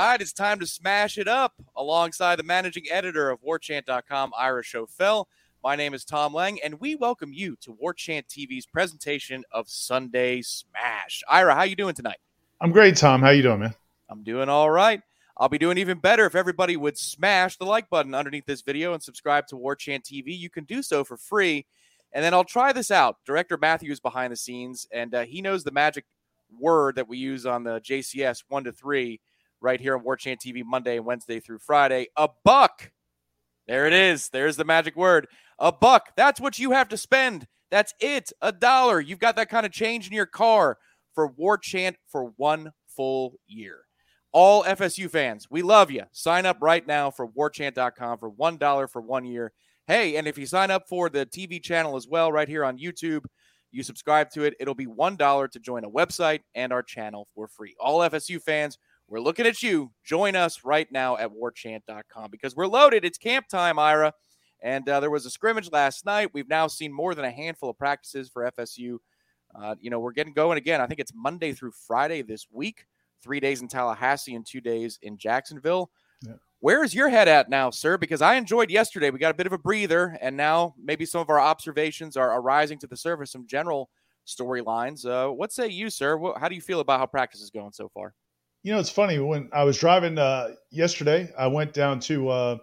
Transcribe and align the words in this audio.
Right, 0.00 0.20
it's 0.20 0.32
time 0.32 0.60
to 0.60 0.66
smash 0.68 1.18
it 1.18 1.26
up 1.26 1.54
alongside 1.76 2.36
the 2.36 2.44
managing 2.44 2.84
editor 2.88 3.30
of 3.30 3.40
warchant.com, 3.42 4.32
Ira 4.38 4.62
Schoffel. 4.62 5.24
My 5.64 5.74
name 5.74 5.92
is 5.92 6.04
Tom 6.04 6.32
Lang, 6.32 6.60
and 6.62 6.78
we 6.78 6.94
welcome 6.94 7.32
you 7.32 7.56
to 7.62 7.72
Warchant 7.72 8.28
TV's 8.28 8.64
presentation 8.64 9.42
of 9.50 9.68
Sunday 9.68 10.40
Smash. 10.42 11.24
Ira, 11.28 11.52
how 11.56 11.64
you 11.64 11.74
doing 11.74 11.96
tonight? 11.96 12.18
I'm 12.60 12.70
great, 12.70 12.96
Tom. 12.96 13.22
How 13.22 13.30
you 13.30 13.42
doing, 13.42 13.58
man? 13.58 13.74
I'm 14.08 14.22
doing 14.22 14.48
all 14.48 14.70
right. 14.70 15.02
I'll 15.36 15.48
be 15.48 15.58
doing 15.58 15.78
even 15.78 15.98
better 15.98 16.26
if 16.26 16.36
everybody 16.36 16.76
would 16.76 16.96
smash 16.96 17.56
the 17.56 17.66
like 17.66 17.90
button 17.90 18.14
underneath 18.14 18.46
this 18.46 18.62
video 18.62 18.94
and 18.94 19.02
subscribe 19.02 19.48
to 19.48 19.56
Warchant 19.56 20.04
TV. 20.04 20.26
You 20.26 20.48
can 20.48 20.62
do 20.62 20.80
so 20.80 21.02
for 21.02 21.16
free. 21.16 21.66
And 22.12 22.24
then 22.24 22.34
I'll 22.34 22.44
try 22.44 22.72
this 22.72 22.92
out. 22.92 23.16
Director 23.26 23.58
Matthew 23.60 23.90
is 23.90 23.98
behind 23.98 24.32
the 24.32 24.36
scenes, 24.36 24.86
and 24.92 25.12
uh, 25.12 25.24
he 25.24 25.42
knows 25.42 25.64
the 25.64 25.72
magic 25.72 26.04
word 26.56 26.94
that 26.94 27.08
we 27.08 27.18
use 27.18 27.46
on 27.46 27.64
the 27.64 27.80
JCS 27.80 28.44
one 28.46 28.62
to 28.62 28.70
three 28.70 29.20
right 29.60 29.80
here 29.80 29.96
on 29.96 30.04
Warchant 30.04 30.38
TV 30.38 30.62
Monday 30.64 30.96
and 30.96 31.06
Wednesday 31.06 31.40
through 31.40 31.58
Friday. 31.58 32.08
A 32.16 32.28
buck. 32.44 32.92
There 33.66 33.86
it 33.86 33.92
is. 33.92 34.28
There's 34.30 34.56
the 34.56 34.64
magic 34.64 34.96
word. 34.96 35.26
A 35.58 35.72
buck. 35.72 36.12
That's 36.16 36.40
what 36.40 36.58
you 36.58 36.72
have 36.72 36.88
to 36.88 36.96
spend. 36.96 37.46
That's 37.70 37.92
it. 38.00 38.32
A 38.40 38.52
dollar. 38.52 39.00
You've 39.00 39.18
got 39.18 39.36
that 39.36 39.50
kind 39.50 39.66
of 39.66 39.72
change 39.72 40.06
in 40.06 40.14
your 40.14 40.26
car 40.26 40.78
for 41.14 41.30
Warchant 41.32 41.96
for 42.06 42.32
one 42.36 42.72
full 42.86 43.34
year. 43.46 43.80
All 44.32 44.62
FSU 44.64 45.10
fans, 45.10 45.46
we 45.50 45.62
love 45.62 45.90
you. 45.90 46.02
Sign 46.12 46.44
up 46.44 46.58
right 46.60 46.86
now 46.86 47.10
for 47.10 47.26
warchant.com 47.26 48.18
for 48.18 48.30
$1 48.30 48.90
for 48.90 49.00
one 49.00 49.24
year. 49.24 49.52
Hey, 49.86 50.16
and 50.16 50.28
if 50.28 50.36
you 50.36 50.44
sign 50.44 50.70
up 50.70 50.86
for 50.86 51.08
the 51.08 51.24
TV 51.24 51.62
channel 51.62 51.96
as 51.96 52.06
well, 52.06 52.30
right 52.30 52.46
here 52.48 52.62
on 52.62 52.78
YouTube, 52.78 53.24
you 53.70 53.82
subscribe 53.82 54.30
to 54.30 54.44
it, 54.44 54.54
it'll 54.60 54.74
be 54.74 54.86
$1 54.86 55.50
to 55.50 55.58
join 55.58 55.84
a 55.84 55.90
website 55.90 56.40
and 56.54 56.72
our 56.72 56.82
channel 56.82 57.26
for 57.34 57.48
free. 57.48 57.74
All 57.80 58.00
FSU 58.00 58.40
fans, 58.40 58.78
we're 59.08 59.20
looking 59.20 59.46
at 59.46 59.62
you. 59.62 59.90
Join 60.04 60.36
us 60.36 60.64
right 60.64 60.90
now 60.92 61.16
at 61.16 61.30
warchant.com 61.30 62.30
because 62.30 62.54
we're 62.54 62.66
loaded. 62.66 63.04
It's 63.04 63.18
camp 63.18 63.48
time, 63.48 63.78
Ira. 63.78 64.12
And 64.62 64.88
uh, 64.88 65.00
there 65.00 65.10
was 65.10 65.24
a 65.24 65.30
scrimmage 65.30 65.70
last 65.72 66.04
night. 66.04 66.30
We've 66.34 66.48
now 66.48 66.66
seen 66.66 66.92
more 66.92 67.14
than 67.14 67.24
a 67.24 67.30
handful 67.30 67.70
of 67.70 67.78
practices 67.78 68.28
for 68.28 68.50
FSU. 68.50 68.98
Uh, 69.54 69.76
you 69.80 69.88
know, 69.88 69.98
we're 69.98 70.12
getting 70.12 70.34
going 70.34 70.58
again. 70.58 70.80
I 70.80 70.86
think 70.86 71.00
it's 71.00 71.12
Monday 71.14 71.52
through 71.52 71.70
Friday 71.86 72.22
this 72.22 72.46
week, 72.50 72.86
three 73.22 73.40
days 73.40 73.62
in 73.62 73.68
Tallahassee 73.68 74.34
and 74.34 74.44
two 74.44 74.60
days 74.60 74.98
in 75.02 75.16
Jacksonville. 75.16 75.90
Yeah. 76.22 76.34
Where 76.60 76.84
is 76.84 76.92
your 76.92 77.08
head 77.08 77.28
at 77.28 77.48
now, 77.48 77.70
sir? 77.70 77.96
Because 77.96 78.20
I 78.20 78.34
enjoyed 78.34 78.70
yesterday. 78.70 79.10
We 79.10 79.20
got 79.20 79.30
a 79.30 79.36
bit 79.36 79.46
of 79.46 79.52
a 79.52 79.58
breather, 79.58 80.18
and 80.20 80.36
now 80.36 80.74
maybe 80.82 81.06
some 81.06 81.20
of 81.20 81.30
our 81.30 81.40
observations 81.40 82.16
are, 82.16 82.30
are 82.30 82.42
rising 82.42 82.78
to 82.80 82.86
the 82.88 82.96
surface, 82.96 83.30
some 83.30 83.46
general 83.46 83.90
storylines. 84.26 85.06
Uh, 85.06 85.32
what 85.32 85.52
say 85.52 85.68
you, 85.68 85.88
sir? 85.88 86.16
What, 86.16 86.38
how 86.38 86.48
do 86.48 86.56
you 86.56 86.60
feel 86.60 86.80
about 86.80 86.98
how 86.98 87.06
practice 87.06 87.40
is 87.40 87.50
going 87.50 87.72
so 87.72 87.88
far? 87.88 88.12
You 88.68 88.74
know, 88.74 88.80
it's 88.80 88.90
funny 88.90 89.18
when 89.18 89.48
I 89.50 89.64
was 89.64 89.78
driving 89.78 90.18
uh, 90.18 90.50
yesterday. 90.70 91.32
I 91.38 91.46
went 91.46 91.72
down 91.72 92.00
to 92.00 92.28
uh, 92.28 92.58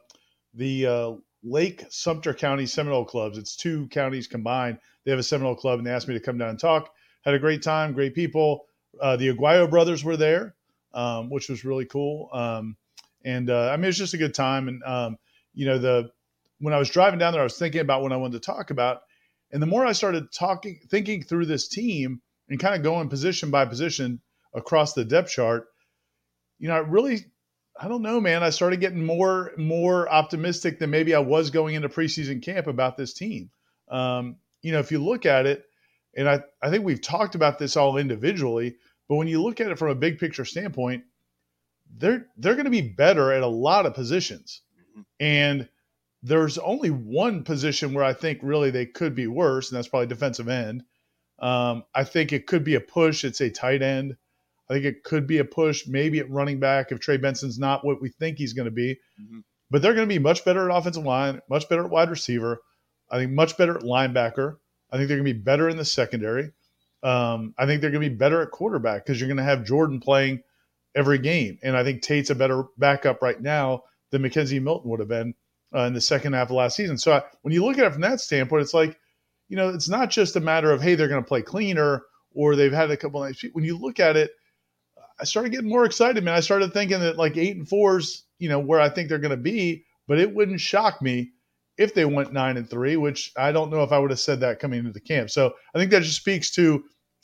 the 0.53 0.85
uh, 0.85 1.13
Lake 1.41 1.83
Sumter 1.89 2.31
County 2.31 2.67
Seminole 2.67 3.05
clubs. 3.05 3.39
It's 3.39 3.55
two 3.55 3.88
counties 3.88 4.27
combined. 4.27 4.77
They 5.03 5.09
have 5.09 5.19
a 5.19 5.23
Seminole 5.23 5.55
club, 5.55 5.79
and 5.79 5.88
they 5.88 5.89
asked 5.89 6.07
me 6.07 6.13
to 6.13 6.19
come 6.19 6.38
down 6.38 6.49
and 6.49 6.59
talk. 6.59 6.91
Had 7.23 7.33
a 7.33 7.39
great 7.39 7.63
time, 7.63 7.93
great 7.93 8.13
people. 8.13 8.67
Uh, 9.01 9.16
the 9.16 9.33
Aguayo 9.33 9.67
brothers 9.67 10.03
were 10.03 10.16
there, 10.16 10.53
um, 10.93 11.31
which 11.31 11.49
was 11.49 11.66
really 11.66 11.85
cool. 11.85 12.29
Um, 12.31 12.77
and 13.23 13.49
uh, 13.49 13.72
I 13.72 13.77
mean, 13.77 13.89
it's 13.89 13.97
just 13.97 14.13
a 14.13 14.19
good 14.19 14.35
time. 14.35 14.67
And 14.67 14.83
um, 14.83 15.17
you 15.55 15.66
know, 15.66 15.79
the 15.79 16.11
when 16.59 16.75
I 16.75 16.77
was 16.77 16.91
driving 16.91 17.17
down 17.17 17.33
there, 17.33 17.41
I 17.41 17.45
was 17.45 17.57
thinking 17.57 17.81
about 17.81 18.03
what 18.03 18.11
I 18.11 18.17
wanted 18.17 18.43
to 18.43 18.45
talk 18.45 18.69
about. 18.69 19.01
And 19.51 19.59
the 19.59 19.66
more 19.66 19.83
I 19.87 19.93
started 19.93 20.31
talking, 20.31 20.81
thinking 20.87 21.23
through 21.23 21.47
this 21.47 21.67
team 21.67 22.22
and 22.47 22.59
kind 22.59 22.75
of 22.75 22.83
going 22.83 23.09
position 23.09 23.49
by 23.49 23.66
position 23.66 24.22
across 24.53 24.93
the 24.93 25.03
depth 25.03 25.31
chart, 25.31 25.66
you 26.59 26.67
know, 26.67 26.75
I 26.75 26.79
really, 26.79 27.25
I 27.79 27.88
don't 27.88 28.01
know, 28.01 28.21
man. 28.21 28.43
I 28.43 28.49
started 28.49 28.79
getting 28.79 29.05
more, 29.05 29.51
more 29.57 30.09
optimistic 30.09 30.79
than 30.79 30.89
maybe 30.89 31.13
I 31.13 31.19
was 31.19 31.49
going 31.49 31.75
into 31.75 31.89
preseason 31.89 32.41
camp 32.41 32.67
about 32.67 32.97
this 32.97 33.13
team. 33.13 33.49
Um, 33.89 34.38
you 34.61 34.71
know, 34.71 34.79
if 34.79 34.91
you 34.91 35.03
look 35.03 35.25
at 35.25 35.45
it, 35.45 35.63
and 36.16 36.29
I, 36.29 36.41
I 36.61 36.69
think 36.69 36.85
we've 36.85 37.01
talked 37.01 37.35
about 37.35 37.59
this 37.59 37.75
all 37.75 37.97
individually, 37.97 38.77
but 39.07 39.16
when 39.16 39.27
you 39.27 39.41
look 39.43 39.59
at 39.59 39.69
it 39.69 39.77
from 39.77 39.89
a 39.89 39.95
big 39.95 40.17
picture 40.19 40.45
standpoint, 40.45 41.03
they're 41.97 42.27
they're 42.38 42.55
going 42.55 42.66
to 42.66 42.72
be 42.72 42.81
better 42.81 43.31
at 43.31 43.43
a 43.43 43.47
lot 43.47 43.85
of 43.85 43.93
positions, 43.93 44.61
and 45.19 45.69
there's 46.23 46.57
only 46.57 46.89
one 46.89 47.43
position 47.43 47.93
where 47.93 48.03
I 48.03 48.13
think 48.13 48.39
really 48.41 48.72
they 48.72 48.87
could 48.87 49.13
be 49.13 49.27
worse, 49.27 49.69
and 49.69 49.77
that's 49.77 49.87
probably 49.87 50.07
defensive 50.07 50.49
end. 50.49 50.83
Um, 51.37 51.83
I 51.93 52.03
think 52.03 52.33
it 52.33 52.47
could 52.47 52.63
be 52.63 52.75
a 52.75 52.79
push. 52.79 53.23
It's 53.23 53.41
a 53.41 53.51
tight 53.51 53.81
end. 53.81 54.17
I 54.70 54.74
think 54.74 54.86
it 54.86 55.03
could 55.03 55.28
be 55.28 55.38
a 55.38 55.46
push, 55.46 55.88
maybe 55.88 56.20
at 56.20 56.30
running 56.30 56.59
back 56.59 56.92
if 56.92 57.00
Trey 57.00 57.18
Benson's 57.18 57.59
not 57.59 57.86
what 57.86 58.02
we 58.02 58.09
think 58.09 58.38
he's 58.38 58.53
going 58.53 58.66
to 58.66 58.72
be. 58.72 58.98
Mhm. 59.22 59.44
But 59.70 59.81
they're 59.81 59.94
going 59.94 60.08
to 60.08 60.14
be 60.14 60.20
much 60.20 60.46
better 60.46 60.70
at 60.70 60.76
offensive 60.76 61.06
line, 61.06 61.42
much 61.50 61.68
better 61.70 61.86
at 61.86 61.90
wide 61.90 62.09
receiver. 62.09 62.59
I 63.09 63.18
think 63.18 63.31
much 63.31 63.58
better 63.58 63.76
at 63.76 63.84
linebacker. 63.84 64.58
I 64.92 64.98
think 64.98 65.08
they're 65.08 65.18
going 65.18 65.28
to 65.28 65.34
be 65.34 65.40
better 65.40 65.70
in 65.70 65.78
the 65.78 65.86
secondary. 65.86 66.52
Um, 67.03 67.53
I 67.58 67.66
think 67.66 67.81
they're 67.81 67.92
going 67.92 68.03
to 68.03 68.09
be 68.09 68.16
better 68.16 68.42
at 68.42 68.52
quarterback 68.52 69.06
because 69.06 69.20
you're 69.20 69.28
going 69.28 69.38
to 69.38 69.44
have 69.44 69.66
Jordan 69.66 70.00
playing 70.00 70.42
every 70.96 71.18
game. 71.20 71.59
And 71.62 71.76
I 71.76 71.84
think 71.84 72.02
Tate's 72.02 72.30
a 72.30 72.36
better 72.36 72.64
backup 72.78 73.22
right 73.22 73.40
now 73.40 73.84
than 74.12 74.24
McKenzie 74.24 74.62
Milton 74.62 74.90
would 74.90 75.00
have 75.00 75.09
been 75.09 75.34
uh, 75.76 75.82
in 75.82 75.94
the 75.94 76.02
second 76.02 76.34
half 76.34 76.50
of 76.50 76.56
last 76.56 76.76
season. 76.76 76.97
So 76.97 77.14
I, 77.14 77.24
when 77.42 77.53
you 77.53 77.64
look 77.66 77.78
at 77.78 77.86
it 77.86 77.92
from 77.92 78.02
that 78.02 78.22
standpoint, 78.22 78.62
it's 78.64 78.74
like, 78.74 78.97
you 79.50 79.58
know, 79.58 79.70
it's 79.70 79.90
not 79.90 80.09
just 80.09 80.36
a 80.36 80.40
matter 80.40 80.72
of, 80.72 80.82
hey, 80.82 80.96
they're 80.96 81.08
going 81.08 81.24
to 81.24 81.28
play 81.28 81.41
cleaner 81.41 82.03
or 82.34 82.56
they've 82.56 82.72
had 82.72 82.90
a 82.91 82.97
couple 82.97 83.22
nights. 83.22 83.44
When 83.53 83.66
you 83.66 83.78
look 83.78 84.00
at 84.00 84.16
it, 84.16 84.32
I 85.20 85.23
started 85.23 85.52
getting 85.52 85.70
more 85.70 85.85
excited, 85.85 86.23
man. 86.23 86.34
I 86.35 86.40
started 86.41 86.73
thinking 86.73 87.00
that 87.00 87.17
like 87.17 87.38
eight 87.38 87.56
and 87.56 87.67
fours, 87.67 88.26
you 88.40 88.50
know, 88.50 88.59
where 88.59 88.79
I 88.82 88.90
think 88.90 89.09
they're 89.09 89.17
going 89.17 89.32
to 89.32 89.38
be, 89.38 89.85
but 90.08 90.20
it 90.20 90.34
wouldn't 90.34 90.59
shock 90.59 91.02
me 91.02 91.32
if 91.78 91.94
they 91.94 92.06
went 92.06 92.34
nine 92.34 92.58
and 92.58 92.70
three, 92.70 92.97
which 92.97 93.32
I 93.38 93.52
don't 93.52 93.72
know 93.72 93.84
if 93.84 93.91
I 93.91 94.00
would 94.00 94.12
have 94.12 94.20
said 94.20 94.40
that 94.41 94.59
coming 94.59 94.79
into 94.79 94.91
the 94.91 95.00
camp. 95.02 95.29
So 95.29 95.53
I 95.73 95.79
think 95.79 95.91
that 95.91 96.03
just 96.03 96.17
speaks 96.17 96.52
to 96.56 96.84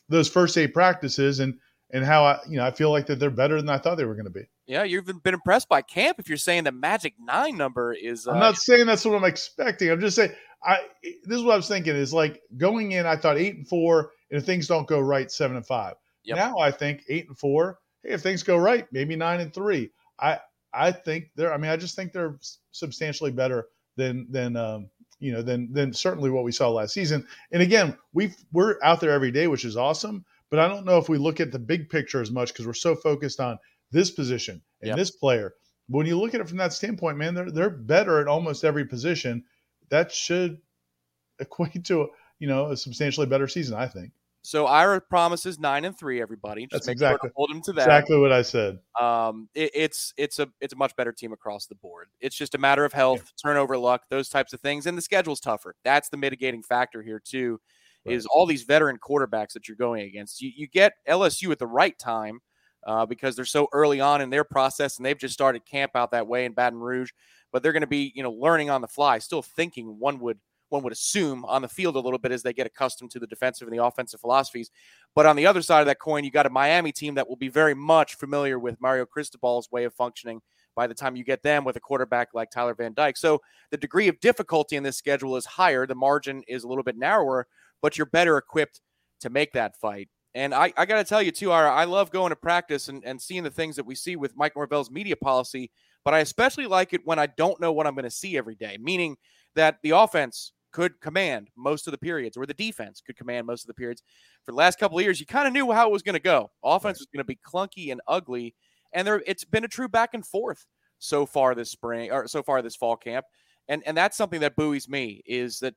those 0.09 0.29
first 0.29 0.57
eight 0.57 0.73
practices 0.73 1.39
and 1.39 1.55
and 1.93 2.05
how 2.05 2.23
I, 2.23 2.39
you 2.47 2.55
know, 2.55 2.65
I 2.65 2.71
feel 2.71 2.89
like 2.89 3.05
that 3.07 3.19
they're 3.19 3.29
better 3.29 3.57
than 3.57 3.69
I 3.69 3.77
thought 3.77 3.95
they 3.95 4.05
were 4.05 4.15
going 4.15 4.23
to 4.23 4.31
be. 4.31 4.43
Yeah, 4.65 4.83
you've 4.83 5.05
been- 5.05 5.17
been 5.17 5.33
impressed 5.33 5.67
by 5.67 5.81
camp 5.81 6.19
if 6.19 6.29
you're 6.29 6.37
saying 6.37 6.63
the 6.63 6.71
magic 6.71 7.15
nine 7.19 7.57
number 7.57 7.91
is. 7.91 8.25
Uh, 8.25 8.31
I'm 8.31 8.39
not 8.39 8.55
saying 8.55 8.85
that's 8.85 9.03
what 9.03 9.15
I'm 9.15 9.25
expecting. 9.25 9.89
I'm 9.91 9.99
just 9.99 10.15
saying 10.15 10.31
I. 10.63 10.79
This 11.25 11.37
is 11.37 11.43
what 11.43 11.53
I 11.53 11.57
was 11.57 11.67
thinking 11.67 11.95
is 11.95 12.13
like 12.13 12.41
going 12.55 12.93
in. 12.93 13.05
I 13.05 13.17
thought 13.17 13.37
eight 13.37 13.55
and 13.55 13.67
four, 13.67 14.11
and 14.29 14.39
if 14.39 14.45
things 14.45 14.67
don't 14.67 14.87
go 14.87 15.01
right, 15.01 15.29
seven 15.29 15.57
and 15.57 15.65
five. 15.67 15.95
Yep. 16.23 16.37
Now 16.37 16.57
I 16.59 16.71
think 16.71 17.03
eight 17.09 17.27
and 17.27 17.37
four. 17.37 17.79
Hey, 18.03 18.13
if 18.13 18.21
things 18.21 18.43
go 18.43 18.57
right, 18.57 18.87
maybe 18.91 19.15
nine 19.15 19.39
and 19.39 19.53
three. 19.53 19.91
I 20.19 20.39
I 20.73 20.91
think 20.91 21.31
they're. 21.35 21.53
I 21.53 21.57
mean, 21.57 21.71
I 21.71 21.77
just 21.77 21.95
think 21.95 22.13
they're 22.13 22.37
substantially 22.71 23.31
better 23.31 23.67
than 23.97 24.27
than 24.29 24.55
um, 24.55 24.89
you 25.19 25.31
know, 25.31 25.41
than 25.41 25.71
than 25.71 25.93
certainly 25.93 26.29
what 26.29 26.43
we 26.43 26.51
saw 26.51 26.69
last 26.69 26.93
season. 26.93 27.27
And 27.51 27.61
again, 27.61 27.97
we 28.13 28.33
we're 28.51 28.77
out 28.83 28.99
there 28.99 29.11
every 29.11 29.31
day, 29.31 29.47
which 29.47 29.65
is 29.65 29.77
awesome. 29.77 30.25
But 30.49 30.59
I 30.59 30.67
don't 30.67 30.85
know 30.85 30.97
if 30.97 31.07
we 31.07 31.17
look 31.17 31.39
at 31.39 31.51
the 31.51 31.59
big 31.59 31.89
picture 31.89 32.21
as 32.21 32.29
much 32.31 32.49
because 32.51 32.67
we're 32.67 32.73
so 32.73 32.95
focused 32.95 33.39
on 33.39 33.57
this 33.91 34.11
position 34.11 34.61
and 34.81 34.89
Yep. 34.89 34.97
this 34.97 35.11
player. 35.11 35.53
But 35.87 35.97
when 35.99 36.07
you 36.07 36.19
look 36.19 36.33
at 36.33 36.41
it 36.41 36.47
from 36.49 36.57
that 36.57 36.73
standpoint, 36.73 37.17
man, 37.17 37.33
they're 37.35 37.51
they're 37.51 37.69
better 37.69 38.19
at 38.19 38.27
almost 38.27 38.63
every 38.63 38.85
position. 38.85 39.45
That 39.89 40.11
should 40.11 40.59
equate 41.39 41.85
to 41.85 42.09
you 42.39 42.47
know 42.47 42.71
a 42.71 42.77
substantially 42.77 43.27
better 43.27 43.47
season, 43.47 43.75
I 43.77 43.87
think. 43.87 44.11
So 44.43 44.65
Ira 44.65 45.01
promises 45.01 45.59
nine 45.59 45.85
and 45.85 45.97
three. 45.97 46.21
Everybody, 46.21 46.63
just 46.63 46.71
That's 46.71 46.87
make 46.87 46.97
sure 46.99 47.09
exactly- 47.09 47.29
to 47.29 47.33
hold 47.35 47.51
him 47.51 47.61
to 47.63 47.73
that. 47.73 47.81
Exactly 47.83 48.17
what 48.17 48.31
I 48.31 48.41
said. 48.41 48.79
Um, 48.99 49.49
it, 49.53 49.71
it's 49.73 50.13
it's 50.17 50.39
a 50.39 50.49
it's 50.59 50.73
a 50.73 50.77
much 50.77 50.95
better 50.95 51.11
team 51.11 51.31
across 51.31 51.67
the 51.67 51.75
board. 51.75 52.07
It's 52.19 52.35
just 52.35 52.55
a 52.55 52.57
matter 52.57 52.83
of 52.83 52.93
health, 52.93 53.31
turnover 53.41 53.77
luck, 53.77 54.03
those 54.09 54.29
types 54.29 54.53
of 54.53 54.59
things, 54.59 54.85
and 54.87 54.97
the 54.97 55.01
schedule's 55.01 55.39
tougher. 55.39 55.75
That's 55.83 56.09
the 56.09 56.17
mitigating 56.17 56.63
factor 56.63 57.01
here 57.03 57.21
too. 57.23 57.59
Is 58.03 58.25
all 58.25 58.47
these 58.47 58.63
veteran 58.63 58.97
quarterbacks 58.97 59.53
that 59.53 59.67
you're 59.67 59.77
going 59.77 60.01
against? 60.01 60.41
You 60.41 60.51
you 60.55 60.67
get 60.67 60.93
LSU 61.07 61.51
at 61.51 61.59
the 61.59 61.67
right 61.67 61.97
time 61.99 62.39
uh, 62.87 63.05
because 63.05 63.35
they're 63.35 63.45
so 63.45 63.67
early 63.73 63.99
on 64.01 64.21
in 64.21 64.31
their 64.31 64.43
process, 64.43 64.97
and 64.97 65.05
they've 65.05 65.19
just 65.19 65.35
started 65.35 65.67
camp 65.67 65.91
out 65.93 66.09
that 66.11 66.25
way 66.25 66.45
in 66.45 66.53
Baton 66.53 66.79
Rouge. 66.79 67.11
But 67.51 67.61
they're 67.61 67.73
going 67.73 67.81
to 67.81 67.87
be 67.87 68.11
you 68.15 68.23
know 68.23 68.31
learning 68.31 68.71
on 68.71 68.81
the 68.81 68.87
fly, 68.87 69.19
still 69.19 69.43
thinking. 69.43 69.99
One 69.99 70.19
would 70.19 70.39
one 70.71 70.83
would 70.83 70.93
assume 70.93 71.45
on 71.45 71.61
the 71.61 71.67
field 71.67 71.95
a 71.95 71.99
little 71.99 72.19
bit 72.19 72.31
as 72.31 72.43
they 72.43 72.53
get 72.53 72.65
accustomed 72.65 73.11
to 73.11 73.19
the 73.19 73.27
defensive 73.27 73.67
and 73.67 73.77
the 73.77 73.83
offensive 73.83 74.21
philosophies. 74.21 74.71
But 75.15 75.25
on 75.25 75.35
the 75.35 75.45
other 75.45 75.61
side 75.61 75.81
of 75.81 75.87
that 75.87 75.99
coin, 75.99 76.23
you 76.23 76.31
got 76.31 76.45
a 76.45 76.49
Miami 76.49 76.91
team 76.91 77.15
that 77.15 77.27
will 77.27 77.35
be 77.35 77.49
very 77.49 77.73
much 77.73 78.15
familiar 78.15 78.57
with 78.59 78.79
Mario 78.81 79.05
Cristobal's 79.05 79.71
way 79.71 79.83
of 79.83 79.93
functioning 79.93 80.41
by 80.75 80.87
the 80.87 80.93
time 80.93 81.15
you 81.15 81.23
get 81.23 81.43
them 81.43 81.63
with 81.65 81.75
a 81.75 81.81
quarterback 81.81 82.29
like 82.33 82.49
Tyler 82.49 82.73
Van 82.73 82.93
Dyke. 82.93 83.17
So 83.17 83.41
the 83.71 83.77
degree 83.77 84.07
of 84.07 84.19
difficulty 84.19 84.75
in 84.75 84.83
this 84.83 84.97
schedule 84.97 85.35
is 85.35 85.45
higher. 85.45 85.85
The 85.85 85.95
margin 85.95 86.43
is 86.47 86.63
a 86.63 86.67
little 86.67 86.83
bit 86.83 86.97
narrower, 86.97 87.47
but 87.81 87.97
you're 87.97 88.05
better 88.05 88.37
equipped 88.37 88.81
to 89.21 89.29
make 89.29 89.51
that 89.53 89.75
fight. 89.75 90.09
And 90.33 90.53
I, 90.53 90.71
I 90.77 90.85
got 90.85 90.97
to 90.97 91.03
tell 91.03 91.21
you, 91.21 91.31
too, 91.31 91.51
Ira, 91.51 91.71
I 91.71 91.83
love 91.83 92.09
going 92.09 92.29
to 92.29 92.37
practice 92.37 92.87
and, 92.87 93.03
and 93.03 93.21
seeing 93.21 93.43
the 93.43 93.49
things 93.49 93.75
that 93.75 93.85
we 93.85 93.95
see 93.95 94.15
with 94.15 94.37
Mike 94.37 94.55
Norvell's 94.55 94.89
media 94.89 95.17
policy, 95.17 95.71
but 96.05 96.13
I 96.13 96.19
especially 96.19 96.67
like 96.67 96.93
it 96.93 97.01
when 97.03 97.19
I 97.19 97.27
don't 97.27 97.59
know 97.59 97.73
what 97.73 97.85
I'm 97.85 97.95
going 97.95 98.05
to 98.05 98.09
see 98.09 98.37
every 98.37 98.55
day, 98.55 98.77
meaning 98.79 99.17
that 99.55 99.79
the 99.83 99.91
offense 99.91 100.53
could 100.71 100.99
command 101.01 101.49
most 101.55 101.87
of 101.87 101.91
the 101.91 101.97
periods 101.97 102.37
or 102.37 102.45
the 102.45 102.53
defense 102.53 103.01
could 103.01 103.17
command 103.17 103.47
most 103.47 103.63
of 103.63 103.67
the 103.67 103.73
periods. 103.73 104.03
For 104.43 104.51
the 104.51 104.57
last 104.57 104.79
couple 104.79 104.97
of 104.97 105.03
years, 105.03 105.19
you 105.19 105.25
kind 105.25 105.47
of 105.47 105.53
knew 105.53 105.71
how 105.71 105.87
it 105.87 105.91
was 105.91 106.03
going 106.03 106.13
to 106.13 106.19
go. 106.19 106.51
Offense 106.63 106.99
was 106.99 107.07
going 107.13 107.23
to 107.23 107.25
be 107.25 107.39
clunky 107.45 107.91
and 107.91 108.01
ugly, 108.07 108.55
and 108.93 109.07
there 109.07 109.21
it's 109.25 109.43
been 109.43 109.63
a 109.63 109.69
true 109.69 109.87
back 109.87 110.13
and 110.13 110.25
forth 110.25 110.65
so 110.99 111.25
far 111.25 111.55
this 111.55 111.71
spring 111.71 112.11
or 112.11 112.27
so 112.27 112.43
far 112.43 112.61
this 112.61 112.75
fall 112.75 112.95
camp. 112.95 113.25
And 113.67 113.83
and 113.85 113.95
that's 113.95 114.17
something 114.17 114.41
that 114.41 114.55
buoys 114.55 114.89
me 114.89 115.21
is 115.25 115.59
that 115.59 115.75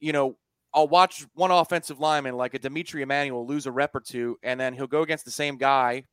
you 0.00 0.12
know, 0.12 0.36
I'll 0.74 0.88
watch 0.88 1.26
one 1.34 1.50
offensive 1.50 2.00
lineman 2.00 2.36
like 2.36 2.54
a 2.54 2.58
D'Mitri 2.58 3.02
Emmanuel 3.02 3.46
lose 3.46 3.66
a 3.66 3.72
rep 3.72 3.94
or 3.94 4.00
two, 4.00 4.38
and 4.42 4.58
then 4.58 4.74
he'll 4.74 4.86
go 4.86 5.02
against 5.02 5.24
the 5.24 5.30
same 5.30 5.56
guy 5.56 6.04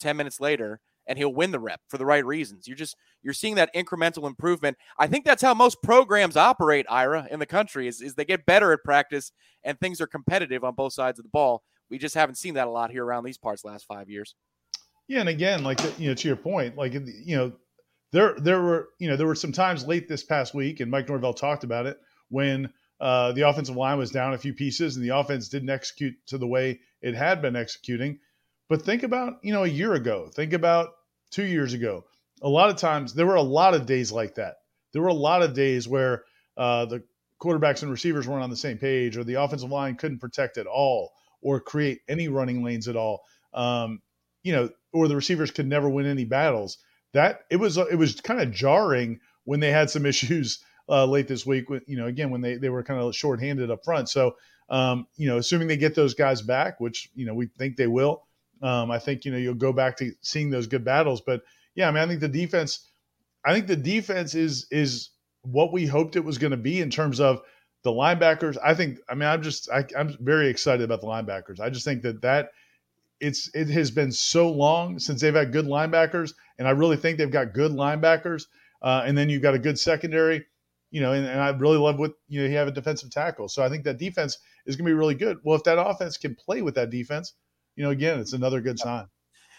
10 0.00 0.16
minutes 0.16 0.40
later 0.40 0.80
and 1.06 1.18
he'll 1.18 1.32
win 1.32 1.50
the 1.50 1.60
rep 1.60 1.80
for 1.88 1.98
the 1.98 2.06
right 2.06 2.24
reasons. 2.24 2.66
You're 2.66 2.76
just 2.76 2.96
you're 3.22 3.34
seeing 3.34 3.54
that 3.56 3.74
incremental 3.74 4.26
improvement. 4.26 4.76
I 4.98 5.06
think 5.06 5.24
that's 5.24 5.42
how 5.42 5.54
most 5.54 5.82
programs 5.82 6.36
operate, 6.36 6.86
Ira, 6.88 7.28
in 7.30 7.38
the 7.38 7.46
country 7.46 7.88
is, 7.88 8.00
is 8.00 8.14
they 8.14 8.24
get 8.24 8.46
better 8.46 8.72
at 8.72 8.84
practice 8.84 9.32
and 9.64 9.78
things 9.78 10.00
are 10.00 10.06
competitive 10.06 10.64
on 10.64 10.74
both 10.74 10.92
sides 10.92 11.18
of 11.18 11.24
the 11.24 11.30
ball. 11.30 11.62
We 11.90 11.98
just 11.98 12.14
haven't 12.14 12.36
seen 12.36 12.54
that 12.54 12.66
a 12.66 12.70
lot 12.70 12.90
here 12.90 13.04
around 13.04 13.24
these 13.24 13.38
parts 13.38 13.62
the 13.62 13.68
last 13.68 13.86
five 13.86 14.08
years. 14.08 14.34
Yeah, 15.08 15.20
and 15.20 15.28
again, 15.28 15.62
like 15.62 15.80
you 15.98 16.08
know, 16.08 16.14
to 16.14 16.28
your 16.28 16.36
point, 16.36 16.76
like 16.76 16.92
you 16.92 17.36
know, 17.36 17.52
there 18.12 18.34
there 18.38 18.60
were 18.60 18.88
you 18.98 19.08
know 19.08 19.16
there 19.16 19.26
were 19.26 19.34
some 19.36 19.52
times 19.52 19.86
late 19.86 20.08
this 20.08 20.24
past 20.24 20.54
week, 20.54 20.80
and 20.80 20.90
Mike 20.90 21.08
Norvell 21.08 21.34
talked 21.34 21.64
about 21.64 21.86
it 21.86 21.98
when 22.28 22.72
uh, 23.00 23.32
the 23.32 23.42
offensive 23.42 23.76
line 23.76 23.98
was 23.98 24.10
down 24.10 24.34
a 24.34 24.38
few 24.38 24.54
pieces 24.54 24.96
and 24.96 25.04
the 25.04 25.16
offense 25.16 25.48
didn't 25.48 25.70
execute 25.70 26.14
to 26.26 26.38
the 26.38 26.46
way 26.46 26.80
it 27.02 27.14
had 27.14 27.42
been 27.42 27.54
executing. 27.54 28.18
But 28.68 28.82
think 28.82 29.02
about 29.02 29.38
you 29.42 29.52
know 29.52 29.64
a 29.64 29.68
year 29.68 29.94
ago, 29.94 30.30
think 30.34 30.52
about 30.52 30.90
two 31.30 31.44
years 31.44 31.72
ago. 31.72 32.04
A 32.42 32.48
lot 32.48 32.70
of 32.70 32.76
times 32.76 33.14
there 33.14 33.26
were 33.26 33.36
a 33.36 33.42
lot 33.42 33.74
of 33.74 33.86
days 33.86 34.12
like 34.12 34.34
that. 34.34 34.56
There 34.92 35.02
were 35.02 35.08
a 35.08 35.14
lot 35.14 35.42
of 35.42 35.54
days 35.54 35.88
where 35.88 36.24
uh, 36.56 36.86
the 36.86 37.04
quarterbacks 37.40 37.82
and 37.82 37.90
receivers 37.90 38.26
weren't 38.26 38.42
on 38.42 38.50
the 38.50 38.56
same 38.56 38.78
page, 38.78 39.16
or 39.16 39.24
the 39.24 39.34
offensive 39.42 39.70
line 39.70 39.96
couldn't 39.96 40.18
protect 40.18 40.58
at 40.58 40.66
all, 40.66 41.12
or 41.40 41.60
create 41.60 42.00
any 42.08 42.28
running 42.28 42.64
lanes 42.64 42.88
at 42.88 42.96
all. 42.96 43.22
Um, 43.54 44.00
you 44.42 44.52
know, 44.52 44.70
or 44.92 45.08
the 45.08 45.16
receivers 45.16 45.50
could 45.50 45.66
never 45.66 45.88
win 45.88 46.06
any 46.06 46.24
battles. 46.24 46.78
That 47.12 47.40
it 47.50 47.56
was 47.56 47.76
it 47.78 47.98
was 47.98 48.20
kind 48.20 48.40
of 48.40 48.52
jarring 48.52 49.20
when 49.44 49.60
they 49.60 49.70
had 49.70 49.90
some 49.90 50.06
issues 50.12 50.58
uh, 50.88 51.06
late 51.06 51.28
this 51.28 51.46
week. 51.46 51.66
You 51.86 51.96
know, 51.96 52.06
again 52.06 52.30
when 52.30 52.40
they 52.40 52.56
they 52.56 52.68
were 52.68 52.82
kind 52.82 53.00
of 53.00 53.14
shorthanded 53.14 53.70
up 53.70 53.84
front. 53.84 54.08
So 54.08 54.36
um, 54.68 55.06
you 55.16 55.28
know, 55.28 55.38
assuming 55.38 55.68
they 55.68 55.76
get 55.76 55.94
those 55.94 56.14
guys 56.14 56.42
back, 56.42 56.80
which 56.80 57.10
you 57.14 57.26
know 57.26 57.34
we 57.34 57.46
think 57.46 57.76
they 57.76 57.86
will, 57.86 58.25
um, 58.62 58.90
I 58.90 58.98
think 58.98 59.24
you 59.24 59.32
know 59.32 59.38
you'll 59.38 59.54
go 59.54 59.72
back 59.72 59.96
to 59.98 60.12
seeing 60.22 60.50
those 60.50 60.66
good 60.66 60.84
battles. 60.84 61.20
But 61.20 61.42
yeah, 61.74 61.88
I 61.88 61.90
mean, 61.90 62.02
I 62.02 62.06
think 62.06 62.20
the 62.20 62.28
defense, 62.28 62.88
I 63.44 63.52
think 63.52 63.66
the 63.66 63.76
defense 63.76 64.34
is 64.34 64.66
is 64.70 65.10
what 65.42 65.72
we 65.72 65.86
hoped 65.86 66.16
it 66.16 66.24
was 66.24 66.38
going 66.38 66.50
to 66.52 66.56
be 66.56 66.80
in 66.80 66.90
terms 66.90 67.20
of 67.20 67.42
the 67.82 67.90
linebackers. 67.90 68.56
I 68.64 68.74
think, 68.74 68.98
I 69.08 69.14
mean, 69.14 69.28
I'm 69.28 69.42
just 69.42 69.70
I, 69.70 69.84
I'm 69.96 70.16
very 70.20 70.48
excited 70.48 70.82
about 70.82 71.00
the 71.00 71.06
linebackers. 71.06 71.60
I 71.60 71.70
just 71.70 71.84
think 71.84 72.02
that 72.02 72.22
that 72.22 72.50
it's 73.20 73.48
it 73.54 73.68
has 73.68 73.90
been 73.90 74.12
so 74.12 74.50
long 74.50 74.98
since 74.98 75.20
they've 75.20 75.34
had 75.34 75.52
good 75.52 75.66
linebackers, 75.66 76.34
and 76.58 76.66
I 76.66 76.72
really 76.72 76.96
think 76.96 77.18
they've 77.18 77.30
got 77.30 77.54
good 77.54 77.72
linebackers. 77.72 78.46
Uh, 78.82 79.02
and 79.06 79.16
then 79.16 79.28
you've 79.28 79.42
got 79.42 79.54
a 79.54 79.58
good 79.58 79.78
secondary, 79.78 80.44
you 80.90 81.00
know, 81.00 81.12
and, 81.12 81.26
and 81.26 81.40
I 81.40 81.48
really 81.50 81.78
love 81.78 81.98
what 81.98 82.12
you 82.28 82.40
know 82.40 82.48
you 82.48 82.56
have 82.56 82.68
a 82.68 82.72
defensive 82.72 83.10
tackle. 83.10 83.48
So 83.48 83.62
I 83.62 83.68
think 83.68 83.84
that 83.84 83.98
defense 83.98 84.38
is 84.66 84.76
going 84.76 84.84
to 84.84 84.90
be 84.90 84.98
really 84.98 85.14
good. 85.14 85.38
Well, 85.44 85.56
if 85.56 85.64
that 85.64 85.80
offense 85.80 86.16
can 86.16 86.34
play 86.34 86.62
with 86.62 86.74
that 86.74 86.90
defense, 86.90 87.34
you 87.76 87.84
know, 87.84 87.90
again, 87.90 88.18
it's 88.18 88.32
another 88.32 88.60
good 88.60 88.78
sign. 88.78 89.06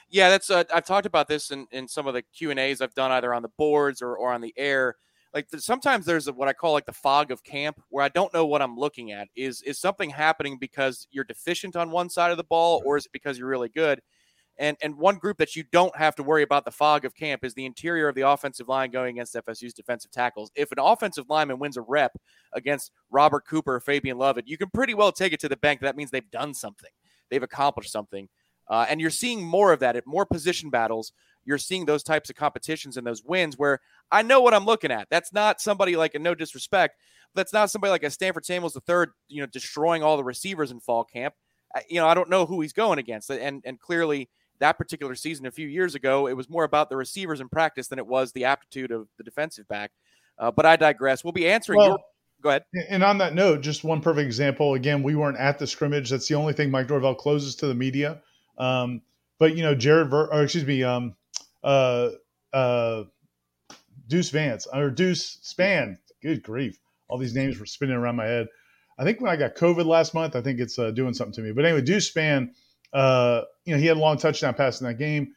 Yeah, 0.10 0.30
that's 0.30 0.50
uh, 0.50 0.64
I've 0.74 0.86
talked 0.86 1.06
about 1.06 1.28
this 1.28 1.52
in, 1.52 1.68
in 1.72 1.88
some 1.88 2.08
of 2.08 2.14
the 2.14 2.22
Q 2.22 2.52
and 2.52 2.60
A's 2.60 2.82
I've 2.82 2.94
done 2.94 3.12
either 3.12 3.34
on 3.34 3.42
the 3.42 3.52
boards 3.58 4.02
or, 4.02 4.16
or 4.16 4.34
on 4.34 4.42
the 4.42 4.54
air. 4.58 4.96
Like 5.34 5.50
th- 5.50 5.62
sometimes 5.62 6.06
there's 6.06 6.28
a, 6.28 6.34
what 6.34 6.48
I 6.48 6.54
call 6.54 6.72
like 6.72 6.86
the 6.86 6.94
fog 6.94 7.30
of 7.32 7.44
camp 7.44 7.82
where 7.90 8.04
I 8.04 8.10
don't 8.10 8.34
know 8.34 8.46
what 8.46 8.62
I'm 8.62 8.78
looking 8.78 9.12
at. 9.12 9.28
Is 9.36 9.62
is 9.64 9.80
something 9.80 10.10
happening 10.10 10.58
because 10.60 11.08
you're 11.12 11.26
deficient 11.26 11.76
on 11.76 11.92
one 11.92 12.10
side 12.10 12.32
of 12.32 12.38
the 12.38 12.44
ball, 12.44 12.82
or 12.86 12.98
is 12.98 13.06
it 13.06 13.12
because 13.12 13.38
you're 13.38 13.50
really 13.50 13.70
good? 13.70 14.02
And 14.58 14.78
and 14.82 14.96
one 14.98 15.18
group 15.18 15.38
that 15.40 15.58
you 15.58 15.66
don't 15.72 15.96
have 15.98 16.16
to 16.16 16.24
worry 16.24 16.42
about 16.42 16.64
the 16.64 16.72
fog 16.72 17.04
of 17.04 17.14
camp 17.14 17.44
is 17.44 17.54
the 17.54 17.66
interior 17.66 18.08
of 18.08 18.16
the 18.16 18.28
offensive 18.28 18.70
line 18.70 18.92
going 18.92 19.16
against 19.16 19.36
FSU's 19.36 19.74
defensive 19.74 20.12
tackles. 20.12 20.52
If 20.56 20.72
an 20.72 20.80
offensive 20.80 21.26
lineman 21.30 21.60
wins 21.60 21.76
a 21.76 21.82
rep 21.82 22.14
against 22.54 22.92
Robert 23.12 23.46
Cooper 23.46 23.76
or 23.76 23.80
Fabian 23.82 24.18
Lovett, 24.18 24.48
you 24.48 24.58
can 24.58 24.70
pretty 24.70 24.94
well 24.94 25.12
take 25.12 25.34
it 25.34 25.42
to 25.42 25.50
the 25.50 25.58
bank. 25.58 25.82
That 25.82 25.98
means 25.98 26.12
they've 26.12 26.32
done 26.32 26.54
something. 26.54 26.90
They've 27.30 27.44
accomplished 27.44 27.92
something. 27.92 28.30
Uh, 28.70 28.86
and 28.90 29.00
you're 29.00 29.10
seeing 29.10 29.44
more 29.44 29.72
of 29.72 29.80
that 29.80 29.96
at 29.96 30.06
more 30.06 30.26
position 30.26 30.70
battles. 30.70 31.14
You're 31.46 31.58
seeing 31.58 31.86
those 31.86 32.04
types 32.04 32.30
of 32.30 32.36
competitions 32.36 32.98
and 32.98 33.08
those 33.08 33.24
wins 33.24 33.58
where 33.58 33.80
I 34.12 34.22
know 34.22 34.42
what 34.42 34.54
I'm 34.54 34.66
looking 34.66 34.92
at. 34.92 35.08
That's 35.10 35.32
not 35.32 35.62
somebody 35.62 35.96
like, 35.96 36.16
and 36.16 36.24
no 36.24 36.36
disrespect, 36.36 36.96
that's 37.34 37.54
not 37.54 37.72
somebody 37.72 37.92
like 37.92 38.04
a 38.04 38.10
Stanford 38.10 38.46
Samuels 38.46 38.74
the 38.74 38.82
third, 38.82 39.12
you 39.30 39.42
know, 39.42 39.48
destroying 39.48 40.04
all 40.04 40.18
the 40.18 40.24
receivers 40.24 40.72
in 40.72 40.80
fall 40.80 41.04
camp. 41.04 41.34
I, 41.74 41.84
you 41.90 42.00
know, 42.00 42.08
I 42.08 42.14
don't 42.14 42.30
know 42.30 42.46
who 42.46 42.62
he's 42.62 42.74
going 42.74 43.00
against. 43.00 43.30
And 43.30 43.62
and 43.66 43.80
clearly 43.80 44.30
that 44.60 44.78
particular 44.78 45.16
season 45.16 45.46
a 45.46 45.52
few 45.52 45.68
years 45.68 45.96
ago, 45.96 46.28
it 46.28 46.34
was 46.34 46.50
more 46.50 46.64
about 46.64 46.90
the 46.90 46.98
receivers 46.98 47.40
in 47.40 47.50
practice 47.50 47.88
than 47.88 48.00
it 48.00 48.08
was 48.08 48.32
the 48.32 48.46
aptitude 48.46 48.92
of 48.92 49.08
the 49.18 49.24
defensive 49.24 49.68
back. 49.68 49.92
Uh, 50.40 50.52
but 50.52 50.66
I 50.66 50.76
digress. 50.76 51.24
We'll 51.24 51.34
be 51.34 51.48
answering 51.48 51.78
Well, 51.80 51.88
your. 51.88 52.00
Go 52.42 52.50
ahead. 52.50 52.66
And 52.90 53.04
on 53.04 53.18
that 53.18 53.34
note, 53.34 53.62
just 53.62 53.84
one 53.84 54.02
perfect 54.02 54.26
example. 54.26 54.76
Again, 54.76 55.04
we 55.04 55.16
weren't 55.16 55.38
at 55.38 55.58
the 55.60 55.68
scrimmage. 55.68 56.10
That's 56.10 56.28
the 56.28 56.36
only 56.36 56.54
thing 56.54 56.70
Mike 56.70 56.90
Norvell 56.90 57.16
closes 57.16 57.56
to 57.58 57.68
the 57.68 57.74
media. 57.74 58.22
Um, 58.58 59.02
but 59.40 59.56
you 59.56 59.64
know, 59.64 59.76
Jared, 59.76 60.10
Ver, 60.10 60.28
or 60.28 60.44
excuse 60.44 60.66
me, 60.66 60.84
um, 60.84 61.16
uh, 61.64 62.10
uh, 62.54 63.04
Deuce 64.08 64.30
Vance 64.30 64.68
or 64.72 64.90
Deuce 64.90 65.38
Spann. 65.44 65.98
Good 66.22 66.44
grief! 66.44 66.80
All 67.08 67.18
these 67.18 67.36
names 67.36 67.60
were 67.60 67.66
spinning 67.66 67.96
around 67.96 68.16
my 68.16 68.26
head. 68.26 68.48
I 68.98 69.04
think 69.04 69.22
when 69.22 69.32
I 69.32 69.36
got 69.36 69.56
COVID 69.56 69.86
last 69.86 70.14
month, 70.14 70.36
I 70.36 70.42
think 70.42 70.60
it's 70.60 70.80
uh, 70.80 70.92
doing 70.92 71.14
something 71.14 71.34
to 71.36 71.42
me. 71.42 71.52
But 71.52 71.66
anyway, 71.66 71.82
Deuce 71.82 72.12
Spann, 72.12 72.50
uh, 72.94 73.42
you 73.66 73.74
know, 73.74 73.80
he 73.80 73.86
had 73.86 73.98
a 73.98 74.00
long 74.00 74.18
touchdown 74.18 74.56
pass 74.56 74.82
in 74.82 74.88
that 74.88 74.96
game. 74.96 75.34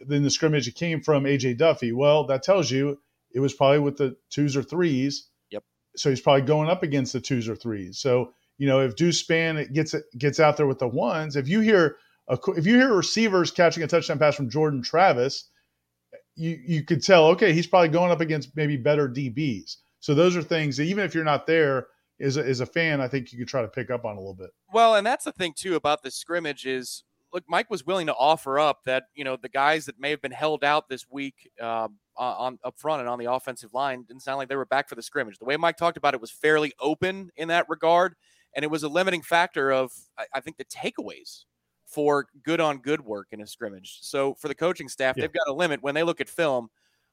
Then 0.00 0.22
the 0.22 0.30
scrimmage 0.30 0.68
it 0.68 0.74
came 0.74 1.00
from 1.02 1.24
AJ 1.24 1.58
Duffy. 1.58 1.92
Well, 1.92 2.24
that 2.26 2.42
tells 2.42 2.70
you 2.70 2.98
it 3.32 3.40
was 3.40 3.52
probably 3.52 3.80
with 3.80 3.98
the 3.98 4.16
twos 4.30 4.56
or 4.56 4.62
threes. 4.62 5.28
So 5.96 6.10
he's 6.10 6.20
probably 6.20 6.42
going 6.42 6.68
up 6.68 6.82
against 6.82 7.12
the 7.12 7.20
twos 7.20 7.48
or 7.48 7.56
threes. 7.56 7.98
So 7.98 8.32
you 8.58 8.68
know, 8.68 8.80
if 8.80 8.96
Deuce 8.96 9.22
Spann 9.22 9.72
gets 9.72 9.94
gets 10.16 10.40
out 10.40 10.56
there 10.56 10.66
with 10.66 10.78
the 10.78 10.88
ones, 10.88 11.36
if 11.36 11.48
you 11.48 11.60
hear 11.60 11.96
a, 12.28 12.38
if 12.56 12.66
you 12.66 12.76
hear 12.76 12.94
receivers 12.94 13.50
catching 13.50 13.82
a 13.82 13.86
touchdown 13.86 14.18
pass 14.18 14.36
from 14.36 14.50
Jordan 14.50 14.82
Travis, 14.82 15.50
you 16.36 16.58
you 16.64 16.84
could 16.84 17.02
tell 17.02 17.26
okay 17.28 17.52
he's 17.52 17.66
probably 17.66 17.88
going 17.88 18.10
up 18.10 18.20
against 18.20 18.56
maybe 18.56 18.76
better 18.76 19.08
DBs. 19.08 19.76
So 20.00 20.14
those 20.14 20.36
are 20.36 20.42
things 20.42 20.76
that 20.76 20.84
even 20.84 21.04
if 21.04 21.14
you're 21.14 21.24
not 21.24 21.46
there 21.46 21.86
as 22.20 22.36
a, 22.36 22.44
as 22.44 22.60
a 22.60 22.66
fan, 22.66 23.00
I 23.00 23.08
think 23.08 23.32
you 23.32 23.38
could 23.38 23.48
try 23.48 23.62
to 23.62 23.68
pick 23.68 23.90
up 23.90 24.04
on 24.04 24.16
a 24.16 24.20
little 24.20 24.34
bit. 24.34 24.50
Well, 24.72 24.94
and 24.94 25.06
that's 25.06 25.24
the 25.24 25.32
thing 25.32 25.54
too 25.56 25.74
about 25.74 26.02
the 26.02 26.10
scrimmage 26.10 26.66
is 26.66 27.04
look, 27.34 27.44
Mike 27.48 27.68
was 27.68 27.84
willing 27.84 28.06
to 28.06 28.14
offer 28.14 28.58
up 28.58 28.84
that 28.84 29.04
you 29.14 29.24
know 29.24 29.36
the 29.36 29.48
guys 29.48 29.84
that 29.86 29.98
may 29.98 30.10
have 30.10 30.22
been 30.22 30.32
held 30.32 30.64
out 30.64 30.88
this 30.88 31.04
week 31.10 31.50
uh, 31.60 31.88
on 32.16 32.58
up 32.64 32.78
front 32.78 33.00
and 33.00 33.08
on 33.08 33.18
the 33.18 33.30
offensive 33.30 33.74
line 33.74 34.04
didn't 34.04 34.22
sound 34.22 34.38
like 34.38 34.48
they 34.48 34.56
were 34.56 34.64
back 34.64 34.88
for 34.88 34.94
the 34.94 35.02
scrimmage. 35.02 35.38
The 35.38 35.44
way 35.44 35.56
Mike 35.56 35.76
talked 35.76 35.98
about 35.98 36.14
it 36.14 36.20
was 36.20 36.30
fairly 36.30 36.72
open 36.80 37.30
in 37.36 37.48
that 37.48 37.68
regard, 37.68 38.14
and 38.54 38.64
it 38.64 38.70
was 38.70 38.84
a 38.84 38.88
limiting 38.88 39.20
factor 39.20 39.72
of 39.72 39.92
I, 40.16 40.26
I 40.34 40.40
think 40.40 40.56
the 40.56 40.64
takeaways 40.64 41.44
for 41.86 42.26
good 42.42 42.60
on 42.60 42.78
good 42.78 43.02
work 43.02 43.28
in 43.32 43.40
a 43.40 43.46
scrimmage. 43.46 43.98
So 44.00 44.34
for 44.34 44.48
the 44.48 44.54
coaching 44.54 44.88
staff, 44.88 45.16
yeah. 45.16 45.22
they've 45.22 45.32
got 45.32 45.48
a 45.48 45.52
limit 45.52 45.82
when 45.82 45.94
they 45.94 46.02
look 46.02 46.20
at 46.20 46.28
film. 46.28 46.68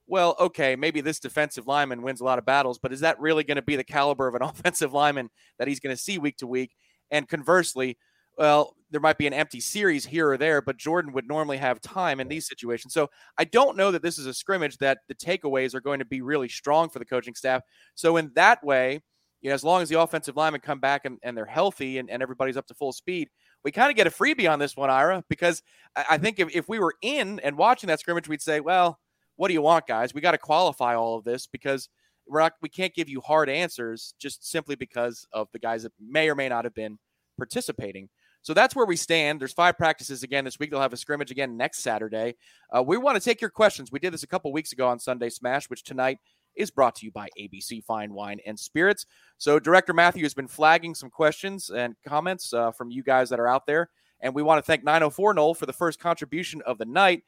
Well, 0.08 0.36
okay, 0.40 0.76
maybe 0.76 1.02
this 1.02 1.20
defensive 1.20 1.68
lineman 1.68 2.02
wins 2.02 2.22
a 2.22 2.24
lot 2.24 2.40
of 2.40 2.46
battles, 2.46 2.80
but 2.80 2.92
is 2.92 3.02
that 3.02 3.20
really 3.20 3.44
going 3.44 3.58
to 3.58 3.62
be 3.62 3.76
the 3.76 3.84
caliber 3.84 4.28
of 4.28 4.36
an 4.36 4.42
offensive 4.44 4.94
lineman 4.94 5.30
that 5.58 5.68
he's 5.68 5.80
going 5.80 5.96
to 5.96 6.02
see 6.02 6.18
week 6.18 6.38
to 6.38 6.48
week? 6.48 6.76
And 7.12 7.28
conversely, 7.28 7.98
well, 8.38 8.76
there 8.92 9.02
might 9.02 9.18
be 9.18 9.28
an 9.28 9.34
empty 9.34 9.60
series 9.60 10.06
here 10.06 10.30
or 10.30 10.38
there, 10.38 10.62
but 10.62 10.78
Jordan 10.78 11.14
would 11.14 11.28
normally 11.28 11.58
have 11.58 11.80
time 11.80 12.20
in 12.20 12.28
these 12.28 12.48
situations. 12.48 12.94
So 12.94 13.10
I 13.38 13.46
don't 13.46 13.78
know 13.78 13.92
that 13.92 14.02
this 14.02 14.18
is 14.18 14.26
a 14.26 14.34
scrimmage 14.34 14.78
that 14.78 15.00
the 15.08 15.16
takeaways 15.16 15.74
are 15.74 15.82
going 15.82 16.00
to 16.00 16.06
be 16.06 16.22
really 16.22 16.50
strong 16.50 16.90
for 16.90 17.00
the 17.00 17.06
coaching 17.06 17.36
staff. 17.36 17.62
So 17.96 18.18
in 18.18 18.32
that 18.36 18.64
way, 18.64 19.02
you 19.42 19.50
know, 19.50 19.54
as 19.54 19.64
long 19.64 19.82
as 19.82 19.90
the 19.90 20.00
offensive 20.00 20.36
linemen 20.36 20.62
come 20.62 20.80
back 20.80 21.06
and, 21.06 21.18
and 21.24 21.36
they're 21.36 21.46
healthy 21.46 21.98
and, 21.98 22.10
and 22.10 22.22
everybody's 22.22 22.58
up 22.58 22.68
to 22.68 22.74
full 22.74 22.92
speed, 22.92 23.30
we 23.64 23.72
kind 23.72 23.90
of 23.90 23.96
get 23.96 24.08
a 24.08 24.12
freebie 24.12 24.52
on 24.52 24.60
this 24.60 24.76
one, 24.76 24.90
Ira, 24.90 25.24
because 25.30 25.64
I 25.96 26.18
think 26.18 26.40
if, 26.40 26.54
if 26.56 26.68
we 26.68 26.80
were 26.80 26.96
in 27.02 27.40
and 27.40 27.58
watching 27.58 27.88
that 27.88 28.00
scrimmage, 28.00 28.28
we'd 28.28 28.42
say, 28.42 28.60
well, 28.60 29.00
what 29.36 29.48
do 29.48 29.54
you 29.54 29.62
want, 29.62 29.88
guys? 29.88 30.14
We 30.14 30.22
got 30.22 30.32
to 30.32 30.38
qualify 30.38 30.96
all 30.96 31.18
of 31.18 31.24
this 31.24 31.48
because 31.48 31.90
we're 32.28 32.42
not, 32.42 32.54
we 32.62 32.70
can't 32.70 32.94
give 32.94 33.10
you 33.10 33.22
hard 33.22 33.50
answers 33.50 34.14
just 34.20 34.50
simply 34.50 34.76
because 34.76 35.26
of 35.32 35.48
the 35.54 35.60
guys 35.60 35.84
that 35.84 35.94
may 36.00 36.30
or 36.30 36.36
may 36.36 36.50
not 36.50 36.66
have 36.66 36.76
been 36.76 37.00
participating. 37.38 38.10
So 38.44 38.54
that's 38.54 38.76
where 38.76 38.86
we 38.86 38.96
stand. 38.96 39.40
There's 39.40 39.54
five 39.54 39.78
practices 39.78 40.24
again 40.24 40.46
this 40.46 40.58
week. 40.58 40.72
They'll 40.72 40.82
have 40.82 40.94
a 40.94 40.98
scrimmage 40.98 41.32
again 41.32 41.58
next 41.58 41.80
Saturday. 41.80 42.36
Uh, 42.76 42.82
we 42.82 42.98
want 42.98 43.16
to 43.16 43.24
take 43.24 43.40
your 43.40 43.52
questions. 43.52 43.92
We 43.92 44.00
did 44.00 44.14
this 44.14 44.24
a 44.24 44.28
couple 44.28 44.52
weeks 44.52 44.72
ago 44.72 44.88
on 44.88 45.00
Sunday 45.00 45.30
Smash, 45.30 45.70
which 45.70 45.84
tonight 45.84 46.18
is 46.56 46.72
brought 46.72 46.96
to 46.96 47.06
you 47.06 47.12
by 47.12 47.30
ABC 47.40 47.84
Fine 47.84 48.14
Wine 48.14 48.40
and 48.46 48.60
Spirits. 48.60 49.06
So 49.38 49.60
Director 49.60 49.94
Matthew 49.94 50.24
has 50.24 50.34
been 50.34 50.48
flagging 50.48 50.96
some 50.96 51.10
questions 51.10 51.70
and 51.70 51.96
comments 52.06 52.52
uh, 52.54 52.72
from 52.72 52.92
you 52.92 53.04
guys 53.04 53.30
that 53.30 53.40
are 53.40 53.48
out 53.48 53.68
there. 53.68 53.90
And 54.22 54.36
we 54.36 54.44
want 54.44 54.60
to 54.60 54.68
thank 54.68 54.84
904 54.84 55.36
Noel 55.36 55.54
for 55.54 55.66
the 55.66 55.74
first 55.74 56.00
contribution 56.00 56.62
of 56.66 56.78
the 56.78 56.86
night. 56.86 57.24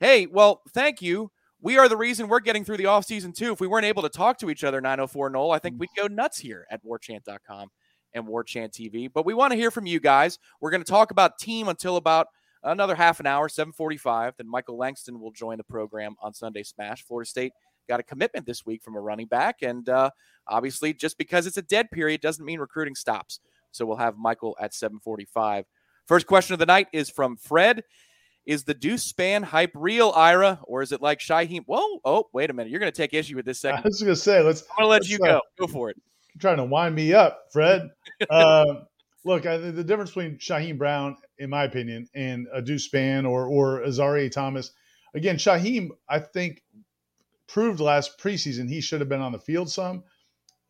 Hey, 0.00 0.26
well, 0.26 0.62
thank 0.72 1.00
you. 1.00 1.30
We 1.60 1.78
are 1.78 1.88
the 1.88 1.96
reason 1.96 2.28
we're 2.28 2.40
getting 2.40 2.64
through 2.64 2.76
the 2.76 2.84
offseason, 2.84 3.34
too. 3.34 3.52
If 3.52 3.60
we 3.60 3.66
weren't 3.66 3.86
able 3.86 4.02
to 4.02 4.10
talk 4.10 4.38
to 4.38 4.50
each 4.50 4.64
other, 4.64 4.82
904 4.82 5.30
Noel, 5.30 5.52
I 5.52 5.58
think 5.58 5.76
we'd 5.78 5.88
go 5.96 6.06
nuts 6.06 6.38
here 6.38 6.66
at 6.70 6.84
warchant.com 6.84 7.68
and 8.14 8.26
War 8.26 8.44
Chant 8.44 8.72
TV. 8.72 9.10
But 9.12 9.26
we 9.26 9.34
want 9.34 9.52
to 9.52 9.56
hear 9.56 9.70
from 9.70 9.86
you 9.86 10.00
guys. 10.00 10.38
We're 10.60 10.70
going 10.70 10.82
to 10.82 10.90
talk 10.90 11.10
about 11.10 11.38
team 11.38 11.68
until 11.68 11.96
about 11.96 12.28
another 12.62 12.94
half 12.94 13.20
an 13.20 13.26
hour, 13.26 13.48
745. 13.48 14.34
Then 14.38 14.48
Michael 14.48 14.78
Langston 14.78 15.20
will 15.20 15.32
join 15.32 15.58
the 15.58 15.64
program 15.64 16.14
on 16.22 16.32
Sunday 16.32 16.62
Smash. 16.62 17.04
Florida 17.04 17.28
State 17.28 17.52
got 17.88 18.00
a 18.00 18.04
commitment 18.04 18.46
this 18.46 18.64
week 18.64 18.82
from 18.82 18.96
a 18.96 19.00
running 19.00 19.26
back. 19.26 19.62
And 19.62 19.88
uh, 19.88 20.10
obviously, 20.46 20.94
just 20.94 21.18
because 21.18 21.46
it's 21.46 21.58
a 21.58 21.62
dead 21.62 21.90
period 21.90 22.20
doesn't 22.20 22.44
mean 22.44 22.60
recruiting 22.60 22.94
stops. 22.94 23.40
So 23.70 23.84
we'll 23.84 23.96
have 23.96 24.16
Michael 24.16 24.56
at 24.60 24.72
745. 24.72 25.66
First 26.06 26.26
question 26.26 26.52
of 26.52 26.58
the 26.58 26.66
night 26.66 26.88
is 26.92 27.10
from 27.10 27.36
Fred. 27.36 27.82
Is 28.46 28.64
the 28.64 28.74
Deuce 28.74 29.10
Spann 29.10 29.42
hype 29.42 29.70
real, 29.74 30.12
Ira, 30.14 30.60
or 30.64 30.82
is 30.82 30.92
it 30.92 31.00
like 31.00 31.18
Shyheim? 31.18 31.62
Whoa, 31.64 31.98
oh, 32.04 32.28
wait 32.34 32.50
a 32.50 32.52
minute. 32.52 32.70
You're 32.70 32.78
going 32.78 32.92
to 32.92 32.96
take 32.96 33.14
issue 33.14 33.36
with 33.36 33.46
this 33.46 33.58
second. 33.58 33.78
I 33.78 33.88
was 33.88 34.02
going 34.02 34.14
to 34.14 34.20
say, 34.20 34.42
let's. 34.42 34.60
I'm 34.78 34.84
going 34.84 34.84
to 34.84 34.88
let 34.88 35.08
you 35.08 35.18
go. 35.18 35.38
Uh, 35.38 35.40
go 35.58 35.66
for 35.66 35.88
it 35.88 35.96
trying 36.40 36.56
to 36.56 36.64
wind 36.64 36.94
me 36.94 37.12
up, 37.12 37.46
Fred. 37.52 37.90
uh, 38.30 38.64
look, 39.24 39.46
I, 39.46 39.56
the 39.56 39.84
difference 39.84 40.10
between 40.10 40.38
Shyheim 40.38 40.78
Brown, 40.78 41.16
in 41.38 41.50
my 41.50 41.64
opinion, 41.64 42.08
and 42.14 42.46
a 42.52 42.62
Deuce 42.62 42.88
Spann 42.88 43.28
or 43.28 43.46
or 43.46 43.80
Azareye'h 43.80 44.32
Thomas, 44.32 44.72
again, 45.14 45.36
Shyheim, 45.36 45.90
I 46.08 46.18
think 46.18 46.62
proved 47.46 47.80
last 47.80 48.18
preseason 48.18 48.68
he 48.68 48.80
should 48.80 49.00
have 49.00 49.08
been 49.08 49.20
on 49.20 49.32
the 49.32 49.38
field 49.38 49.70
some. 49.70 50.04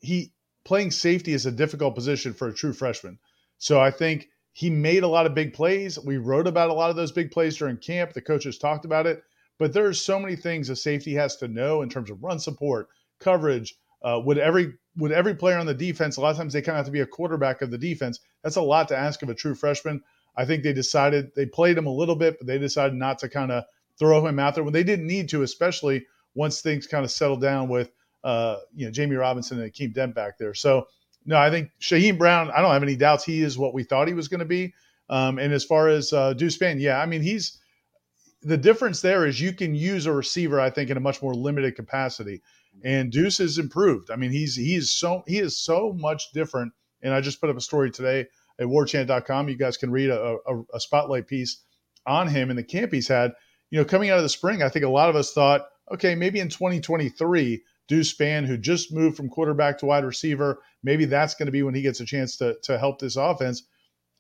He 0.00 0.32
playing 0.64 0.90
safety 0.90 1.32
is 1.32 1.46
a 1.46 1.52
difficult 1.52 1.94
position 1.94 2.32
for 2.34 2.48
a 2.48 2.54
true 2.54 2.72
freshman. 2.72 3.18
So 3.58 3.80
I 3.80 3.90
think 3.90 4.28
he 4.52 4.70
made 4.70 5.02
a 5.02 5.08
lot 5.08 5.26
of 5.26 5.34
big 5.34 5.52
plays. 5.52 5.98
We 5.98 6.16
wrote 6.16 6.46
about 6.46 6.70
a 6.70 6.74
lot 6.74 6.90
of 6.90 6.96
those 6.96 7.12
big 7.12 7.30
plays 7.30 7.56
during 7.56 7.76
camp. 7.78 8.12
The 8.12 8.20
coaches 8.20 8.58
talked 8.58 8.84
about 8.84 9.06
it, 9.06 9.22
but 9.58 9.72
there's 9.72 10.00
so 10.00 10.18
many 10.18 10.36
things 10.36 10.68
a 10.68 10.76
safety 10.76 11.14
has 11.14 11.36
to 11.36 11.48
know 11.48 11.82
in 11.82 11.88
terms 11.88 12.10
of 12.10 12.22
run 12.22 12.38
support, 12.38 12.88
coverage, 13.20 13.74
uh, 14.02 14.20
would 14.24 14.38
every 14.38 14.74
would 14.96 15.12
every 15.12 15.34
player 15.34 15.58
on 15.58 15.66
the 15.66 15.74
defense? 15.74 16.16
A 16.16 16.20
lot 16.20 16.30
of 16.30 16.36
times 16.36 16.52
they 16.52 16.62
kind 16.62 16.76
of 16.76 16.78
have 16.78 16.86
to 16.86 16.92
be 16.92 17.00
a 17.00 17.06
quarterback 17.06 17.62
of 17.62 17.70
the 17.70 17.78
defense. 17.78 18.20
That's 18.42 18.56
a 18.56 18.62
lot 18.62 18.88
to 18.88 18.96
ask 18.96 19.22
of 19.22 19.28
a 19.28 19.34
true 19.34 19.54
freshman. 19.54 20.02
I 20.36 20.44
think 20.44 20.62
they 20.62 20.72
decided 20.72 21.32
they 21.34 21.46
played 21.46 21.78
him 21.78 21.86
a 21.86 21.92
little 21.92 22.16
bit, 22.16 22.38
but 22.38 22.46
they 22.46 22.58
decided 22.58 22.94
not 22.94 23.18
to 23.20 23.28
kind 23.28 23.52
of 23.52 23.64
throw 23.98 24.26
him 24.26 24.38
out 24.38 24.54
there 24.54 24.64
when 24.64 24.72
they 24.72 24.82
didn't 24.82 25.06
need 25.06 25.28
to, 25.30 25.42
especially 25.42 26.06
once 26.34 26.60
things 26.60 26.86
kind 26.86 27.04
of 27.04 27.10
settled 27.10 27.40
down 27.40 27.68
with 27.68 27.90
uh, 28.24 28.56
you 28.74 28.86
know 28.86 28.92
Jamie 28.92 29.16
Robinson 29.16 29.60
and 29.60 29.72
Akeem 29.72 29.94
Dent 29.94 30.14
back 30.14 30.38
there. 30.38 30.54
So 30.54 30.88
no, 31.26 31.38
I 31.38 31.50
think 31.50 31.70
Shyheim 31.80 32.18
Brown. 32.18 32.50
I 32.50 32.60
don't 32.60 32.72
have 32.72 32.82
any 32.82 32.96
doubts 32.96 33.24
he 33.24 33.42
is 33.42 33.56
what 33.56 33.74
we 33.74 33.84
thought 33.84 34.08
he 34.08 34.14
was 34.14 34.28
going 34.28 34.40
to 34.40 34.46
be. 34.46 34.74
Um, 35.08 35.38
and 35.38 35.52
as 35.52 35.64
far 35.64 35.88
as 35.88 36.12
uh, 36.12 36.32
Deuce 36.32 36.56
Spann, 36.56 36.80
yeah, 36.80 37.00
I 37.00 37.06
mean 37.06 37.22
he's 37.22 37.58
the 38.42 38.56
difference 38.56 39.00
there 39.00 39.26
is 39.26 39.40
you 39.40 39.52
can 39.52 39.74
use 39.74 40.06
a 40.06 40.12
receiver, 40.12 40.60
I 40.60 40.70
think, 40.70 40.90
in 40.90 40.96
a 40.96 41.00
much 41.00 41.22
more 41.22 41.34
limited 41.34 41.76
capacity 41.76 42.42
and 42.82 43.12
Deuce 43.12 43.38
has 43.38 43.58
improved. 43.58 44.10
I 44.10 44.16
mean, 44.16 44.30
he's 44.30 44.56
he's 44.56 44.90
so 44.90 45.22
he 45.26 45.38
is 45.38 45.58
so 45.58 45.92
much 45.96 46.32
different. 46.32 46.72
And 47.02 47.12
I 47.12 47.20
just 47.20 47.40
put 47.40 47.50
up 47.50 47.56
a 47.56 47.60
story 47.60 47.90
today 47.90 48.26
at 48.58 48.66
warchant.com. 48.66 49.48
You 49.48 49.56
guys 49.58 49.76
can 49.76 49.90
read 49.90 50.10
a, 50.10 50.38
a, 50.46 50.62
a 50.74 50.80
spotlight 50.80 51.26
piece 51.26 51.62
on 52.06 52.28
him 52.28 52.50
and 52.50 52.58
the 52.58 52.64
camp 52.64 52.92
he's 52.92 53.08
had. 53.08 53.32
You 53.70 53.78
know, 53.78 53.84
coming 53.84 54.10
out 54.10 54.18
of 54.18 54.22
the 54.22 54.28
spring, 54.28 54.62
I 54.62 54.68
think 54.68 54.84
a 54.84 54.90
lot 54.90 55.10
of 55.10 55.16
us 55.16 55.32
thought, 55.32 55.66
okay, 55.92 56.14
maybe 56.14 56.40
in 56.40 56.48
2023, 56.48 57.62
Deuce 57.88 58.14
Spann, 58.14 58.46
who 58.46 58.56
just 58.56 58.92
moved 58.92 59.16
from 59.16 59.28
quarterback 59.28 59.78
to 59.78 59.86
wide 59.86 60.04
receiver, 60.04 60.62
maybe 60.82 61.04
that's 61.04 61.34
going 61.34 61.46
to 61.46 61.52
be 61.52 61.62
when 61.62 61.74
he 61.74 61.82
gets 61.82 62.00
a 62.00 62.04
chance 62.06 62.36
to 62.38 62.56
to 62.62 62.78
help 62.78 62.98
this 62.98 63.16
offense. 63.16 63.62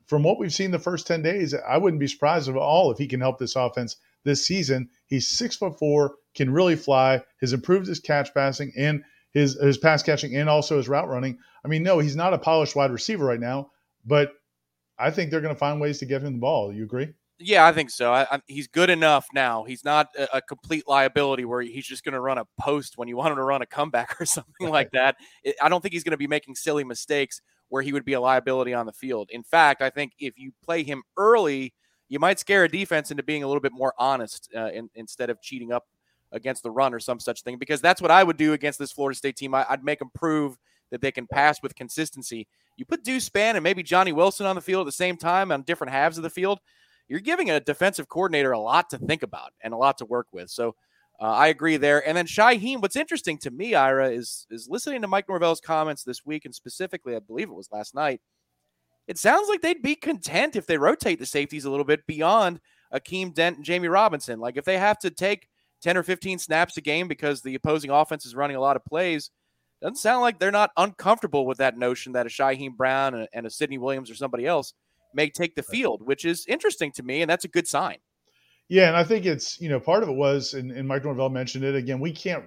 From 0.06 0.22
what 0.22 0.38
we've 0.38 0.52
seen 0.52 0.70
the 0.70 0.78
first 0.78 1.06
10 1.06 1.22
days, 1.22 1.54
I 1.54 1.78
wouldn't 1.78 2.00
be 2.00 2.06
surprised 2.06 2.48
at 2.48 2.56
all 2.56 2.90
if 2.90 2.98
he 2.98 3.06
can 3.06 3.20
help 3.20 3.38
this 3.38 3.56
offense 3.56 3.96
this 4.24 4.46
season. 4.46 4.90
He's 5.06 5.28
six 5.28 5.56
foot 5.56 5.78
four, 5.78 6.16
can 6.34 6.50
really 6.50 6.76
fly, 6.76 7.22
has 7.40 7.52
improved 7.52 7.86
his 7.86 8.00
catch 8.00 8.32
passing 8.34 8.72
and 8.76 9.02
his 9.32 9.58
his 9.60 9.78
pass 9.78 10.02
catching 10.02 10.36
and 10.36 10.48
also 10.48 10.76
his 10.76 10.88
route 10.88 11.08
running. 11.08 11.38
I 11.64 11.68
mean, 11.68 11.82
no, 11.82 11.98
he's 11.98 12.16
not 12.16 12.34
a 12.34 12.38
polished 12.38 12.76
wide 12.76 12.90
receiver 12.90 13.24
right 13.24 13.40
now, 13.40 13.70
but 14.04 14.32
I 14.98 15.10
think 15.10 15.30
they're 15.30 15.40
going 15.40 15.54
to 15.54 15.58
find 15.58 15.80
ways 15.80 15.98
to 15.98 16.06
get 16.06 16.22
him 16.22 16.34
the 16.34 16.38
ball. 16.38 16.72
You 16.72 16.84
agree? 16.84 17.12
Yeah, 17.40 17.66
I 17.66 17.72
think 17.72 17.90
so. 17.90 18.12
I, 18.12 18.26
I, 18.30 18.40
he's 18.46 18.68
good 18.68 18.90
enough 18.90 19.26
now. 19.34 19.64
He's 19.64 19.84
not 19.84 20.08
a, 20.16 20.36
a 20.36 20.42
complete 20.42 20.86
liability 20.86 21.44
where 21.44 21.60
he's 21.62 21.86
just 21.86 22.04
going 22.04 22.12
to 22.12 22.20
run 22.20 22.38
a 22.38 22.44
post 22.60 22.96
when 22.96 23.08
you 23.08 23.16
want 23.16 23.32
him 23.32 23.36
to 23.36 23.42
run 23.42 23.60
a 23.60 23.66
comeback 23.66 24.16
or 24.20 24.24
something 24.24 24.68
like 24.68 24.92
that. 24.92 25.16
It, 25.42 25.56
I 25.60 25.68
don't 25.68 25.80
think 25.80 25.94
he's 25.94 26.04
going 26.04 26.12
to 26.12 26.16
be 26.16 26.28
making 26.28 26.54
silly 26.54 26.84
mistakes 26.84 27.40
where 27.68 27.82
he 27.82 27.92
would 27.92 28.04
be 28.04 28.12
a 28.12 28.20
liability 28.20 28.72
on 28.72 28.86
the 28.86 28.92
field. 28.92 29.30
In 29.32 29.42
fact, 29.42 29.82
I 29.82 29.90
think 29.90 30.12
if 30.18 30.38
you 30.38 30.52
play 30.62 30.84
him 30.84 31.02
early, 31.16 31.74
you 32.08 32.20
might 32.20 32.38
scare 32.38 32.64
a 32.64 32.68
defense 32.68 33.10
into 33.10 33.24
being 33.24 33.42
a 33.42 33.48
little 33.48 33.60
bit 33.60 33.72
more 33.72 33.94
honest 33.98 34.48
uh, 34.56 34.68
in, 34.68 34.88
instead 34.94 35.28
of 35.28 35.40
cheating 35.42 35.72
up 35.72 35.86
against 36.34 36.62
the 36.62 36.70
run 36.70 36.92
or 36.92 37.00
some 37.00 37.20
such 37.20 37.42
thing, 37.42 37.56
because 37.56 37.80
that's 37.80 38.02
what 38.02 38.10
I 38.10 38.22
would 38.22 38.36
do 38.36 38.52
against 38.52 38.78
this 38.78 38.92
Florida 38.92 39.16
State 39.16 39.36
team. 39.36 39.54
I, 39.54 39.64
would 39.70 39.84
make 39.84 40.00
them 40.00 40.10
prove 40.14 40.58
that 40.90 41.00
they 41.00 41.12
can 41.12 41.26
pass 41.26 41.62
with 41.62 41.74
consistency. 41.74 42.46
You 42.76 42.84
put 42.84 43.04
Deuce 43.04 43.28
Spann 43.28 43.54
and 43.54 43.62
maybe 43.62 43.82
Johnny 43.82 44.12
Wilson 44.12 44.46
on 44.46 44.56
the 44.56 44.60
field 44.60 44.82
at 44.82 44.86
the 44.86 44.92
same 44.92 45.16
time 45.16 45.50
on 45.50 45.62
different 45.62 45.92
halves 45.92 46.18
of 46.18 46.22
the 46.22 46.30
field, 46.30 46.58
you're 47.08 47.20
giving 47.20 47.50
a 47.50 47.60
defensive 47.60 48.08
coordinator 48.08 48.52
a 48.52 48.58
lot 48.58 48.90
to 48.90 48.98
think 48.98 49.22
about 49.22 49.52
and 49.62 49.72
a 49.72 49.76
lot 49.76 49.98
to 49.98 50.04
work 50.04 50.26
with. 50.32 50.50
So 50.50 50.74
uh, 51.20 51.24
I 51.24 51.48
agree 51.48 51.76
there. 51.76 52.06
And 52.06 52.16
then 52.16 52.26
Shyheim, 52.26 52.80
what's 52.80 52.96
interesting 52.96 53.38
to 53.38 53.50
me, 53.50 53.74
Ira, 53.74 54.10
is 54.10 54.46
is 54.50 54.68
listening 54.68 55.02
to 55.02 55.08
Mike 55.08 55.28
Norvell's 55.28 55.60
comments 55.60 56.02
this 56.02 56.24
week, 56.26 56.44
and 56.44 56.54
specifically, 56.54 57.14
I 57.14 57.20
believe 57.20 57.48
it 57.48 57.54
was 57.54 57.70
last 57.70 57.94
night. 57.94 58.20
It 59.06 59.18
sounds 59.18 59.48
like 59.48 59.60
they'd 59.60 59.82
be 59.82 59.94
content 59.94 60.56
if 60.56 60.66
they 60.66 60.78
rotate 60.78 61.18
the 61.18 61.26
safeties 61.26 61.66
a 61.66 61.70
little 61.70 61.84
bit 61.84 62.06
beyond 62.06 62.60
Akeem 62.92 63.34
Dent 63.34 63.56
and 63.56 63.64
Jamie 63.64 63.88
Robinson. 63.88 64.40
Like 64.40 64.56
if 64.56 64.64
they 64.64 64.78
have 64.78 64.98
to 65.00 65.10
take 65.10 65.48
10 65.84 65.98
or 65.98 66.02
15 66.02 66.38
snaps 66.38 66.76
a 66.78 66.80
game 66.80 67.06
because 67.06 67.42
the 67.42 67.54
opposing 67.54 67.90
offense 67.90 68.24
is 68.24 68.34
running 68.34 68.56
a 68.56 68.60
lot 68.60 68.74
of 68.74 68.84
plays, 68.84 69.30
doesn't 69.82 69.96
sound 69.96 70.22
like 70.22 70.38
they're 70.38 70.50
not 70.50 70.70
uncomfortable 70.78 71.46
with 71.46 71.58
that 71.58 71.76
notion 71.76 72.12
that 72.12 72.26
a 72.26 72.30
Shyheim 72.30 72.74
Brown 72.74 73.14
and 73.14 73.24
a, 73.24 73.28
and 73.34 73.46
a 73.46 73.50
Sidney 73.50 73.76
Williams 73.76 74.10
or 74.10 74.14
somebody 74.14 74.46
else 74.46 74.72
may 75.12 75.28
take 75.28 75.54
the 75.54 75.62
field, 75.62 76.00
which 76.02 76.24
is 76.24 76.46
interesting 76.46 76.90
to 76.92 77.02
me, 77.02 77.20
and 77.20 77.30
that's 77.30 77.44
a 77.44 77.48
good 77.48 77.68
sign. 77.68 77.98
Yeah, 78.68 78.88
and 78.88 78.96
I 78.96 79.04
think 79.04 79.26
it's 79.26 79.60
you 79.60 79.68
know 79.68 79.78
part 79.78 80.02
of 80.02 80.08
it 80.08 80.14
was, 80.14 80.54
and, 80.54 80.70
and 80.70 80.88
Mike 80.88 81.04
Norvell 81.04 81.28
mentioned 81.28 81.64
it 81.64 81.74
again. 81.74 82.00
We 82.00 82.12
can't. 82.12 82.44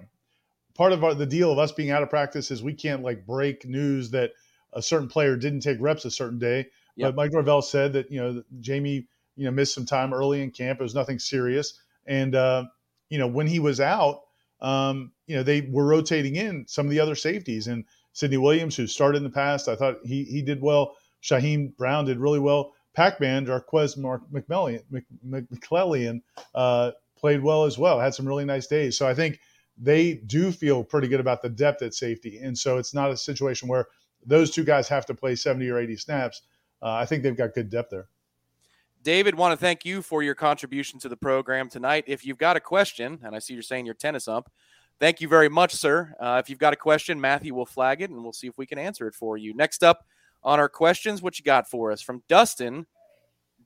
Part 0.74 0.92
of 0.92 1.04
our, 1.04 1.14
the 1.14 1.26
deal 1.26 1.52
of 1.52 1.58
us 1.58 1.70
being 1.70 1.90
out 1.90 2.02
of 2.02 2.10
practice 2.10 2.50
is 2.50 2.62
we 2.62 2.74
can't 2.74 3.02
like 3.02 3.24
break 3.24 3.64
news 3.64 4.10
that 4.10 4.32
a 4.72 4.82
certain 4.82 5.08
player 5.08 5.36
didn't 5.36 5.60
take 5.60 5.78
reps 5.80 6.04
a 6.04 6.10
certain 6.10 6.38
day. 6.40 6.66
Yep. 6.96 7.08
But 7.08 7.14
Mike 7.14 7.32
Norvell 7.32 7.62
said 7.62 7.92
that 7.92 8.10
you 8.10 8.20
know 8.20 8.42
Jamie 8.58 9.06
you 9.36 9.44
know 9.44 9.52
missed 9.52 9.74
some 9.74 9.86
time 9.86 10.12
early 10.12 10.42
in 10.42 10.50
camp. 10.50 10.80
It 10.80 10.82
was 10.82 10.94
nothing 10.94 11.20
serious, 11.20 11.80
and 12.04 12.34
uh, 12.34 12.64
you 13.10 13.18
know, 13.18 13.26
when 13.26 13.46
he 13.46 13.58
was 13.58 13.80
out, 13.80 14.22
um, 14.60 15.12
you 15.26 15.36
know, 15.36 15.42
they 15.42 15.62
were 15.62 15.86
rotating 15.86 16.36
in 16.36 16.66
some 16.66 16.86
of 16.86 16.90
the 16.90 17.00
other 17.00 17.14
safeties 17.14 17.66
and 17.66 17.84
Sidney 18.12 18.36
Williams, 18.36 18.74
who 18.74 18.86
started 18.86 19.18
in 19.18 19.24
the 19.24 19.30
past, 19.30 19.68
I 19.68 19.76
thought 19.76 19.98
he 20.04 20.24
he 20.24 20.42
did 20.42 20.60
well. 20.60 20.96
Shyheim 21.22 21.76
Brown 21.76 22.04
did 22.04 22.18
really 22.18 22.40
well. 22.40 22.72
Pac-Man, 22.94 23.46
Jarquez 23.46 23.96
McMillian, 23.96 24.82
McClellion, 25.24 26.22
uh, 26.54 26.90
played 27.16 27.42
well 27.42 27.64
as 27.64 27.78
well. 27.78 28.00
Had 28.00 28.14
some 28.14 28.26
really 28.26 28.44
nice 28.44 28.66
days. 28.66 28.98
So 28.98 29.06
I 29.06 29.14
think 29.14 29.38
they 29.76 30.14
do 30.14 30.50
feel 30.50 30.82
pretty 30.82 31.06
good 31.06 31.20
about 31.20 31.42
the 31.42 31.48
depth 31.48 31.82
at 31.82 31.94
safety, 31.94 32.38
and 32.38 32.58
so 32.58 32.78
it's 32.78 32.92
not 32.92 33.12
a 33.12 33.16
situation 33.16 33.68
where 33.68 33.86
those 34.26 34.50
two 34.50 34.64
guys 34.64 34.88
have 34.88 35.06
to 35.06 35.14
play 35.14 35.36
70 35.36 35.68
or 35.70 35.78
80 35.78 35.96
snaps. 35.96 36.42
Uh, 36.82 36.90
I 36.90 37.06
think 37.06 37.22
they've 37.22 37.36
got 37.36 37.54
good 37.54 37.70
depth 37.70 37.90
there. 37.90 38.08
David, 39.02 39.34
want 39.34 39.52
to 39.52 39.56
thank 39.56 39.84
you 39.84 40.02
for 40.02 40.22
your 40.22 40.34
contribution 40.34 40.98
to 41.00 41.08
the 41.08 41.16
program 41.16 41.68
tonight. 41.68 42.04
If 42.06 42.26
you've 42.26 42.38
got 42.38 42.56
a 42.56 42.60
question, 42.60 43.20
and 43.22 43.34
I 43.34 43.38
see 43.38 43.54
you're 43.54 43.62
saying 43.62 43.86
you're 43.86 43.94
tennis 43.94 44.28
ump, 44.28 44.50
thank 44.98 45.20
you 45.20 45.28
very 45.28 45.48
much, 45.48 45.74
sir. 45.74 46.14
Uh, 46.20 46.40
if 46.42 46.50
you've 46.50 46.58
got 46.58 46.72
a 46.72 46.76
question, 46.76 47.20
Matthew 47.20 47.54
will 47.54 47.66
flag 47.66 48.02
it, 48.02 48.10
and 48.10 48.22
we'll 48.22 48.32
see 48.32 48.48
if 48.48 48.58
we 48.58 48.66
can 48.66 48.78
answer 48.78 49.06
it 49.06 49.14
for 49.14 49.36
you. 49.36 49.54
Next 49.54 49.84
up 49.84 50.04
on 50.42 50.58
our 50.58 50.68
questions, 50.68 51.22
what 51.22 51.38
you 51.38 51.44
got 51.44 51.68
for 51.68 51.92
us 51.92 52.00
from 52.00 52.22
Dustin? 52.28 52.86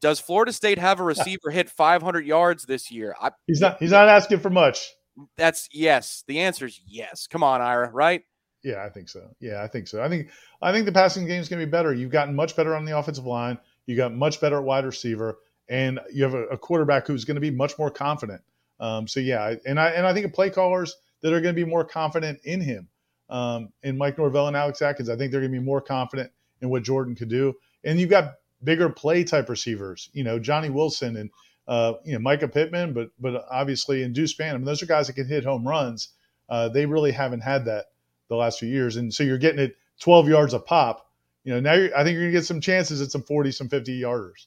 Does 0.00 0.20
Florida 0.20 0.52
State 0.52 0.78
have 0.78 1.00
a 1.00 1.04
receiver 1.04 1.50
hit 1.50 1.70
500 1.70 2.26
yards 2.26 2.64
this 2.64 2.90
year? 2.90 3.14
I, 3.20 3.30
he's 3.46 3.60
not. 3.60 3.78
He's 3.78 3.92
not 3.92 4.08
asking 4.08 4.40
for 4.40 4.50
much. 4.50 4.92
That's 5.36 5.68
yes. 5.72 6.24
The 6.26 6.40
answer 6.40 6.66
is 6.66 6.80
yes. 6.86 7.26
Come 7.26 7.42
on, 7.42 7.60
Ira. 7.60 7.90
Right? 7.90 8.22
Yeah, 8.64 8.84
I 8.84 8.88
think 8.90 9.08
so. 9.08 9.28
Yeah, 9.40 9.62
I 9.62 9.68
think 9.68 9.88
so. 9.88 10.02
I 10.02 10.08
think 10.08 10.30
I 10.60 10.72
think 10.72 10.86
the 10.86 10.92
passing 10.92 11.26
game 11.26 11.40
is 11.40 11.48
going 11.48 11.60
to 11.60 11.66
be 11.66 11.70
better. 11.70 11.94
You've 11.94 12.10
gotten 12.10 12.34
much 12.34 12.56
better 12.56 12.74
on 12.74 12.84
the 12.84 12.96
offensive 12.96 13.26
line. 13.26 13.58
You 13.86 13.96
got 13.96 14.14
much 14.14 14.40
better 14.40 14.58
at 14.58 14.64
wide 14.64 14.84
receiver, 14.84 15.38
and 15.68 16.00
you 16.12 16.24
have 16.24 16.34
a, 16.34 16.44
a 16.46 16.58
quarterback 16.58 17.06
who's 17.06 17.24
going 17.24 17.34
to 17.36 17.40
be 17.40 17.50
much 17.50 17.78
more 17.78 17.90
confident. 17.90 18.42
Um, 18.80 19.06
so 19.06 19.20
yeah, 19.20 19.54
and 19.66 19.78
I 19.78 19.90
and 19.90 20.06
I 20.06 20.12
think 20.12 20.32
play 20.34 20.50
callers 20.50 20.96
that 21.22 21.32
are 21.32 21.40
going 21.40 21.54
to 21.54 21.64
be 21.64 21.68
more 21.68 21.84
confident 21.84 22.40
in 22.44 22.60
him. 22.60 22.88
Um, 23.30 23.70
in 23.82 23.96
Mike 23.96 24.18
Norvell 24.18 24.48
and 24.48 24.56
Alex 24.56 24.82
Atkins, 24.82 25.08
I 25.08 25.16
think 25.16 25.32
they're 25.32 25.40
going 25.40 25.52
to 25.52 25.58
be 25.58 25.64
more 25.64 25.80
confident 25.80 26.30
in 26.60 26.68
what 26.68 26.82
Jordan 26.82 27.14
could 27.14 27.30
do. 27.30 27.54
And 27.82 27.98
you've 27.98 28.10
got 28.10 28.34
bigger 28.62 28.90
play 28.90 29.24
type 29.24 29.48
receivers, 29.48 30.10
you 30.12 30.22
know, 30.22 30.38
Johnny 30.38 30.68
Wilson 30.68 31.16
and 31.16 31.30
uh, 31.68 31.94
you 32.04 32.18
know 32.18 32.18
Mycah 32.18 32.52
Pittman, 32.52 32.92
but 32.92 33.10
but 33.18 33.44
obviously 33.50 34.02
and 34.02 34.14
Deuce 34.14 34.38
mean, 34.38 34.64
those 34.64 34.82
are 34.82 34.86
guys 34.86 35.06
that 35.06 35.14
can 35.14 35.28
hit 35.28 35.44
home 35.44 35.66
runs. 35.66 36.08
Uh, 36.48 36.68
they 36.68 36.86
really 36.86 37.12
haven't 37.12 37.40
had 37.40 37.64
that 37.66 37.86
the 38.28 38.36
last 38.36 38.58
few 38.58 38.68
years, 38.68 38.96
and 38.96 39.12
so 39.12 39.22
you're 39.22 39.38
getting 39.38 39.60
it 39.60 39.76
12 40.00 40.28
yards 40.28 40.54
a 40.54 40.58
pop. 40.58 41.06
You 41.44 41.54
know, 41.54 41.60
now 41.60 41.72
I 41.72 42.04
think 42.04 42.14
you're 42.14 42.22
gonna 42.22 42.32
get 42.32 42.44
some 42.44 42.60
chances 42.60 43.00
at 43.00 43.10
some 43.10 43.22
40, 43.22 43.52
some 43.52 43.68
50 43.68 44.00
yarders. 44.00 44.46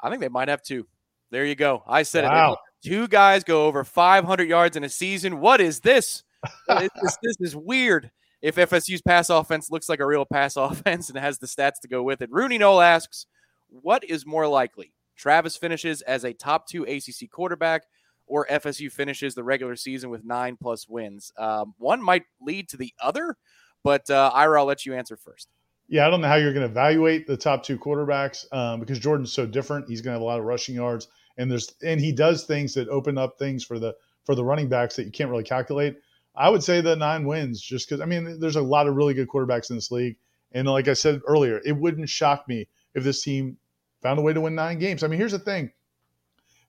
I 0.00 0.08
think 0.08 0.20
they 0.20 0.28
might 0.28 0.48
have 0.48 0.62
two. 0.62 0.86
There 1.30 1.44
you 1.44 1.54
go. 1.54 1.82
I 1.86 2.02
said 2.02 2.24
wow. 2.24 2.54
it. 2.54 2.58
Two 2.88 3.08
guys 3.08 3.44
go 3.44 3.66
over 3.66 3.84
500 3.84 4.48
yards 4.48 4.76
in 4.76 4.84
a 4.84 4.88
season. 4.88 5.40
What 5.40 5.60
is 5.60 5.80
this? 5.80 6.24
this, 6.68 7.18
this 7.22 7.36
is 7.40 7.54
weird. 7.54 8.10
If 8.42 8.56
FSU's 8.56 9.02
pass 9.02 9.28
offense 9.28 9.70
looks 9.70 9.88
like 9.88 10.00
a 10.00 10.06
real 10.06 10.24
pass 10.24 10.56
offense 10.56 11.08
and 11.08 11.18
has 11.18 11.38
the 11.38 11.46
stats 11.46 11.80
to 11.82 11.88
go 11.88 12.02
with 12.02 12.22
it, 12.22 12.30
Rooney 12.32 12.58
Noel 12.58 12.80
asks, 12.80 13.26
"What 13.68 14.02
is 14.04 14.24
more 14.24 14.46
likely? 14.46 14.92
Travis 15.16 15.56
finishes 15.56 16.00
as 16.02 16.24
a 16.24 16.32
top 16.32 16.66
two 16.66 16.84
ACC 16.84 17.30
quarterback, 17.30 17.82
or 18.26 18.46
FSU 18.46 18.90
finishes 18.90 19.34
the 19.34 19.44
regular 19.44 19.76
season 19.76 20.08
with 20.08 20.24
nine 20.24 20.56
plus 20.56 20.88
wins? 20.88 21.32
Um, 21.36 21.74
one 21.76 22.02
might 22.02 22.24
lead 22.40 22.70
to 22.70 22.78
the 22.78 22.94
other, 23.02 23.36
but 23.84 24.08
uh, 24.08 24.30
Ira, 24.32 24.60
I'll 24.60 24.66
let 24.66 24.86
you 24.86 24.94
answer 24.94 25.16
first." 25.16 25.48
Yeah, 25.90 26.06
I 26.06 26.10
don't 26.10 26.20
know 26.20 26.28
how 26.28 26.36
you're 26.36 26.52
going 26.52 26.64
to 26.64 26.70
evaluate 26.70 27.26
the 27.26 27.36
top 27.36 27.64
two 27.64 27.76
quarterbacks 27.76 28.46
um, 28.52 28.78
because 28.78 29.00
Jordan's 29.00 29.32
so 29.32 29.44
different. 29.44 29.88
He's 29.88 30.00
going 30.00 30.12
to 30.12 30.18
have 30.18 30.22
a 30.22 30.24
lot 30.24 30.38
of 30.38 30.44
rushing 30.44 30.76
yards, 30.76 31.08
and 31.36 31.50
there's 31.50 31.74
and 31.82 32.00
he 32.00 32.12
does 32.12 32.44
things 32.44 32.74
that 32.74 32.88
open 32.88 33.18
up 33.18 33.38
things 33.38 33.64
for 33.64 33.80
the 33.80 33.96
for 34.24 34.36
the 34.36 34.44
running 34.44 34.68
backs 34.68 34.94
that 34.96 35.04
you 35.04 35.10
can't 35.10 35.30
really 35.30 35.42
calculate. 35.42 35.96
I 36.36 36.48
would 36.48 36.62
say 36.62 36.80
the 36.80 36.94
nine 36.94 37.26
wins 37.26 37.60
just 37.60 37.88
because 37.88 38.00
I 38.00 38.04
mean 38.04 38.38
there's 38.38 38.54
a 38.54 38.62
lot 38.62 38.86
of 38.86 38.94
really 38.94 39.14
good 39.14 39.28
quarterbacks 39.28 39.68
in 39.70 39.76
this 39.76 39.90
league, 39.90 40.16
and 40.52 40.68
like 40.68 40.86
I 40.86 40.92
said 40.92 41.22
earlier, 41.26 41.60
it 41.64 41.72
wouldn't 41.72 42.08
shock 42.08 42.46
me 42.46 42.68
if 42.94 43.02
this 43.02 43.24
team 43.24 43.56
found 44.00 44.20
a 44.20 44.22
way 44.22 44.32
to 44.32 44.40
win 44.40 44.54
nine 44.54 44.78
games. 44.78 45.02
I 45.02 45.08
mean, 45.08 45.18
here's 45.18 45.32
the 45.32 45.40
thing: 45.40 45.72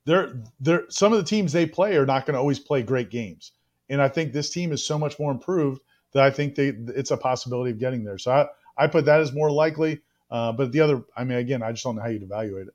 they're 0.06 0.42
they're 0.60 0.86
some 0.90 1.14
of 1.14 1.20
the 1.20 1.26
teams 1.26 1.54
they 1.54 1.68
play 1.68 1.96
are 1.96 2.08
not 2.08 2.26
going 2.26 2.34
to 2.34 2.40
always 2.40 2.58
play 2.58 2.82
great 2.82 3.12
games, 3.12 3.52
and 3.88 4.02
I 4.02 4.08
think 4.08 4.34
this 4.34 4.50
team 4.50 4.72
is 4.72 4.84
so 4.84 4.98
much 4.98 5.20
more 5.20 5.32
improved 5.32 5.80
that 6.14 6.24
I 6.24 6.32
think 6.32 6.56
they 6.56 6.70
it's 6.70 7.12
a 7.12 7.18
possibility 7.18 7.70
of 7.70 7.78
getting 7.78 8.04
there. 8.04 8.18
So 8.18 8.32
I 8.32 8.48
I 8.78 8.88
put 8.88 9.06
that 9.06 9.22
as 9.22 9.34
more 9.34 9.52
likely. 9.52 10.02
Uh, 10.30 10.52
but 10.54 10.72
the 10.72 10.80
other, 10.80 11.04
I 11.16 11.26
mean, 11.26 11.38
again, 11.38 11.62
I 11.62 11.72
just 11.72 11.84
don't 11.84 11.98
know 11.98 12.02
how 12.02 12.08
you'd 12.08 12.24
evaluate 12.24 12.68
it. 12.68 12.74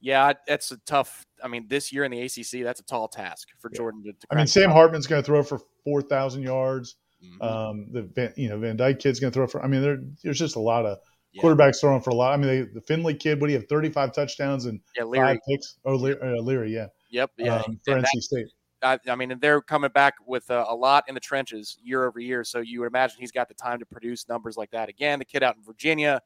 Yeah, 0.00 0.32
that's 0.46 0.70
a 0.70 0.76
tough. 0.78 1.26
I 1.42 1.48
mean, 1.48 1.66
this 1.68 1.92
year 1.92 2.04
in 2.04 2.12
the 2.12 2.20
ACC, 2.20 2.62
that's 2.62 2.80
a 2.80 2.84
tall 2.84 3.08
task 3.08 3.48
for 3.58 3.70
yeah. 3.72 3.78
Jordan 3.78 4.02
to. 4.04 4.12
to 4.12 4.26
I 4.30 4.36
mean, 4.36 4.46
Sam 4.46 4.70
Hartman's 4.70 5.06
going 5.06 5.22
to 5.22 5.26
throw 5.26 5.42
for 5.42 5.60
four 5.84 6.02
thousand 6.02 6.42
yards. 6.42 6.96
Mm-hmm. 7.24 7.42
Um, 7.42 7.86
the 7.90 8.02
Van, 8.02 8.32
you 8.36 8.48
know 8.48 8.58
Van 8.58 8.76
Dyke 8.76 9.00
kid's 9.00 9.18
going 9.18 9.32
to 9.32 9.34
throw 9.34 9.46
for. 9.48 9.62
I 9.62 9.66
mean, 9.66 9.82
there, 9.82 9.98
there's 10.22 10.38
just 10.38 10.54
a 10.54 10.60
lot 10.60 10.86
of 10.86 10.98
yeah. 11.32 11.42
quarterbacks 11.42 11.80
throwing 11.80 12.00
for 12.00 12.10
a 12.10 12.14
lot. 12.14 12.32
I 12.32 12.36
mean, 12.36 12.46
they, 12.46 12.60
the 12.72 12.80
Finley 12.80 13.14
kid, 13.14 13.40
what 13.40 13.48
do 13.48 13.54
you 13.54 13.58
have? 13.58 13.68
Thirty 13.68 13.88
five 13.88 14.12
touchdowns 14.12 14.66
and 14.66 14.80
yeah, 14.96 15.02
Leary. 15.02 15.26
five 15.26 15.38
picks. 15.48 15.78
Oh, 15.84 15.96
Leary, 15.96 16.18
uh, 16.22 16.42
Leary 16.42 16.72
yeah. 16.72 16.86
Yep. 17.10 17.30
Yeah. 17.38 17.56
Um, 17.56 17.80
for 17.84 17.96
NC 17.96 18.20
State. 18.20 18.46
I, 18.82 18.98
I, 19.08 19.14
mean, 19.16 19.38
they're 19.40 19.60
coming 19.60 19.90
back 19.90 20.14
with 20.26 20.48
a, 20.50 20.64
a, 20.68 20.74
lot 20.74 21.04
in 21.08 21.14
the 21.14 21.20
trenches 21.20 21.78
year 21.82 22.04
over 22.06 22.20
year. 22.20 22.44
So 22.44 22.60
you 22.60 22.80
would 22.80 22.86
imagine 22.86 23.16
he's 23.18 23.32
got 23.32 23.48
the 23.48 23.54
time 23.54 23.78
to 23.78 23.86
produce 23.86 24.28
numbers 24.28 24.56
like 24.56 24.70
that 24.70 24.88
again. 24.88 25.18
The 25.18 25.24
kid 25.24 25.42
out 25.42 25.56
in 25.56 25.62
Virginia, 25.62 26.20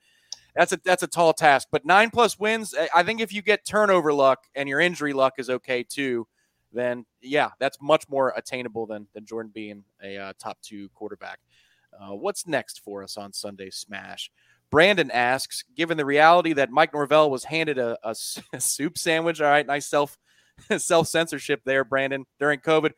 that's 0.54 0.72
a 0.72 0.80
that's 0.84 1.02
a 1.02 1.06
tall 1.06 1.32
task. 1.32 1.68
But 1.70 1.84
nine 1.84 2.10
plus 2.10 2.38
wins, 2.38 2.74
I 2.94 3.02
think 3.02 3.20
if 3.20 3.32
you 3.32 3.42
get 3.42 3.64
turnover 3.64 4.12
luck 4.12 4.40
and 4.54 4.68
your 4.68 4.80
injury 4.80 5.12
luck 5.12 5.34
is 5.38 5.48
okay 5.48 5.82
too, 5.82 6.26
then 6.72 7.04
yeah, 7.20 7.50
that's 7.58 7.78
much 7.80 8.08
more 8.08 8.32
attainable 8.36 8.86
than 8.86 9.06
than 9.14 9.24
Jordan 9.24 9.52
being 9.54 9.84
a 10.02 10.16
uh, 10.16 10.32
top 10.38 10.58
two 10.62 10.88
quarterback. 10.90 11.38
Uh, 11.98 12.14
what's 12.14 12.46
next 12.46 12.80
for 12.80 13.02
us 13.02 13.16
on 13.16 13.32
Sunday 13.32 13.70
Smash? 13.70 14.30
Brandon 14.70 15.10
asks, 15.10 15.64
given 15.76 15.98
the 15.98 16.04
reality 16.04 16.54
that 16.54 16.70
Mike 16.70 16.94
Norvell 16.94 17.30
was 17.30 17.44
handed 17.44 17.76
a, 17.76 17.98
a, 18.02 18.14
a 18.54 18.60
soup 18.60 18.96
sandwich, 18.96 19.40
all 19.40 19.50
right, 19.50 19.66
nice 19.66 19.86
self 19.86 20.16
self 20.78 21.08
censorship 21.08 21.62
there, 21.64 21.84
Brandon, 21.84 22.26
during 22.38 22.60
COVID. 22.60 22.92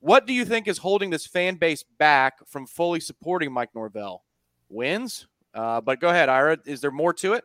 What 0.00 0.26
do 0.26 0.32
you 0.32 0.44
think 0.44 0.68
is 0.68 0.78
holding 0.78 1.10
this 1.10 1.26
fan 1.26 1.56
base 1.56 1.82
back 1.82 2.46
from 2.46 2.66
fully 2.66 3.00
supporting 3.00 3.52
Mike 3.52 3.70
Norvell? 3.74 4.24
Wins? 4.68 5.26
Uh, 5.54 5.80
but 5.80 6.00
go 6.00 6.08
ahead, 6.08 6.28
Ira. 6.28 6.58
Is 6.66 6.80
there 6.80 6.90
more 6.90 7.14
to 7.14 7.32
it? 7.34 7.44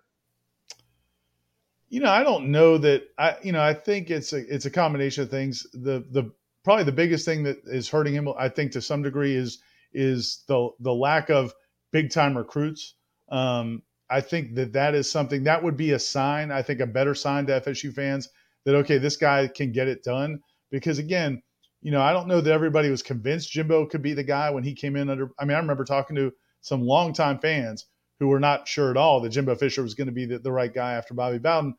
You 1.90 2.02
know, 2.02 2.10
I 2.10 2.24
don't 2.24 2.52
know 2.52 2.78
that. 2.80 3.04
I 3.18 3.38
you 3.44 3.52
know, 3.52 3.62
I 3.62 3.74
think 3.74 4.10
it's 4.10 4.34
a 4.34 4.40
it's 4.54 4.66
a 4.66 4.72
combination 4.72 5.24
of 5.24 5.30
things. 5.30 5.66
The 5.74 6.06
the 6.12 6.32
probably 6.64 6.84
the 6.84 6.92
biggest 6.92 7.26
thing 7.26 7.44
that 7.44 7.58
is 7.66 7.90
hurting 7.90 8.14
him, 8.14 8.28
I 8.38 8.50
think, 8.50 8.72
to 8.74 8.82
some 8.82 9.02
degree, 9.02 9.36
is 9.36 9.60
is 9.94 10.44
the 10.48 10.70
the 10.80 10.94
lack 10.94 11.30
of 11.30 11.54
big 11.92 12.12
time 12.12 12.38
recruits. 12.38 12.96
Um, 13.30 13.84
I 14.10 14.22
think 14.22 14.56
that 14.56 14.74
that 14.74 14.96
is 14.96 15.10
something 15.10 15.44
that 15.44 15.64
would 15.64 15.78
be 15.78 15.92
a 15.92 16.00
sign. 16.00 16.52
I 16.52 16.62
think 16.62 16.80
a 16.80 16.88
better 16.88 17.16
sign 17.16 17.46
to 17.48 17.62
FSU 17.62 17.94
fans 17.94 18.30
that 18.66 18.76
okay, 18.76 18.98
this 18.98 19.18
guy 19.18 19.48
can 19.48 19.72
get 19.72 19.88
it 19.88 20.04
done. 20.04 20.42
Because 20.72 21.00
again, 21.00 21.42
you 21.82 21.92
know, 21.92 22.02
I 22.02 22.14
don't 22.14 22.28
know 22.28 22.42
that 22.42 22.52
everybody 22.52 22.90
was 22.90 23.02
convinced 23.02 23.52
Jimbo 23.52 23.86
could 23.86 24.02
be 24.02 24.14
the 24.14 24.24
guy 24.24 24.50
when 24.50 24.64
he 24.64 24.74
came 24.74 24.96
in 24.96 25.10
under. 25.10 25.32
I 25.40 25.46
mean, 25.46 25.56
I 25.56 25.60
remember 25.60 25.86
talking 25.86 26.16
to 26.18 26.34
some 26.62 26.82
longtime 26.82 27.40
fans 27.40 27.86
who 28.20 28.28
were 28.28 28.40
not 28.40 28.68
sure 28.68 28.92
at 28.92 28.98
all 28.98 29.22
that 29.22 29.30
Jimbo 29.30 29.56
Fisher 29.56 29.82
was 29.82 29.94
going 29.94 30.08
to 30.08 30.14
be 30.14 30.26
the, 30.26 30.40
the 30.40 30.52
right 30.52 30.74
guy 30.74 30.94
after 30.94 31.14
Bobby 31.14 31.38
Bowden. 31.38 31.76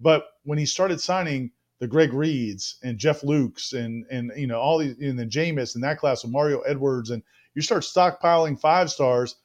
But 0.00 0.26
when 0.42 0.58
he 0.58 0.66
started 0.66 1.00
signing 1.00 1.52
the 1.78 1.86
Greg 1.86 2.10
Reids 2.10 2.74
and 2.82 2.98
Jeff 2.98 3.22
Lucs 3.22 3.72
and 3.72 4.04
and 4.10 4.32
you 4.36 4.46
know 4.46 4.58
all 4.58 4.78
these 4.78 4.98
and 4.98 5.18
then 5.18 5.30
Jameis 5.30 5.74
and 5.74 5.84
that 5.84 5.98
class 5.98 6.24
with 6.24 6.32
Mario 6.32 6.60
Edwards 6.60 7.10
and 7.10 7.22
you 7.54 7.62
start 7.62 7.82
stockpiling 7.82 8.58
five 8.58 8.90
stars, 8.90 9.36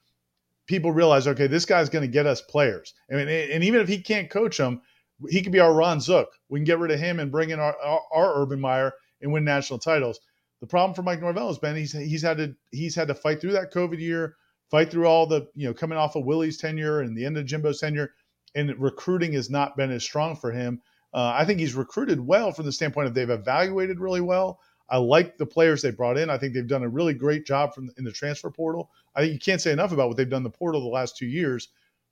people 0.65 0.91
realize 0.91 1.27
okay, 1.27 1.47
this 1.47 1.65
guy's 1.65 1.89
going 1.89 2.01
to 2.01 2.11
get 2.11 2.25
us 2.25 2.41
players. 2.41 2.93
I 3.11 3.15
mean, 3.15 3.27
and 3.27 3.63
even 3.63 3.81
if 3.81 3.87
he 3.87 4.01
can't 4.01 4.29
coach 4.29 4.57
them, 4.57 4.81
he 5.27 5.41
could 5.41 5.51
be 5.51 5.59
our 5.59 5.73
Ron 5.73 5.99
Zook. 5.99 6.29
We 6.49 6.59
can 6.59 6.65
get 6.65 6.79
rid 6.79 6.91
of 6.91 6.99
him 6.99 7.19
and 7.19 7.31
bring 7.31 7.49
in 7.49 7.59
our, 7.59 7.75
our, 7.83 8.01
our 8.13 8.41
Urban 8.41 8.59
Meyer 8.59 8.93
and 9.21 9.31
win 9.31 9.43
national 9.43 9.79
titles. 9.79 10.19
The 10.61 10.67
problem 10.67 10.93
for 10.93 11.01
Mike 11.03 11.21
Norvell 11.21 11.47
has 11.47 11.57
been 11.57 11.75
he's 11.75 11.93
he's 11.93 12.21
had 12.21 12.37
to 12.37 12.55
he's 12.71 12.95
had 12.95 13.07
to 13.07 13.15
fight 13.15 13.39
through 13.39 13.53
that 13.53 13.73
COVID 13.73 13.99
year, 13.99 14.35
fight 14.69 14.91
through 14.91 15.07
all 15.07 15.25
the 15.25 15.47
you 15.55 15.67
know 15.67 15.73
coming 15.73 15.97
off 15.97 16.15
of 16.15 16.25
Willie's 16.25 16.57
tenure 16.57 17.01
and 17.01 17.17
the 17.17 17.25
end 17.25 17.37
of 17.37 17.45
Jimbo's 17.45 17.79
tenure, 17.79 18.13
and 18.55 18.77
recruiting 18.79 19.33
has 19.33 19.49
not 19.49 19.77
been 19.77 19.91
as 19.91 20.03
strong 20.03 20.35
for 20.35 20.51
him. 20.51 20.81
Uh, 21.13 21.33
I 21.35 21.45
think 21.45 21.59
he's 21.59 21.75
recruited 21.75 22.19
well 22.19 22.51
from 22.51 22.65
the 22.65 22.71
standpoint 22.71 23.07
of 23.07 23.13
they've 23.13 23.29
evaluated 23.29 23.99
really 23.99 24.21
well. 24.21 24.59
I 24.89 24.97
like 24.97 25.37
the 25.37 25.45
players 25.45 25.81
they 25.81 25.91
brought 25.91 26.17
in. 26.17 26.29
I 26.29 26.37
think 26.37 26.53
they've 26.53 26.67
done 26.67 26.83
a 26.83 26.89
really 26.89 27.13
great 27.13 27.45
job 27.45 27.73
from 27.73 27.89
in 27.97 28.03
the 28.03 28.11
transfer 28.11 28.49
portal. 28.49 28.89
I 29.15 29.21
think 29.21 29.33
you 29.33 29.39
can't 29.39 29.61
say 29.61 29.71
enough 29.71 29.91
about 29.91 30.07
what 30.07 30.17
they've 30.17 30.29
done 30.29 30.39
in 30.39 30.43
the 30.43 30.49
portal 30.49 30.81
the 30.81 30.87
last 30.87 31.15
two 31.15 31.27
years, 31.27 31.69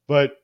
but 0.08 0.38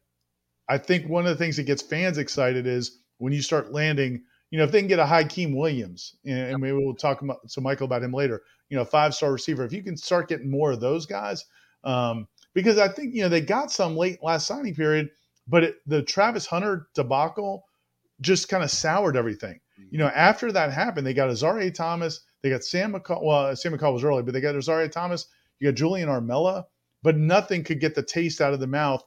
I 0.69 0.77
think 0.77 1.09
one 1.09 1.25
of 1.25 1.29
the 1.29 1.43
things 1.43 1.57
that 1.57 1.63
gets 1.63 1.81
fans 1.81 2.17
excited 2.17 2.67
is 2.67 2.99
when 3.17 3.33
you 3.33 3.41
start 3.41 3.73
landing, 3.73 4.23
you 4.49 4.57
know, 4.57 4.63
if 4.63 4.71
they 4.71 4.79
can 4.79 4.87
get 4.87 4.99
a 4.99 5.05
Hykeem 5.05 5.55
Williams, 5.55 6.15
and, 6.25 6.61
maybe 6.61 6.77
we'll 6.77 6.95
talk 6.95 7.19
to 7.19 7.61
Michael 7.61 7.85
about 7.85 8.03
him 8.03 8.13
later, 8.13 8.43
you 8.69 8.77
know, 8.77 8.85
five 8.85 9.13
star 9.13 9.31
receiver, 9.31 9.65
if 9.65 9.73
you 9.73 9.83
can 9.83 9.97
start 9.97 10.29
getting 10.29 10.49
more 10.49 10.71
of 10.71 10.79
those 10.79 11.05
guys, 11.05 11.45
um, 11.83 12.27
because 12.53 12.77
I 12.77 12.87
think, 12.87 13.13
you 13.13 13.23
know, 13.23 13.29
they 13.29 13.41
got 13.41 13.71
some 13.71 13.97
late 13.97 14.19
last 14.23 14.47
signing 14.47 14.75
period, 14.75 15.09
but 15.47 15.63
it, 15.63 15.75
the 15.87 16.01
Travis 16.01 16.45
Hunter 16.45 16.87
debacle 16.93 17.65
just 18.21 18.47
kind 18.47 18.63
of 18.63 18.71
soured 18.71 19.17
everything. 19.17 19.59
You 19.89 19.97
know, 19.97 20.07
after 20.07 20.51
that 20.51 20.71
happened, 20.71 21.05
they 21.05 21.13
got 21.13 21.29
Azareye'h 21.29 21.73
Thomas, 21.73 22.21
they 22.41 22.49
got 22.49 22.63
Sam 22.63 22.93
McCall. 22.93 23.23
Well, 23.23 23.55
Sam 23.55 23.75
McCall 23.75 23.93
was 23.93 24.03
early, 24.03 24.23
but 24.23 24.33
they 24.33 24.41
got 24.41 24.55
Azareye'h 24.55 24.91
Thomas, 24.91 25.27
you 25.59 25.69
got 25.69 25.75
Julian 25.75 26.09
Armella, 26.09 26.63
but 27.01 27.17
nothing 27.17 27.63
could 27.63 27.79
get 27.79 27.95
the 27.95 28.03
taste 28.03 28.39
out 28.39 28.53
of 28.53 28.59
the 28.59 28.67
mouth 28.67 29.03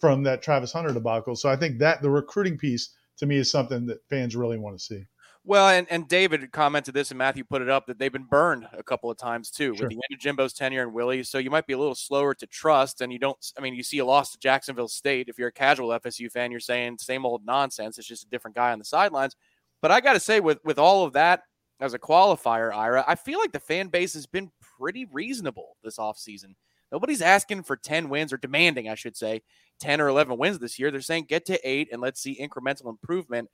from 0.00 0.22
that 0.24 0.42
Travis 0.42 0.72
Hunter 0.72 0.92
debacle. 0.92 1.36
So 1.36 1.48
I 1.48 1.56
think 1.56 1.78
that 1.78 2.02
the 2.02 2.10
recruiting 2.10 2.58
piece 2.58 2.94
to 3.18 3.26
me 3.26 3.36
is 3.36 3.50
something 3.50 3.86
that 3.86 4.06
fans 4.08 4.36
really 4.36 4.58
want 4.58 4.78
to 4.78 4.84
see. 4.84 5.04
Well, 5.48 5.68
and, 5.68 5.86
and 5.90 6.08
David 6.08 6.50
commented 6.50 6.92
this, 6.92 7.12
and 7.12 7.18
Matthew 7.18 7.44
put 7.44 7.62
it 7.62 7.68
up 7.68 7.86
that 7.86 8.00
they've 8.00 8.12
been 8.12 8.24
burned 8.24 8.66
a 8.72 8.82
couple 8.82 9.12
of 9.12 9.16
times 9.16 9.48
too 9.48 9.76
Sure. 9.76 9.86
with 9.86 9.90
the 9.90 10.02
end 10.10 10.12
of 10.14 10.18
Jimbo's 10.18 10.52
tenure 10.52 10.82
and 10.82 10.92
Willie. 10.92 11.22
So 11.22 11.38
you 11.38 11.50
might 11.50 11.68
be 11.68 11.72
a 11.72 11.78
little 11.78 11.94
slower 11.94 12.34
to 12.34 12.46
trust, 12.48 13.00
and 13.00 13.12
you 13.12 13.20
don't. 13.20 13.38
I 13.56 13.60
mean, 13.60 13.74
you 13.74 13.84
see 13.84 13.98
a 13.98 14.04
loss 14.04 14.32
to 14.32 14.38
Jacksonville 14.38 14.88
State. 14.88 15.28
If 15.28 15.38
you're 15.38 15.48
a 15.48 15.52
casual 15.52 15.90
FSU 15.90 16.30
fan, 16.32 16.50
you're 16.50 16.58
saying 16.58 16.98
same 16.98 17.24
old 17.24 17.46
nonsense. 17.46 17.96
It's 17.96 18.08
just 18.08 18.24
a 18.24 18.28
different 18.28 18.56
guy 18.56 18.72
on 18.72 18.80
the 18.80 18.84
sidelines. 18.84 19.36
But 19.80 19.92
I 19.92 20.00
got 20.00 20.14
to 20.14 20.20
say, 20.20 20.40
with 20.40 20.58
with 20.64 20.80
all 20.80 21.04
of 21.04 21.12
that 21.12 21.42
as 21.78 21.94
a 21.94 21.98
qualifier, 21.98 22.74
Ira, 22.74 23.04
I 23.06 23.14
feel 23.14 23.38
like 23.38 23.52
the 23.52 23.60
fan 23.60 23.86
base 23.86 24.14
has 24.14 24.26
been 24.26 24.50
pretty 24.80 25.06
reasonable 25.12 25.76
this 25.84 25.98
offseason. 25.98 26.54
Nobody's 26.92 27.22
asking 27.22 27.64
for 27.64 27.76
10 27.76 28.08
wins 28.08 28.32
or 28.32 28.36
demanding, 28.36 28.88
I 28.88 28.94
should 28.94 29.16
say, 29.16 29.42
10 29.80 30.00
or 30.00 30.08
11 30.08 30.38
wins 30.38 30.58
this 30.58 30.78
year. 30.78 30.90
They're 30.90 31.00
saying 31.00 31.24
get 31.24 31.44
to 31.46 31.68
eight 31.68 31.88
and 31.92 32.00
let's 32.00 32.20
see 32.20 32.38
incremental 32.40 32.88
improvement 32.88 33.50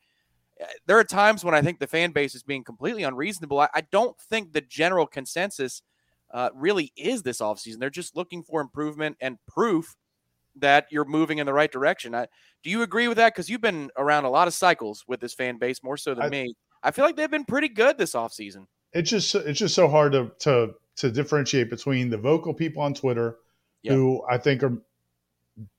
Uh, 0.60 0.66
there 0.86 0.98
are 0.98 1.04
times 1.04 1.42
when 1.44 1.54
I 1.54 1.62
think 1.62 1.78
the 1.80 1.86
fan 1.86 2.12
base 2.12 2.34
is 2.34 2.42
being 2.42 2.62
completely 2.62 3.02
unreasonable. 3.04 3.58
I, 3.58 3.68
I 3.74 3.80
don't 3.90 4.18
think 4.20 4.52
the 4.52 4.60
general 4.60 5.06
consensus 5.06 5.82
uh, 6.30 6.50
really 6.54 6.92
is 6.94 7.22
this 7.22 7.40
offseason. 7.40 7.78
They're 7.78 7.90
just 7.90 8.14
looking 8.16 8.42
for 8.42 8.60
improvement 8.60 9.16
and 9.20 9.38
proof 9.48 9.96
that 10.56 10.86
you're 10.90 11.06
moving 11.06 11.38
in 11.38 11.46
the 11.46 11.52
right 11.54 11.72
direction. 11.72 12.14
I, 12.14 12.26
do 12.62 12.68
you 12.70 12.82
agree 12.82 13.08
with 13.08 13.16
that? 13.16 13.32
Because 13.32 13.48
you've 13.48 13.62
been 13.62 13.90
around 13.96 14.24
a 14.26 14.30
lot 14.30 14.46
of 14.46 14.54
cycles 14.54 15.04
with 15.08 15.20
this 15.20 15.32
fan 15.34 15.56
base, 15.58 15.82
more 15.82 15.96
so 15.96 16.14
than 16.14 16.24
I- 16.24 16.28
me. 16.28 16.54
I 16.82 16.90
feel 16.90 17.04
like 17.04 17.16
they've 17.16 17.30
been 17.30 17.44
pretty 17.46 17.68
good 17.68 17.96
this 17.96 18.12
offseason. 18.12 18.66
It's 18.92 19.08
just 19.08 19.34
it's 19.34 19.58
just 19.58 19.74
so 19.74 19.88
hard 19.88 20.12
to 20.12 20.30
to 20.40 20.74
to 20.96 21.10
differentiate 21.10 21.70
between 21.70 22.10
the 22.10 22.18
vocal 22.18 22.54
people 22.54 22.82
on 22.82 22.94
Twitter, 22.94 23.36
Yeah. 23.82 23.94
who 23.94 24.22
I 24.28 24.38
think 24.38 24.62
are 24.62 24.76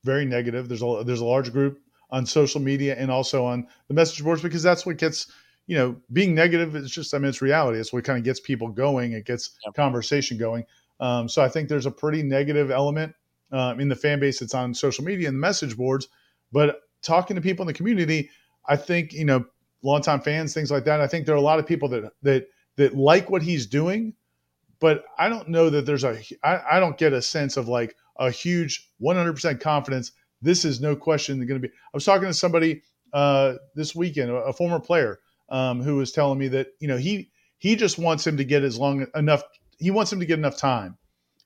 very 0.04 0.26
negative. 0.26 0.68
There's 0.70 0.84
a 0.84 1.04
there's 1.06 1.22
a 1.22 1.26
large 1.26 1.52
group 1.52 1.80
on 2.10 2.26
social 2.26 2.62
media 2.62 2.96
and 2.98 3.10
also 3.10 3.46
on 3.46 3.68
the 3.88 3.94
message 3.94 4.24
boards 4.24 4.42
because 4.42 4.62
that's 4.62 4.86
what 4.86 4.98
gets 4.98 5.32
you 5.66 5.76
know 5.78 5.96
being 6.12 6.36
negative 6.36 6.76
is 6.76 6.92
just 6.92 7.14
I 7.14 7.18
mean 7.18 7.30
it's 7.30 7.42
reality. 7.42 7.80
It's 7.80 7.94
what 7.94 8.04
kind 8.04 8.18
of 8.18 8.24
gets 8.24 8.40
people 8.40 8.68
going. 8.70 9.14
It 9.14 9.26
gets 9.26 9.58
Yep. 9.66 9.76
conversation 9.76 10.38
going. 10.38 10.66
Um, 11.00 11.28
so 11.28 11.42
I 11.42 11.50
think 11.50 11.70
there's 11.70 11.86
a 11.88 11.92
pretty 11.92 12.24
negative 12.24 12.70
element 12.72 13.16
um, 13.52 13.80
in 13.80 13.90
the 13.90 13.96
fan 13.96 14.20
base 14.20 14.40
that's 14.40 14.54
on 14.54 14.74
social 14.74 15.04
media 15.04 15.28
and 15.28 15.36
the 15.38 15.42
message 15.42 15.76
boards. 15.76 16.08
But 16.52 16.82
talking 17.02 17.36
to 17.36 17.42
people 17.42 17.64
in 17.64 17.68
the 17.68 17.74
community, 17.74 18.30
I 18.68 18.76
think 18.76 19.12
you 19.14 19.26
know 19.26 19.46
longtime 19.82 20.22
fans, 20.22 20.54
things 20.54 20.72
like 20.72 20.86
that. 20.86 21.02
I 21.02 21.08
think 21.08 21.26
there 21.26 21.36
are 21.36 21.40
a 21.40 21.42
lot 21.42 21.60
of 21.60 21.66
people 21.66 21.90
that 21.90 22.14
that 22.22 22.48
that 22.78 22.96
like 22.96 23.30
what 23.30 23.42
he's 23.42 23.66
doing, 23.66 24.14
but 24.80 25.06
I 25.18 25.30
don't 25.30 25.50
know 25.50 25.70
that 25.70 25.86
there's 25.86 26.04
a 26.04 26.20
I, 26.44 26.62
I 26.74 26.80
don't 26.80 26.98
get 26.98 27.14
a 27.14 27.22
sense 27.22 27.58
of 27.58 27.68
like 27.68 27.96
a 28.18 28.30
huge 28.30 28.90
100% 29.02 29.60
confidence. 29.60 30.12
This 30.42 30.66
is 30.66 30.82
no 30.82 30.96
question 30.96 31.38
going 31.48 31.62
to 31.62 31.68
be. 31.68 31.74
I 31.74 31.90
was 31.94 32.06
talking 32.06 32.28
to 32.28 32.34
somebody 32.34 32.84
uh, 33.14 33.56
this 33.76 33.96
weekend, 33.96 34.30
a, 34.30 34.36
a 34.36 34.54
former 34.54 34.80
player, 34.80 35.20
um, 35.50 35.82
who 35.82 35.98
was 35.98 36.12
telling 36.12 36.40
me 36.40 36.48
that 36.50 36.68
you 36.80 36.88
know 36.88 36.98
he 36.98 37.32
he 37.58 37.76
just 37.76 37.98
wants 37.98 38.26
him 38.28 38.38
to 38.38 38.44
get 38.44 38.64
as 38.64 38.78
long 38.78 39.08
enough. 39.16 39.44
He 39.80 39.92
wants 39.92 40.12
him 40.12 40.20
to 40.20 40.26
get 40.26 40.40
enough 40.40 40.58
time. 40.58 40.98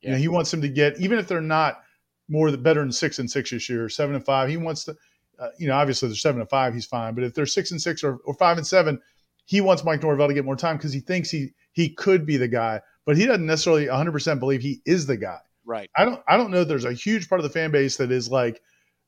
You 0.02 0.12
know, 0.12 0.18
he 0.18 0.28
wants 0.28 0.54
him 0.54 0.62
to 0.62 0.70
get 0.70 1.00
even 1.00 1.20
if 1.20 1.28
they're 1.28 1.42
not 1.42 1.82
more 2.30 2.52
the 2.52 2.58
better 2.58 2.82
than 2.82 2.92
six 2.92 3.20
and 3.20 3.30
six 3.30 3.52
this 3.52 3.70
year, 3.70 3.90
seven 3.90 4.16
and 4.16 4.26
five. 4.26 4.50
He 4.50 4.58
wants 4.58 4.86
to. 4.86 4.96
Uh, 5.40 5.50
you 5.60 5.68
know, 5.68 5.76
obviously 5.76 6.10
they're 6.10 6.16
seven 6.16 6.42
and 6.42 6.50
five, 6.50 6.74
he's 6.74 6.88
fine. 6.88 7.14
But 7.14 7.24
if 7.24 7.36
they're 7.36 7.46
six 7.46 7.70
and 7.70 7.80
six 7.80 8.04
or, 8.04 8.18
or 8.26 8.34
five 8.34 8.58
and 8.58 8.66
seven, 8.66 9.00
he 9.46 9.62
wants 9.62 9.84
Mike 9.84 10.02
Norvell 10.02 10.28
to 10.28 10.34
get 10.34 10.46
more 10.46 10.56
time 10.56 10.78
because 10.78 10.94
he 10.94 11.00
thinks 11.00 11.30
he 11.30 11.52
he 11.74 11.90
could 11.90 12.26
be 12.26 12.38
the 12.38 12.48
guy, 12.48 12.82
but 13.08 13.18
he 13.18 13.26
doesn't 13.26 13.46
necessarily 13.48 13.88
100% 13.88 14.40
believe 14.40 14.62
he 14.62 14.82
is 14.86 15.08
the 15.08 15.18
guy. 15.18 15.40
Right. 15.66 15.90
I 15.98 16.06
don't 16.06 16.22
I 16.28 16.38
don't 16.38 16.52
know 16.52 16.64
there's 16.64 16.86
a 16.86 16.94
huge 16.94 17.28
part 17.28 17.40
of 17.40 17.44
the 17.44 17.50
fan 17.50 17.72
base 17.72 17.98
that 17.98 18.12
is 18.12 18.30
like, 18.30 18.62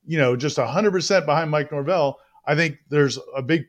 you 0.06 0.18
know, 0.18 0.36
just 0.36 0.58
100% 0.58 1.26
behind 1.26 1.52
Mike 1.52 1.72
Norvell. 1.72 2.18
I 2.48 2.56
think 2.56 2.78
there's 2.90 3.20
a 3.36 3.42
big 3.44 3.66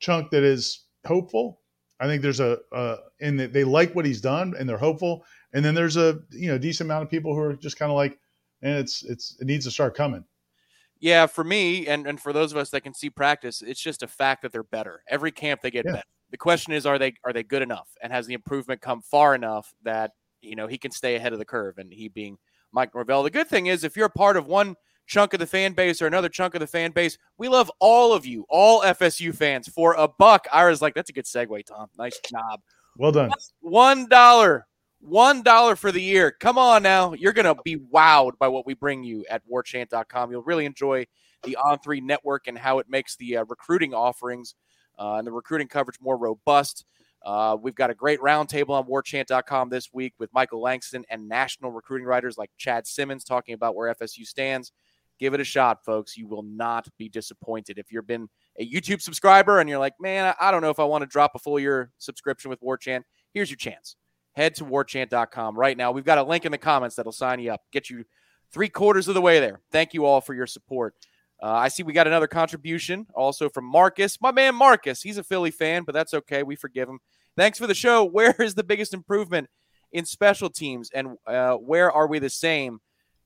chunk 0.00 0.30
that 0.30 0.42
is 0.42 0.84
hopeful. 1.06 1.60
I 2.00 2.06
think 2.06 2.22
there's 2.22 2.40
a 2.40 2.58
uh 2.72 2.96
and 3.20 3.38
they- 3.38 3.62
like 3.64 3.94
what 3.94 4.04
he's 4.06 4.20
done 4.20 4.54
and 4.58 4.68
they're 4.68 4.78
hopeful. 4.78 5.24
And 5.52 5.64
then 5.64 5.74
there's 5.74 5.96
a, 5.96 6.18
you 6.30 6.48
know, 6.48 6.58
decent 6.58 6.86
amount 6.88 7.02
of 7.04 7.10
people 7.10 7.34
who 7.34 7.40
are 7.42 7.54
just 7.54 7.78
kind 7.78 7.90
of 7.92 7.96
like 7.96 8.18
and 8.62 8.78
it's 8.78 9.04
it's 9.04 9.36
it 9.40 9.46
needs 9.46 9.64
to 9.66 9.70
start 9.70 9.94
coming. 9.96 10.24
Yeah, 11.00 11.26
for 11.26 11.42
me 11.44 11.86
and, 11.88 12.06
and 12.06 12.20
for 12.20 12.32
those 12.32 12.52
of 12.52 12.58
us 12.58 12.70
that 12.70 12.82
can 12.82 12.94
see 12.94 13.10
practice, 13.10 13.60
it's 13.62 13.80
just 13.80 14.02
a 14.04 14.08
fact 14.08 14.42
that 14.42 14.52
they're 14.52 14.62
better. 14.62 15.02
Every 15.08 15.30
camp 15.32 15.60
they 15.60 15.70
get 15.70 15.84
Yeah. 15.84 15.92
better. 15.92 16.04
The 16.32 16.38
question 16.38 16.72
is, 16.72 16.86
are 16.86 16.98
they 16.98 17.14
are 17.24 17.32
they 17.32 17.44
good 17.44 17.62
enough? 17.62 17.88
And 18.02 18.12
has 18.12 18.26
the 18.26 18.34
improvement 18.34 18.80
come 18.80 19.02
far 19.02 19.34
enough 19.34 19.72
that 19.84 20.12
you 20.40 20.56
know 20.56 20.66
he 20.66 20.78
can 20.78 20.90
stay 20.90 21.14
ahead 21.14 21.32
of 21.32 21.38
the 21.38 21.44
curve? 21.44 21.78
And 21.78 21.92
he 21.92 22.08
being 22.08 22.38
Mike 22.72 22.94
Norvell. 22.94 23.22
The 23.22 23.30
good 23.30 23.48
thing 23.48 23.66
is, 23.66 23.84
if 23.84 23.96
you're 23.96 24.06
a 24.06 24.10
part 24.10 24.36
of 24.36 24.46
one 24.46 24.74
chunk 25.06 25.34
of 25.34 25.40
the 25.40 25.46
fan 25.46 25.74
base 25.74 26.00
or 26.00 26.06
another 26.06 26.30
chunk 26.30 26.54
of 26.54 26.60
the 26.60 26.66
fan 26.66 26.90
base, 26.90 27.18
we 27.36 27.48
love 27.48 27.70
all 27.80 28.14
of 28.14 28.24
you, 28.24 28.46
all 28.48 28.80
FSU 28.80 29.34
fans, 29.34 29.68
for 29.68 29.94
a 29.94 30.08
buck. 30.08 30.46
Ira's 30.50 30.80
like, 30.80 30.94
that's 30.94 31.10
a 31.10 31.12
good 31.12 31.26
segue, 31.26 31.66
Tom. 31.66 31.88
Nice 31.98 32.18
job. 32.20 32.60
Well 32.96 33.12
done. 33.12 33.30
One 33.60 34.08
dollar. 34.08 34.66
One 35.00 35.42
dollar 35.42 35.76
for 35.76 35.92
the 35.92 36.00
year. 36.00 36.34
Come 36.40 36.56
on 36.56 36.82
now. 36.82 37.12
You're 37.12 37.32
gonna 37.34 37.56
be 37.62 37.76
wowed 37.76 38.38
by 38.38 38.48
what 38.48 38.66
we 38.66 38.72
bring 38.72 39.04
you 39.04 39.24
at 39.28 39.42
warchant.com. 39.50 40.30
You'll 40.30 40.42
really 40.42 40.64
enjoy 40.64 41.06
the 41.42 41.58
On3 41.62 42.02
network 42.02 42.46
and 42.46 42.56
how 42.56 42.78
it 42.78 42.88
makes 42.88 43.16
the 43.16 43.38
uh, 43.38 43.44
recruiting 43.48 43.92
offerings 43.92 44.54
uh, 44.98 45.14
and 45.14 45.26
the 45.26 45.32
recruiting 45.32 45.68
coverage 45.68 45.98
more 46.00 46.16
robust. 46.16 46.84
Uh, 47.24 47.56
we've 47.60 47.74
got 47.74 47.90
a 47.90 47.94
great 47.94 48.20
roundtable 48.20 48.70
on 48.70 48.84
warchant.com 48.84 49.68
this 49.68 49.92
week 49.92 50.14
with 50.18 50.32
Michael 50.32 50.60
Langston 50.60 51.04
and 51.08 51.28
national 51.28 51.70
recruiting 51.70 52.06
writers 52.06 52.36
like 52.36 52.50
Chad 52.58 52.86
Simmons 52.86 53.24
talking 53.24 53.54
about 53.54 53.76
where 53.76 53.94
FSU 53.94 54.26
stands. 54.26 54.72
Give 55.20 55.34
it 55.34 55.40
a 55.40 55.44
shot, 55.44 55.84
folks. 55.84 56.16
You 56.16 56.26
will 56.26 56.42
not 56.42 56.88
be 56.98 57.08
disappointed. 57.08 57.78
If 57.78 57.92
you've 57.92 58.06
been 58.06 58.28
a 58.58 58.68
YouTube 58.68 59.00
subscriber 59.00 59.60
and 59.60 59.68
you're 59.68 59.78
like, 59.78 59.94
man, 60.00 60.34
I 60.40 60.50
don't 60.50 60.62
know 60.62 60.70
if 60.70 60.80
I 60.80 60.84
want 60.84 61.02
to 61.02 61.06
drop 61.06 61.32
a 61.36 61.38
full 61.38 61.60
year 61.60 61.92
subscription 61.98 62.50
with 62.50 62.60
Warchant, 62.60 63.02
here's 63.32 63.48
your 63.48 63.56
chance. 63.56 63.94
Head 64.32 64.56
to 64.56 64.64
warchant.com 64.64 65.56
right 65.56 65.76
now. 65.76 65.92
We've 65.92 66.04
got 66.04 66.18
a 66.18 66.24
link 66.24 66.44
in 66.44 66.50
the 66.50 66.58
comments 66.58 66.96
that'll 66.96 67.12
sign 67.12 67.38
you 67.38 67.52
up, 67.52 67.60
get 67.70 67.88
you 67.88 68.04
three 68.50 68.68
quarters 68.68 69.06
of 69.06 69.14
the 69.14 69.20
way 69.20 69.38
there. 69.38 69.60
Thank 69.70 69.94
you 69.94 70.06
all 70.06 70.20
for 70.20 70.34
your 70.34 70.46
support. 70.46 70.94
Uh, 71.42 71.52
I 71.52 71.68
see 71.68 71.82
we 71.82 71.92
got 71.92 72.06
another 72.06 72.28
contribution 72.28 73.06
also 73.14 73.48
from 73.48 73.64
Marcus. 73.64 74.20
My 74.20 74.30
man 74.30 74.54
Marcus. 74.54 75.02
He's 75.02 75.18
a 75.18 75.24
Philly 75.24 75.50
fan, 75.50 75.82
but 75.82 75.92
that's 75.92 76.14
okay. 76.14 76.42
We 76.44 76.54
forgive 76.54 76.88
him. 76.88 77.00
Thanks 77.36 77.58
for 77.58 77.66
the 77.66 77.74
show. 77.74 78.04
Where 78.12 78.36
is 78.38 78.54
the 78.54 78.64
biggest 78.64 78.94
improvement 78.94 79.48
in 79.90 80.06
special 80.06 80.48
teams, 80.48 80.90
and 80.94 81.16
uh, 81.26 81.54
where 81.54 81.92
are 81.92 82.06
we 82.06 82.18
the 82.18 82.30
same? 82.30 82.80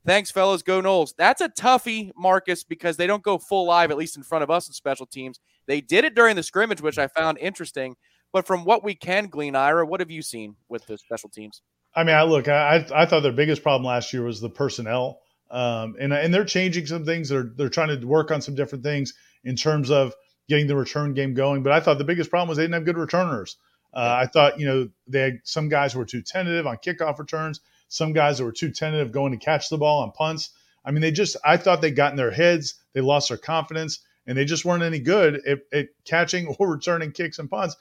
Thanks, 0.05 0.31
fellas. 0.31 0.63
Go 0.63 0.81
Noles. 0.81 1.15
That's 1.17 1.41
a 1.41 1.49
toughie, 1.49 2.13
Marcus, 2.17 2.65
because 2.65 2.97
they 2.97 3.07
don't 3.07 3.23
go 3.23 3.39
full 3.39 3.67
live, 3.67 3.91
at 3.91 3.97
least 3.97 4.17
in 4.17 4.23
front 4.23 4.45
of 4.45 4.51
us 4.51 4.69
in 4.69 4.73
special 4.73 5.07
teams. 5.07 5.41
They 5.67 5.81
did 5.81 6.05
it 6.05 6.15
during 6.15 6.37
the 6.37 6.45
scrimmage, 6.45 6.81
which 6.81 6.99
I 6.99 7.09
found 7.09 7.39
interesting. 7.39 7.97
But 8.33 8.47
from 8.47 8.65
what 8.65 8.85
we 8.85 8.95
can 8.95 9.27
glean, 9.27 9.57
Ira, 9.57 9.85
what 9.87 10.01
have 10.01 10.11
you 10.11 10.23
seen 10.23 10.57
with 10.69 10.87
the 10.87 10.99
special 10.99 11.29
teams? 11.29 11.63
I 11.95 12.05
mean, 12.05 12.15
I 12.15 12.23
look, 12.23 12.47
I 12.47 12.77
I 12.77 13.03
I 13.03 13.07
thought 13.07 13.23
their 13.23 13.33
biggest 13.33 13.63
problem 13.63 13.85
last 13.85 14.13
year 14.13 14.23
was 14.23 14.41
the 14.41 14.51
personnel, 14.51 15.23
um, 15.51 15.97
and 16.01 16.13
and 16.13 16.33
they're 16.33 16.45
changing 16.45 16.87
some 16.87 17.05
things. 17.05 17.29
They're 17.29 17.51
they're 17.57 17.69
trying 17.69 17.99
to 17.99 18.07
work 18.07 18.31
on 18.31 18.43
some 18.43 18.55
different 18.55 18.85
things 18.85 19.15
in 19.45 19.57
terms 19.57 19.91
of 19.91 20.15
getting 20.49 20.67
the 20.67 20.77
return 20.77 21.15
game 21.15 21.35
going. 21.35 21.63
But 21.63 21.73
I 21.73 21.81
thought 21.81 21.99
the 21.99 22.05
biggest 22.05 22.31
problem 22.31 22.49
was 22.49 22.57
they 22.57 22.65
didn't 22.65 22.75
have 22.75 22.85
good 22.85 22.99
returners. 22.99 23.57
Uh, 23.95 24.17
I 24.21 24.27
thought 24.27 24.59
you 24.59 24.67
know 24.67 24.89
they 25.07 25.21
had 25.21 25.41
some 25.45 25.69
guys 25.69 25.93
who 25.93 25.99
were 25.99 26.05
too 26.05 26.23
tentative 26.23 26.67
on 26.67 26.77
kickoff 26.79 27.19
returns, 27.19 27.61
some 27.89 28.13
guys 28.13 28.39
that 28.39 28.45
were 28.45 28.53
too 28.53 28.71
tentative 28.71 29.13
going 29.13 29.33
to 29.33 29.39
catch 29.39 29.69
the 29.69 29.79
ball 29.79 30.03
on 30.03 30.13
punts. 30.13 30.51
I 30.85 30.91
mean, 30.91 31.01
they 31.01 31.13
just 31.13 31.37
I 31.45 31.57
thought 31.57 31.81
they 31.81 31.91
got 31.91 32.13
in 32.13 32.17
their 32.17 32.31
heads, 32.31 32.75
they 32.93 33.01
lost 33.01 33.29
their 33.29 33.39
confidence, 33.39 34.01
and 34.27 34.37
they 34.37 34.45
just 34.45 34.65
weren't 34.65 34.83
any 34.83 34.99
good 34.99 35.47
at, 35.47 35.59
at 35.73 35.89
catching 36.05 36.47
or 36.59 36.69
returning 36.69 37.13
kicks 37.13 37.39
and 37.39 37.51
punts. 37.51 37.77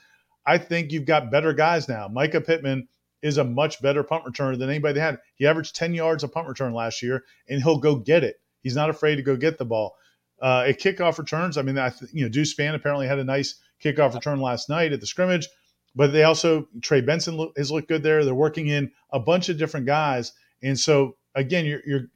I 0.45 0.59
think 0.59 0.91
you've 0.91 1.05
got 1.05 1.31
better 1.31 1.53
guys 1.53 1.89
now. 1.89 2.07
Mycah 2.07 2.45
Pittman 2.45 2.87
is 3.21 3.37
a 3.37 3.43
much 3.43 3.81
better 3.81 4.03
punt 4.03 4.25
returner 4.25 4.57
than 4.57 4.69
anybody 4.69 4.93
they 4.93 4.99
had. 4.99 5.19
He 5.35 5.47
averaged 5.47 5.75
10 5.75 5.93
yards 5.93 6.23
a 6.23 6.27
punt 6.27 6.47
return 6.47 6.73
last 6.73 7.01
year, 7.01 7.23
and 7.49 7.61
he'll 7.61 7.79
go 7.79 7.95
get 7.95 8.23
it. 8.23 8.39
He's 8.61 8.75
not 8.75 8.89
afraid 8.89 9.15
to 9.15 9.21
go 9.21 9.35
get 9.35 9.57
the 9.57 9.65
ball. 9.65 9.95
Uh, 10.41 10.65
at 10.67 10.79
kickoff 10.79 11.17
returns, 11.17 11.57
I 11.57 11.61
mean, 11.61 11.77
I 11.77 11.89
th- 11.89 12.11
you 12.13 12.23
know, 12.23 12.29
Deuce 12.29 12.53
Spann 12.53 12.75
apparently 12.75 13.07
had 13.07 13.19
a 13.19 13.23
nice 13.23 13.55
kickoff 13.83 14.13
return 14.13 14.41
last 14.41 14.69
night 14.69 14.91
at 14.91 14.99
the 14.99 15.07
scrimmage, 15.07 15.47
but 15.95 16.11
they 16.11 16.23
also 16.23 16.67
Trey 16.81 17.01
Benson 17.01 17.37
lo- 17.37 17.53
has 17.55 17.71
looked 17.71 17.87
good 17.87 18.03
there. 18.03 18.25
They're 18.25 18.35
working 18.35 18.67
in 18.67 18.91
a 19.11 19.19
bunch 19.19 19.49
of 19.49 19.57
different 19.57 19.85
guys, 19.85 20.33
and 20.61 20.77
so 20.77 21.15
again, 21.35 21.65
you're, 21.65 21.81
you're 21.85 22.07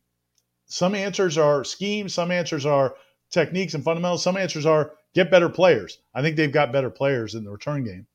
some 0.65 0.95
answers 0.95 1.37
are 1.37 1.63
schemes, 1.63 2.13
some 2.13 2.31
answers 2.31 2.65
are 2.65 2.95
techniques 3.31 3.73
and 3.73 3.83
fundamentals, 3.83 4.23
some 4.23 4.37
answers 4.37 4.65
are 4.65 4.93
get 5.13 5.31
better 5.31 5.49
players. 5.49 5.99
I 6.13 6.21
think 6.21 6.35
they've 6.35 6.51
got 6.51 6.73
better 6.73 6.89
players 6.89 7.35
in 7.35 7.43
the 7.43 7.51
return 7.51 7.83
game. 7.83 8.07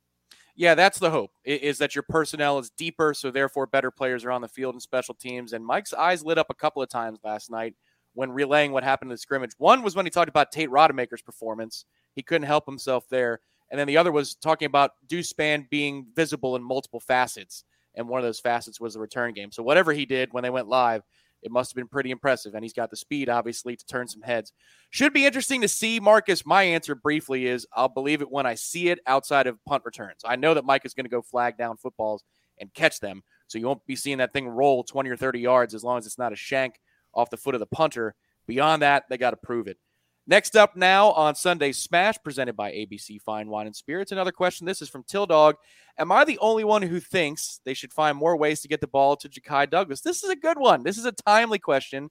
Yeah, 0.57 0.77
that's 0.77 1.01
the 1.01 1.11
hope 1.11 1.33
is 1.45 1.79
that 1.79 1.97
your 1.97 2.05
personnel 2.09 2.59
is 2.59 2.71
deeper, 2.71 3.13
so 3.13 3.31
therefore 3.31 3.67
better 3.67 3.91
players 3.91 4.25
are 4.25 4.31
on 4.31 4.41
the 4.41 4.49
field 4.49 4.75
in 4.75 4.81
special 4.81 5.15
teams. 5.15 5.53
And 5.53 5.67
Mike's 5.67 5.93
eyes 5.93 6.25
lit 6.25 6.39
up 6.39 6.47
a 6.49 6.55
couple 6.55 6.81
of 6.83 6.89
times 6.89 7.19
last 7.25 7.51
night 7.51 7.75
when 8.15 8.31
relaying 8.31 8.71
what 8.71 8.85
happened 8.85 9.11
in 9.11 9.15
the 9.15 9.19
scrimmage. 9.19 9.51
One 9.59 9.83
was 9.83 9.97
when 9.97 10.07
he 10.07 10.11
talked 10.11 10.29
about 10.29 10.53
Tate 10.53 10.71
Rodemaker's 10.71 11.23
performance. 11.23 11.85
He 12.15 12.23
couldn't 12.23 12.47
help 12.47 12.67
himself 12.67 13.09
there. 13.09 13.41
And 13.71 13.81
then 13.81 13.89
the 13.89 13.97
other 13.97 14.13
was 14.13 14.37
talking 14.37 14.67
about 14.67 14.93
Deuce 15.09 15.33
Spann 15.33 15.69
being 15.69 16.07
visible 16.15 16.55
in 16.55 16.63
multiple 16.63 17.01
facets. 17.01 17.65
And 17.97 18.09
one 18.09 18.21
of 18.21 18.25
those 18.25 18.39
facets 18.41 18.81
was 18.81 18.95
the 18.95 19.01
return 19.01 19.35
game. 19.35 19.51
So 19.51 19.65
whatever 19.65 19.93
he 19.93 20.07
did 20.07 20.33
when 20.33 20.45
they 20.45 20.51
went 20.51 20.69
live, 20.69 21.03
it 21.45 21.53
must 21.53 21.71
have 21.71 21.77
been 21.77 21.89
pretty 21.89 22.11
impressive. 22.11 22.55
And 22.55 22.65
he's 22.65 22.73
got 22.73 22.91
the 22.91 22.97
speed, 22.97 23.29
obviously, 23.29 23.77
to 23.77 23.87
turn 23.87 24.09
some 24.09 24.23
heads. 24.23 24.53
Should 24.91 25.13
be 25.13 25.27
interesting 25.27 25.61
to 25.61 25.69
see, 25.69 26.01
Marcus. 26.01 26.45
My 26.45 26.63
answer 26.63 26.95
briefly 26.95 27.47
is 27.47 27.67
I'll 27.75 27.89
believe 27.89 28.23
it 28.23 28.31
when 28.31 28.47
I 28.47 28.55
see 28.55 28.89
it 28.89 28.99
outside 29.07 29.47
of 29.47 29.63
punt 29.65 29.85
returns. 29.85 30.23
I 30.25 30.37
know 30.37 30.55
that 30.55 30.65
Mike 30.65 30.87
is 30.87 30.95
going 30.95 31.05
to 31.05 31.11
go 31.11 31.23
flag 31.23 31.59
down 31.59 31.77
footballs 31.77 32.25
and 32.59 32.73
catch 32.73 32.99
them. 32.99 33.23
So 33.47 33.59
you 33.59 33.67
won't 33.67 33.85
be 33.87 33.95
seeing 33.95 34.19
that 34.19 34.33
thing 34.33 34.49
roll 34.49 34.83
20 34.83 35.11
or 35.11 35.17
30 35.17 35.39
yards 35.39 35.75
as 35.75 35.85
long 35.85 35.99
as 35.99 36.07
it's 36.07 36.19
not 36.19 36.33
a 36.33 36.37
shank 36.37 36.81
off 37.13 37.31
the 37.31 37.37
foot 37.37 37.55
of 37.55 37.61
the 37.61 37.67
punter. 37.67 38.15
Beyond 38.47 38.83
that, 38.83 39.05
they 39.09 39.19
got 39.19 39.31
to 39.31 39.37
prove 39.37 39.69
it. 39.69 39.79
Next 40.27 40.57
up 40.57 40.75
now 40.75 41.11
on 41.13 41.35
Sunday 41.35 41.73
Smash, 41.73 42.17
presented 42.25 42.57
by 42.57 42.73
ABC 42.73 43.21
Fine 43.21 43.47
Wine 43.49 43.67
and 43.67 43.77
Spirits. 43.77 44.11
Another 44.11 44.33
question. 44.33 44.67
This 44.67 44.81
is 44.81 44.89
from 44.89 45.03
Till 45.03 45.27
Dog. 45.27 45.57
Am 45.99 46.11
I 46.11 46.25
the 46.25 46.39
only 46.39 46.65
one 46.65 46.81
who 46.81 46.99
thinks 46.99 47.61
they 47.67 47.75
should 47.75 47.93
find 47.93 48.17
more 48.17 48.35
ways 48.35 48.63
to 48.63 48.69
get 48.69 48.81
the 48.81 48.87
ball 48.87 49.17
to 49.17 49.29
Ja'Khi 49.29 49.69
Douglas? 49.69 50.01
This 50.01 50.25
is 50.25 50.31
a 50.31 50.37
good 50.37 50.59
one. 50.59 50.83
This 50.83 50.97
is 50.97 51.05
a 51.05 51.13
timely 51.13 51.59
question. 51.59 52.11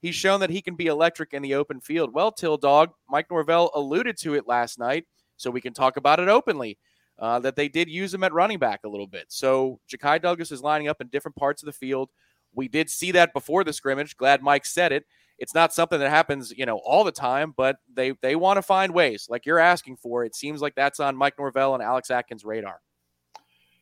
He's 0.00 0.14
shown 0.14 0.40
that 0.40 0.48
he 0.48 0.62
can 0.62 0.74
be 0.74 0.86
electric 0.86 1.34
in 1.34 1.42
the 1.42 1.54
open 1.54 1.80
field. 1.80 2.14
Well, 2.14 2.32
Till 2.32 2.56
Dog, 2.56 2.92
Mike 3.10 3.26
Norvell 3.30 3.70
alluded 3.74 4.16
to 4.20 4.32
it 4.32 4.48
last 4.48 4.78
night, 4.78 5.04
so 5.36 5.50
we 5.50 5.60
can 5.60 5.74
talk 5.74 5.98
about 5.98 6.18
it 6.18 6.28
openly. 6.28 6.78
Uh, 7.18 7.38
that 7.40 7.56
they 7.56 7.68
did 7.68 7.90
use 7.90 8.14
him 8.14 8.24
at 8.24 8.32
running 8.32 8.58
back 8.58 8.80
a 8.84 8.88
little 8.88 9.06
bit. 9.06 9.26
So 9.28 9.78
Ja'Khi 9.92 10.22
Douglas 10.22 10.50
is 10.50 10.62
lining 10.62 10.88
up 10.88 11.02
in 11.02 11.08
different 11.08 11.36
parts 11.36 11.62
of 11.62 11.66
the 11.66 11.72
field. 11.74 12.08
We 12.54 12.68
did 12.68 12.88
see 12.88 13.12
that 13.12 13.34
before 13.34 13.62
the 13.62 13.74
scrimmage. 13.74 14.16
Glad 14.16 14.42
Mike 14.42 14.64
said 14.64 14.92
it 14.92 15.04
it's 15.40 15.54
not 15.54 15.72
something 15.72 15.98
that 15.98 16.10
happens, 16.10 16.52
you 16.56 16.66
know, 16.66 16.76
all 16.84 17.02
the 17.02 17.10
time, 17.10 17.54
but 17.56 17.78
they 17.92 18.12
they 18.20 18.36
want 18.36 18.58
to 18.58 18.62
find 18.62 18.92
ways 18.92 19.26
like 19.30 19.46
you're 19.46 19.58
asking 19.58 19.96
for. 19.96 20.22
It 20.24 20.36
seems 20.36 20.60
like 20.60 20.74
that's 20.74 21.00
on 21.00 21.16
Mike 21.16 21.38
Norvell 21.38 21.74
and 21.74 21.82
Alex 21.82 22.10
Atkins' 22.10 22.44
radar. 22.44 22.80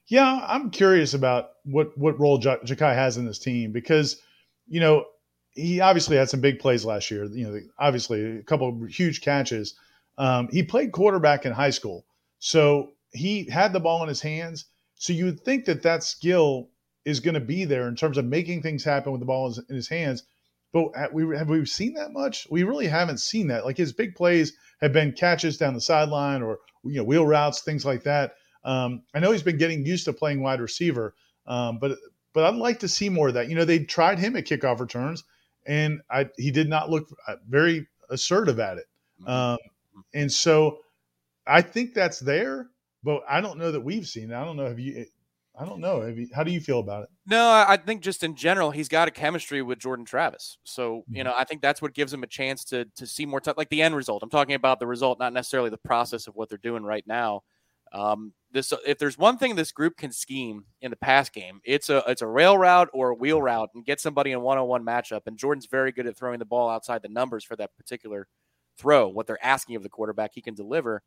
Yeah, 0.06 0.40
I'm 0.46 0.70
curious 0.70 1.12
about 1.14 1.50
what 1.64 1.98
what 1.98 2.18
role 2.18 2.38
J- 2.38 2.58
Ja'Khi 2.64 2.94
has 2.94 3.16
in 3.16 3.26
this 3.26 3.40
team 3.40 3.72
because, 3.72 4.22
you 4.68 4.80
know, 4.80 5.04
he 5.50 5.80
obviously 5.80 6.16
had 6.16 6.30
some 6.30 6.40
big 6.40 6.60
plays 6.60 6.84
last 6.84 7.10
year. 7.10 7.24
You 7.24 7.48
know, 7.48 7.60
obviously 7.78 8.38
a 8.38 8.42
couple 8.44 8.84
huge 8.84 9.20
catches. 9.20 9.74
Um, 10.16 10.48
he 10.50 10.62
played 10.62 10.92
quarterback 10.92 11.44
in 11.44 11.52
high 11.52 11.70
school, 11.70 12.06
so 12.38 12.92
he 13.12 13.50
had 13.50 13.72
the 13.72 13.80
ball 13.80 14.02
in 14.02 14.08
his 14.08 14.20
hands. 14.20 14.66
So 14.94 15.12
you 15.12 15.24
would 15.26 15.40
think 15.40 15.64
that 15.64 15.82
that 15.82 16.04
skill 16.04 16.70
is 17.04 17.20
going 17.20 17.34
to 17.34 17.40
be 17.40 17.64
there 17.64 17.88
in 17.88 17.96
terms 17.96 18.16
of 18.16 18.24
making 18.24 18.62
things 18.62 18.84
happen 18.84 19.12
with 19.12 19.20
the 19.20 19.26
ball 19.26 19.54
in 19.68 19.74
his 19.74 19.88
hands. 19.88 20.22
But 20.72 20.88
have 20.94 21.12
we 21.12 21.36
have 21.36 21.48
we 21.48 21.64
seen 21.64 21.94
that 21.94 22.12
much? 22.12 22.46
We 22.50 22.62
really 22.62 22.88
haven't 22.88 23.18
seen 23.18 23.48
that. 23.48 23.64
Like 23.64 23.76
his 23.76 23.92
big 23.92 24.14
plays 24.14 24.52
have 24.80 24.92
been 24.92 25.12
catches 25.12 25.56
down 25.56 25.74
the 25.74 25.80
sideline 25.80 26.42
or 26.42 26.58
you 26.84 26.96
know 26.96 27.04
wheel 27.04 27.26
routes, 27.26 27.62
things 27.62 27.84
like 27.84 28.02
that. 28.04 28.34
Um, 28.64 29.02
I 29.14 29.20
know 29.20 29.32
he's 29.32 29.42
been 29.42 29.58
getting 29.58 29.86
used 29.86 30.04
to 30.04 30.12
playing 30.12 30.42
wide 30.42 30.60
receiver, 30.60 31.14
um, 31.46 31.78
but 31.78 31.98
but 32.34 32.44
I'd 32.44 32.56
like 32.56 32.80
to 32.80 32.88
see 32.88 33.08
more 33.08 33.28
of 33.28 33.34
that. 33.34 33.48
You 33.48 33.54
know, 33.56 33.64
they 33.64 33.80
tried 33.80 34.18
him 34.18 34.36
at 34.36 34.44
kickoff 34.44 34.80
returns, 34.80 35.24
and 35.66 36.00
I, 36.10 36.28
he 36.36 36.50
did 36.50 36.68
not 36.68 36.90
look 36.90 37.08
uh, 37.26 37.36
very 37.48 37.88
assertive 38.10 38.60
at 38.60 38.78
it. 38.78 38.86
Mm-hmm. 39.22 39.30
Um, 39.30 39.58
and 40.14 40.30
so 40.30 40.78
I 41.46 41.62
think 41.62 41.94
that's 41.94 42.20
there, 42.20 42.68
but 43.02 43.22
I 43.28 43.40
don't 43.40 43.58
know 43.58 43.72
that 43.72 43.80
we've 43.80 44.06
seen 44.06 44.30
it. 44.30 44.34
I 44.34 44.44
don't 44.44 44.56
know. 44.56 44.66
Have 44.66 44.78
you? 44.78 45.06
I 45.60 45.64
don't 45.64 45.80
know. 45.80 46.14
How 46.32 46.44
do 46.44 46.52
you 46.52 46.60
feel 46.60 46.78
about 46.78 47.02
it? 47.04 47.08
No, 47.26 47.48
I 47.50 47.76
think 47.76 48.02
just 48.02 48.22
in 48.22 48.36
general, 48.36 48.70
he's 48.70 48.88
got 48.88 49.08
a 49.08 49.10
chemistry 49.10 49.60
with 49.60 49.78
Jordan 49.80 50.04
Travis. 50.04 50.58
So 50.64 51.04
you 51.10 51.24
know, 51.24 51.30
Mm-hmm. 51.30 51.40
I 51.40 51.44
think 51.44 51.62
that's 51.62 51.82
what 51.82 51.94
gives 51.94 52.12
him 52.12 52.22
a 52.22 52.28
chance 52.28 52.64
to 52.66 52.84
to 52.96 53.06
see 53.06 53.26
more 53.26 53.40
time, 53.40 53.54
like 53.56 53.68
the 53.68 53.82
end 53.82 53.96
result. 53.96 54.22
I'm 54.22 54.30
talking 54.30 54.54
about 54.54 54.78
the 54.78 54.86
result, 54.86 55.18
not 55.18 55.32
necessarily 55.32 55.70
the 55.70 55.78
process 55.78 56.26
of 56.28 56.36
what 56.36 56.48
they're 56.48 56.58
doing 56.58 56.84
right 56.84 57.04
now. 57.06 57.42
Um, 57.92 58.34
this, 58.52 58.72
if 58.86 58.98
there's 58.98 59.18
one 59.18 59.38
thing 59.38 59.56
this 59.56 59.72
group 59.72 59.96
can 59.96 60.12
scheme 60.12 60.64
in 60.80 60.90
the 60.90 60.96
pass 60.96 61.28
game, 61.28 61.60
it's 61.64 61.90
a 61.90 62.02
it's 62.06 62.22
a 62.22 62.26
rail 62.26 62.56
route 62.56 62.88
or 62.92 63.10
a 63.10 63.14
wheel 63.14 63.40
route 63.42 63.70
and 63.74 63.84
get 63.84 64.00
somebody 64.00 64.32
in 64.32 64.40
one 64.42 64.58
on 64.58 64.68
one 64.68 64.84
matchup. 64.84 65.22
And 65.26 65.36
Jordan's 65.38 65.66
very 65.66 65.90
good 65.92 66.06
at 66.06 66.16
throwing 66.16 66.38
the 66.38 66.44
ball 66.44 66.68
outside 66.70 67.02
the 67.02 67.08
numbers 67.08 67.44
for 67.44 67.56
that 67.56 67.74
particular 67.76 68.28
throw. 68.78 69.08
What 69.08 69.26
they're 69.26 69.44
asking 69.44 69.76
of 69.76 69.82
the 69.82 69.88
quarterback, 69.88 70.32
he 70.34 70.40
can 70.40 70.54
deliver. 70.54 71.02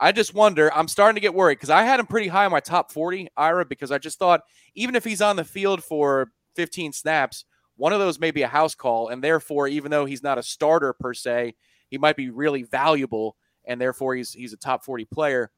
I 0.00 0.12
just 0.12 0.34
wonder. 0.34 0.72
I'm 0.74 0.88
starting 0.88 1.14
to 1.14 1.20
get 1.20 1.34
worried 1.34 1.56
because 1.56 1.70
I 1.70 1.82
had 1.84 2.00
him 2.00 2.06
pretty 2.06 2.28
high 2.28 2.46
in 2.46 2.52
my 2.52 2.60
top 2.60 2.92
40, 2.92 3.28
Ira, 3.36 3.64
because 3.64 3.92
I 3.92 3.98
just 3.98 4.18
thought 4.18 4.42
even 4.74 4.96
if 4.96 5.04
he's 5.04 5.22
on 5.22 5.36
the 5.36 5.44
field 5.44 5.82
for 5.82 6.32
15 6.56 6.92
snaps, 6.92 7.44
one 7.76 7.92
of 7.92 8.00
those 8.00 8.18
may 8.18 8.30
be 8.30 8.42
a 8.42 8.48
house 8.48 8.74
call. 8.74 9.08
And 9.08 9.22
therefore, 9.22 9.68
even 9.68 9.90
though 9.90 10.04
he's 10.04 10.22
not 10.22 10.38
a 10.38 10.42
starter 10.42 10.92
per 10.92 11.14
se, 11.14 11.54
he 11.88 11.98
might 11.98 12.16
be 12.16 12.30
really 12.30 12.62
valuable. 12.64 13.36
And 13.64 13.80
therefore, 13.80 14.16
he's, 14.16 14.32
he's 14.32 14.52
a 14.52 14.56
top 14.56 14.84
40 14.84 15.04
player. 15.06 15.50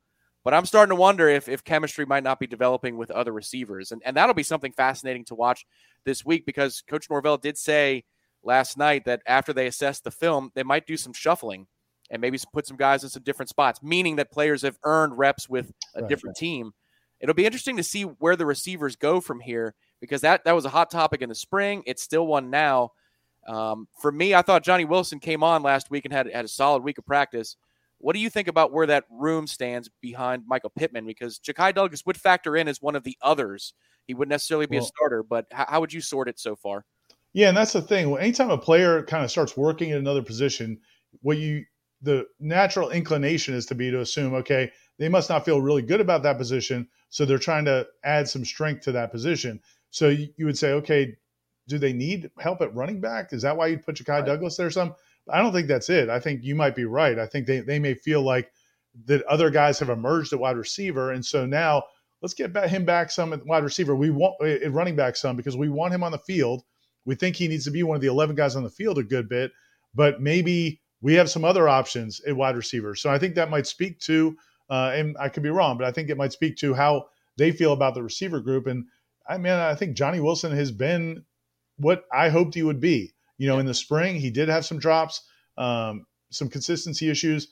But 0.44 0.52
I'm 0.52 0.66
starting 0.66 0.90
to 0.90 1.00
wonder 1.00 1.28
if, 1.28 1.48
if 1.48 1.64
chemistry 1.64 2.04
might 2.04 2.22
not 2.22 2.38
be 2.38 2.46
developing 2.46 2.98
with 2.98 3.10
other 3.10 3.32
receivers. 3.32 3.92
And, 3.92 4.02
and 4.04 4.14
that'll 4.16 4.34
be 4.34 4.42
something 4.42 4.72
fascinating 4.72 5.24
to 5.26 5.34
watch 5.34 5.64
this 6.04 6.24
week 6.24 6.44
because 6.44 6.82
Coach 6.82 7.08
Norvell 7.08 7.38
did 7.38 7.56
say 7.56 8.04
last 8.42 8.76
night 8.76 9.06
that 9.06 9.22
after 9.26 9.54
they 9.54 9.66
assess 9.66 10.00
the 10.00 10.10
film, 10.10 10.50
they 10.54 10.62
might 10.62 10.86
do 10.86 10.98
some 10.98 11.14
shuffling 11.14 11.66
and 12.10 12.20
maybe 12.20 12.38
put 12.52 12.66
some 12.66 12.76
guys 12.76 13.02
in 13.02 13.10
some 13.10 13.22
different 13.22 13.48
spots, 13.48 13.82
meaning 13.82 14.16
that 14.16 14.30
players 14.30 14.62
have 14.62 14.78
earned 14.84 15.16
reps 15.18 15.48
with 15.48 15.72
a 15.94 16.00
Right, 16.02 16.08
different 16.08 16.36
team. 16.36 16.72
It'll 17.20 17.34
be 17.34 17.46
interesting 17.46 17.76
to 17.78 17.82
see 17.82 18.02
where 18.02 18.36
the 18.36 18.44
receivers 18.46 18.96
go 18.96 19.20
from 19.20 19.40
here 19.40 19.74
because 20.00 20.20
that 20.20 20.44
that 20.44 20.54
was 20.54 20.64
a 20.64 20.70
hot 20.70 20.90
topic 20.90 21.22
in 21.22 21.28
the 21.28 21.34
spring. 21.34 21.82
It's 21.86 22.02
still 22.02 22.26
one 22.26 22.50
now. 22.50 22.90
Um, 23.46 23.88
for 24.00 24.10
me, 24.12 24.34
I 24.34 24.42
thought 24.42 24.62
Johnny 24.64 24.84
Wilson 24.84 25.20
came 25.20 25.42
on 25.42 25.62
last 25.62 25.90
week 25.90 26.04
and 26.04 26.12
had 26.12 26.30
had 26.30 26.44
a 26.44 26.48
solid 26.48 26.82
week 26.82 26.98
of 26.98 27.06
practice. 27.06 27.56
What 27.98 28.14
do 28.14 28.18
you 28.20 28.28
think 28.28 28.48
about 28.48 28.72
where 28.72 28.86
that 28.86 29.04
room 29.10 29.46
stands 29.46 29.88
behind 30.02 30.44
Michael 30.46 30.72
Pittman? 30.76 31.06
Because 31.06 31.38
Ja'Khi 31.38 31.74
Douglas 31.74 32.04
would 32.04 32.18
factor 32.20 32.56
in 32.56 32.68
as 32.68 32.82
one 32.82 32.96
of 32.96 33.04
the 33.04 33.16
others. 33.22 33.72
He 34.06 34.12
wouldn't 34.12 34.30
necessarily 34.30 34.66
be 34.66 34.76
Well- 34.76 34.84
a 34.84 34.88
starter, 34.88 35.22
but 35.22 35.46
how, 35.52 35.64
how 35.68 35.80
would 35.80 35.92
you 35.92 36.02
sort 36.02 36.28
it 36.28 36.38
so 36.38 36.56
far? 36.56 36.84
Yeah, 37.32 37.48
and 37.48 37.56
that's 37.56 37.72
the 37.72 37.80
thing. 37.80 38.10
Well, 38.10 38.20
Anytime 38.20 38.50
a 38.50 38.58
player 38.58 39.02
kind 39.04 39.24
of 39.24 39.30
starts 39.30 39.56
working 39.56 39.90
in 39.90 39.96
another 39.96 40.22
position, 40.22 40.78
what 41.22 41.38
you 41.38 41.64
the 42.04 42.26
natural 42.38 42.90
inclination 42.90 43.54
is 43.54 43.66
to 43.66 43.74
be 43.74 43.90
to 43.90 44.00
assume, 44.00 44.34
okay, 44.34 44.70
they 44.98 45.08
must 45.08 45.30
not 45.30 45.44
feel 45.44 45.60
really 45.60 45.82
good 45.82 46.00
about 46.00 46.22
that 46.22 46.38
position, 46.38 46.88
so 47.08 47.24
they're 47.24 47.38
trying 47.38 47.64
to 47.64 47.86
add 48.04 48.28
some 48.28 48.44
strength 48.44 48.82
to 48.82 48.92
that 48.92 49.10
position. 49.10 49.60
So 49.90 50.08
you, 50.10 50.28
you 50.36 50.46
would 50.46 50.58
say, 50.58 50.72
okay, 50.72 51.16
do 51.66 51.78
they 51.78 51.92
need 51.92 52.30
help 52.38 52.60
at 52.60 52.74
running 52.74 53.00
back? 53.00 53.32
Is 53.32 53.42
that 53.42 53.56
why 53.56 53.68
you'd 53.68 53.84
put 53.84 53.96
Ja'Khi 53.96 54.08
Right. 54.08 54.26
Douglas 54.26 54.56
there? 54.56 54.70
Some, 54.70 54.94
I 55.28 55.40
don't 55.40 55.52
think 55.52 55.66
that's 55.66 55.88
it. 55.88 56.10
I 56.10 56.20
think 56.20 56.44
you 56.44 56.54
might 56.54 56.74
be 56.76 56.84
right. 56.84 57.18
I 57.18 57.26
think 57.26 57.46
they 57.46 57.60
they 57.60 57.78
may 57.78 57.94
feel 57.94 58.22
like 58.22 58.52
that 59.06 59.22
other 59.24 59.50
guys 59.50 59.78
have 59.78 59.88
emerged 59.88 60.32
at 60.32 60.38
wide 60.38 60.56
receiver, 60.56 61.12
and 61.12 61.24
so 61.24 61.46
now 61.46 61.84
let's 62.20 62.34
get 62.34 62.52
back, 62.52 62.68
him 62.68 62.84
back 62.84 63.10
some 63.10 63.32
at 63.32 63.44
wide 63.46 63.64
receiver. 63.64 63.96
We 63.96 64.10
want 64.10 64.34
eh, 64.42 64.58
at 64.64 64.72
running 64.72 64.96
back 64.96 65.16
some 65.16 65.36
because 65.36 65.56
we 65.56 65.70
want 65.70 65.94
him 65.94 66.04
on 66.04 66.12
the 66.12 66.18
field. 66.18 66.62
We 67.06 67.14
think 67.14 67.36
he 67.36 67.48
needs 67.48 67.64
to 67.64 67.70
be 67.70 67.82
one 67.82 67.96
of 67.96 68.02
the 68.02 68.08
11 68.08 68.36
guys 68.36 68.56
on 68.56 68.62
the 68.62 68.70
field 68.70 68.98
a 68.98 69.02
good 69.02 69.28
bit, 69.28 69.52
but 69.94 70.20
maybe 70.20 70.80
we 71.04 71.12
have 71.12 71.28
some 71.28 71.44
other 71.44 71.68
options 71.68 72.22
at 72.26 72.34
wide 72.34 72.56
receiver. 72.56 72.94
So 72.94 73.10
I 73.10 73.18
think 73.18 73.34
that 73.34 73.50
might 73.50 73.66
speak 73.66 74.00
to, 74.00 74.38
uh, 74.70 74.92
and 74.94 75.14
I 75.20 75.28
could 75.28 75.42
be 75.42 75.50
wrong, 75.50 75.76
but 75.76 75.86
I 75.86 75.92
think 75.92 76.08
it 76.08 76.16
might 76.16 76.32
speak 76.32 76.56
to 76.56 76.72
how 76.72 77.08
they 77.36 77.52
feel 77.52 77.74
about 77.74 77.92
the 77.92 78.02
receiver 78.02 78.40
group. 78.40 78.66
And 78.66 78.86
I 79.28 79.36
mean, 79.36 79.52
I 79.52 79.74
think 79.74 79.98
Johnny 79.98 80.18
Wilson 80.18 80.52
has 80.52 80.72
been 80.72 81.22
what 81.76 82.04
I 82.10 82.30
hoped 82.30 82.54
he 82.54 82.62
would 82.62 82.80
be. 82.80 83.12
You 83.36 83.46
know, 83.46 83.58
in 83.58 83.66
the 83.66 83.74
spring, 83.74 84.14
he 84.16 84.30
did 84.30 84.48
have 84.48 84.64
some 84.64 84.78
drops, 84.78 85.20
um, 85.58 86.06
some 86.30 86.48
consistency 86.48 87.10
issues. 87.10 87.48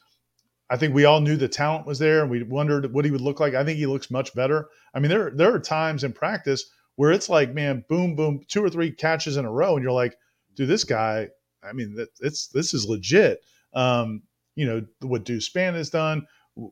I 0.70 0.78
think 0.78 0.94
we 0.94 1.04
all 1.04 1.20
knew 1.20 1.36
the 1.36 1.46
talent 1.46 1.86
was 1.86 1.98
there, 1.98 2.22
and 2.22 2.30
we 2.30 2.42
wondered 2.44 2.90
what 2.94 3.04
he 3.04 3.10
would 3.10 3.20
look 3.20 3.38
like. 3.38 3.52
I 3.52 3.64
think 3.64 3.76
he 3.76 3.84
looks 3.84 4.10
much 4.10 4.34
better. 4.34 4.68
I 4.94 5.00
mean, 5.00 5.10
there 5.10 5.30
there 5.30 5.54
are 5.54 5.60
times 5.60 6.04
in 6.04 6.14
practice 6.14 6.64
where 6.96 7.12
it's 7.12 7.28
like, 7.28 7.52
man, 7.52 7.84
boom, 7.86 8.16
boom, 8.16 8.40
two 8.48 8.64
or 8.64 8.70
three 8.70 8.92
catches 8.92 9.36
in 9.36 9.44
a 9.44 9.52
row, 9.52 9.74
and 9.74 9.82
you're 9.82 9.92
like, 9.92 10.16
dude, 10.54 10.68
this 10.68 10.84
guy. 10.84 11.28
I 11.62 11.72
mean, 11.72 11.96
it's 12.20 12.48
this 12.48 12.74
is 12.74 12.88
legit. 12.88 13.42
Um, 13.74 14.22
you 14.54 14.66
know 14.66 14.84
what 15.00 15.24
Deuce 15.24 15.48
Spann 15.48 15.74
has 15.74 15.90
done. 15.90 16.26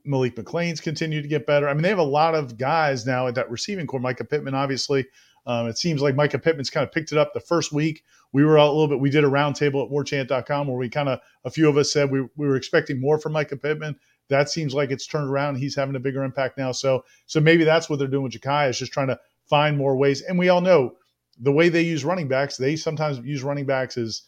Malik 0.04 0.36
McClain's 0.36 0.80
continued 0.80 1.22
to 1.22 1.28
get 1.28 1.46
better. 1.46 1.68
I 1.68 1.72
mean, 1.72 1.82
they 1.82 1.88
have 1.88 1.98
a 1.98 2.02
lot 2.02 2.34
of 2.34 2.58
guys 2.58 3.06
now 3.06 3.26
at 3.26 3.34
that 3.36 3.50
receiving 3.50 3.86
core. 3.86 4.00
Mycah 4.00 4.28
Pittman, 4.28 4.54
obviously. 4.54 5.06
Um, 5.46 5.68
it 5.68 5.78
seems 5.78 6.02
like 6.02 6.14
Mycah 6.14 6.42
Pittman's 6.42 6.68
kind 6.68 6.86
of 6.86 6.92
picked 6.92 7.12
it 7.12 7.18
up 7.18 7.32
the 7.32 7.40
first 7.40 7.72
week. 7.72 8.04
We 8.32 8.44
were 8.44 8.58
out 8.58 8.68
a 8.68 8.72
little 8.72 8.88
bit. 8.88 9.00
We 9.00 9.08
did 9.08 9.24
a 9.24 9.28
roundtable 9.28 9.84
at 9.84 9.90
warchant.com 9.90 10.66
where 10.66 10.76
we 10.76 10.90
kind 10.90 11.08
of, 11.08 11.20
a 11.44 11.50
few 11.50 11.68
of 11.68 11.78
us 11.78 11.90
said 11.92 12.10
we, 12.10 12.20
we 12.36 12.46
were 12.46 12.56
expecting 12.56 13.00
more 13.00 13.18
from 13.18 13.32
Mycah 13.32 13.60
Pittman. 13.60 13.96
That 14.28 14.50
seems 14.50 14.74
like 14.74 14.90
it's 14.90 15.06
turned 15.06 15.30
around. 15.30 15.56
He's 15.56 15.74
having 15.74 15.96
a 15.96 16.00
bigger 16.00 16.22
impact 16.22 16.58
now. 16.58 16.72
So, 16.72 17.04
so 17.26 17.40
maybe 17.40 17.64
that's 17.64 17.88
what 17.88 17.98
they're 17.98 18.06
doing 18.06 18.24
with 18.24 18.32
Ja'Khi 18.32 18.68
is 18.68 18.78
just 18.78 18.92
trying 18.92 19.08
to 19.08 19.18
find 19.48 19.78
more 19.78 19.96
ways. 19.96 20.20
And 20.20 20.38
we 20.38 20.50
all 20.50 20.60
know 20.60 20.96
the 21.40 21.52
way 21.52 21.70
they 21.70 21.82
use 21.82 22.04
running 22.04 22.28
backs, 22.28 22.56
they 22.56 22.76
sometimes 22.76 23.18
use 23.20 23.42
running 23.42 23.66
backs 23.66 23.96
as, 23.96 24.22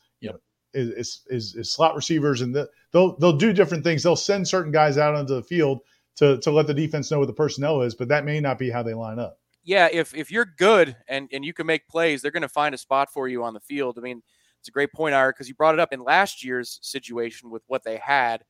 is, 0.75 1.23
is, 1.27 1.55
is 1.55 1.73
slot 1.73 1.95
receivers 1.95 2.41
and 2.41 2.55
the, 2.55 2.69
they'll, 2.93 3.17
they'll 3.19 3.37
do 3.37 3.53
different 3.53 3.85
things. 3.85 4.03
They'll 4.03 4.17
send 4.17 4.47
certain 4.47 4.73
guys 4.73 4.99
out 4.99 5.15
onto 5.15 5.35
the 5.35 5.43
field 5.43 5.81
to, 6.17 6.39
to 6.39 6.51
let 6.51 6.67
the 6.67 6.75
defense 6.75 7.11
know 7.11 7.19
what 7.19 7.29
the 7.29 7.33
personnel 7.33 7.83
is, 7.83 7.95
but 7.95 8.09
that 8.09 8.25
may 8.25 8.41
not 8.41 8.59
be 8.59 8.71
how 8.71 8.83
they 8.83 8.95
line 8.95 9.19
up. 9.19 9.39
yeah, 9.65 9.89
if 9.93 10.15
if 10.15 10.31
you're 10.31 10.45
good 10.45 10.97
and 11.09 11.29
and 11.33 11.45
you 11.45 11.53
can 11.53 11.67
make 11.67 11.89
plays, 11.89 12.21
they're 12.21 12.31
going 12.31 12.43
to 12.43 12.49
find 12.49 12.75
a 12.75 12.79
spot 12.79 13.13
for 13.13 13.29
you 13.29 13.45
on 13.45 13.55
the 13.55 13.61
field. 13.61 13.99
I 13.99 14.01
mean, 14.01 14.23
it's 14.59 14.69
a 14.69 14.73
great 14.73 14.93
point, 14.93 15.15
Ira, 15.15 15.33
because 15.33 15.49
you 15.49 15.55
brought 15.55 15.75
it 15.75 15.81
up 15.81 15.93
in 15.93 16.03
last 16.03 16.45
year's 16.45 16.79
situation 16.83 17.51
with 17.51 17.63
what 17.67 17.85
they 17.85 17.97
had. 17.97 18.45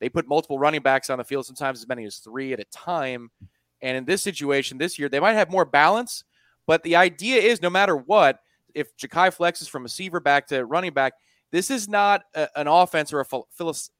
They 0.00 0.08
put 0.08 0.28
multiple 0.28 0.58
running 0.58 0.82
backs 0.82 1.10
on 1.10 1.18
the 1.18 1.24
field, 1.24 1.46
sometimes 1.46 1.80
as 1.80 1.88
many 1.88 2.04
as 2.04 2.16
three 2.16 2.52
at 2.52 2.60
a 2.60 2.64
time. 2.64 3.30
And 3.80 3.96
in 3.96 4.04
this 4.04 4.22
situation 4.22 4.78
this 4.78 4.98
year, 4.98 5.08
they 5.08 5.20
might 5.20 5.34
have 5.34 5.50
more 5.50 5.64
balance, 5.64 6.24
but 6.66 6.82
the 6.82 6.96
idea 6.96 7.40
is 7.40 7.60
no 7.60 7.70
matter 7.70 7.96
what, 7.96 8.40
if 8.74 8.96
Ja'Khi 8.96 9.36
flexes 9.36 9.68
from 9.68 9.82
receiver 9.82 10.20
back 10.20 10.48
to 10.48 10.64
running 10.64 10.92
back, 10.92 11.12
this 11.54 11.70
is 11.70 11.88
not 11.88 12.24
a, 12.34 12.48
an 12.56 12.66
offense 12.66 13.12
or 13.12 13.20
a 13.20 13.24
phil- 13.24 13.46
philos- 13.56 13.90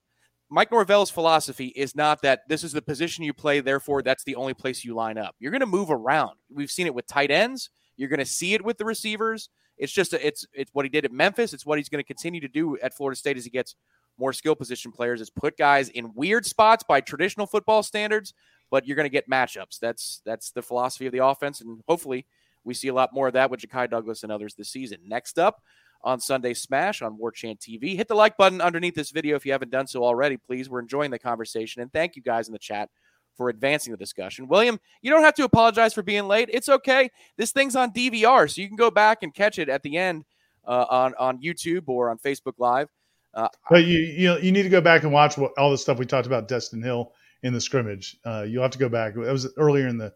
Mike 0.51 0.73
Norvell's 0.73 1.11
philosophy 1.11 1.69
is 1.69 1.95
not 1.95 2.21
that 2.23 2.41
this 2.49 2.65
is 2.65 2.73
the 2.73 2.83
position 2.83 3.23
you 3.23 3.33
play, 3.33 3.61
therefore 3.61 4.03
that's 4.03 4.25
the 4.25 4.35
only 4.35 4.55
place 4.55 4.85
you 4.85 4.93
line 4.93 5.17
up. 5.17 5.37
You're 5.39 5.53
going 5.53 5.61
to 5.61 5.67
move 5.67 5.89
around. 5.89 6.33
We've 6.53 6.71
seen 6.71 6.89
it 6.89 6.95
with 6.95 7.07
tight 7.07 7.31
ends. 7.31 7.71
You're 7.97 8.09
going 8.09 8.19
to 8.19 8.27
see 8.27 8.55
it 8.55 8.65
with 8.65 8.77
the 8.77 8.85
receivers. 8.85 9.51
It's 9.79 9.93
just 9.93 10.13
a, 10.13 10.27
it's 10.27 10.45
it's 10.53 10.73
what 10.75 10.85
he 10.85 10.89
did 10.89 11.05
at 11.05 11.13
Memphis. 11.13 11.53
It's 11.53 11.65
what 11.65 11.79
he's 11.79 11.89
going 11.89 12.03
to 12.03 12.07
continue 12.07 12.41
to 12.41 12.49
do 12.49 12.77
at 12.79 12.93
Florida 12.93 13.17
State 13.17 13.37
as 13.37 13.45
he 13.45 13.51
gets 13.51 13.77
more 14.19 14.33
skill 14.33 14.57
position 14.57 14.91
players. 14.91 15.21
Is 15.21 15.31
put 15.31 15.57
guys 15.57 15.91
in 15.91 16.13
weird 16.13 16.47
spots 16.47 16.83
by 16.89 17.01
traditional 17.01 17.47
football 17.47 17.85
standards, 17.85 18.35
but 18.69 18.85
you're 18.85 18.97
going 18.97 19.07
to 19.07 19.11
get 19.11 19.31
matchups. 19.31 19.79
That's 19.79 20.23
that's 20.25 20.51
the 20.51 20.63
philosophy 20.63 21.07
of 21.07 21.13
the 21.13 21.25
offense, 21.25 21.61
and 21.61 21.83
hopefully 21.89 22.27
we 22.65 22.75
see 22.75 22.89
a 22.89 22.95
lot 22.95 23.13
more 23.13 23.29
of 23.29 23.35
that 23.35 23.51
with 23.51 23.61
Ja'Khi 23.61 23.91
Douglas 23.91 24.25
and 24.25 24.33
others 24.33 24.55
this 24.55 24.71
season. 24.71 24.99
Next 25.07 25.39
up 25.39 25.63
on 26.03 26.21
Sunday 26.21 26.55
Smash 26.55 27.03
on 27.03 27.17
War 27.19 27.33
Chant 27.33 27.61
TV. 27.61 27.97
Hit 27.97 28.09
the 28.09 28.15
like 28.15 28.37
button 28.37 28.61
underneath 28.61 28.95
this 28.95 29.11
video 29.11 29.37
if 29.37 29.47
you 29.47 29.53
haven't 29.53 29.71
done 29.71 29.87
so 29.87 30.05
already, 30.05 30.37
please. 30.37 30.69
We're 30.69 30.81
enjoying 30.81 31.11
the 31.11 31.19
conversation, 31.19 31.83
and 31.83 31.93
thank 31.93 32.17
you 32.17 32.23
guys 32.23 32.49
in 32.49 32.53
the 32.53 32.59
chat 32.59 32.91
for 33.37 33.49
advancing 33.49 33.91
the 33.93 33.97
discussion. 33.97 34.49
William, 34.49 34.79
you 35.03 35.11
don't 35.11 35.23
have 35.23 35.35
to 35.35 35.45
apologize 35.45 35.95
for 35.95 36.03
being 36.03 36.29
late. 36.29 36.49
It's 36.53 36.69
okay. 36.69 37.11
This 37.37 37.53
thing's 37.53 37.77
on 37.77 37.93
DVR, 37.93 38.53
so 38.53 38.61
you 38.61 38.69
can 38.69 38.77
go 38.77 38.91
back 38.91 39.23
and 39.23 39.35
catch 39.35 39.59
it 39.59 39.69
at 39.69 39.83
the 39.83 39.97
end 39.97 40.25
uh, 40.67 40.87
on 40.89 41.15
on 41.19 41.41
YouTube 41.41 41.85
or 41.89 42.11
on 42.11 42.19
Facebook 42.19 42.55
Live. 42.59 42.89
Uh, 43.33 43.49
but 43.69 43.85
you 43.85 43.99
you 43.99 44.29
know, 44.29 44.37
you 44.37 44.53
need 44.53 44.63
to 44.63 44.69
go 44.69 44.81
back 44.81 45.03
and 45.03 45.13
watch 45.13 45.37
what, 45.37 45.53
all 45.59 45.71
the 45.71 45.79
stuff 45.79 45.99
we 45.99 46.07
talked 46.07 46.27
about 46.27 46.49
Destyn 46.49 46.85
Hill 46.85 47.13
in 47.43 47.53
the 47.53 47.61
scrimmage. 47.61 48.17
Uh, 48.25 48.45
you'll 48.49 48.63
have 48.63 48.71
to 48.73 48.79
go 48.79 48.89
back. 48.89 49.15
It 49.17 49.19
was 49.19 49.53
earlier 49.57 49.89
in 49.89 49.99
the 49.99 50.13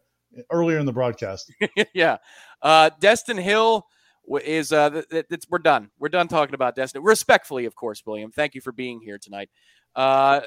earlier 0.51 0.79
in 0.79 0.87
the 0.87 0.93
broadcast. 0.93 1.53
yeah, 1.95 2.19
uh, 2.63 2.91
Destyn 3.01 3.41
Hill 3.41 3.87
is 4.45 4.73
uh, 4.73 5.03
we're 5.51 5.59
done. 5.59 5.91
We're 5.99 6.09
done 6.09 6.29
talking 6.29 6.55
about 6.55 6.77
Destiny. 6.77 7.03
Respectfully, 7.05 7.65
of 7.65 7.75
course, 7.75 8.03
William. 8.07 8.31
Thank 8.31 8.55
you 8.55 8.61
for 8.61 8.73
being 8.73 9.01
here 9.01 9.19
tonight. 9.19 9.51
Uh, 9.95 10.41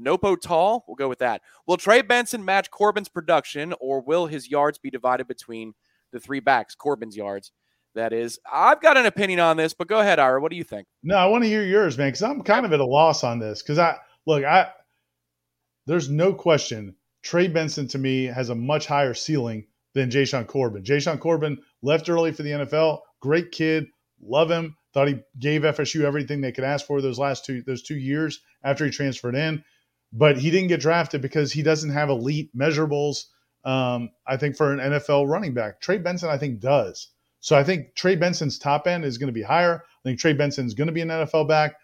Nopo 0.00 0.40
Tall, 0.40 0.84
we'll 0.88 0.96
go 0.96 1.08
with 1.08 1.20
that. 1.20 1.42
Will 1.66 1.76
Trey 1.76 2.02
Benson 2.02 2.44
match 2.44 2.70
Corbin's 2.70 3.08
production, 3.08 3.74
or 3.80 4.00
will 4.00 4.26
his 4.26 4.50
yards 4.50 4.78
be 4.78 4.90
divided 4.90 5.28
between 5.28 5.72
the 6.12 6.20
three 6.20 6.40
backs? 6.40 6.74
Corbin's 6.74 7.16
yards, 7.16 7.52
that 7.94 8.12
is. 8.12 8.38
I've 8.52 8.80
got 8.80 8.96
an 8.96 9.06
opinion 9.06 9.40
on 9.40 9.56
this, 9.56 9.72
but 9.72 9.88
go 9.88 10.00
ahead, 10.00 10.18
Ira. 10.18 10.40
What 10.40 10.50
do 10.50 10.56
you 10.56 10.64
think? 10.64 10.86
No, 11.02 11.16
I 11.16 11.26
want 11.26 11.44
to 11.44 11.48
hear 11.48 11.62
yours, 11.62 11.96
man, 11.96 12.08
because 12.08 12.22
I'm 12.22 12.42
kind 12.42 12.66
of 12.66 12.72
at 12.72 12.80
a 12.80 12.84
loss 12.84 13.22
on 13.24 13.38
this. 13.38 13.62
Because 13.62 13.78
I 13.78 13.96
look, 14.26 14.44
I 14.44 14.70
there's 15.86 16.08
no 16.08 16.32
question 16.32 16.96
Trey 17.22 17.48
Benson 17.48 17.88
to 17.88 17.98
me 17.98 18.24
has 18.26 18.50
a 18.50 18.54
much 18.54 18.86
higher 18.86 19.14
ceiling 19.14 19.66
than 19.94 20.10
Jashaun 20.10 20.46
Corbin. 20.46 20.82
Jashaun 20.82 21.20
Corbin 21.20 21.58
left 21.82 22.08
early 22.08 22.32
for 22.32 22.42
the 22.42 22.50
NFL. 22.50 23.00
Great 23.24 23.50
kid, 23.50 23.86
love 24.20 24.50
him. 24.50 24.76
Thought 24.92 25.08
he 25.08 25.16
gave 25.38 25.62
FSU 25.62 26.02
everything 26.02 26.40
they 26.40 26.52
could 26.52 26.64
ask 26.64 26.86
for 26.86 27.00
those 27.00 27.18
last 27.18 27.44
two 27.44 27.62
those 27.62 27.82
two 27.82 27.96
years 27.96 28.40
after 28.62 28.84
he 28.84 28.90
transferred 28.90 29.34
in 29.34 29.64
but 30.14 30.38
he 30.38 30.50
didn't 30.50 30.68
get 30.68 30.80
drafted 30.80 31.20
because 31.20 31.52
he 31.52 31.62
doesn't 31.62 31.90
have 31.90 32.08
elite 32.08 32.56
measurables. 32.56 33.24
Um, 33.64 34.10
I 34.26 34.36
think 34.36 34.56
for 34.56 34.72
an 34.72 34.78
NFL 34.78 35.28
running 35.28 35.52
back, 35.52 35.80
Trey 35.80 35.98
Benson, 35.98 36.30
I 36.30 36.38
think 36.38 36.60
does. 36.60 37.10
So 37.40 37.56
I 37.56 37.64
think 37.64 37.94
Trey 37.96 38.14
Benson's 38.14 38.58
top 38.58 38.86
end 38.86 39.04
is 39.04 39.18
going 39.18 39.26
to 39.26 39.32
be 39.32 39.42
higher. 39.42 39.82
I 39.82 40.08
think 40.08 40.18
Trey 40.18 40.32
Benson's 40.32 40.72
going 40.72 40.86
to 40.86 40.92
be 40.92 41.00
an 41.00 41.08
NFL 41.08 41.48
back, 41.48 41.74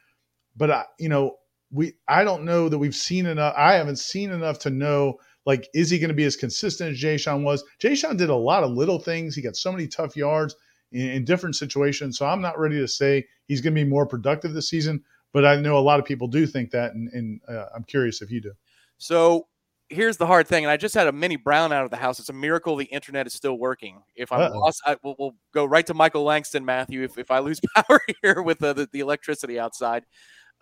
but 0.57 0.71
I, 0.71 0.85
you 0.99 1.09
know, 1.09 1.37
we 1.73 1.95
I 2.09 2.25
don't 2.25 2.45
know 2.45 2.69
that 2.69 2.79
we've 2.79 2.95
seen 2.95 3.27
enough. 3.27 3.55
I 3.57 3.75
haven't 3.75 3.99
seen 3.99 4.31
enough 4.31 4.59
to 4.61 4.71
know 4.71 5.19
like 5.45 5.69
is 5.75 5.91
he 5.91 5.99
going 5.99 6.09
to 6.09 6.15
be 6.15 6.25
as 6.25 6.37
consistent 6.37 6.93
as 6.93 7.03
Jashaun 7.03 7.43
was? 7.43 7.65
Jashaun 7.83 8.17
did 8.17 8.31
a 8.31 8.35
lot 8.35 8.63
of 8.63 8.71
little 8.71 8.99
things. 8.99 9.35
He 9.35 9.43
got 9.43 9.57
so 9.57 9.73
many 9.73 9.89
tough 9.89 10.17
yards 10.17 10.55
in, 10.93 11.11
in 11.11 11.25
different 11.25 11.57
situations. 11.57 12.19
So 12.19 12.27
I'm 12.27 12.41
not 12.41 12.59
ready 12.59 12.79
to 12.79 12.89
say 12.89 13.27
he's 13.47 13.61
going 13.61 13.75
to 13.75 13.83
be 13.83 13.89
more 13.89 14.07
productive 14.07 14.53
this 14.53 14.69
season. 14.69 15.03
But 15.33 15.45
I 15.45 15.57
know 15.57 15.79
a 15.79 15.81
lot 15.81 16.01
of 16.01 16.05
people 16.07 16.27
do 16.27 16.47
think 16.47 16.71
that, 16.73 16.95
and, 16.95 17.09
and 17.13 17.41
uh, 17.49 17.67
I'm 17.75 17.85
curious 17.85 18.21
if 18.21 18.31
you 18.31 18.41
do. 18.41 18.53
So 18.99 19.47
here's 19.89 20.17
the 20.17 20.27
hard 20.27 20.49
thing, 20.49 20.65
and 20.65 20.71
I 20.71 20.77
just 20.77 20.95
had 20.95 21.07
a 21.07 21.13
mini 21.13 21.37
brown 21.37 21.73
out 21.73 21.85
of 21.85 21.91
the 21.91 21.97
house. 21.97 22.19
It's 22.19 22.29
a 22.29 22.33
miracle 22.33 22.77
the 22.77 22.87
internet 22.87 23.27
is 23.27 23.33
still 23.33 23.57
working. 23.57 24.03
If 24.17 24.33
I'm 24.33 24.41
Uh-oh. 24.41 24.59
lost, 24.59 24.83
I, 24.85 24.97
we'll, 25.03 25.17
we'll, 25.19 25.35
go 25.53 25.65
right 25.65 25.87
to 25.87 25.95
Michael 25.95 26.25
Langston, 26.25 26.65
Matthew. 26.65 27.03
If, 27.03 27.17
if 27.19 27.31
I 27.31 27.39
lose 27.41 27.61
power 27.77 28.01
here 28.23 28.43
with 28.43 28.59
the, 28.59 28.73
the, 28.73 28.89
the 28.93 29.01
electricity 29.01 29.59
outside, 29.59 30.05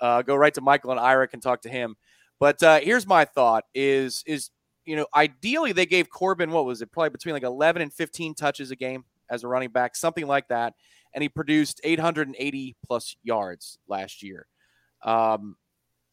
uh, 0.01 0.23
go 0.23 0.35
right 0.35 0.53
to 0.55 0.61
Michael 0.61 0.91
and 0.91 1.01
Ira 1.01 1.29
can 1.29 1.41
talk 1.41 1.63
to 1.63 1.69
him. 1.69 1.97
But 2.39 2.63
uh, 2.63 2.81
here's 2.81 3.07
my 3.07 3.25
thought: 3.25 3.65
is 3.75 4.23
is 4.27 4.51
you 4.85 4.97
know 4.97 5.07
ideally 5.15 5.73
they 5.73 5.87
gave 5.87 6.09
Corbin 6.09 6.51
what 6.51 6.65
was 6.65 6.83
it 6.83 6.93
probably 6.93 7.11
between 7.11 7.35
like 7.35 7.43
11 7.43 7.83
and 7.83 7.93
15 7.93 8.35
touches 8.35 8.71
a 8.71 8.77
game 8.77 9.05
as 9.31 9.45
a 9.45 9.49
running 9.49 9.71
back, 9.71 9.97
something 9.97 10.27
like 10.27 10.49
that, 10.49 10.75
and 11.15 11.23
he 11.23 11.29
produced 11.29 11.81
880 11.85 12.77
plus 12.87 13.17
yards 13.23 13.79
last 13.89 14.23
year. 14.23 14.47
Um, 15.03 15.57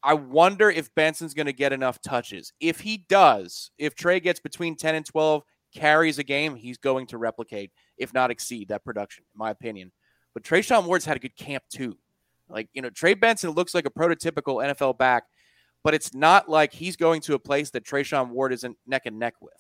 I 0.04 0.14
wonder 0.14 0.70
if 0.70 0.94
Benson's 0.94 1.34
going 1.34 1.48
to 1.48 1.54
get 1.54 1.74
enough 1.74 2.00
touches. 2.02 2.54
If 2.60 2.80
he 2.80 3.06
does, 3.10 3.72
if 3.78 3.96
Trey 3.96 4.20
gets 4.20 4.40
between 4.40 4.76
10 4.76 4.96
and 4.96 5.06
12 5.06 5.42
carries 5.74 6.20
a 6.20 6.24
game, 6.24 6.56
he's 6.56 6.78
going 6.78 7.08
to 7.08 7.18
replicate, 7.18 7.72
if 7.98 8.14
not 8.14 8.30
exceed, 8.30 8.70
that 8.70 8.86
production, 8.86 9.24
in 9.34 9.40
my 9.40 9.50
opinion. 9.50 9.92
But 10.34 10.44
Treshaun 10.44 10.86
Ward's 10.86 11.06
had 11.06 11.18
a 11.18 11.20
good 11.20 11.36
camp 11.36 11.64
too. 11.74 11.98
Like, 12.50 12.70
you 12.74 12.82
know, 12.82 12.90
Trey 12.92 13.16
Benson 13.16 13.52
looks 13.52 13.74
like 13.74 13.88
a 13.88 13.90
prototypical 13.90 14.64
NFL 14.64 14.98
back, 14.98 15.24
but 15.84 15.94
it's 15.94 16.14
not 16.14 16.50
like 16.50 16.72
he's 16.72 16.96
going 16.96 17.22
to 17.22 17.34
a 17.34 17.40
place 17.40 17.72
that 17.72 17.84
Treshaun 17.84 18.30
Ward 18.30 18.54
isn't 18.54 18.78
neck 18.86 19.04
and 19.06 19.18
neck 19.18 19.36
with. 19.42 19.54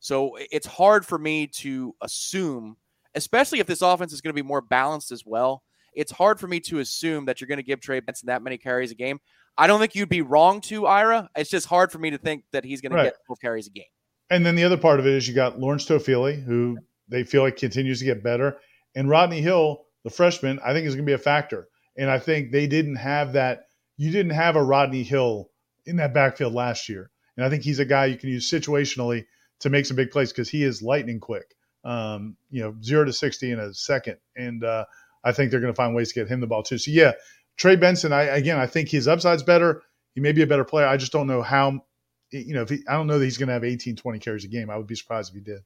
So 0.00 0.36
it's 0.38 0.66
hard 0.66 1.06
for 1.06 1.18
me 1.18 1.46
to 1.58 1.94
assume, 2.02 2.76
especially 3.14 3.60
if 3.60 3.66
this 3.66 3.82
offense 3.82 4.12
is 4.12 4.20
going 4.20 4.34
to 4.34 4.42
be 4.42 4.46
more 4.46 4.60
balanced 4.60 5.12
as 5.12 5.24
well 5.24 5.62
it's 5.94 6.12
hard 6.12 6.40
for 6.40 6.46
me 6.46 6.60
to 6.60 6.78
assume 6.78 7.26
that 7.26 7.40
you're 7.40 7.48
going 7.48 7.58
to 7.58 7.64
give 7.64 7.80
Trey 7.80 8.00
Benson 8.00 8.26
that 8.26 8.42
many 8.42 8.58
carries 8.58 8.90
a 8.90 8.94
game. 8.94 9.20
I 9.56 9.66
don't 9.66 9.80
think 9.80 9.94
you'd 9.94 10.08
be 10.08 10.22
wrong 10.22 10.60
to 10.62 10.86
Ira. 10.86 11.28
It's 11.36 11.50
just 11.50 11.66
hard 11.66 11.92
for 11.92 11.98
me 11.98 12.10
to 12.10 12.18
think 12.18 12.44
that 12.52 12.64
he's 12.64 12.80
going 12.80 12.92
right. 12.92 13.04
to 13.04 13.10
get 13.10 13.18
12 13.26 13.40
carries 13.40 13.66
a 13.68 13.70
game. 13.70 13.84
And 14.30 14.44
then 14.44 14.56
the 14.56 14.64
other 14.64 14.76
part 14.76 15.00
of 15.00 15.06
it 15.06 15.12
is 15.12 15.28
you 15.28 15.34
got 15.34 15.60
Lawrence 15.60 15.86
Toafili, 15.86 16.42
who 16.42 16.78
they 17.08 17.24
feel 17.24 17.42
like 17.42 17.56
continues 17.56 18.00
to 18.00 18.04
get 18.04 18.24
better, 18.24 18.56
and 18.94 19.08
Rodney 19.08 19.40
Hill, 19.40 19.84
the 20.02 20.10
freshman, 20.10 20.58
I 20.64 20.72
think 20.72 20.86
is 20.86 20.94
going 20.94 21.04
to 21.04 21.10
be 21.10 21.14
a 21.14 21.18
factor. 21.18 21.68
And 21.96 22.10
I 22.10 22.18
think 22.18 22.50
they 22.50 22.66
didn't 22.66 22.96
have 22.96 23.34
that. 23.34 23.66
You 23.96 24.10
didn't 24.10 24.32
have 24.32 24.56
a 24.56 24.64
Rodney 24.64 25.04
Hill 25.04 25.50
in 25.86 25.96
that 25.96 26.14
backfield 26.14 26.54
last 26.54 26.88
year, 26.88 27.10
and 27.36 27.44
I 27.46 27.50
think 27.50 27.62
he's 27.62 27.78
a 27.78 27.84
guy 27.84 28.06
you 28.06 28.16
can 28.16 28.30
use 28.30 28.50
situationally 28.50 29.26
to 29.60 29.70
make 29.70 29.86
some 29.86 29.96
big 29.96 30.10
plays 30.10 30.32
because 30.32 30.48
he 30.48 30.64
is 30.64 30.82
lightning 30.82 31.20
quick. 31.20 31.44
Um, 31.84 32.36
you 32.50 32.62
know, 32.62 32.74
zero 32.82 33.04
to 33.04 33.12
sixty 33.12 33.50
in 33.50 33.58
a 33.58 33.74
second, 33.74 34.16
and 34.36 34.64
uh, 34.64 34.86
I 35.22 35.32
think 35.32 35.50
they're 35.50 35.60
going 35.60 35.72
to 35.72 35.76
find 35.76 35.94
ways 35.94 36.12
to 36.12 36.14
get 36.14 36.28
him 36.28 36.40
the 36.40 36.46
ball 36.46 36.62
too. 36.62 36.78
So 36.78 36.90
yeah, 36.90 37.12
Trey 37.56 37.76
Benson. 37.76 38.12
I 38.12 38.22
again, 38.24 38.58
I 38.58 38.66
think 38.66 38.88
his 38.88 39.08
upside's 39.08 39.42
better. 39.42 39.82
He 40.14 40.20
may 40.20 40.32
be 40.32 40.42
a 40.42 40.46
better 40.46 40.64
player. 40.64 40.86
I 40.86 40.96
just 40.96 41.12
don't 41.12 41.26
know 41.26 41.42
how. 41.42 41.84
You 42.30 42.54
know, 42.54 42.62
if 42.62 42.70
he, 42.70 42.80
I 42.88 42.94
don't 42.94 43.06
know 43.06 43.18
that 43.18 43.24
he's 43.24 43.38
going 43.38 43.46
to 43.46 43.52
have 43.52 43.62
18, 43.62 43.94
20 43.94 44.18
carries 44.18 44.44
a 44.44 44.48
game. 44.48 44.68
I 44.68 44.76
would 44.76 44.88
be 44.88 44.96
surprised 44.96 45.30
if 45.30 45.36
he 45.36 45.40
did. 45.40 45.60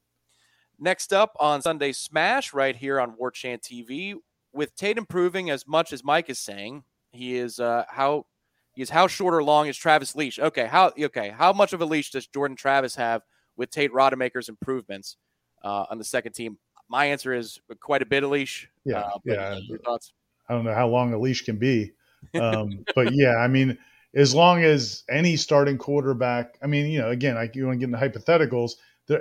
Next 0.79 1.15
up 1.15 1.35
on 1.41 1.63
Sunday 1.63 1.93
Smash, 1.93 2.53
right 2.53 2.77
here 2.77 3.01
on 3.01 3.17
War 3.17 3.31
Chant 3.31 3.63
TV, 3.63 4.17
with 4.53 4.75
Tate 4.77 4.99
improving 4.99 5.51
as 5.51 5.67
much 5.67 5.93
as 5.93 6.05
Mike 6.05 6.29
is 6.29 6.39
saying, 6.39 6.85
he 7.11 7.37
is 7.37 7.59
uh, 7.59 7.85
how 7.89 8.27
he 8.75 8.83
is 8.83 8.91
how 8.91 9.07
short 9.07 9.35
or 9.35 9.43
long 9.43 9.67
is 9.67 9.77
Travis 9.77 10.15
leash? 10.15 10.39
Okay, 10.39 10.67
how 10.67 10.93
okay, 10.99 11.31
how 11.31 11.53
much 11.53 11.73
of 11.73 11.81
a 11.81 11.87
leash 11.87 12.11
does 12.11 12.27
Jordan 12.27 12.57
Travis 12.57 12.97
have 12.97 13.23
with 13.57 13.71
Tate 13.71 13.93
Rodemaker's 13.93 14.49
improvements 14.49 15.17
uh, 15.63 15.87
on 15.91 15.99
the 15.99 16.05
second 16.05 16.33
team? 16.33 16.59
my 16.89 17.07
answer 17.07 17.35
is 17.35 17.61
quite 17.81 18.03
a 18.03 18.07
bit 18.07 18.25
of 18.25 18.31
leash. 18.31 18.69
Yeah, 18.85 19.01
uh, 19.01 19.19
yeah. 19.25 19.59
Your 19.69 19.79
thoughts? 19.79 20.13
I 20.49 20.55
don't 20.55 20.65
know 20.65 20.75
how 20.75 20.89
long 20.89 21.13
a 21.13 21.19
leash 21.19 21.43
can 21.43 21.57
be, 21.57 21.93
um, 22.41 22.85
but 22.95 23.15
yeah, 23.15 23.37
I 23.37 23.49
mean, 23.49 23.79
as 24.15 24.35
long 24.35 24.65
as 24.65 25.05
any 25.11 25.37
starting 25.37 25.79
quarterback, 25.79 26.57
I 26.63 26.67
mean, 26.67 26.87
you 26.87 26.99
know, 26.99 27.11
again, 27.11 27.37
I, 27.37 27.51
you 27.53 27.67
want 27.67 27.81
to 27.81 27.87
get 27.87 27.95
into 27.95 28.19
hypotheticals. 28.21 28.73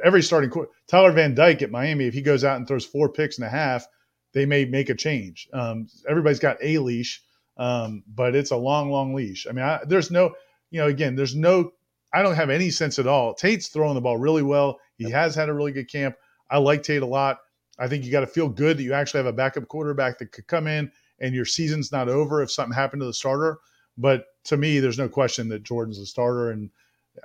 Every 0.04 0.22
starting 0.22 0.50
quarter, 0.50 0.70
Tyler 0.88 1.12
Van 1.12 1.34
Dyke 1.34 1.62
at 1.62 1.72
Miami, 1.72 2.06
if 2.06 2.14
he 2.14 2.22
goes 2.22 2.44
out 2.44 2.58
and 2.58 2.68
throws 2.68 2.86
four 2.86 3.10
picks 3.10 3.38
and 3.38 3.48
a 3.48 3.50
half, 3.50 3.88
they 4.34 4.46
may 4.46 4.66
make 4.66 4.90
a 4.90 4.96
change. 4.96 5.48
Um, 5.54 5.88
everybody's 6.10 6.40
got 6.40 6.58
a 6.62 6.78
leash, 6.78 7.24
um, 7.58 8.04
but 8.14 8.36
it's 8.36 8.52
a 8.52 8.58
long, 8.58 8.92
long 8.92 9.14
leash. 9.14 9.48
I 9.48 9.54
mean, 9.54 9.64
I, 9.64 9.80
there's 9.86 10.12
no, 10.12 10.34
you 10.72 10.82
know, 10.82 10.88
again, 10.88 11.16
there's 11.16 11.36
no, 11.36 11.72
I 12.14 12.22
don't 12.22 12.36
have 12.36 12.50
any 12.50 12.70
sense 12.70 13.00
at 13.00 13.08
all. 13.08 13.34
Tate's 13.34 13.70
throwing 13.70 13.96
the 13.96 14.02
ball 14.02 14.18
really 14.18 14.44
well. 14.44 14.80
He 14.98 15.10
has 15.10 15.36
had 15.36 15.48
a 15.48 15.54
really 15.54 15.72
good 15.72 15.90
camp. 15.90 16.16
I 16.50 16.58
like 16.58 16.84
Tate 16.84 17.02
a 17.02 17.06
lot. 17.06 17.40
I 17.80 17.88
think 17.88 18.06
you 18.06 18.12
got 18.12 18.22
to 18.22 18.28
feel 18.28 18.50
good 18.50 18.78
that 18.78 18.84
you 18.84 18.94
actually 18.94 19.20
have 19.20 19.28
a 19.28 19.34
backup 19.34 19.68
quarterback 19.68 20.18
that 20.20 20.32
could 20.32 20.48
come 20.48 20.68
in 20.68 20.92
and 21.20 21.34
your 21.34 21.46
season's 21.46 21.92
not 21.92 22.10
over 22.10 22.42
if 22.42 22.52
something 22.52 22.74
happened 22.74 23.02
to 23.02 23.06
the 23.06 23.14
starter. 23.14 23.60
But 23.98 24.26
to 24.46 24.58
me, 24.58 24.80
there's 24.80 24.98
no 24.98 25.10
question 25.10 25.50
that 25.50 25.64
Jordan's 25.64 26.00
the 26.00 26.06
starter, 26.06 26.52
and 26.52 26.70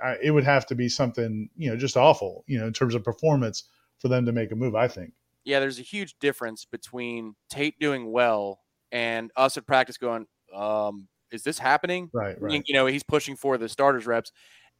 I, 0.03 0.17
it 0.21 0.31
would 0.31 0.43
have 0.43 0.65
to 0.67 0.75
be 0.75 0.89
something 0.89 1.49
you 1.55 1.69
know 1.69 1.77
just 1.77 1.97
awful, 1.97 2.43
you 2.47 2.59
know, 2.59 2.65
in 2.65 2.73
terms 2.73 2.95
of 2.95 3.03
performance 3.03 3.65
for 3.99 4.07
them 4.07 4.25
to 4.25 4.31
make 4.31 4.51
a 4.51 4.55
move. 4.55 4.75
I 4.75 4.87
think. 4.87 5.13
Yeah, 5.45 5.59
there's 5.59 5.79
a 5.79 5.83
huge 5.83 6.17
difference 6.19 6.65
between 6.65 7.35
Tate 7.49 7.77
doing 7.79 8.11
well 8.11 8.61
and 8.91 9.31
us 9.35 9.57
at 9.57 9.67
practice 9.67 9.97
going, 9.97 10.25
um, 10.55 11.07
"Is 11.31 11.43
this 11.43 11.59
happening?" 11.59 12.09
Right, 12.11 12.41
right. 12.41 12.63
You 12.65 12.73
know, 12.73 12.87
he's 12.87 13.03
pushing 13.03 13.35
for 13.35 13.59
the 13.59 13.69
starters 13.69 14.07
reps, 14.07 14.31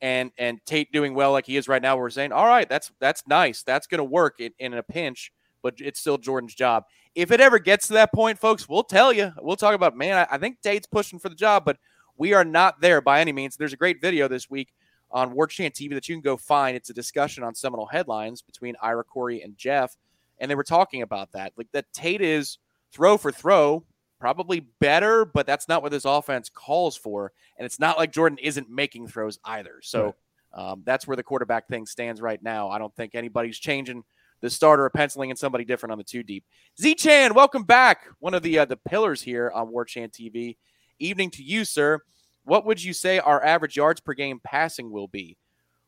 and 0.03 0.31
and 0.37 0.59
Tate 0.67 0.91
doing 0.91 1.15
well 1.15 1.31
like 1.31 1.47
he 1.47 1.57
is 1.57 1.67
right 1.67 1.81
now. 1.81 1.97
We're 1.97 2.11
saying, 2.11 2.31
"All 2.31 2.45
right, 2.45 2.69
that's 2.69 2.91
that's 2.99 3.23
nice. 3.25 3.63
That's 3.63 3.87
going 3.87 3.99
to 3.99 4.03
work 4.03 4.39
in, 4.39 4.51
in 4.59 4.75
a 4.75 4.83
pinch." 4.83 5.31
but 5.63 5.75
it's 5.79 5.99
still 5.99 6.19
Jordan's 6.19 6.53
job. 6.53 6.83
if 7.15 7.31
it 7.31 7.39
ever 7.39 7.57
gets 7.57 7.87
to 7.87 7.93
that 7.93 8.13
point, 8.13 8.37
folks, 8.37 8.67
we'll 8.67 8.83
tell 8.83 9.13
you. 9.13 9.31
We'll 9.39 9.55
talk 9.55 9.73
about, 9.73 9.95
man, 9.95 10.17
I, 10.17 10.35
I 10.35 10.37
think 10.37 10.61
Tate's 10.61 10.87
pushing 10.87 11.19
for 11.19 11.29
the 11.29 11.35
job, 11.35 11.63
but 11.63 11.77
we 12.17 12.33
are 12.33 12.43
not 12.43 12.81
there 12.81 13.01
by 13.01 13.21
any 13.21 13.31
means. 13.31 13.55
There's 13.55 13.73
a 13.73 13.77
great 13.77 14.01
video 14.01 14.27
this 14.27 14.49
week 14.49 14.73
on 15.09 15.33
War 15.33 15.47
Chant 15.47 15.73
TV 15.73 15.93
that 15.93 16.09
you 16.09 16.15
can 16.15 16.21
go 16.21 16.37
find. 16.37 16.75
It's 16.75 16.89
a 16.89 16.93
discussion 16.93 17.43
on 17.43 17.55
Seminole 17.55 17.85
headlines 17.85 18.41
between 18.41 18.75
Ira 18.81 19.03
Corey 19.03 19.41
and 19.41 19.57
Jeff, 19.57 19.95
and 20.39 20.51
they 20.51 20.55
were 20.55 20.63
talking 20.63 21.01
about 21.01 21.31
that. 21.31 21.53
Like 21.55 21.67
that 21.71 21.85
Tate 21.93 22.21
is 22.21 22.57
throw 22.91 23.17
for 23.17 23.31
throw, 23.31 23.83
probably 24.23 24.61
better, 24.79 25.25
but 25.25 25.45
that's 25.45 25.67
not 25.67 25.83
what 25.83 25.91
this 25.91 26.05
offense 26.05 26.47
calls 26.47 26.95
for. 26.95 27.33
And 27.57 27.65
it's 27.65 27.77
not 27.77 27.97
like 27.97 28.13
Jordan 28.13 28.37
isn't 28.41 28.69
making 28.69 29.09
throws 29.09 29.37
either. 29.43 29.81
So 29.83 30.15
right. 30.55 30.71
um, 30.71 30.83
that's 30.85 31.05
where 31.05 31.17
the 31.17 31.23
quarterback 31.23 31.67
thing 31.67 31.85
stands 31.85 32.21
right 32.21 32.41
now. 32.41 32.69
I 32.69 32.79
don't 32.79 32.95
think 32.95 33.15
anybody's 33.15 33.59
changing 33.59 34.05
the 34.39 34.49
starter 34.49 34.85
or 34.85 34.89
penciling 34.89 35.29
in 35.29 35.35
somebody 35.35 35.65
different 35.65 35.91
on 35.91 35.97
the 35.97 36.05
two 36.05 36.23
deep. 36.23 36.45
Z 36.81 36.95
Chan, 36.95 37.33
welcome 37.33 37.63
back. 37.63 38.05
One 38.19 38.33
of 38.33 38.43
the 38.43 38.59
uh, 38.59 38.63
the 38.63 38.77
pillars 38.77 39.21
here 39.21 39.51
on 39.53 39.69
War 39.69 39.83
Chant 39.83 40.13
TV. 40.13 40.55
Evening 40.99 41.29
to 41.31 41.43
you, 41.43 41.65
sir. 41.65 41.99
What 42.45 42.65
would 42.65 42.81
you 42.81 42.93
say 42.93 43.19
our 43.19 43.43
average 43.43 43.75
yards 43.75 43.99
per 43.99 44.13
game 44.13 44.39
passing 44.41 44.89
will 44.89 45.09
be? 45.09 45.35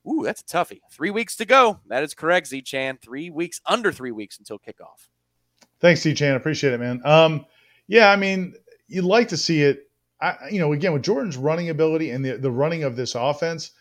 Ooh, 0.05 0.23
that's 0.25 0.41
a 0.41 0.43
toughie. 0.43 0.81
Three 0.91 1.09
weeks 1.09 1.37
to 1.37 1.45
go. 1.45 1.79
That 1.87 2.03
is 2.03 2.13
correct, 2.13 2.47
Z 2.47 2.63
Chan. 2.63 2.99
Three 3.01 3.29
weeks, 3.29 3.61
under 3.65 3.93
three 3.93 4.11
weeks 4.11 4.39
until 4.39 4.59
kickoff. 4.59 5.07
Thanks, 5.79 6.01
Z 6.01 6.15
Chan. 6.15 6.35
Appreciate 6.35 6.73
it, 6.73 6.81
man. 6.81 6.99
Um, 7.05 7.45
yeah, 7.87 8.11
I 8.11 8.15
mean, 8.15 8.53
you'd 8.87 9.05
like 9.05 9.29
to 9.29 9.37
see 9.37 9.63
it. 9.63 9.81
I, 10.21 10.35
you 10.49 10.59
know, 10.59 10.71
again 10.73 10.93
with 10.93 11.03
Jordan's 11.03 11.37
running 11.37 11.69
ability 11.69 12.11
and 12.11 12.23
the 12.23 12.37
the 12.37 12.51
running 12.51 12.83
of 12.83 12.95
this 12.95 13.15
offense, 13.15 13.71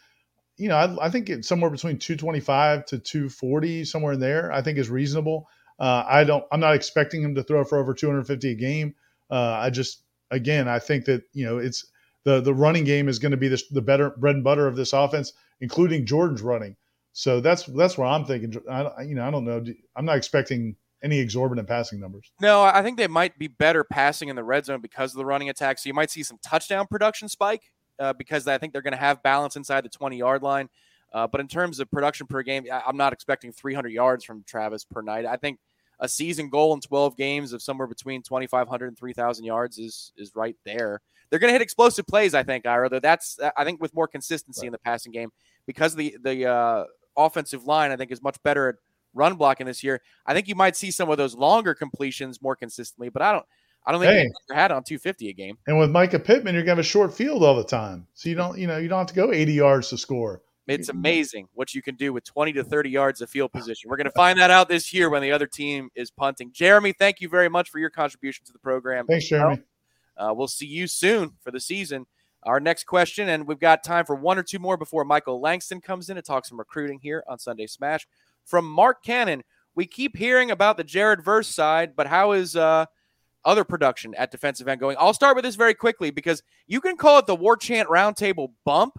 you 0.56 0.68
know, 0.68 0.76
I, 0.76 1.06
I 1.06 1.10
think 1.10 1.30
it's 1.30 1.48
somewhere 1.48 1.70
between 1.70 1.98
225 1.98 2.86
to 2.86 2.98
240, 2.98 3.84
somewhere 3.84 4.12
in 4.14 4.20
there. 4.20 4.52
I 4.52 4.62
think 4.62 4.78
is 4.78 4.90
reasonable. 4.90 5.48
Uh, 5.78 6.04
I 6.06 6.24
don't. 6.24 6.44
I'm 6.52 6.60
not 6.60 6.74
expecting 6.74 7.22
him 7.22 7.34
to 7.34 7.42
throw 7.42 7.64
for 7.64 7.78
over 7.78 7.94
250 7.94 8.50
a 8.50 8.54
game. 8.54 8.94
Uh, 9.30 9.58
I 9.60 9.70
just, 9.70 10.02
again, 10.30 10.68
I 10.68 10.78
think 10.78 11.06
that 11.06 11.22
you 11.32 11.44
know 11.44 11.58
it's 11.58 11.86
the 12.24 12.40
the 12.40 12.54
running 12.54 12.84
game 12.84 13.08
is 13.08 13.18
going 13.18 13.32
to 13.32 13.38
be 13.38 13.48
the, 13.48 13.62
the 13.70 13.82
better 13.82 14.10
bread 14.10 14.36
and 14.36 14.44
butter 14.44 14.66
of 14.66 14.76
this 14.76 14.92
offense, 14.92 15.32
including 15.60 16.06
Jordan's 16.06 16.42
running. 16.42 16.76
So 17.12 17.40
that's 17.40 17.64
that's 17.64 17.98
what 17.98 18.06
I'm 18.06 18.24
thinking. 18.24 18.54
I, 18.70 19.02
you 19.02 19.14
know, 19.14 19.26
I 19.26 19.30
don't 19.30 19.44
know. 19.44 19.64
I'm 19.96 20.04
not 20.04 20.16
expecting 20.16 20.76
any 21.04 21.20
exorbitant 21.20 21.68
passing 21.68 22.00
numbers. 22.00 22.32
No, 22.40 22.62
I 22.62 22.82
think 22.82 22.96
they 22.96 23.06
might 23.06 23.38
be 23.38 23.46
better 23.46 23.84
passing 23.84 24.30
in 24.30 24.36
the 24.36 24.42
red 24.42 24.64
zone 24.64 24.80
because 24.80 25.12
of 25.12 25.18
the 25.18 25.26
running 25.26 25.50
attack. 25.50 25.78
So 25.78 25.88
you 25.88 25.94
might 25.94 26.10
see 26.10 26.22
some 26.22 26.38
touchdown 26.42 26.86
production 26.90 27.28
spike 27.28 27.62
uh, 27.98 28.14
because 28.14 28.48
I 28.48 28.58
think 28.58 28.72
they're 28.72 28.82
going 28.82 28.92
to 28.92 28.98
have 28.98 29.22
balance 29.22 29.54
inside 29.54 29.84
the 29.84 29.90
20 29.90 30.16
yard 30.16 30.42
line. 30.42 30.68
Uh, 31.12 31.28
but 31.28 31.40
in 31.40 31.46
terms 31.46 31.78
of 31.78 31.88
production 31.90 32.26
per 32.26 32.42
game, 32.42 32.64
I'm 32.72 32.96
not 32.96 33.12
expecting 33.12 33.52
300 33.52 33.90
yards 33.90 34.24
from 34.24 34.42
Travis 34.48 34.84
per 34.84 35.02
night. 35.02 35.26
I 35.26 35.36
think 35.36 35.60
a 36.00 36.08
season 36.08 36.48
goal 36.48 36.74
in 36.74 36.80
12 36.80 37.16
games 37.16 37.52
of 37.52 37.62
somewhere 37.62 37.86
between 37.86 38.22
2,500 38.22 38.86
and 38.86 38.98
3,000 38.98 39.44
yards 39.44 39.78
is 39.78 40.12
is 40.16 40.32
right 40.34 40.56
there. 40.64 41.00
They're 41.30 41.38
going 41.38 41.50
to 41.50 41.52
hit 41.52 41.62
explosive 41.62 42.06
plays, 42.06 42.34
I 42.34 42.42
think, 42.42 42.66
Ira. 42.66 42.88
Though 42.88 42.98
that's 42.98 43.38
I 43.56 43.64
think 43.64 43.80
with 43.80 43.94
more 43.94 44.08
consistency 44.08 44.62
right. 44.62 44.68
in 44.68 44.72
the 44.72 44.78
passing 44.78 45.12
game 45.12 45.30
because 45.66 45.94
the 45.94 46.16
the 46.22 46.46
uh, 46.46 46.84
offensive 47.16 47.64
line 47.64 47.92
I 47.92 47.96
think 47.96 48.10
is 48.10 48.22
much 48.22 48.42
better 48.42 48.70
at 48.70 48.74
run 49.14 49.34
blocking 49.34 49.66
this 49.66 49.82
year. 49.82 50.00
I 50.26 50.34
think 50.34 50.48
you 50.48 50.54
might 50.54 50.76
see 50.76 50.90
some 50.90 51.10
of 51.10 51.16
those 51.16 51.34
longer 51.34 51.74
completions 51.74 52.42
more 52.42 52.56
consistently, 52.56 53.08
but 53.08 53.22
I 53.22 53.32
don't. 53.32 53.46
I 53.86 53.92
don't 53.92 54.00
think 54.00 54.12
hey. 54.12 54.30
you 54.48 54.54
had 54.54 54.72
on 54.72 54.82
250 54.82 55.28
a 55.28 55.32
game. 55.34 55.58
And 55.66 55.78
with 55.78 55.90
Mycah 55.90 56.24
Pittman, 56.24 56.54
you're 56.54 56.62
gonna 56.62 56.76
have 56.76 56.78
a 56.78 56.82
short 56.82 57.12
field 57.12 57.44
all 57.44 57.54
the 57.54 57.62
time, 57.62 58.06
so 58.14 58.30
you 58.30 58.34
don't, 58.34 58.58
you 58.58 58.66
know, 58.66 58.78
you 58.78 58.88
don't 58.88 59.00
have 59.00 59.08
to 59.08 59.14
go 59.14 59.30
80 59.30 59.52
yards 59.52 59.90
to 59.90 59.98
score. 59.98 60.40
It's 60.66 60.88
amazing 60.88 61.48
what 61.52 61.74
you 61.74 61.82
can 61.82 61.94
do 61.94 62.12
with 62.12 62.24
20 62.24 62.54
to 62.54 62.64
30 62.64 62.88
yards 62.88 63.20
of 63.20 63.28
field 63.28 63.52
position. 63.52 63.90
We're 63.90 63.98
going 63.98 64.06
to 64.06 64.12
find 64.12 64.38
that 64.40 64.50
out 64.50 64.68
this 64.68 64.94
year 64.94 65.10
when 65.10 65.20
the 65.20 65.30
other 65.30 65.46
team 65.46 65.90
is 65.94 66.10
punting. 66.10 66.52
Jeremy, 66.52 66.94
thank 66.94 67.20
you 67.20 67.28
very 67.28 67.50
much 67.50 67.68
for 67.68 67.78
your 67.78 67.90
contribution 67.90 68.46
to 68.46 68.52
the 68.52 68.58
program. 68.58 69.06
Thanks, 69.06 69.28
Jeremy. 69.28 69.62
Uh, 70.16 70.32
we'll 70.34 70.48
see 70.48 70.66
you 70.66 70.86
soon 70.86 71.32
for 71.42 71.50
the 71.50 71.60
season. 71.60 72.06
Our 72.44 72.60
next 72.60 72.84
question, 72.84 73.28
and 73.28 73.46
we've 73.46 73.58
got 73.58 73.82
time 73.82 74.04
for 74.04 74.14
one 74.14 74.38
or 74.38 74.42
two 74.42 74.58
more 74.58 74.76
before 74.76 75.04
Michael 75.04 75.40
Langston 75.40 75.80
comes 75.80 76.10
in 76.10 76.16
to 76.16 76.22
talk 76.22 76.44
some 76.44 76.58
recruiting 76.58 76.98
here 77.00 77.24
on 77.26 77.38
Sunday 77.38 77.66
Smash. 77.66 78.06
From 78.44 78.68
Mark 78.68 79.02
Cannon, 79.02 79.42
we 79.74 79.86
keep 79.86 80.16
hearing 80.16 80.50
about 80.50 80.76
the 80.76 80.84
Jared 80.84 81.24
Verse 81.24 81.48
side, 81.48 81.96
but 81.96 82.06
how 82.06 82.32
is 82.32 82.54
uh, 82.56 82.86
other 83.44 83.64
production 83.64 84.14
at 84.14 84.30
defensive 84.30 84.68
end 84.68 84.80
going? 84.80 84.96
I'll 84.98 85.14
start 85.14 85.36
with 85.36 85.44
this 85.44 85.56
very 85.56 85.74
quickly 85.74 86.10
because 86.10 86.42
you 86.66 86.80
can 86.80 86.96
call 86.96 87.18
it 87.18 87.26
the 87.26 87.34
War 87.34 87.56
Chant 87.56 87.88
Roundtable 87.88 88.52
bump. 88.64 88.98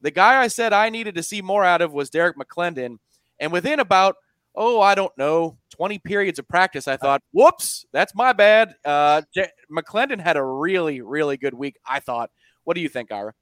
The 0.00 0.10
guy 0.10 0.40
I 0.40 0.48
said 0.48 0.72
I 0.72 0.90
needed 0.90 1.14
to 1.16 1.22
see 1.22 1.42
more 1.42 1.64
out 1.64 1.82
of 1.82 1.92
was 1.92 2.10
Derrick 2.10 2.36
McLendon. 2.36 2.96
And 3.38 3.52
within 3.52 3.80
about, 3.80 4.16
oh, 4.54 4.80
I 4.80 4.94
don't 4.94 5.16
know, 5.18 5.58
20 5.70 5.98
periods 5.98 6.38
of 6.38 6.46
practice, 6.46 6.86
I 6.86 6.96
thought, 6.96 7.22
whoops, 7.32 7.84
that's 7.92 8.14
my 8.14 8.32
bad. 8.32 8.76
Uh, 8.84 9.22
J- 9.34 9.50
McLendon 9.70 10.20
had 10.20 10.36
a 10.36 10.44
really, 10.44 11.00
really 11.00 11.36
good 11.36 11.54
week, 11.54 11.76
I 11.86 12.00
thought. 12.00 12.30
What 12.64 12.74
do 12.74 12.80
you 12.80 12.88
think, 12.88 13.10
Ira? 13.12 13.34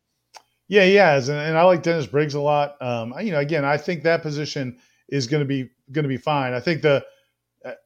Yeah, 0.69 0.85
he 0.85 0.95
has. 0.95 1.29
And, 1.29 1.39
and 1.39 1.59
I 1.59 1.63
like 1.65 1.83
Dennis 1.83 2.07
Briggs 2.07 2.35
a 2.35 2.41
lot. 2.41 2.81
Um, 2.81 3.15
you 3.21 3.33
know, 3.33 3.41
again, 3.41 3.65
I 3.65 3.77
think 3.77 4.03
that 4.03 4.23
position– 4.23 4.79
is 5.13 5.27
going 5.27 5.43
to 5.43 5.47
be 5.47 5.71
going 5.93 6.05
to 6.05 6.09
be 6.09 6.17
fine. 6.17 6.55
I 6.55 6.61
think 6.61 6.83
the 6.83 7.05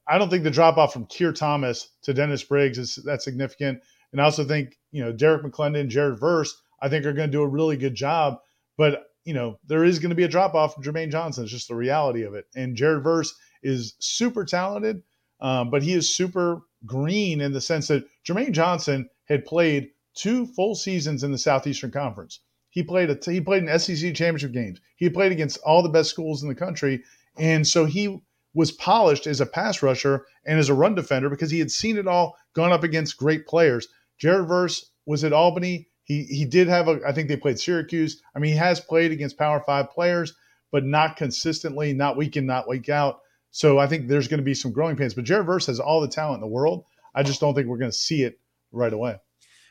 I 0.07 0.17
don't 0.17 0.29
think 0.29 0.43
the 0.43 0.49
drop 0.49 0.77
off 0.77 0.93
from 0.93 1.05
Keir 1.05 1.33
Thomas 1.33 1.89
to 2.03 2.13
Dennis 2.13 2.41
Briggs 2.41 2.79
is 2.79 2.95
that 3.05 3.21
significant. 3.21 3.81
And 4.11 4.21
I 4.21 4.23
also 4.23 4.43
think 4.43 4.79
you 4.91 5.03
know 5.03 5.11
Derrick 5.11 5.43
McLendon, 5.43 5.81
and 5.81 5.89
Jared 5.89 6.19
Verse, 6.19 6.59
I 6.81 6.89
think 6.89 7.05
are 7.05 7.13
going 7.13 7.29
to 7.29 7.37
do 7.37 7.43
a 7.43 7.47
really 7.47 7.77
good 7.77 7.93
job. 7.93 8.39
But 8.77 9.11
you 9.25 9.33
know 9.33 9.59
there 9.67 9.83
is 9.83 9.99
going 9.99 10.09
to 10.09 10.15
be 10.15 10.23
a 10.23 10.29
drop 10.29 10.55
off 10.55 10.73
from 10.73 10.83
Jermaine 10.83 11.11
Johnson. 11.11 11.43
It's 11.43 11.51
just 11.51 11.67
the 11.67 11.75
reality 11.75 12.23
of 12.23 12.33
it. 12.33 12.45
And 12.55 12.75
Jared 12.75 13.03
Verse 13.03 13.35
is 13.61 13.95
super 13.99 14.45
talented, 14.45 15.03
um, 15.41 15.69
but 15.69 15.83
he 15.83 15.93
is 15.93 16.15
super 16.15 16.61
green 16.85 17.41
in 17.41 17.51
the 17.51 17.61
sense 17.61 17.89
that 17.89 18.05
Jermaine 18.25 18.53
Johnson 18.53 19.09
had 19.25 19.45
played 19.45 19.89
two 20.15 20.45
full 20.47 20.75
seasons 20.75 21.23
in 21.23 21.33
the 21.33 21.37
Southeastern 21.37 21.91
Conference. 21.91 22.39
He 22.69 22.83
played 22.83 23.09
a 23.09 23.17
he 23.31 23.41
played 23.41 23.63
in 23.63 23.79
SEC 23.79 24.13
championship 24.13 24.51
games. 24.51 24.79
He 24.97 25.09
played 25.09 25.31
against 25.31 25.57
all 25.65 25.81
the 25.81 25.89
best 25.89 26.11
schools 26.11 26.43
in 26.43 26.49
the 26.49 26.55
country, 26.55 27.03
and 27.37 27.67
so 27.67 27.85
he 27.85 28.19
was 28.53 28.71
polished 28.71 29.27
as 29.27 29.39
a 29.39 29.45
pass 29.45 29.83
rusher 29.83 30.25
and 30.45 30.59
as 30.59 30.69
a 30.69 30.73
run 30.73 30.95
defender 30.95 31.29
because 31.29 31.51
he 31.51 31.59
had 31.59 31.69
seen 31.69 31.97
it 31.97 32.07
all, 32.07 32.35
gone 32.53 32.71
up 32.71 32.83
against 32.83 33.17
great 33.17 33.45
players. 33.45 33.87
Jared 34.17 34.47
Verse 34.47 34.91
was 35.05 35.23
at 35.23 35.33
Albany. 35.33 35.87
He 36.03 36.23
he 36.23 36.45
did 36.45 36.67
have 36.67 36.87
a 36.87 36.99
I 37.05 37.11
think 37.11 37.27
they 37.27 37.37
played 37.37 37.59
Syracuse. 37.59 38.21
I 38.35 38.39
mean, 38.39 38.53
he 38.53 38.57
has 38.57 38.79
played 38.79 39.11
against 39.11 39.37
Power 39.37 39.61
Five 39.65 39.91
players, 39.91 40.33
but 40.71 40.85
not 40.85 41.17
consistently, 41.17 41.93
not 41.93 42.17
week 42.17 42.37
in, 42.37 42.45
not 42.45 42.67
week 42.67 42.89
out. 42.89 43.19
So 43.51 43.77
I 43.79 43.87
think 43.87 44.07
there's 44.07 44.27
going 44.27 44.39
to 44.39 44.43
be 44.43 44.53
some 44.53 44.71
growing 44.71 44.95
pains. 44.95 45.13
But 45.13 45.25
Jared 45.25 45.45
Verse 45.45 45.67
has 45.67 45.79
all 45.79 46.01
the 46.01 46.07
talent 46.07 46.37
in 46.37 46.41
the 46.41 46.47
world. 46.47 46.85
I 47.13 47.23
just 47.23 47.39
don't 47.39 47.53
think 47.53 47.67
we're 47.67 47.77
going 47.77 47.91
to 47.91 47.97
see 47.97 48.23
it 48.23 48.39
right 48.71 48.93
away. 48.93 49.17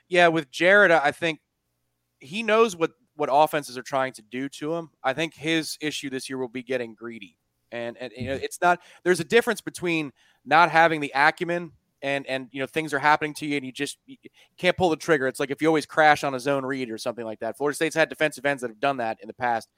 Yeah, 0.08 0.28
with 0.28 0.50
Jared, 0.50 0.90
I 0.90 1.10
think 1.10 1.40
he 2.20 2.42
knows 2.42 2.76
what 2.76 2.92
what 3.16 3.30
offenses 3.32 3.78
are 3.78 3.82
trying 3.82 4.12
to 4.12 4.22
do 4.22 4.48
to 4.48 4.74
him. 4.74 4.90
I 5.02 5.14
think 5.14 5.34
his 5.34 5.78
issue 5.80 6.10
this 6.10 6.28
year 6.28 6.38
will 6.38 6.48
be 6.48 6.62
getting 6.62 6.94
greedy. 6.94 7.38
And 7.76 7.96
and 7.98 8.12
you 8.16 8.28
know, 8.28 8.34
it's 8.34 8.60
not 8.60 8.80
there's 9.04 9.20
a 9.20 9.24
difference 9.24 9.60
between 9.60 10.12
not 10.44 10.70
having 10.70 11.00
the 11.00 11.12
acumen 11.14 11.72
and 12.02 12.26
and 12.26 12.48
you 12.52 12.60
know 12.60 12.66
things 12.66 12.94
are 12.94 12.98
happening 12.98 13.34
to 13.34 13.46
you 13.46 13.56
and 13.56 13.66
you 13.66 13.72
just 13.72 13.98
you 14.06 14.16
can't 14.56 14.76
pull 14.76 14.90
the 14.90 14.96
trigger. 14.96 15.26
It's 15.26 15.40
like 15.40 15.50
if 15.50 15.60
you 15.60 15.68
always 15.68 15.86
crash 15.86 16.24
on 16.24 16.34
a 16.34 16.40
zone 16.40 16.64
read 16.64 16.90
or 16.90 16.98
something 16.98 17.24
like 17.24 17.40
that. 17.40 17.56
Florida 17.56 17.74
State's 17.74 17.94
had 17.94 18.08
defensive 18.08 18.46
ends 18.46 18.62
that 18.62 18.70
have 18.70 18.80
done 18.80 18.98
that 18.98 19.18
in 19.20 19.28
the 19.28 19.34
past. 19.34 19.68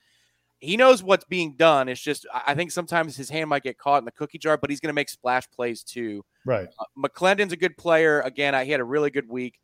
He 0.61 0.76
knows 0.76 1.05
what's 1.05 1.24
being 1.24 1.55
done. 1.57 1.88
It's 1.88 2.01
just 2.01 2.26
I 2.32 2.55
think 2.55 2.70
sometimes 2.70 3.16
his 3.16 3.30
hand 3.30 3.51
might 3.51 3.62
get 3.62 3.78
caught 3.78 3.99
in 3.99 4.05
the 4.05 4.12
cookie 4.12 4.38
jar, 4.38 4.57
but 4.57 4.70
he's 4.70 4.80
going 4.80 4.88
to 4.88 4.94
make 4.94 5.09
splash 5.09 5.49
plays 5.51 5.82
too. 5.82 6.24
Right. 6.44 6.68
Uh, 6.78 6.84
McLendon's 6.99 7.53
a 7.53 7.57
good 7.57 7.76
player. 7.76 8.20
Again, 8.20 8.55
I, 8.55 8.64
he 8.64 8.72
had 8.72 8.80
a 8.80 8.84
really 8.84 9.11
good 9.11 9.28
week. 9.28 9.59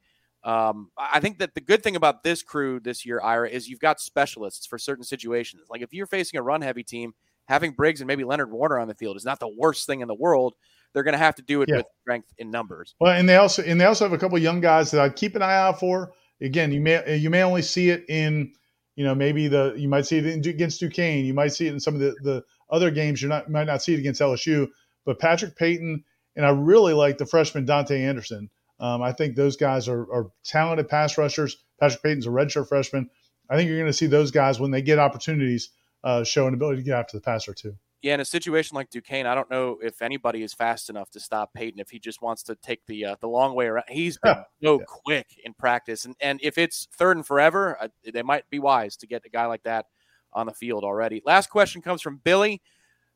Um, 0.45 0.91
I 0.99 1.21
think 1.21 1.39
that 1.39 1.55
the 1.55 1.61
good 1.63 1.83
thing 1.83 1.97
about 1.97 2.23
this 2.23 2.43
crew 2.43 2.79
this 2.79 3.07
year, 3.07 3.19
Ira, 3.21 3.49
is 3.49 3.67
you've 3.67 3.81
got 3.81 3.99
specialists 3.99 4.67
for 4.67 4.79
certain 4.79 5.05
situations. 5.05 5.63
Like 5.71 5.81
if 5.81 5.93
you're 5.95 6.07
facing 6.07 6.39
a 6.39 6.43
run 6.43 6.61
heavy 6.61 6.85
team, 6.85 7.15
having 7.47 7.73
Briggs 7.73 8.01
and 8.01 8.09
maybe 8.09 8.25
Leonard 8.25 8.51
Warner 8.51 8.79
on 8.79 8.89
the 8.89 8.95
field 8.95 9.17
is 9.17 9.25
not 9.25 9.41
the 9.41 9.49
worst 9.49 9.87
thing 9.87 10.01
in 10.01 10.09
the 10.09 10.15
world. 10.15 10.55
They're 10.93 11.03
going 11.03 11.13
to 11.13 11.19
have 11.19 11.35
to 11.37 11.43
do 11.43 11.63
it 11.63 11.69
yeah. 11.69 11.79
with 11.79 11.87
strength 12.03 12.33
in 12.39 12.51
numbers. 12.51 12.95
Well, 13.01 13.13
and 13.13 13.29
they 13.29 13.37
also 13.37 13.63
and 13.63 13.81
they 13.81 13.85
also 13.85 14.05
have 14.05 14.13
a 14.13 14.19
couple 14.19 14.37
of 14.37 14.43
young 14.43 14.61
guys 14.61 14.91
that 14.93 15.01
I'd 15.01 15.17
keep 15.17 15.35
an 15.35 15.43
eye 15.43 15.57
out 15.57 15.81
for. 15.81 16.13
Again, 16.41 16.73
you 16.73 16.81
may 16.81 17.17
you 17.17 17.31
may 17.31 17.43
only 17.43 17.63
see 17.63 17.91
it 17.91 18.05
in 18.09 18.53
you 18.95 19.05
know 19.05 19.15
maybe 19.15 19.49
the 19.49 19.75
you 19.77 19.89
might 19.89 20.07
see 20.07 20.19
it 20.19 20.27
in, 20.27 20.39
against 20.49 20.81
Duquesne, 20.81 21.25
you 21.25 21.35
might 21.35 21.53
see 21.53 21.67
it 21.67 21.73
in 21.73 21.81
some 21.81 21.95
of 21.95 22.01
the 22.01 22.15
the 22.23 22.45
other 22.71 22.91
games. 22.91 23.21
You're 23.21 23.29
not 23.29 23.51
might 23.51 23.65
not 23.67 23.83
see 23.83 23.95
it 23.95 23.99
against 23.99 24.21
LSU, 24.21 24.69
but 25.05 25.19
Patrick 25.19 25.57
Payton 25.57 26.05
and 26.37 26.47
I 26.47 26.51
really 26.51 26.93
like 26.93 27.19
the 27.19 27.27
freshman 27.27 27.65
Dante 27.65 28.03
Anderson. 28.03 28.51
Um, 28.81 29.03
I 29.03 29.13
think 29.13 29.37
those 29.37 29.57
guys 29.57 29.89
are, 29.89 30.03
are, 30.13 30.31
talented 30.45 30.89
pass 30.89 31.17
rushers. 31.17 31.57
Patrick 31.79 32.03
Payton's 32.03 32.27
a 32.27 32.31
redshirt 32.31 32.69
freshman. 32.69 33.09
I 33.49 33.57
think 33.57 33.69
you're 33.69 33.79
going 33.79 33.89
to 33.89 33.97
see 33.97 34.07
those 34.07 34.31
guys 34.31 34.59
when 34.59 34.73
they 34.73 34.83
get 34.83 34.99
opportunities 34.99 35.71
uh, 36.05 36.23
show 36.23 36.47
an 36.47 36.55
ability 36.55 36.79
to 36.79 36.83
get 36.85 36.99
after 36.99 37.17
the 37.17 37.21
passer 37.21 37.53
too. 37.53 37.75
Yeah, 38.03 38.15
in 38.15 38.21
a 38.21 38.25
situation 38.27 38.75
like 38.75 38.91
Duquesne, 38.91 39.25
I 39.25 39.35
don't 39.35 39.51
know 39.51 39.79
if 39.83 40.03
anybody 40.03 40.43
is 40.43 40.53
fast 40.53 40.91
enough 40.91 41.11
to 41.13 41.21
stop 41.21 41.55
Payton 41.55 41.81
if 41.81 41.89
he 41.89 41.99
just 41.99 42.21
wants 42.21 42.43
to 42.45 42.55
take 42.57 42.85
the 42.87 43.07
uh, 43.07 43.17
the 43.21 43.29
long 43.29 43.55
way 43.55 43.67
around. 43.67 43.87
He's 43.89 44.19
been 44.19 44.37
so 44.63 44.79
yeah. 44.79 44.85
quick 44.87 45.27
in 45.43 45.55
practice, 45.55 46.05
and 46.05 46.15
and 46.21 46.39
if 46.43 46.59
it's 46.59 46.87
third 46.93 47.17
and 47.17 47.27
forever, 47.27 47.79
uh, 47.81 47.89
they 48.13 48.23
might 48.23 48.49
be 48.51 48.59
wise 48.59 48.97
to 48.99 49.07
get 49.07 49.25
a 49.25 49.31
guy 49.31 49.47
like 49.47 49.63
that 49.63 49.87
on 50.35 50.47
the 50.47 50.53
field 50.53 50.85
already. 50.85 51.23
Last 51.25 51.49
question 51.49 51.81
comes 51.81 52.03
from 52.03 52.21
Billy. 52.23 52.61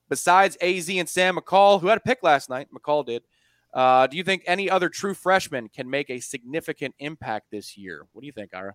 Besides 0.09 0.57
Az 0.63 0.89
and 0.89 1.07
Sam 1.07 1.37
McCall, 1.37 1.83
who 1.83 1.89
had 1.89 1.99
a 1.99 2.01
pick 2.01 2.23
last 2.23 2.49
night, 2.49 2.69
McCall 2.73 3.05
did. 3.05 3.25
Uh, 3.75 4.07
do 4.07 4.17
you 4.17 4.25
think 4.25 4.43
any 4.47 4.71
other 4.71 4.89
true 4.89 5.13
freshman 5.13 5.69
can 5.69 5.91
make 5.91 6.09
a 6.09 6.21
significant 6.21 6.95
impact 6.99 7.51
this 7.51 7.77
year? 7.77 8.07
What 8.13 8.23
do 8.23 8.27
you 8.27 8.33
think, 8.33 8.55
Ira? 8.55 8.75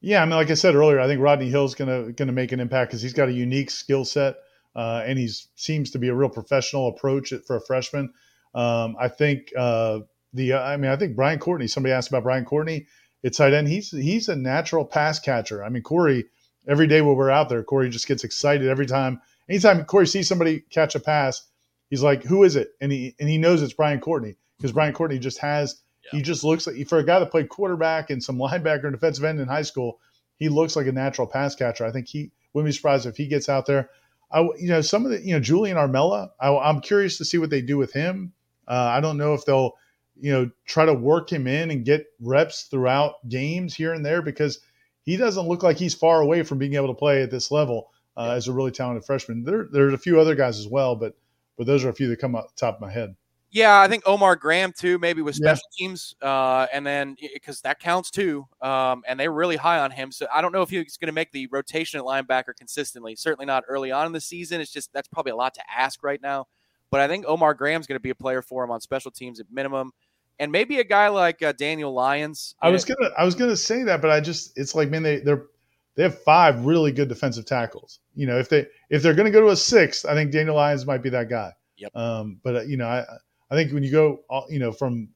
Yeah, 0.00 0.22
I 0.22 0.24
mean, 0.24 0.34
like 0.34 0.50
I 0.50 0.54
said 0.54 0.74
earlier, 0.74 1.00
I 1.00 1.06
think 1.06 1.20
Rodney 1.20 1.48
Hill's 1.48 1.74
gonna 1.74 2.12
gonna 2.12 2.32
make 2.32 2.52
an 2.52 2.60
impact 2.60 2.90
because 2.90 3.02
he's 3.02 3.12
got 3.12 3.28
a 3.28 3.32
unique 3.32 3.70
skill 3.70 4.04
set, 4.04 4.36
uh, 4.74 5.02
and 5.06 5.18
he 5.18 5.28
seems 5.54 5.90
to 5.92 5.98
be 5.98 6.08
a 6.08 6.14
real 6.14 6.28
professional 6.28 6.88
approach 6.88 7.32
for 7.46 7.56
a 7.56 7.60
freshman. 7.60 8.12
Um, 8.54 8.96
I 8.98 9.08
think 9.08 9.52
uh, 9.56 10.00
the, 10.32 10.54
I 10.54 10.76
mean, 10.76 10.90
I 10.90 10.96
think 10.96 11.16
Brian 11.16 11.38
Courtney. 11.38 11.66
Somebody 11.66 11.92
asked 11.92 12.08
about 12.08 12.22
Brian 12.22 12.44
Courtney. 12.44 12.86
It's 13.22 13.38
tight 13.38 13.54
end. 13.54 13.68
He's 13.68 13.90
he's 13.90 14.28
a 14.28 14.36
natural 14.36 14.84
pass 14.84 15.18
catcher. 15.18 15.64
I 15.64 15.68
mean, 15.68 15.82
Corey. 15.82 16.26
Every 16.68 16.88
day 16.88 17.00
when 17.00 17.14
we're 17.14 17.30
out 17.30 17.48
there, 17.48 17.62
Corey 17.62 17.88
just 17.90 18.08
gets 18.08 18.24
excited 18.24 18.66
every 18.66 18.86
time. 18.86 19.20
Anytime 19.48 19.84
Corey 19.84 20.06
sees 20.08 20.26
somebody 20.26 20.64
catch 20.70 20.96
a 20.96 21.00
pass, 21.00 21.46
he's 21.90 22.02
like, 22.02 22.24
"Who 22.24 22.42
is 22.42 22.56
it?" 22.56 22.70
And 22.80 22.90
he 22.90 23.14
and 23.20 23.28
he 23.28 23.38
knows 23.38 23.62
it's 23.62 23.72
Brian 23.72 24.00
Courtney 24.00 24.34
because 24.58 24.72
Brian 24.72 24.92
Courtney 24.92 25.20
just 25.20 25.38
has 25.38 25.80
he 26.10 26.22
just 26.22 26.44
looks 26.44 26.66
like 26.66 26.86
for 26.88 26.98
a 26.98 27.04
guy 27.04 27.18
that 27.18 27.30
played 27.30 27.48
quarterback 27.48 28.10
and 28.10 28.22
some 28.22 28.38
linebacker 28.38 28.84
and 28.84 28.92
defensive 28.92 29.24
end 29.24 29.40
in 29.40 29.48
high 29.48 29.62
school, 29.62 29.98
he 30.36 30.48
looks 30.48 30.76
like 30.76 30.86
a 30.86 30.92
natural 30.92 31.26
pass 31.26 31.54
catcher. 31.54 31.84
I 31.84 31.92
think 31.92 32.08
he 32.08 32.30
wouldn't 32.52 32.68
be 32.68 32.72
surprised 32.72 33.06
if 33.06 33.16
he 33.16 33.26
gets 33.26 33.48
out 33.48 33.66
there. 33.66 33.90
I, 34.30 34.40
you 34.40 34.68
know, 34.68 34.80
some 34.80 35.04
of 35.04 35.12
the, 35.12 35.20
you 35.20 35.32
know, 35.32 35.40
Julian 35.40 35.76
Armella, 35.76 36.30
I, 36.40 36.68
am 36.68 36.80
curious 36.80 37.18
to 37.18 37.24
see 37.24 37.38
what 37.38 37.50
they 37.50 37.62
do 37.62 37.76
with 37.76 37.92
him. 37.92 38.32
Uh, 38.66 38.90
I 38.92 39.00
don't 39.00 39.18
know 39.18 39.34
if 39.34 39.44
they'll, 39.44 39.72
you 40.20 40.32
know, 40.32 40.50
try 40.64 40.84
to 40.84 40.94
work 40.94 41.30
him 41.30 41.46
in 41.46 41.70
and 41.70 41.84
get 41.84 42.06
reps 42.20 42.64
throughout 42.64 43.28
games 43.28 43.74
here 43.74 43.92
and 43.92 44.04
there 44.04 44.22
because 44.22 44.60
he 45.02 45.16
doesn't 45.16 45.46
look 45.46 45.62
like 45.62 45.76
he's 45.76 45.94
far 45.94 46.20
away 46.20 46.42
from 46.42 46.58
being 46.58 46.74
able 46.74 46.88
to 46.88 46.94
play 46.94 47.22
at 47.22 47.30
this 47.30 47.50
level 47.50 47.90
uh, 48.16 48.26
yeah. 48.28 48.34
as 48.34 48.48
a 48.48 48.52
really 48.52 48.72
talented 48.72 49.04
freshman. 49.04 49.44
There, 49.44 49.68
there's 49.70 49.94
a 49.94 49.98
few 49.98 50.18
other 50.18 50.34
guys 50.34 50.58
as 50.58 50.66
well, 50.66 50.96
but 50.96 51.16
but 51.56 51.66
those 51.66 51.84
are 51.84 51.88
a 51.88 51.94
few 51.94 52.08
that 52.08 52.18
come 52.18 52.34
up 52.34 52.54
top 52.56 52.74
of 52.74 52.80
my 52.80 52.90
head. 52.90 53.16
Yeah, 53.50 53.80
I 53.80 53.88
think 53.88 54.02
Omar 54.06 54.36
Graham 54.36 54.72
too, 54.76 54.98
maybe 54.98 55.22
with 55.22 55.34
special 55.34 55.62
yeah. 55.78 55.86
teams, 55.86 56.16
uh, 56.20 56.66
and 56.72 56.84
then 56.84 57.16
because 57.32 57.60
that 57.62 57.78
counts 57.78 58.10
too, 58.10 58.46
um, 58.60 59.02
and 59.06 59.18
they're 59.18 59.32
really 59.32 59.56
high 59.56 59.78
on 59.78 59.90
him. 59.90 60.10
So 60.12 60.26
I 60.34 60.42
don't 60.42 60.52
know 60.52 60.62
if 60.62 60.70
he's 60.70 60.96
going 60.96 61.06
to 61.06 61.12
make 61.12 61.32
the 61.32 61.46
rotation 61.46 61.98
at 61.98 62.04
linebacker 62.04 62.54
consistently. 62.56 63.14
Certainly 63.14 63.46
not 63.46 63.64
early 63.68 63.92
on 63.92 64.06
in 64.06 64.12
the 64.12 64.20
season. 64.20 64.60
It's 64.60 64.72
just 64.72 64.92
that's 64.92 65.08
probably 65.08 65.32
a 65.32 65.36
lot 65.36 65.54
to 65.54 65.62
ask 65.74 66.02
right 66.02 66.20
now. 66.20 66.48
But 66.90 67.00
I 67.00 67.08
think 67.08 67.24
Omar 67.26 67.54
Graham's 67.54 67.86
going 67.86 67.96
to 67.96 68.02
be 68.02 68.10
a 68.10 68.14
player 68.14 68.42
for 68.42 68.64
him 68.64 68.70
on 68.70 68.80
special 68.80 69.10
teams 69.10 69.40
at 69.40 69.46
minimum, 69.50 69.92
and 70.38 70.52
maybe 70.52 70.80
a 70.80 70.84
guy 70.84 71.08
like 71.08 71.42
uh, 71.42 71.52
Daniel 71.52 71.92
Lyons. 71.92 72.54
I 72.60 72.70
was 72.70 72.84
gonna 72.84 73.10
I 73.16 73.24
was 73.24 73.34
gonna 73.34 73.56
say 73.56 73.84
that, 73.84 74.02
but 74.02 74.10
I 74.10 74.20
just 74.20 74.58
it's 74.58 74.74
like 74.74 74.90
man 74.90 75.02
they 75.02 75.20
they're 75.20 75.46
they 75.94 76.02
have 76.02 76.20
five 76.22 76.64
really 76.64 76.92
good 76.92 77.08
defensive 77.08 77.46
tackles. 77.46 78.00
You 78.14 78.26
know 78.26 78.38
if 78.38 78.48
they 78.48 78.66
if 78.90 79.02
they're 79.02 79.14
going 79.14 79.26
to 79.26 79.32
go 79.32 79.40
to 79.40 79.48
a 79.48 79.56
sixth, 79.56 80.04
I 80.04 80.14
think 80.14 80.30
Daniel 80.30 80.56
Lyons 80.56 80.86
might 80.86 81.02
be 81.02 81.10
that 81.10 81.28
guy. 81.28 81.52
Yep. 81.78 81.96
Um, 81.96 82.40
but 82.42 82.56
uh, 82.56 82.62
you 82.62 82.76
know 82.76 82.86
I 82.86 83.04
I 83.50 83.54
think 83.54 83.72
when 83.72 83.82
you 83.82 83.90
go, 83.90 84.20
uh, 84.30 84.42
you 84.48 84.58
know, 84.58 84.72
from 84.72 85.08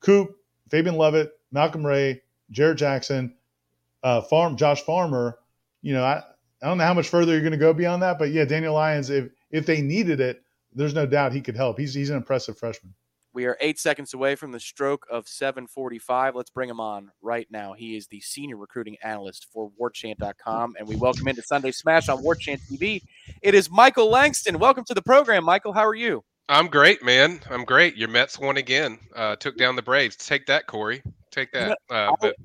Coop, 0.00 0.36
Fabian 0.70 0.96
Lovett, 0.96 1.32
Malcolm 1.52 1.86
Ray, 1.86 2.22
Jarrett 2.50 2.78
Jackson, 2.78 3.34
uh, 4.02 4.20
Farm, 4.20 4.56
Josh 4.56 4.82
Farmer, 4.82 5.38
you 5.82 5.92
know, 5.92 6.04
I, 6.04 6.22
I 6.62 6.68
don't 6.68 6.78
know 6.78 6.84
how 6.84 6.94
much 6.94 7.08
further 7.08 7.32
you're 7.32 7.42
going 7.42 7.52
to 7.52 7.58
go 7.58 7.72
beyond 7.72 8.02
that, 8.02 8.18
but 8.18 8.30
yeah, 8.30 8.44
Daniel 8.44 8.74
Lyons, 8.74 9.10
if 9.10 9.30
if 9.50 9.66
they 9.66 9.80
needed 9.80 10.20
it, 10.20 10.42
there's 10.74 10.94
no 10.94 11.06
doubt 11.06 11.32
he 11.32 11.40
could 11.40 11.56
help. 11.56 11.78
He's 11.78 11.94
he's 11.94 12.10
an 12.10 12.16
impressive 12.16 12.58
freshman. 12.58 12.94
We 13.32 13.44
are 13.44 13.58
eight 13.60 13.78
seconds 13.78 14.14
away 14.14 14.34
from 14.34 14.50
the 14.50 14.58
stroke 14.58 15.06
of 15.10 15.28
745. 15.28 16.34
Let's 16.34 16.48
bring 16.48 16.70
him 16.70 16.80
on 16.80 17.10
right 17.20 17.46
now. 17.50 17.74
He 17.74 17.94
is 17.94 18.06
the 18.06 18.22
senior 18.22 18.56
recruiting 18.56 18.96
analyst 19.04 19.48
for 19.52 19.70
warchant.com, 19.78 20.76
and 20.78 20.88
we 20.88 20.96
welcome 20.96 21.28
into 21.28 21.42
Sunday 21.42 21.70
Smash 21.70 22.08
on 22.08 22.22
Warchant 22.22 22.60
TV. 22.66 23.02
It 23.42 23.54
is 23.54 23.70
Michael 23.70 24.10
Langston. 24.10 24.58
Welcome 24.58 24.84
to 24.84 24.94
the 24.94 25.02
program, 25.02 25.44
Michael. 25.44 25.74
How 25.74 25.84
are 25.84 25.94
you? 25.94 26.24
I'm 26.48 26.68
great, 26.68 27.02
man. 27.02 27.40
I'm 27.50 27.64
great. 27.64 27.96
Your 27.96 28.08
Mets 28.08 28.38
won 28.38 28.56
again. 28.56 28.98
Uh, 29.14 29.36
took 29.36 29.56
down 29.56 29.76
the 29.76 29.82
Braves. 29.82 30.16
Take 30.16 30.46
that, 30.46 30.66
Corey. 30.66 31.02
Take 31.30 31.52
that. 31.52 31.78
Uh, 31.90 32.12
but... 32.20 32.36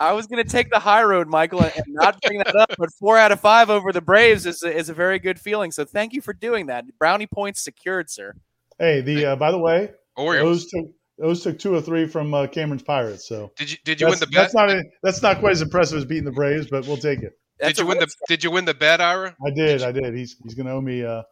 I 0.00 0.12
was 0.12 0.26
going 0.26 0.42
to 0.42 0.48
take 0.50 0.70
the 0.70 0.78
high 0.78 1.02
road, 1.02 1.28
Michael, 1.28 1.62
and 1.62 1.84
not 1.88 2.20
bring 2.22 2.38
that 2.38 2.56
up. 2.56 2.72
But 2.78 2.90
four 2.98 3.18
out 3.18 3.32
of 3.32 3.40
five 3.40 3.70
over 3.70 3.92
the 3.92 4.00
Braves 4.00 4.46
is 4.46 4.62
a, 4.62 4.74
is 4.74 4.88
a 4.88 4.94
very 4.94 5.18
good 5.18 5.38
feeling. 5.38 5.72
So 5.72 5.84
thank 5.84 6.14
you 6.14 6.20
for 6.20 6.32
doing 6.32 6.66
that. 6.66 6.84
Brownie 6.98 7.26
points 7.26 7.62
secured, 7.62 8.10
sir. 8.10 8.34
Hey, 8.78 9.02
the 9.02 9.26
uh, 9.26 9.36
by 9.36 9.50
the 9.50 9.58
way, 9.58 9.90
Orioles 10.16 10.66
took 10.66 10.86
those 11.18 11.42
took 11.42 11.58
two 11.58 11.74
or 11.74 11.80
three 11.80 12.08
from 12.08 12.34
uh, 12.34 12.48
Cameron's 12.48 12.82
Pirates. 12.82 13.28
So 13.28 13.52
did 13.56 13.70
you 13.70 13.78
did 13.84 14.00
you 14.00 14.08
win 14.08 14.18
the 14.18 14.26
bet? 14.26 14.34
That's 14.34 14.54
not 14.54 14.70
a, 14.70 14.82
that's 15.02 15.22
not 15.22 15.38
quite 15.38 15.52
as 15.52 15.62
impressive 15.62 15.98
as 15.98 16.04
beating 16.04 16.24
the 16.24 16.32
Braves, 16.32 16.66
but 16.68 16.86
we'll 16.86 16.96
take 16.96 17.20
it. 17.20 17.38
That's 17.60 17.74
did 17.74 17.82
you 17.82 17.86
win 17.86 17.98
the 17.98 18.08
Did 18.26 18.42
you 18.42 18.50
win 18.50 18.64
the 18.64 18.74
bet, 18.74 19.00
Ira? 19.00 19.36
I 19.46 19.50
did. 19.50 19.82
I 19.82 19.92
did. 19.92 20.14
He's 20.14 20.34
he's 20.42 20.54
going 20.54 20.66
to 20.66 20.72
owe 20.72 20.80
me 20.80 21.04
uh, 21.04 21.22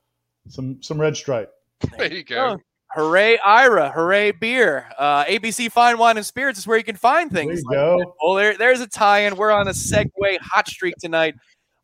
some 0.49 0.81
some 0.83 1.01
red 1.01 1.17
stripe. 1.17 1.51
There 1.99 2.13
you 2.13 2.25
go. 2.25 2.57
Oh, 2.57 2.59
Hooray, 2.95 3.39
Ira. 3.39 3.91
Hooray, 3.91 4.33
beer. 4.33 4.91
Uh, 4.99 5.25
ABC 5.25 5.71
Fine 5.71 5.99
Wine 5.99 6.17
and 6.19 6.27
Spirits 6.27 6.59
is 6.59 6.67
where 6.67 6.77
you 6.77 6.85
can 6.85 6.97
find 6.97 7.31
things. 7.31 7.63
There 7.69 7.79
you 7.79 7.97
like 7.97 8.05
go. 8.05 8.15
Well, 8.23 8.35
there, 8.35 8.57
there's 8.57 8.81
a 8.81 8.87
tie 8.87 9.21
in. 9.21 9.37
We're 9.37 9.51
on 9.51 9.69
a 9.69 9.73
segue 9.73 10.39
hot 10.41 10.69
streak 10.69 10.97
tonight. 11.01 11.35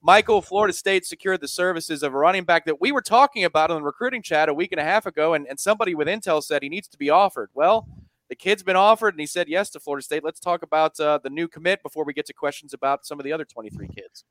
Michael, 0.02 0.42
Florida 0.42 0.72
State 0.72 1.06
secured 1.06 1.40
the 1.40 1.48
services 1.48 2.02
of 2.02 2.14
a 2.14 2.16
running 2.16 2.44
back 2.44 2.66
that 2.66 2.80
we 2.80 2.92
were 2.92 3.02
talking 3.02 3.44
about 3.44 3.70
on 3.70 3.78
the 3.78 3.82
recruiting 3.82 4.22
chat 4.22 4.48
a 4.48 4.54
week 4.54 4.70
and 4.72 4.80
a 4.80 4.84
half 4.84 5.06
ago, 5.06 5.34
and, 5.34 5.46
and 5.48 5.58
somebody 5.58 5.94
with 5.94 6.08
intel 6.08 6.42
said 6.42 6.62
he 6.62 6.68
needs 6.68 6.88
to 6.88 6.98
be 6.98 7.10
offered. 7.10 7.50
Well, 7.54 7.88
the 8.28 8.36
kid's 8.36 8.62
been 8.62 8.76
offered, 8.76 9.14
and 9.14 9.20
he 9.20 9.26
said 9.26 9.48
yes 9.48 9.70
to 9.70 9.80
Florida 9.80 10.04
State. 10.04 10.22
Let's 10.22 10.40
talk 10.40 10.62
about 10.62 10.98
uh, 11.00 11.18
the 11.22 11.30
new 11.30 11.48
commit 11.48 11.82
before 11.82 12.04
we 12.04 12.12
get 12.12 12.26
to 12.26 12.34
questions 12.34 12.74
about 12.74 13.06
some 13.06 13.18
of 13.18 13.24
the 13.24 13.32
other 13.32 13.44
23 13.44 13.88
kids. 13.88 14.24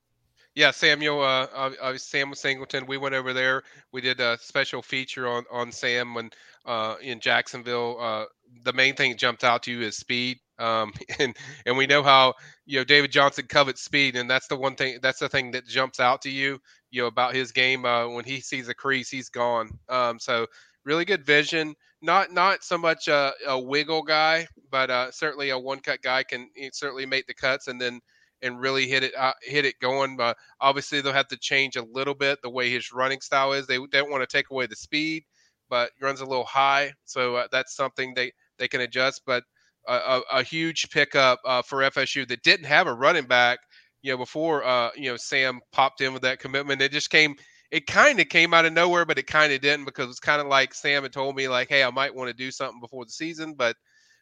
Yeah, 0.58 0.72
Samuel, 0.72 1.22
uh, 1.22 1.46
uh, 1.54 1.98
Sam 2.00 2.34
Singleton. 2.34 2.88
We 2.88 2.98
went 2.98 3.14
over 3.14 3.32
there. 3.32 3.62
We 3.94 4.02
did 4.02 4.20
a 4.20 4.40
special 4.42 4.82
feature 4.82 5.28
on 5.28 5.44
on 5.52 5.72
Sam 5.72 6.16
when 6.16 6.32
uh, 6.66 6.96
in 7.00 7.20
Jacksonville. 7.20 7.98
Uh, 8.02 8.26
the 8.64 8.74
main 8.74 8.96
thing 8.96 9.12
that 9.12 9.20
jumped 9.20 9.44
out 9.44 9.62
to 9.64 9.72
you 9.72 9.82
is 9.82 9.98
speed, 9.98 10.40
um, 10.58 10.94
and 11.20 11.38
and 11.68 11.78
we 11.78 11.86
know 11.86 12.02
how 12.02 12.34
you 12.66 12.80
know 12.80 12.84
David 12.84 13.12
Johnson 13.12 13.46
covets 13.48 13.84
speed, 13.84 14.16
and 14.16 14.28
that's 14.28 14.48
the 14.48 14.56
one 14.56 14.76
thing. 14.76 14.98
That's 15.00 15.20
the 15.20 15.30
thing 15.30 15.52
that 15.52 15.68
jumps 15.68 16.00
out 16.00 16.24
to 16.24 16.32
you, 16.32 16.58
you 16.90 17.04
know, 17.04 17.08
about 17.08 17.36
his 17.36 17.52
game. 17.52 17.86
Uh, 17.86 18.08
when 18.08 18.26
he 18.26 18.42
sees 18.42 18.68
a 18.68 18.74
crease, 18.74 19.12
he's 19.12 19.30
gone. 19.30 19.70
Um, 19.90 20.18
so 20.18 20.48
really 20.86 21.06
good 21.06 21.24
vision. 21.24 21.76
Not 22.02 22.32
not 22.32 22.64
so 22.64 22.80
much 22.80 23.08
a, 23.10 23.32
a 23.48 23.60
wiggle 23.60 24.02
guy, 24.02 24.48
but 24.72 24.90
uh, 24.90 25.12
certainly 25.12 25.52
a 25.52 25.60
one 25.60 25.82
cut 25.82 26.02
guy 26.02 26.24
can 26.24 26.50
certainly 26.72 27.06
make 27.06 27.28
the 27.28 27.36
cuts, 27.36 27.68
and 27.68 27.80
then 27.80 28.00
and 28.42 28.60
really 28.60 28.88
hit 28.88 29.04
it 29.04 29.16
uh, 29.16 29.34
hit 29.42 29.66
it 29.66 29.80
going. 29.80 30.18
But 30.18 30.38
obviously, 30.62 31.02
they'll 31.02 31.14
have 31.14 31.28
to 31.30 31.38
change 31.38 31.76
a 31.76 31.84
little 31.84 32.16
bit 32.16 32.40
the 32.42 32.50
way 32.50 32.70
his 32.70 32.92
running 32.92 33.22
style 33.22 33.54
is. 33.54 33.68
They 33.68 33.80
don't 33.92 34.12
want 34.12 34.28
to 34.28 34.38
take 34.38 34.50
away 34.52 34.68
the 34.68 34.76
speed, 34.76 35.24
but 35.70 35.92
runs 36.02 36.22
a 36.22 36.26
little 36.26 36.46
high, 36.46 36.94
so 37.06 37.36
uh, 37.36 37.48
that's 37.52 37.76
something 37.76 38.14
they 38.14 38.32
they 38.58 38.68
can 38.68 38.82
adjust. 38.82 39.22
But 39.26 39.44
a, 39.88 40.22
a, 40.32 40.44
huge 40.44 40.90
pickup 40.90 41.40
uh, 41.46 41.62
for 41.62 41.80
FSU 41.80 42.28
that 42.28 42.44
didn't 42.44 42.66
have 42.66 42.88
a 42.88 42.94
running 42.94 43.26
back, 43.26 43.60
you 44.02 44.12
know, 44.12 44.18
before 44.18 44.66
uh, 44.66 44.90
you 44.96 45.10
know 45.10 45.18
Sam 45.18 45.60
popped 45.72 46.02
in 46.02 46.14
with 46.14 46.22
that 46.24 46.40
commitment. 46.40 46.82
It 46.82 46.92
just 46.92 47.10
came. 47.10 47.36
It 47.70 47.86
kind 47.86 48.20
of 48.20 48.30
came 48.30 48.54
out 48.54 48.66
of 48.66 48.72
nowhere, 48.72 49.06
but 49.06 49.18
it 49.18 49.28
kind 49.28 49.52
of 49.52 49.60
didn't 49.60 49.86
because 49.86 50.10
it's 50.10 50.22
kind 50.22 50.40
of 50.40 50.48
like 50.48 50.74
Sam 50.74 51.04
had 51.04 51.12
told 51.12 51.36
me, 51.36 51.48
like, 51.48 51.70
"Hey, 51.70 51.84
I 51.84 51.92
might 51.92 52.14
want 52.14 52.30
to 52.30 52.34
do 52.34 52.52
something 52.52 52.80
before 52.80 53.06
the 53.06 53.12
season," 53.12 53.56
but 53.56 53.76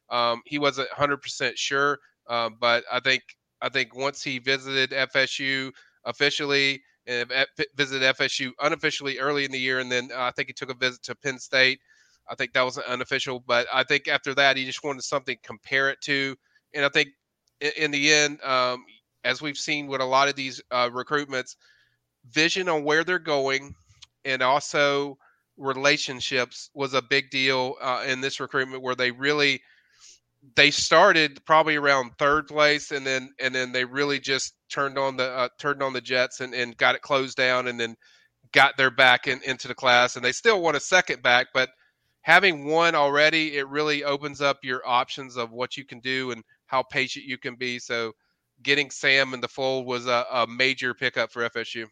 um, 0.09 0.41
he 0.45 0.59
wasn't 0.59 0.89
100% 0.89 1.51
sure. 1.55 1.99
Um, 2.27 2.57
but 2.59 2.83
I 2.91 2.99
think 2.99 3.21
I 3.61 3.69
think 3.69 3.95
once 3.95 4.23
he 4.23 4.39
visited 4.39 4.91
FSU 4.91 5.71
officially 6.05 6.81
and 7.07 7.31
visited 7.75 8.15
FSU 8.15 8.51
unofficially 8.61 9.19
early 9.19 9.45
in 9.45 9.51
the 9.51 9.59
year, 9.59 9.79
and 9.79 9.91
then 9.91 10.09
uh, 10.13 10.21
I 10.21 10.31
think 10.31 10.49
he 10.49 10.53
took 10.53 10.71
a 10.71 10.75
visit 10.75 11.03
to 11.03 11.15
Penn 11.15 11.39
State. 11.39 11.79
I 12.29 12.35
think 12.35 12.53
that 12.53 12.63
was 12.63 12.77
unofficial, 12.79 13.43
but 13.45 13.67
I 13.71 13.83
think 13.83 14.07
after 14.07 14.33
that 14.35 14.57
he 14.57 14.65
just 14.65 14.83
wanted 14.83 15.03
something 15.03 15.35
to 15.35 15.47
compare 15.47 15.89
it 15.89 16.01
to, 16.01 16.35
and 16.73 16.83
I 16.83 16.89
think 16.89 17.09
in, 17.77 17.91
the 17.91 18.11
end, 18.11 18.41
um, 18.43 18.83
as 19.23 19.41
we've 19.41 19.57
seen 19.57 19.87
with 19.87 20.01
a 20.01 20.05
lot 20.05 20.27
of 20.27 20.35
these 20.35 20.61
uh, 20.71 20.89
recruitments, 20.89 21.55
vision 22.31 22.67
on 22.67 22.83
where 22.83 23.03
they're 23.03 23.19
going, 23.19 23.75
and 24.25 24.41
also 24.41 25.17
relationships 25.57 26.69
was 26.73 26.93
a 26.93 27.01
big 27.01 27.29
deal 27.29 27.75
uh, 27.81 28.03
in 28.07 28.21
this 28.21 28.39
recruitment 28.39 28.81
where 28.81 28.95
they 28.95 29.11
really 29.11 29.61
they 30.55 30.71
started 30.71 31.43
probably 31.45 31.75
around 31.75 32.11
third 32.17 32.47
place 32.47 32.91
and 32.91 33.05
then 33.05 33.29
and 33.39 33.55
then 33.55 33.71
they 33.71 33.85
really 33.85 34.19
just 34.19 34.53
turned 34.69 34.97
on 34.97 35.17
the 35.17 35.29
uh, 35.29 35.49
turned 35.59 35.81
on 35.81 35.93
the 35.93 36.01
jets 36.01 36.39
and, 36.41 36.53
and 36.53 36.77
got 36.77 36.95
it 36.95 37.01
closed 37.01 37.37
down 37.37 37.67
and 37.67 37.79
then 37.79 37.95
got 38.51 38.77
their 38.77 38.91
back 38.91 39.27
in, 39.27 39.41
into 39.43 39.67
the 39.67 39.75
class 39.75 40.15
and 40.15 40.23
they 40.23 40.31
still 40.31 40.61
want 40.61 40.77
a 40.77 40.79
second 40.79 41.21
back 41.23 41.47
but 41.53 41.69
having 42.21 42.65
one 42.65 42.95
already 42.95 43.57
it 43.57 43.67
really 43.67 44.03
opens 44.03 44.41
up 44.41 44.57
your 44.63 44.81
options 44.85 45.37
of 45.37 45.51
what 45.51 45.77
you 45.77 45.85
can 45.85 45.99
do 45.99 46.31
and 46.31 46.43
how 46.67 46.83
patient 46.83 47.25
you 47.25 47.37
can 47.37 47.55
be 47.55 47.79
so 47.79 48.11
getting 48.61 48.89
sam 48.89 49.33
in 49.33 49.41
the 49.41 49.47
fold 49.47 49.85
was 49.85 50.05
a, 50.05 50.25
a 50.31 50.47
major 50.47 50.93
pickup 50.93 51.31
for 51.31 51.47
fsu 51.49 51.85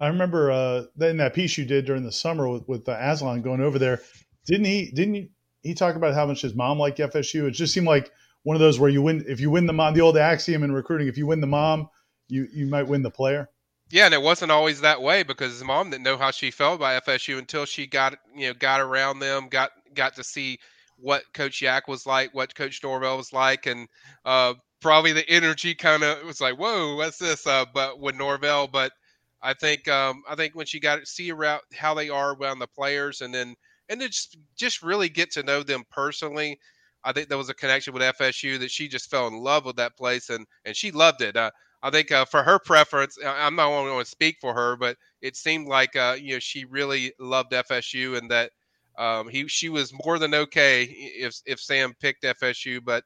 i 0.00 0.08
remember 0.08 0.50
uh, 0.50 0.82
in 1.00 1.16
that 1.16 1.34
piece 1.34 1.56
you 1.56 1.64
did 1.64 1.86
during 1.86 2.04
the 2.04 2.12
summer 2.12 2.48
with, 2.48 2.66
with 2.68 2.84
the 2.84 3.10
aslan 3.10 3.42
going 3.42 3.60
over 3.60 3.78
there. 3.78 4.00
Didn't 4.46 4.64
he 4.64 4.90
didn't 4.90 5.14
you 5.14 5.28
he 5.62 5.74
talked 5.74 5.96
about 5.96 6.14
how 6.14 6.26
much 6.26 6.42
his 6.42 6.54
mom 6.54 6.78
liked 6.78 6.98
FSU. 6.98 7.46
It 7.46 7.52
just 7.52 7.74
seemed 7.74 7.86
like 7.86 8.10
one 8.42 8.56
of 8.56 8.60
those 8.60 8.78
where 8.78 8.90
you 8.90 9.02
win 9.02 9.24
if 9.28 9.40
you 9.40 9.50
win 9.50 9.66
the 9.66 9.72
mom, 9.72 9.94
the 9.94 10.00
old 10.00 10.16
axiom 10.16 10.62
in 10.62 10.72
recruiting, 10.72 11.08
if 11.08 11.18
you 11.18 11.26
win 11.26 11.40
the 11.40 11.46
mom, 11.46 11.88
you 12.28 12.48
you 12.52 12.66
might 12.66 12.88
win 12.88 13.02
the 13.02 13.10
player. 13.10 13.48
Yeah, 13.90 14.04
and 14.04 14.14
it 14.14 14.22
wasn't 14.22 14.52
always 14.52 14.80
that 14.80 15.02
way 15.02 15.24
because 15.24 15.52
his 15.52 15.64
mom 15.64 15.90
didn't 15.90 16.04
know 16.04 16.16
how 16.16 16.30
she 16.30 16.50
felt 16.52 16.76
about 16.76 17.04
FSU 17.04 17.38
until 17.38 17.64
she 17.64 17.86
got 17.86 18.16
you 18.34 18.48
know 18.48 18.54
got 18.54 18.80
around 18.80 19.18
them, 19.18 19.48
got 19.48 19.70
got 19.94 20.14
to 20.14 20.24
see 20.24 20.58
what 20.96 21.24
Coach 21.34 21.60
Yak 21.62 21.88
was 21.88 22.06
like, 22.06 22.32
what 22.34 22.54
Coach 22.54 22.80
Norvell 22.82 23.16
was 23.16 23.32
like, 23.32 23.66
and 23.66 23.88
uh, 24.24 24.54
probably 24.80 25.12
the 25.12 25.28
energy 25.28 25.74
kind 25.74 26.02
of 26.02 26.24
was 26.24 26.40
like, 26.40 26.58
"Whoa, 26.58 26.96
what's 26.96 27.18
this?" 27.18 27.46
Uh, 27.46 27.64
but 27.72 28.00
with 28.00 28.16
Norvell, 28.16 28.68
but 28.68 28.92
I 29.42 29.54
think 29.54 29.88
um, 29.88 30.22
I 30.28 30.34
think 30.34 30.54
when 30.54 30.66
she 30.66 30.80
got 30.80 31.00
to 31.00 31.06
see 31.06 31.30
around 31.32 31.62
how 31.74 31.94
they 31.94 32.10
are 32.10 32.34
around 32.34 32.58
the 32.58 32.66
players, 32.68 33.20
and 33.20 33.34
then 33.34 33.54
and 33.90 34.00
then 34.00 34.08
just 34.08 34.38
just 34.56 34.82
really 34.82 35.10
get 35.10 35.32
to 35.32 35.42
know 35.42 35.62
them 35.62 35.84
personally. 35.90 36.58
I 37.04 37.12
think 37.12 37.28
there 37.28 37.38
was 37.38 37.48
a 37.50 37.54
connection 37.54 37.92
with 37.94 38.02
FSU 38.02 38.58
that 38.60 38.70
she 38.70 38.88
just 38.88 39.10
fell 39.10 39.26
in 39.26 39.38
love 39.38 39.64
with 39.66 39.76
that 39.76 39.96
place, 39.96 40.30
and 40.30 40.46
and 40.64 40.76
she 40.76 40.92
loved 40.92 41.20
it. 41.22 41.36
Uh, 41.36 41.50
I 41.82 41.90
think 41.90 42.12
uh, 42.12 42.24
for 42.24 42.42
her 42.42 42.58
preference, 42.58 43.18
I'm 43.24 43.56
not 43.56 43.68
going 43.68 43.98
to 43.98 44.10
speak 44.10 44.36
for 44.40 44.54
her, 44.54 44.76
but 44.76 44.96
it 45.20 45.36
seemed 45.36 45.68
like 45.68 45.96
uh, 45.96 46.16
you 46.20 46.34
know 46.34 46.38
she 46.38 46.64
really 46.64 47.12
loved 47.18 47.52
FSU, 47.52 48.16
and 48.16 48.30
that 48.30 48.52
um, 48.98 49.28
he 49.28 49.48
she 49.48 49.68
was 49.68 49.92
more 50.04 50.18
than 50.18 50.34
okay 50.34 50.84
if 50.84 51.40
if 51.46 51.60
Sam 51.60 51.94
picked 52.00 52.24
FSU. 52.24 52.80
But 52.84 53.04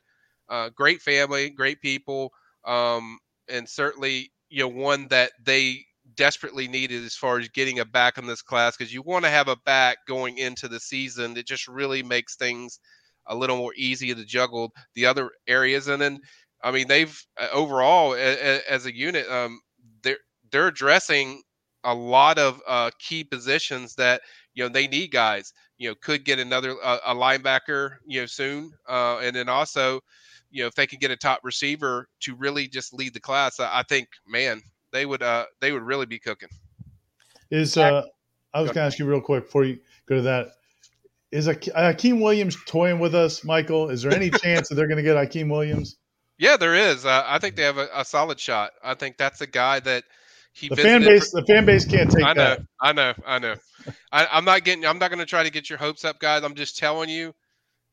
uh, 0.48 0.70
great 0.70 1.00
family, 1.02 1.50
great 1.50 1.80
people, 1.80 2.32
um, 2.64 3.18
and 3.48 3.68
certainly 3.68 4.32
you 4.50 4.60
know 4.60 4.68
one 4.68 5.08
that 5.08 5.32
they 5.42 5.86
desperately 6.16 6.68
needed 6.68 7.04
as 7.04 7.14
far 7.14 7.38
as 7.38 7.48
getting 7.48 7.80
a 7.80 7.84
back 7.84 8.18
in 8.18 8.26
this 8.26 8.42
class 8.42 8.76
because 8.76 8.92
you 8.92 9.02
want 9.02 9.24
to 9.24 9.30
have 9.30 9.48
a 9.48 9.56
back 9.56 9.98
going 10.06 10.38
into 10.38 10.68
the 10.68 10.80
season. 10.80 11.36
It 11.36 11.46
just 11.46 11.68
really 11.68 12.02
makes 12.02 12.36
things 12.36 12.78
a 13.26 13.34
little 13.34 13.56
more 13.56 13.72
easy 13.76 14.14
to 14.14 14.24
juggle 14.24 14.72
the 14.94 15.06
other 15.06 15.30
areas. 15.46 15.88
And 15.88 16.00
then, 16.00 16.20
I 16.62 16.70
mean, 16.70 16.88
they've 16.88 17.16
uh, 17.40 17.48
overall 17.52 18.14
a, 18.14 18.18
a, 18.18 18.60
as 18.70 18.86
a 18.86 18.94
unit, 18.94 19.28
um, 19.30 19.60
they're 20.02 20.18
they're 20.50 20.68
addressing 20.68 21.42
a 21.84 21.94
lot 21.94 22.38
of 22.38 22.60
uh, 22.66 22.90
key 22.98 23.24
positions 23.24 23.94
that 23.96 24.22
you 24.54 24.62
know 24.62 24.68
they 24.68 24.86
need 24.86 25.10
guys. 25.10 25.52
You 25.78 25.90
know, 25.90 25.94
could 26.00 26.24
get 26.24 26.38
another 26.38 26.76
uh, 26.82 26.98
a 27.06 27.14
linebacker, 27.14 27.96
you 28.06 28.20
know, 28.20 28.26
soon, 28.26 28.72
uh, 28.88 29.18
and 29.18 29.34
then 29.34 29.48
also, 29.48 30.00
you 30.50 30.62
know, 30.62 30.68
if 30.68 30.74
they 30.74 30.86
can 30.86 30.98
get 30.98 31.10
a 31.10 31.16
top 31.16 31.40
receiver 31.42 32.06
to 32.20 32.36
really 32.36 32.68
just 32.68 32.94
lead 32.94 33.12
the 33.12 33.20
class, 33.20 33.58
I, 33.58 33.80
I 33.80 33.82
think, 33.82 34.08
man, 34.26 34.62
they 34.94 35.04
would 35.04 35.22
uh 35.22 35.44
they 35.60 35.72
would 35.72 35.82
really 35.82 36.06
be 36.06 36.18
cooking. 36.18 36.48
Is 37.50 37.76
uh 37.76 38.04
I 38.54 38.60
was 38.60 38.68
going 38.68 38.76
to 38.76 38.82
ask 38.82 38.98
you 38.98 39.04
real 39.04 39.20
quick 39.20 39.44
before 39.44 39.64
you 39.64 39.80
go 40.06 40.14
to 40.14 40.22
that. 40.22 40.52
Is 41.32 41.48
Hykeem 41.48 42.22
Williams 42.22 42.56
toying 42.66 43.00
with 43.00 43.14
us, 43.16 43.42
Michael? 43.42 43.90
Is 43.90 44.02
there 44.02 44.14
any 44.14 44.30
chance 44.42 44.68
that 44.68 44.76
they're 44.76 44.86
going 44.86 44.98
to 44.98 45.02
get 45.02 45.16
Hykeem 45.16 45.50
Williams? 45.50 45.96
Yeah, 46.38 46.56
there 46.56 46.74
is. 46.74 47.04
Uh, 47.04 47.24
I 47.26 47.40
think 47.40 47.56
they 47.56 47.62
have 47.62 47.78
a, 47.78 47.88
a, 47.92 48.04
solid 48.04 48.38
shot. 48.38 48.70
I 48.82 48.94
think 48.94 49.16
that's 49.16 49.40
a 49.40 49.46
guy 49.46 49.80
that 49.80 50.04
he. 50.52 50.68
The 50.68 50.76
fan 50.76 51.02
base, 51.02 51.32
for, 51.32 51.40
the 51.40 51.46
fan 51.46 51.66
base 51.66 51.84
can't 51.84 52.10
take 52.10 52.24
I 52.24 52.32
know, 52.32 52.44
that. 52.44 52.60
I 52.80 52.92
know, 52.92 53.14
I 53.26 53.38
know. 53.40 53.54
I, 54.12 54.28
I'm 54.30 54.44
not 54.44 54.62
getting. 54.62 54.86
I'm 54.86 54.98
not 54.98 55.10
going 55.10 55.18
to 55.18 55.26
try 55.26 55.42
to 55.42 55.50
get 55.50 55.68
your 55.68 55.78
hopes 55.78 56.04
up, 56.04 56.20
guys. 56.20 56.44
I'm 56.44 56.54
just 56.54 56.78
telling 56.78 57.08
you, 57.08 57.34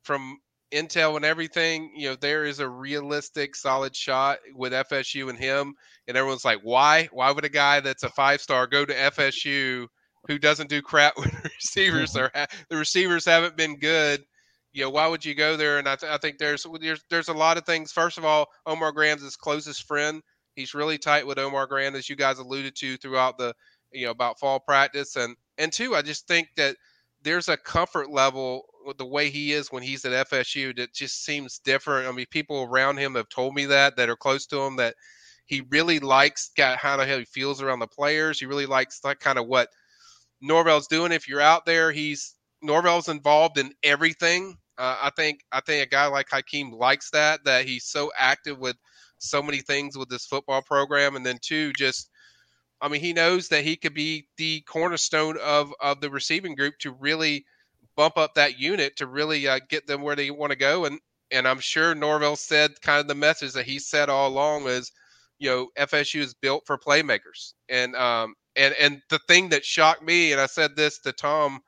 from 0.03 0.39
intel 0.71 1.15
and 1.15 1.25
everything, 1.25 1.91
you 1.95 2.09
know, 2.09 2.15
there 2.15 2.45
is 2.45 2.59
a 2.59 2.67
realistic, 2.67 3.55
solid 3.55 3.95
shot 3.95 4.39
with 4.55 4.73
FSU 4.73 5.29
and 5.29 5.37
him. 5.37 5.75
And 6.07 6.17
everyone's 6.17 6.45
like, 6.45 6.59
why? 6.63 7.09
Why 7.11 7.31
would 7.31 7.45
a 7.45 7.49
guy 7.49 7.79
that's 7.79 8.03
a 8.03 8.09
five 8.09 8.41
star 8.41 8.67
go 8.67 8.85
to 8.85 8.93
FSU 8.93 9.87
who 10.27 10.37
doesn't 10.37 10.69
do 10.69 10.81
crap 10.81 11.13
with 11.17 11.33
receivers? 11.43 12.15
or 12.17 12.31
ha- 12.33 12.47
the 12.69 12.77
receivers 12.77 13.25
haven't 13.25 13.57
been 13.57 13.77
good. 13.77 14.23
You 14.73 14.83
know, 14.83 14.89
why 14.89 15.07
would 15.07 15.25
you 15.25 15.35
go 15.35 15.57
there? 15.57 15.79
And 15.79 15.87
I, 15.87 15.95
th- 15.95 16.11
I 16.11 16.17
think 16.17 16.37
there's, 16.37 16.65
there's 16.79 17.03
there's 17.09 17.27
a 17.27 17.33
lot 17.33 17.57
of 17.57 17.65
things. 17.65 17.91
First 17.91 18.17
of 18.17 18.23
all, 18.23 18.47
Omar 18.65 18.93
Graham's 18.93 19.21
his 19.21 19.35
closest 19.35 19.83
friend. 19.83 20.21
He's 20.55 20.73
really 20.73 20.97
tight 20.97 21.27
with 21.27 21.37
Omar 21.39 21.67
Graham, 21.67 21.95
as 21.95 22.09
you 22.09 22.15
guys 22.15 22.39
alluded 22.39 22.75
to 22.77 22.97
throughout 22.97 23.37
the, 23.37 23.53
you 23.91 24.05
know, 24.05 24.11
about 24.11 24.39
fall 24.39 24.59
practice. 24.61 25.17
And 25.17 25.35
and 25.57 25.73
two, 25.73 25.93
I 25.93 26.01
just 26.01 26.25
think 26.27 26.47
that 26.55 26.77
there's 27.21 27.49
a 27.49 27.57
comfort 27.57 28.09
level 28.09 28.65
the 28.97 29.05
way 29.05 29.29
he 29.29 29.51
is 29.53 29.71
when 29.71 29.83
he's 29.83 30.05
at 30.05 30.27
FSU 30.29 30.75
that 30.77 30.93
just 30.93 31.23
seems 31.23 31.59
different. 31.59 32.07
I 32.07 32.11
mean, 32.11 32.25
people 32.29 32.63
around 32.63 32.97
him 32.97 33.15
have 33.15 33.29
told 33.29 33.55
me 33.55 33.65
that 33.65 33.97
that 33.97 34.09
are 34.09 34.15
close 34.15 34.45
to 34.47 34.61
him 34.61 34.75
that 34.77 34.95
he 35.45 35.61
really 35.69 35.99
likes 35.99 36.51
got 36.55 36.77
how 36.77 37.03
he 37.03 37.25
feels 37.25 37.61
around 37.61 37.79
the 37.79 37.87
players. 37.87 38.39
He 38.39 38.45
really 38.45 38.65
likes 38.65 38.99
that 39.01 39.19
kind 39.19 39.37
of 39.37 39.47
what 39.47 39.69
Norvell's 40.41 40.87
doing. 40.87 41.11
If 41.11 41.27
you're 41.27 41.41
out 41.41 41.65
there, 41.65 41.91
he's 41.91 42.35
Norvell's 42.61 43.09
involved 43.09 43.57
in 43.57 43.73
everything. 43.83 44.57
Uh, 44.77 44.97
I 45.01 45.09
think 45.15 45.41
I 45.51 45.61
think 45.61 45.85
a 45.85 45.89
guy 45.89 46.07
like 46.07 46.29
Hykeem 46.29 46.71
likes 46.71 47.09
that 47.11 47.43
that 47.45 47.65
he's 47.65 47.85
so 47.85 48.11
active 48.17 48.59
with 48.59 48.77
so 49.19 49.41
many 49.43 49.59
things 49.59 49.97
with 49.97 50.09
this 50.09 50.25
football 50.25 50.61
program, 50.61 51.15
and 51.15 51.25
then 51.25 51.37
two, 51.41 51.73
just 51.73 52.09
I 52.81 52.87
mean, 52.87 53.01
he 53.01 53.13
knows 53.13 53.49
that 53.49 53.63
he 53.63 53.75
could 53.75 53.93
be 53.93 54.27
the 54.37 54.61
cornerstone 54.61 55.37
of 55.37 55.73
of 55.79 56.01
the 56.01 56.09
receiving 56.09 56.55
group 56.55 56.75
to 56.79 56.93
really 56.93 57.45
bump 57.95 58.17
up 58.17 58.33
that 58.35 58.59
unit 58.59 58.95
to 58.97 59.07
really 59.07 59.47
uh, 59.47 59.59
get 59.69 59.87
them 59.87 60.01
where 60.01 60.15
they 60.15 60.31
want 60.31 60.51
to 60.51 60.57
go. 60.57 60.85
And 60.85 60.99
and 61.31 61.47
I'm 61.47 61.59
sure 61.59 61.95
Norvell 61.95 62.35
said 62.35 62.81
kind 62.81 62.99
of 62.99 63.07
the 63.07 63.15
message 63.15 63.53
that 63.53 63.65
he 63.65 63.79
said 63.79 64.09
all 64.09 64.27
along 64.29 64.67
is, 64.67 64.91
you 65.39 65.49
know, 65.49 65.69
FSU 65.77 66.19
is 66.19 66.33
built 66.33 66.63
for 66.65 66.77
playmakers. 66.77 67.53
And 67.69 67.95
um 67.95 68.35
and 68.55 68.73
and 68.79 69.01
the 69.09 69.19
thing 69.27 69.49
that 69.49 69.65
shocked 69.65 70.03
me, 70.03 70.31
and 70.31 70.41
I 70.41 70.45
said 70.47 70.75
this 70.75 70.99
to 70.99 71.11
Tom 71.13 71.61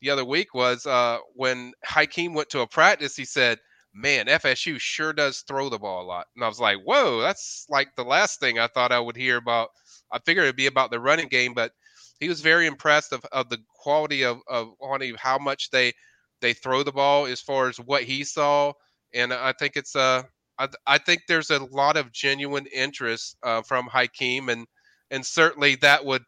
the 0.00 0.10
other 0.10 0.24
week, 0.24 0.54
was 0.54 0.86
uh 0.86 1.18
when 1.34 1.72
Hykeem 1.86 2.34
went 2.34 2.50
to 2.50 2.60
a 2.60 2.66
practice, 2.66 3.16
he 3.16 3.24
said, 3.24 3.58
Man, 3.94 4.28
FSU 4.28 4.80
sure 4.80 5.12
does 5.12 5.40
throw 5.42 5.68
the 5.68 5.78
ball 5.78 6.02
a 6.02 6.06
lot. 6.06 6.26
And 6.36 6.44
I 6.44 6.48
was 6.48 6.60
like, 6.60 6.78
Whoa, 6.84 7.20
that's 7.20 7.66
like 7.68 7.94
the 7.96 8.04
last 8.04 8.40
thing 8.40 8.58
I 8.58 8.66
thought 8.68 8.92
I 8.92 9.00
would 9.00 9.16
hear 9.16 9.36
about. 9.36 9.70
I 10.12 10.18
figured 10.20 10.44
it'd 10.44 10.56
be 10.56 10.66
about 10.66 10.90
the 10.90 11.00
running 11.00 11.28
game, 11.28 11.54
but 11.54 11.72
he 12.22 12.28
was 12.28 12.40
very 12.40 12.66
impressed 12.66 13.12
of, 13.12 13.24
of 13.32 13.48
the 13.48 13.58
quality 13.74 14.24
of 14.24 14.38
of 14.46 14.68
how 15.18 15.38
much 15.38 15.70
they 15.70 15.92
they 16.40 16.52
throw 16.52 16.84
the 16.84 16.92
ball 16.92 17.26
as 17.26 17.40
far 17.40 17.68
as 17.68 17.78
what 17.78 18.04
he 18.04 18.22
saw, 18.22 18.72
and 19.12 19.32
I 19.32 19.52
think 19.52 19.76
it's 19.76 19.96
uh 19.96 20.22
I, 20.56 20.68
I 20.86 20.98
think 20.98 21.22
there's 21.26 21.50
a 21.50 21.64
lot 21.64 21.96
of 21.96 22.12
genuine 22.12 22.66
interest 22.66 23.36
uh, 23.42 23.62
from 23.62 23.88
Hykeem, 23.88 24.52
and 24.52 24.66
and 25.10 25.26
certainly 25.26 25.74
that 25.76 26.04
would 26.04 26.22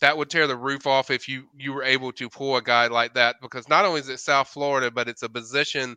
that 0.00 0.16
would 0.16 0.30
tear 0.30 0.46
the 0.46 0.56
roof 0.56 0.86
off 0.86 1.10
if 1.10 1.28
you 1.28 1.48
you 1.56 1.72
were 1.72 1.82
able 1.82 2.12
to 2.12 2.30
pull 2.30 2.56
a 2.56 2.62
guy 2.62 2.86
like 2.86 3.14
that 3.14 3.36
because 3.42 3.68
not 3.68 3.84
only 3.84 4.00
is 4.00 4.08
it 4.08 4.20
South 4.20 4.48
Florida, 4.48 4.88
but 4.92 5.08
it's 5.08 5.24
a 5.24 5.28
position 5.28 5.96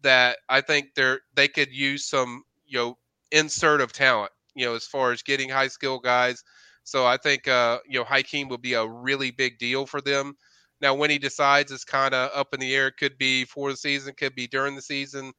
that 0.00 0.38
I 0.48 0.62
think 0.62 0.94
they're 0.94 1.20
they 1.34 1.48
could 1.48 1.72
use 1.72 2.06
some 2.06 2.42
you 2.66 2.78
know 2.78 2.98
insert 3.30 3.82
of 3.82 3.92
talent 3.92 4.32
you 4.54 4.64
know 4.64 4.74
as 4.74 4.86
far 4.86 5.12
as 5.12 5.22
getting 5.22 5.50
high 5.50 5.68
skill 5.68 5.98
guys 5.98 6.42
so 6.86 7.04
I 7.04 7.16
think 7.16 7.48
uh, 7.48 7.80
you 7.88 7.98
know 7.98 8.04
Hykeem 8.04 8.48
will 8.48 8.58
be 8.58 8.74
a 8.74 8.86
really 8.86 9.32
big 9.32 9.58
deal 9.58 9.86
for 9.86 10.00
them. 10.00 10.34
Now, 10.80 10.94
when 10.94 11.10
he 11.10 11.18
decides, 11.18 11.72
it's 11.72 11.84
kind 11.84 12.14
of 12.14 12.30
up 12.32 12.54
in 12.54 12.60
the 12.60 12.74
air. 12.74 12.86
It 12.86 12.96
could 12.96 13.18
be 13.18 13.44
for 13.44 13.70
the 13.70 13.76
season, 13.76 14.14
could 14.16 14.36
be 14.36 14.46
during 14.46 14.76
the 14.76 14.82
season. 14.82 15.32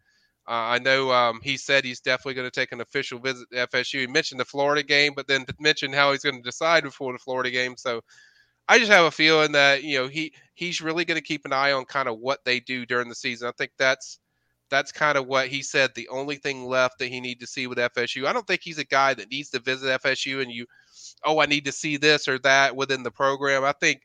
Uh, 0.46 0.76
I 0.76 0.80
know 0.80 1.12
um, 1.12 1.40
he 1.42 1.56
said 1.56 1.86
he's 1.86 2.02
definitely 2.02 2.34
going 2.34 2.50
to 2.50 2.60
take 2.60 2.74
an 2.74 2.82
official 2.82 3.20
visit 3.20 3.48
to 3.52 3.68
FSU. 3.68 4.02
He 4.02 4.08
mentioned 4.08 4.42
the 4.42 4.46
Florida 4.46 4.84
game, 4.84 5.14
but 5.16 5.28
then 5.28 5.46
mentioned 5.60 5.96
how 5.96 6.12
he's 6.12 6.24
going 6.24 6.36
to 6.38 6.42
decide 6.42 6.84
before 6.84 7.14
the 7.14 7.20
Florida 7.20 7.50
game. 7.50 7.78
So 7.78 8.02
I 8.68 8.78
just 8.78 8.92
have 8.92 9.06
a 9.06 9.12
feeling 9.12 9.54
that 9.54 9.84
you 9.84 10.00
know 10.00 10.08
he 10.08 10.34
he's 10.54 10.82
really 10.82 11.06
going 11.06 11.20
to 11.20 11.26
keep 11.26 11.46
an 11.46 11.54
eye 11.54 11.72
on 11.72 11.86
kind 11.86 12.10
of 12.10 12.20
what 12.20 12.44
they 12.44 12.60
do 12.60 12.86
during 12.86 13.08
the 13.08 13.16
season. 13.16 13.48
I 13.48 13.52
think 13.58 13.72
that's 13.78 14.20
that's 14.70 14.92
kind 14.92 15.18
of 15.18 15.28
what 15.28 15.48
he 15.48 15.62
said. 15.62 15.92
The 15.96 16.10
only 16.10 16.36
thing 16.36 16.66
left 16.66 17.00
that 17.00 17.08
he 17.08 17.22
needs 17.22 17.40
to 17.40 17.48
see 17.48 17.68
with 17.68 17.78
FSU. 17.78 18.26
I 18.26 18.34
don't 18.34 18.46
think 18.46 18.62
he's 18.64 18.80
a 18.80 18.84
guy 18.84 19.14
that 19.14 19.32
needs 19.32 19.50
to 19.52 19.60
visit 19.60 20.02
FSU 20.02 20.42
and 20.42 20.52
you 20.52 20.66
oh, 21.24 21.40
I 21.40 21.46
need 21.46 21.66
to 21.66 21.72
see 21.72 21.98
this 21.98 22.28
or 22.28 22.40
that 22.40 22.76
within 22.76 23.04
the 23.04 23.12
program. 23.12 23.64
I 23.64 23.74
think 23.74 24.02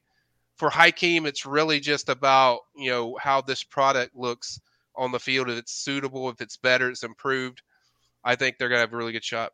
for 0.57 0.71
Hykeem, 0.71 1.27
it's 1.27 1.47
really 1.47 1.81
just 1.81 2.09
about 2.09 2.61
you 2.77 2.91
know 2.91 3.17
how 3.21 3.41
this 3.41 3.65
product 3.65 4.15
looks 4.15 4.61
on 4.97 5.13
the 5.13 5.21
field. 5.21 5.51
If 5.51 5.59
it's 5.59 5.73
suitable, 5.73 6.29
if 6.31 6.41
it's 6.41 6.57
better, 6.57 6.91
it's 6.91 7.03
improved. 7.03 7.63
I 8.25 8.37
think 8.37 8.59
they're 8.59 8.69
gonna 8.69 8.81
have 8.81 8.93
a 8.93 8.97
really 8.97 9.13
good 9.13 9.25
shot. 9.25 9.53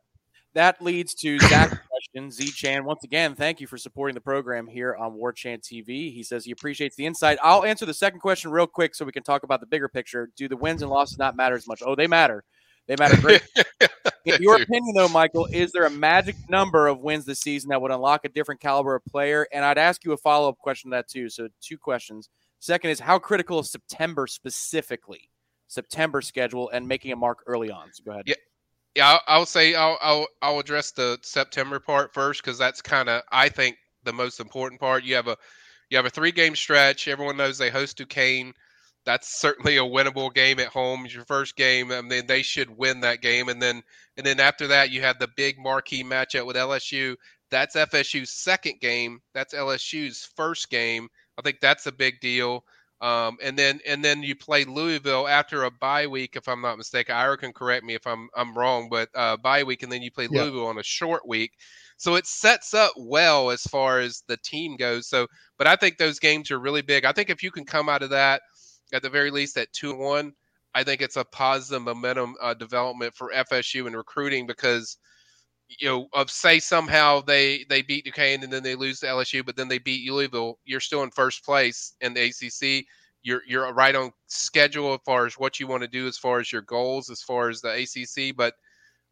That 0.55 0.81
leads 0.81 1.13
to 1.15 1.37
Zach's 1.39 1.77
question. 1.89 2.31
Z 2.31 2.47
Chan, 2.51 2.83
once 2.83 3.03
again, 3.03 3.35
thank 3.35 3.61
you 3.61 3.67
for 3.67 3.77
supporting 3.77 4.15
the 4.15 4.21
program 4.21 4.67
here 4.67 4.95
on 4.95 5.13
War 5.13 5.31
Chant 5.31 5.61
TV. 5.61 6.13
He 6.13 6.23
says 6.23 6.45
he 6.45 6.51
appreciates 6.51 6.95
the 6.95 7.05
insight. 7.05 7.37
I'll 7.43 7.63
answer 7.63 7.85
the 7.85 7.93
second 7.93 8.19
question 8.19 8.51
real 8.51 8.67
quick 8.67 8.95
so 8.95 9.05
we 9.05 9.11
can 9.11 9.23
talk 9.23 9.43
about 9.43 9.59
the 9.59 9.67
bigger 9.67 9.87
picture. 9.87 10.29
Do 10.35 10.47
the 10.47 10.57
wins 10.57 10.81
and 10.81 10.89
losses 10.89 11.17
not 11.17 11.35
matter 11.35 11.55
as 11.55 11.67
much? 11.67 11.83
Oh, 11.85 11.95
they 11.95 12.07
matter. 12.07 12.43
They 12.87 12.95
matter 12.97 13.21
great. 13.21 13.43
In 14.25 14.41
your 14.41 14.61
opinion, 14.61 14.93
though, 14.95 15.07
Michael, 15.07 15.47
is 15.51 15.71
there 15.71 15.85
a 15.85 15.89
magic 15.89 16.35
number 16.49 16.87
of 16.87 16.99
wins 16.99 17.25
this 17.25 17.39
season 17.39 17.69
that 17.69 17.81
would 17.81 17.91
unlock 17.91 18.25
a 18.25 18.29
different 18.29 18.61
caliber 18.61 18.95
of 18.95 19.05
player? 19.05 19.47
And 19.53 19.63
I'd 19.63 19.77
ask 19.77 20.03
you 20.03 20.11
a 20.11 20.17
follow 20.17 20.49
up 20.49 20.57
question 20.57 20.91
to 20.91 20.97
that 20.97 21.07
too. 21.07 21.29
So, 21.29 21.47
two 21.61 21.77
questions. 21.77 22.29
Second 22.59 22.89
is 22.89 22.99
how 22.99 23.19
critical 23.19 23.59
is 23.59 23.71
September 23.71 24.27
specifically? 24.27 25.29
September 25.69 26.21
schedule 26.21 26.69
and 26.69 26.87
making 26.87 27.11
a 27.11 27.15
mark 27.15 27.43
early 27.47 27.71
on. 27.71 27.89
So 27.93 28.03
go 28.03 28.11
ahead. 28.11 28.23
Yeah, 28.25 28.35
yeah. 28.95 29.07
I'll, 29.07 29.21
I'll 29.27 29.45
say 29.45 29.75
I'll, 29.75 29.97
I'll 30.01 30.27
I'll 30.41 30.59
address 30.59 30.91
the 30.91 31.17
September 31.21 31.79
part 31.79 32.13
first 32.13 32.43
because 32.43 32.57
that's 32.57 32.81
kind 32.81 33.07
of 33.07 33.21
I 33.31 33.49
think 33.49 33.77
the 34.03 34.11
most 34.11 34.39
important 34.39 34.81
part. 34.81 35.03
You 35.03 35.15
have 35.15 35.27
a 35.27 35.37
you 35.89 35.97
have 35.97 36.05
a 36.05 36.09
three 36.09 36.31
game 36.31 36.55
stretch. 36.55 37.07
Everyone 37.07 37.37
knows 37.37 37.57
they 37.57 37.69
host 37.69 37.97
Duquesne 37.97 38.53
that's 39.05 39.39
certainly 39.39 39.77
a 39.77 39.81
winnable 39.81 40.33
game 40.33 40.59
at 40.59 40.67
home. 40.67 41.05
It's 41.05 41.13
your 41.15 41.25
first 41.25 41.55
game. 41.55 41.91
I 41.91 42.01
mean, 42.01 42.27
they 42.27 42.41
should 42.41 42.69
win 42.77 43.01
that 43.01 43.21
game. 43.21 43.49
And 43.49 43.61
then 43.61 43.81
and 44.17 44.25
then 44.25 44.39
after 44.39 44.67
that, 44.67 44.91
you 44.91 45.01
have 45.01 45.19
the 45.19 45.29
big 45.35 45.57
marquee 45.57 46.03
matchup 46.03 46.45
with 46.45 46.55
LSU. 46.55 47.15
That's 47.51 47.75
FSU's 47.75 48.29
second 48.31 48.79
game. 48.79 49.19
That's 49.33 49.53
LSU's 49.53 50.29
first 50.35 50.69
game. 50.69 51.07
I 51.37 51.41
think 51.41 51.59
that's 51.61 51.87
a 51.87 51.91
big 51.91 52.19
deal. 52.19 52.63
Um, 53.01 53.37
and 53.41 53.57
then 53.57 53.79
and 53.87 54.03
then 54.03 54.23
you 54.23 54.35
play 54.35 54.65
Louisville 54.65 55.27
after 55.27 55.63
a 55.63 55.71
bye 55.71 56.05
week, 56.07 56.35
if 56.35 56.47
I'm 56.49 56.61
not 56.61 56.77
mistaken. 56.77 57.15
Ira 57.15 57.37
can 57.37 57.53
correct 57.53 57.85
me 57.85 57.95
if 57.95 58.05
I'm 58.05 58.27
I'm 58.35 58.57
wrong, 58.57 58.89
but 58.89 59.09
uh, 59.15 59.37
bye 59.37 59.63
week, 59.63 59.83
and 59.83 59.91
then 59.91 60.01
you 60.01 60.11
play 60.11 60.27
Yeah. 60.29 60.43
Louisville 60.43 60.67
on 60.67 60.77
a 60.77 60.83
short 60.83 61.25
week. 61.27 61.53
So 61.97 62.15
it 62.15 62.27
sets 62.27 62.73
up 62.73 62.91
well 62.97 63.51
as 63.51 63.61
far 63.63 63.99
as 63.99 64.23
the 64.27 64.37
team 64.37 64.75
goes. 64.77 65.07
So, 65.07 65.27
but 65.57 65.67
I 65.67 65.75
think 65.77 65.97
those 65.97 66.19
games 66.19 66.51
are 66.51 66.59
really 66.59 66.81
big. 66.81 67.05
I 67.05 67.11
think 67.13 67.29
if 67.29 67.41
you 67.41 67.51
can 67.51 67.65
come 67.65 67.87
out 67.89 68.03
of 68.03 68.09
that 68.11 68.41
at 68.93 69.01
the 69.01 69.09
very 69.09 69.31
least 69.31 69.57
at 69.57 69.71
two 69.73 69.91
and 69.91 69.99
one, 69.99 70.33
I 70.75 70.83
think 70.83 71.01
it's 71.01 71.17
a 71.17 71.25
positive 71.25 71.81
momentum 71.81 72.35
uh, 72.41 72.53
development 72.53 73.15
for 73.15 73.31
FSU 73.31 73.87
in 73.87 73.95
recruiting 73.95 74.45
because 74.45 74.97
you 75.67 75.87
know 75.87 76.07
of 76.13 76.31
say 76.31 76.59
somehow 76.59 77.21
they 77.21 77.65
they 77.69 77.81
beat 77.81 78.05
Duquesne 78.05 78.43
and 78.43 78.51
then 78.51 78.63
they 78.63 78.75
lose 78.75 78.99
to 78.99 79.07
LSU, 79.07 79.45
but 79.45 79.55
then 79.55 79.67
they 79.67 79.77
beat 79.77 80.09
Louisville, 80.09 80.59
you're 80.65 80.79
still 80.79 81.03
in 81.03 81.11
first 81.11 81.43
place 81.45 81.95
in 82.01 82.13
the 82.13 82.25
ACC. 82.25 82.85
You're 83.21 83.41
you're 83.47 83.73
right 83.73 83.95
on 83.95 84.11
schedule 84.27 84.93
as 84.93 84.99
far 85.05 85.25
as 85.25 85.35
what 85.35 85.59
you 85.59 85.67
want 85.67 85.83
to 85.83 85.87
do, 85.87 86.07
as 86.07 86.17
far 86.17 86.39
as 86.39 86.51
your 86.51 86.61
goals, 86.61 87.09
as 87.09 87.21
far 87.21 87.49
as 87.49 87.61
the 87.61 87.69
ACC. 87.69 88.35
But 88.35 88.55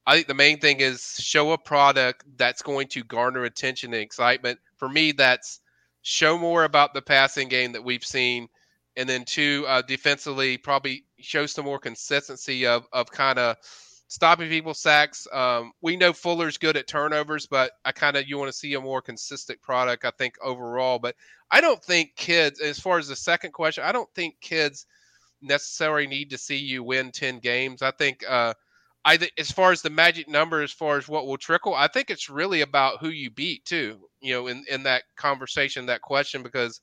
I 0.06 0.16
think 0.16 0.28
the 0.28 0.34
main 0.34 0.60
thing 0.60 0.80
is 0.80 1.02
show 1.20 1.52
a 1.52 1.58
product 1.58 2.24
that's 2.38 2.62
going 2.62 2.88
to 2.90 3.04
garner 3.04 3.44
attention 3.44 3.94
and 3.94 4.02
excitement. 4.02 4.60
For 4.78 4.88
me, 4.88 5.12
that's 5.12 5.60
show 6.04 6.38
more 6.38 6.64
about 6.64 6.94
the 6.94 7.02
passing 7.02 7.50
game 7.50 7.74
that 7.74 7.84
we've 7.84 8.06
seen, 8.06 8.48
and 8.98 9.08
then 9.08 9.24
two, 9.24 9.64
uh, 9.68 9.84
defensively, 9.84 10.58
probably 10.58 11.06
show 11.20 11.46
some 11.46 11.66
more 11.66 11.80
consistency 11.80 12.66
of 12.66 12.86
of 12.92 13.10
kind 13.12 13.40
of 13.40 13.56
stopping 14.08 14.50
people 14.50 14.74
sacks. 14.74 15.28
Um, 15.32 15.72
we 15.82 15.96
know 15.96 16.12
Fuller's 16.12 16.58
good 16.58 16.76
at 16.76 16.88
turnovers, 16.88 17.46
but 17.46 17.72
I 17.86 17.92
kind 17.92 18.18
of 18.18 18.28
you 18.28 18.38
want 18.38 18.50
to 18.50 18.58
see 18.58 18.74
a 18.74 18.82
more 18.82 19.02
consistent 19.02 19.62
product. 19.62 20.04
I 20.04 20.12
think 20.18 20.36
overall, 20.44 21.00
but 21.00 21.16
I 21.52 21.62
don't 21.62 21.82
think 21.82 22.16
kids. 22.16 22.60
As 22.60 22.80
far 22.80 22.98
as 22.98 23.08
the 23.08 23.16
second 23.16 23.52
question, 23.52 23.84
I 23.86 23.92
don't 23.92 24.14
think 24.16 24.36
kids 24.42 24.88
necessarily 25.42 26.08
need 26.08 26.32
to 26.32 26.38
see 26.38 26.58
you 26.58 26.84
win 26.84 27.12
ten 27.12 27.40
games. 27.40 27.82
I 27.82 27.92
think. 27.92 28.24
Uh, 28.28 28.54
I 29.06 29.16
think 29.16 29.32
as 29.38 29.50
far 29.52 29.72
as 29.72 29.82
the 29.82 29.90
magic 29.90 30.28
number, 30.28 30.62
as 30.62 30.74
far 30.74 30.98
as 30.98 31.08
what 31.08 31.28
will 31.28 31.38
trickle, 31.38 31.74
I 31.74 31.88
think 31.88 32.10
it's 32.10 32.30
really 32.30 32.60
about 32.60 33.00
who 33.00 33.08
you 33.08 33.30
beat 33.30 33.64
too. 33.64 34.10
You 34.20 34.34
know, 34.34 34.48
in 34.48 34.66
in 34.70 34.84
that 34.84 35.04
conversation, 35.16 35.86
that 35.86 36.02
question, 36.02 36.44
because 36.44 36.82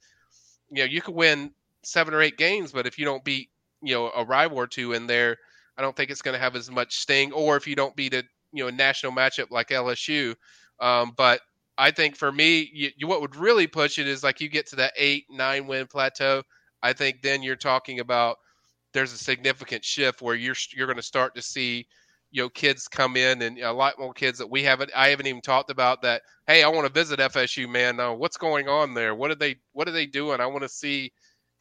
you 0.70 0.78
know 0.78 0.88
you 0.88 1.02
could 1.02 1.14
win 1.14 1.52
seven 1.86 2.14
or 2.14 2.22
eight 2.22 2.36
games, 2.36 2.72
but 2.72 2.86
if 2.86 2.98
you 2.98 3.04
don't 3.04 3.24
beat 3.24 3.50
you 3.82 3.94
know 3.94 4.10
a 4.16 4.24
rival 4.24 4.58
or 4.58 4.66
two 4.66 4.92
in 4.92 5.06
there, 5.06 5.36
I 5.76 5.82
don't 5.82 5.96
think 5.96 6.10
it's 6.10 6.22
going 6.22 6.34
to 6.34 6.40
have 6.40 6.56
as 6.56 6.70
much 6.70 6.96
sting. 6.96 7.32
Or 7.32 7.56
if 7.56 7.66
you 7.66 7.76
don't 7.76 7.96
beat 7.96 8.14
a 8.14 8.24
you 8.52 8.64
know 8.64 8.68
a 8.68 8.72
national 8.72 9.12
matchup 9.12 9.50
like 9.50 9.68
LSU, 9.68 10.34
um, 10.80 11.12
but 11.16 11.40
I 11.76 11.90
think 11.90 12.16
for 12.16 12.30
me, 12.30 12.70
you, 12.72 12.90
you, 12.96 13.06
what 13.06 13.20
would 13.20 13.36
really 13.36 13.66
push 13.66 13.98
it 13.98 14.06
is 14.06 14.22
like 14.22 14.40
you 14.40 14.48
get 14.48 14.66
to 14.68 14.76
that 14.76 14.92
eight 14.96 15.24
nine 15.30 15.66
win 15.66 15.86
plateau. 15.86 16.42
I 16.82 16.92
think 16.92 17.22
then 17.22 17.42
you're 17.42 17.56
talking 17.56 18.00
about 18.00 18.36
there's 18.92 19.12
a 19.12 19.18
significant 19.18 19.84
shift 19.84 20.22
where 20.22 20.34
you're 20.34 20.54
you're 20.74 20.86
going 20.86 20.96
to 20.96 21.02
start 21.02 21.34
to 21.34 21.42
see 21.42 21.86
you 22.30 22.42
know 22.42 22.48
kids 22.48 22.88
come 22.88 23.16
in 23.16 23.42
and 23.42 23.58
a 23.58 23.72
lot 23.72 23.98
more 23.98 24.12
kids 24.12 24.38
that 24.38 24.50
we 24.50 24.62
haven't 24.62 24.90
I 24.94 25.08
haven't 25.08 25.26
even 25.26 25.40
talked 25.40 25.70
about 25.70 26.02
that 26.02 26.22
hey 26.46 26.62
I 26.62 26.68
want 26.68 26.86
to 26.86 26.92
visit 26.92 27.20
FSU 27.20 27.68
man 27.68 28.00
uh, 28.00 28.12
what's 28.12 28.36
going 28.36 28.68
on 28.68 28.94
there 28.94 29.14
what 29.14 29.30
are 29.30 29.36
they 29.36 29.56
what 29.72 29.88
are 29.88 29.92
they 29.92 30.06
doing 30.06 30.40
I 30.40 30.46
want 30.46 30.62
to 30.62 30.68
see 30.68 31.12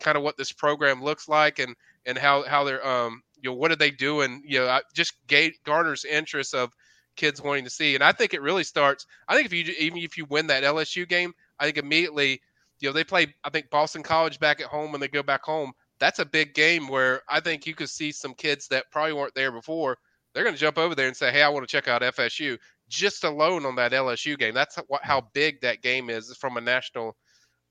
kind 0.04 0.18
of 0.18 0.24
what 0.24 0.38
this 0.38 0.52
program 0.52 1.04
looks 1.04 1.28
like 1.28 1.60
and 1.60 1.76
and 2.06 2.18
how 2.18 2.44
how 2.44 2.64
they're 2.64 2.86
um 2.86 3.22
you 3.42 3.50
know 3.50 3.56
what 3.56 3.72
are 3.72 3.76
they 3.76 3.92
doing 3.92 4.44
you 4.46 4.60
know 4.60 4.80
just 4.94 5.16
ga- 5.28 5.54
garners 5.64 6.06
interest 6.06 6.54
of 6.54 6.72
kids 7.16 7.42
wanting 7.42 7.64
to 7.64 7.70
see 7.70 7.96
and 7.96 8.04
I 8.04 8.12
think 8.12 8.34
it 8.34 8.42
really 8.42 8.64
starts 8.64 9.06
I 9.28 9.36
think 9.36 9.46
if 9.46 9.54
you 9.54 9.74
even 9.80 10.00
if 10.00 10.18
you 10.18 10.26
win 10.26 10.48
that 10.48 10.64
LSU 10.64 11.08
game 11.08 11.34
I 11.60 11.66
think 11.66 11.78
immediately 11.78 12.42
you 12.80 12.90
know 12.90 12.94
they 12.94 13.04
play 13.04 13.34
I 13.44 13.50
think 13.50 13.70
Boston 13.70 14.04
College 14.04 14.40
back 14.40 14.62
at 14.62 14.68
home 14.68 14.92
when 14.92 15.02
they 15.02 15.08
go 15.08 15.24
back 15.24 15.44
home 15.44 15.74
that's 16.00 16.20
a 16.20 16.26
big 16.26 16.54
game 16.54 16.88
where 16.88 17.22
I 17.30 17.40
think 17.40 17.66
you 17.66 17.76
could 17.76 17.90
see 17.90 18.12
some 18.12 18.34
kids 18.34 18.68
that 18.70 18.86
probably 18.92 19.14
weren't 19.14 19.36
there 19.36 19.52
before 19.52 19.98
they're 20.34 20.44
going 20.44 20.56
to 20.56 20.60
jump 20.60 20.78
over 20.78 20.96
there 20.96 21.08
and 21.08 21.16
say, 21.16 21.32
"Hey, 21.32 21.44
I 21.44 21.50
want 21.50 21.68
to 21.68 21.72
check 21.72 21.88
out 21.88 22.02
FSU." 22.02 22.58
Just 22.90 23.24
alone 23.24 23.66
on 23.66 23.76
that 23.76 23.92
LSU 23.92 24.38
game, 24.38 24.54
that's 24.54 24.76
how, 24.76 24.84
how 25.02 25.22
big 25.34 25.62
that 25.62 25.82
game 25.82 26.10
is 26.10 26.36
from 26.38 26.58
a 26.58 26.62
national 26.62 27.16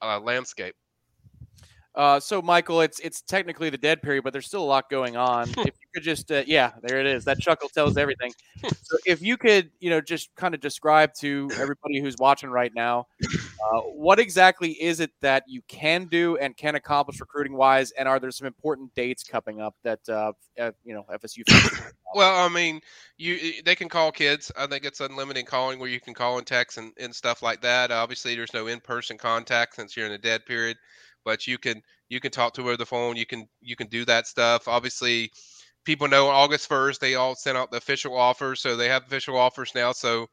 uh, 0.00 0.18
landscape. 0.20 0.74
Uh, 1.94 2.18
so 2.18 2.40
Michael, 2.40 2.80
it's 2.80 2.98
it's 3.00 3.20
technically 3.20 3.68
the 3.68 3.78
dead 3.78 4.00
period, 4.00 4.24
but 4.24 4.32
there's 4.32 4.46
still 4.46 4.62
a 4.62 4.64
lot 4.64 4.88
going 4.88 5.16
on. 5.16 5.48
if 5.58 5.66
you 5.66 5.88
could 5.92 6.02
just, 6.02 6.32
uh, 6.32 6.42
yeah, 6.46 6.72
there 6.82 7.00
it 7.00 7.06
is. 7.06 7.24
That 7.24 7.38
chuckle 7.38 7.68
tells 7.68 7.96
everything. 7.96 8.32
so 8.64 8.96
if 9.04 9.20
you 9.20 9.36
could, 9.36 9.70
you 9.80 9.90
know, 9.90 10.00
just 10.00 10.34
kind 10.34 10.54
of 10.54 10.60
describe 10.60 11.12
to 11.20 11.50
everybody 11.54 12.00
who's 12.00 12.16
watching 12.18 12.48
right 12.48 12.72
now, 12.74 13.06
uh, 13.22 13.80
what 13.80 14.18
exactly 14.18 14.70
is 14.82 15.00
it 15.00 15.10
that 15.20 15.44
you 15.46 15.60
can 15.68 16.06
do 16.06 16.38
and 16.38 16.56
can 16.56 16.76
accomplish 16.76 17.20
recruiting 17.20 17.54
wise, 17.54 17.90
and 17.92 18.08
are 18.08 18.18
there 18.18 18.30
some 18.30 18.46
important 18.46 18.94
dates 18.94 19.22
coming 19.22 19.60
up 19.60 19.74
that 19.84 20.08
uh, 20.08 20.32
you 20.84 20.94
know 20.94 21.04
FSU? 21.12 21.42
Well, 22.14 22.44
I 22.44 22.48
mean, 22.50 22.82
you 23.16 23.62
they 23.64 23.74
can 23.74 23.88
call 23.88 24.12
kids. 24.12 24.52
I 24.54 24.66
think 24.66 24.84
it's 24.84 25.00
unlimited 25.00 25.46
calling 25.46 25.78
where 25.78 25.88
you 25.88 25.98
can 25.98 26.12
call 26.12 26.36
and 26.36 26.46
text 26.46 26.76
and, 26.76 26.92
and 27.00 27.14
stuff 27.14 27.42
like 27.42 27.62
that. 27.62 27.90
Obviously, 27.90 28.34
there's 28.34 28.52
no 28.52 28.66
in 28.66 28.80
person 28.80 29.16
contact 29.16 29.76
since 29.76 29.96
you're 29.96 30.04
in 30.04 30.12
a 30.12 30.18
dead 30.18 30.44
period, 30.44 30.76
but 31.24 31.46
you 31.46 31.58
can 31.58 31.82
you 32.08 32.20
can 32.20 32.30
talk 32.30 32.54
to 32.54 32.62
her 32.62 32.68
over 32.68 32.76
the 32.76 32.86
phone. 32.86 33.16
You 33.16 33.26
can 33.26 33.48
you 33.60 33.76
can 33.76 33.88
do 33.88 34.04
that 34.04 34.26
stuff. 34.26 34.68
Obviously, 34.68 35.30
people 35.84 36.08
know 36.08 36.28
August 36.28 36.68
first 36.68 37.00
they 37.00 37.14
all 37.14 37.34
sent 37.34 37.56
out 37.56 37.70
the 37.70 37.78
official 37.78 38.16
offers, 38.16 38.60
so 38.60 38.76
they 38.76 38.88
have 38.88 39.04
official 39.04 39.36
offers 39.36 39.72
now. 39.74 39.92
So, 39.92 40.26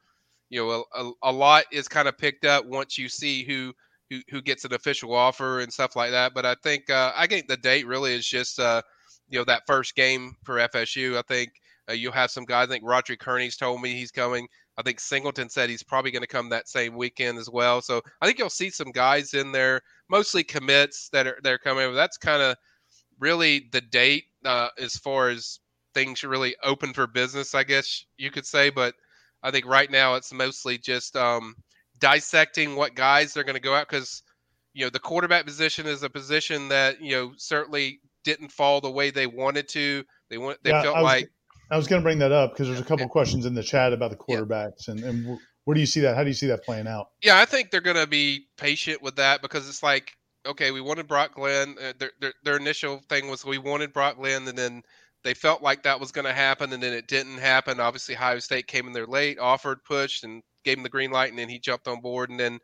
you 0.49 0.59
know, 0.61 0.85
a, 0.95 1.03
a, 1.03 1.11
a 1.23 1.31
lot 1.31 1.65
is 1.71 1.87
kind 1.87 2.07
of 2.07 2.17
picked 2.17 2.45
up 2.45 2.65
once 2.65 2.97
you 2.97 3.09
see 3.09 3.43
who. 3.43 3.73
Who, 4.11 4.21
who 4.31 4.41
gets 4.41 4.65
an 4.65 4.73
official 4.73 5.13
offer 5.13 5.59
and 5.59 5.71
stuff 5.71 5.95
like 5.95 6.09
that? 6.09 6.33
But 6.33 6.43
I 6.43 6.55
think 6.63 6.89
uh, 6.89 7.11
I 7.15 7.27
think 7.27 7.47
the 7.47 7.57
date 7.57 7.85
really 7.85 8.15
is 8.15 8.25
just 8.25 8.59
uh, 8.59 8.81
you 9.29 9.37
know 9.37 9.45
that 9.45 9.67
first 9.67 9.95
game 9.95 10.35
for 10.43 10.55
FSU. 10.55 11.15
I 11.15 11.21
think 11.27 11.51
uh, 11.89 11.93
you'll 11.93 12.11
have 12.11 12.31
some 12.31 12.45
guys. 12.45 12.67
I 12.67 12.71
think 12.71 12.83
Roger 12.85 13.15
Kearney's 13.15 13.57
told 13.57 13.81
me 13.81 13.93
he's 13.93 14.11
coming. 14.11 14.47
I 14.77 14.81
think 14.81 14.99
Singleton 14.99 15.49
said 15.49 15.69
he's 15.69 15.83
probably 15.83 16.11
going 16.11 16.21
to 16.21 16.27
come 16.27 16.49
that 16.49 16.69
same 16.69 16.95
weekend 16.95 17.37
as 17.37 17.49
well. 17.49 17.81
So 17.81 18.01
I 18.21 18.25
think 18.25 18.39
you'll 18.39 18.49
see 18.49 18.69
some 18.69 18.91
guys 18.91 19.33
in 19.33 19.51
there, 19.51 19.81
mostly 20.09 20.43
commits 20.43 21.09
that 21.09 21.27
are 21.27 21.37
they're 21.43 21.57
coming. 21.57 21.93
That's 21.93 22.17
kind 22.17 22.41
of 22.41 22.57
really 23.19 23.69
the 23.71 23.81
date 23.81 24.25
uh, 24.45 24.69
as 24.79 24.97
far 24.97 25.29
as 25.29 25.59
things 25.93 26.23
really 26.23 26.55
open 26.63 26.93
for 26.93 27.07
business, 27.07 27.55
I 27.55 27.63
guess 27.63 28.05
you 28.17 28.31
could 28.31 28.45
say. 28.45 28.69
But 28.69 28.95
I 29.43 29.51
think 29.51 29.65
right 29.65 29.89
now 29.89 30.15
it's 30.15 30.33
mostly 30.33 30.77
just 30.77 31.15
um, 31.15 31.55
dissecting 31.99 32.75
what 32.75 32.95
guys 32.95 33.33
they're 33.33 33.43
going 33.43 33.55
to 33.55 33.61
go 33.61 33.75
out 33.75 33.89
because 33.89 34.23
you 34.73 34.85
know 34.85 34.89
the 34.89 34.99
quarterback 34.99 35.45
position 35.45 35.85
is 35.85 36.03
a 36.03 36.09
position 36.09 36.69
that 36.69 37.01
you 37.01 37.11
know 37.11 37.31
certainly 37.37 38.01
didn't 38.23 38.51
fall 38.51 38.81
the 38.81 38.91
way 38.91 39.11
they 39.11 39.27
wanted 39.27 39.67
to. 39.69 40.03
They 40.29 40.37
want 40.37 40.63
they 40.63 40.71
Yeah, 40.71 40.81
felt 40.81 40.97
I 40.97 41.01
was, 41.01 41.11
like 41.13 41.29
I 41.71 41.77
was 41.77 41.87
going 41.87 42.01
to 42.01 42.03
bring 42.03 42.19
that 42.19 42.31
up 42.31 42.51
because 42.53 42.67
there's 42.67 42.79
a 42.79 42.83
couple 42.83 43.05
Yeah. 43.05 43.11
questions 43.11 43.45
in 43.45 43.53
the 43.53 43.63
chat 43.63 43.93
about 43.93 44.11
the 44.11 44.17
quarterbacks 44.17 44.87
and, 44.87 45.03
and 45.03 45.25
wh- 45.25 45.43
where 45.69 45.75
do 45.75 45.81
you 45.81 45.85
see 45.85 45.99
that? 45.99 46.15
How 46.15 46.23
do 46.23 46.29
you 46.31 46.33
see 46.33 46.47
that 46.47 46.63
playing 46.63 46.87
out? 46.87 47.11
Yeah, 47.21 47.37
I 47.37 47.45
think 47.45 47.69
they're 47.69 47.79
going 47.79 47.95
to 47.95 48.07
be 48.07 48.47
patient 48.57 49.03
with 49.03 49.17
that 49.17 49.43
because 49.43 49.69
it's 49.69 49.83
like, 49.83 50.17
okay, 50.43 50.71
we 50.71 50.81
wanted 50.81 51.07
Brock 51.07 51.35
Glenn. 51.35 51.75
Uh, 51.79 51.93
their, 51.99 52.09
their 52.19 52.33
their 52.43 52.57
initial 52.57 53.03
thing 53.07 53.29
was 53.29 53.45
we 53.45 53.59
wanted 53.59 53.93
Brock 53.93 54.17
Glenn, 54.17 54.47
and 54.47 54.57
then 54.57 54.81
they 55.23 55.35
felt 55.35 55.61
like 55.61 55.83
that 55.83 55.99
was 55.99 56.11
going 56.11 56.25
to 56.25 56.33
happen, 56.33 56.73
and 56.73 56.81
then 56.81 56.93
it 56.93 57.07
didn't 57.07 57.37
happen. 57.37 57.79
Obviously, 57.79 58.15
Ohio 58.15 58.39
State 58.39 58.65
came 58.65 58.87
in 58.87 58.93
there 58.93 59.05
late, 59.05 59.37
offered, 59.37 59.83
pushed, 59.83 60.23
and 60.23 60.41
gave 60.63 60.75
him 60.77 60.81
the 60.81 60.89
green 60.89 61.11
light, 61.11 61.29
and 61.29 61.37
then 61.37 61.49
he 61.49 61.59
jumped 61.59 61.87
on 61.87 62.01
board, 62.01 62.31
and 62.31 62.39
then 62.39 62.59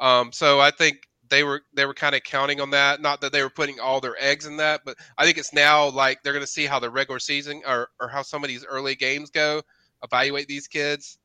um, 0.00 0.32
so 0.32 0.58
I 0.58 0.72
think 0.72 1.06
they 1.28 1.44
were 1.44 1.62
they 1.72 1.86
were 1.86 1.94
kind 1.94 2.16
of 2.16 2.24
counting 2.24 2.60
on 2.60 2.70
that. 2.70 3.00
Not 3.00 3.20
that 3.20 3.30
they 3.32 3.44
were 3.44 3.50
putting 3.50 3.78
all 3.78 4.00
their 4.00 4.16
eggs 4.18 4.46
in 4.46 4.56
that, 4.56 4.80
but 4.84 4.96
I 5.16 5.24
think 5.24 5.38
it's 5.38 5.54
now 5.54 5.88
like 5.90 6.24
they're 6.24 6.32
going 6.32 6.44
to 6.44 6.50
see 6.50 6.66
how 6.66 6.80
the 6.80 6.90
regular 6.90 7.20
season 7.20 7.62
or 7.64 7.90
or 8.00 8.08
how 8.08 8.22
some 8.22 8.42
of 8.42 8.48
these 8.48 8.64
early 8.64 8.96
games 8.96 9.30
go, 9.30 9.62
evaluate 10.02 10.48
these 10.48 10.66
kids. 10.66 11.16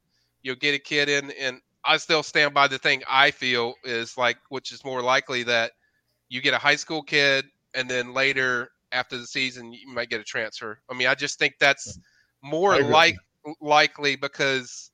You'll 0.46 0.56
get 0.58 0.76
a 0.76 0.80
kid 0.80 1.10
in, 1.10 1.32
and 1.32 1.60
I 1.84 1.98
still 1.98 2.22
stand 2.22 2.54
by 2.54 2.68
the 2.68 2.78
thing 2.78 3.02
I 3.10 3.32
feel 3.32 3.74
is 3.84 4.16
like, 4.16 4.38
which 4.50 4.72
is 4.72 4.86
more 4.86 5.02
likely 5.02 5.42
that 5.42 5.72
you 6.30 6.40
get 6.40 6.54
a 6.54 6.60
high 6.60 6.76
school 6.76 7.02
kid, 7.02 7.46
and 7.74 7.90
then 7.90 8.14
later 8.14 8.70
after 8.92 9.18
the 9.18 9.26
season 9.26 9.74
you 9.74 9.92
might 9.92 10.12
get 10.12 10.22
a 10.22 10.24
transfer. 10.24 10.78
I 10.88 10.94
mean, 10.94 11.08
I 11.08 11.16
just 11.16 11.40
think 11.40 11.56
that's 11.60 11.98
more 12.44 12.80
like 12.80 13.16
likely 13.60 14.18
because 14.18 14.92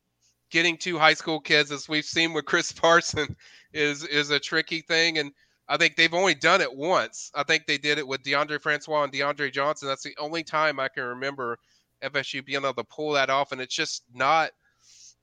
getting 0.51 0.77
two 0.77 0.97
high 0.97 1.15
school 1.15 1.41
kids, 1.41 1.69
as 1.69 1.89
we've 1.89 2.05
seen 2.05 2.31
with 2.31 2.45
Chris 2.45 2.71
Parson, 2.71 3.35
is 3.73 4.05
is 4.05 4.29
a 4.29 4.39
tricky 4.39 4.79
thing, 4.79 5.17
and 5.17 5.33
I 5.67 5.75
think 5.75 5.97
they've 5.97 6.13
only 6.13 6.33
done 6.33 6.61
it 6.61 6.73
once. 6.73 7.29
I 7.35 7.43
think 7.43 7.65
they 7.65 7.77
did 7.77 7.97
it 7.97 8.07
with 8.07 8.23
Deondre 8.23 8.61
Francois 8.61 9.03
and 9.03 9.11
DeAndre 9.11 9.51
Johnson. 9.51 9.89
That's 9.89 10.03
the 10.03 10.15
only 10.17 10.45
time 10.45 10.79
I 10.79 10.87
can 10.87 11.03
remember 11.03 11.59
FSU 12.01 12.45
being 12.45 12.61
able 12.61 12.73
to 12.73 12.85
pull 12.85 13.11
that 13.11 13.29
off, 13.29 13.51
and 13.51 13.59
it's 13.59 13.75
just 13.75 14.03
not 14.13 14.51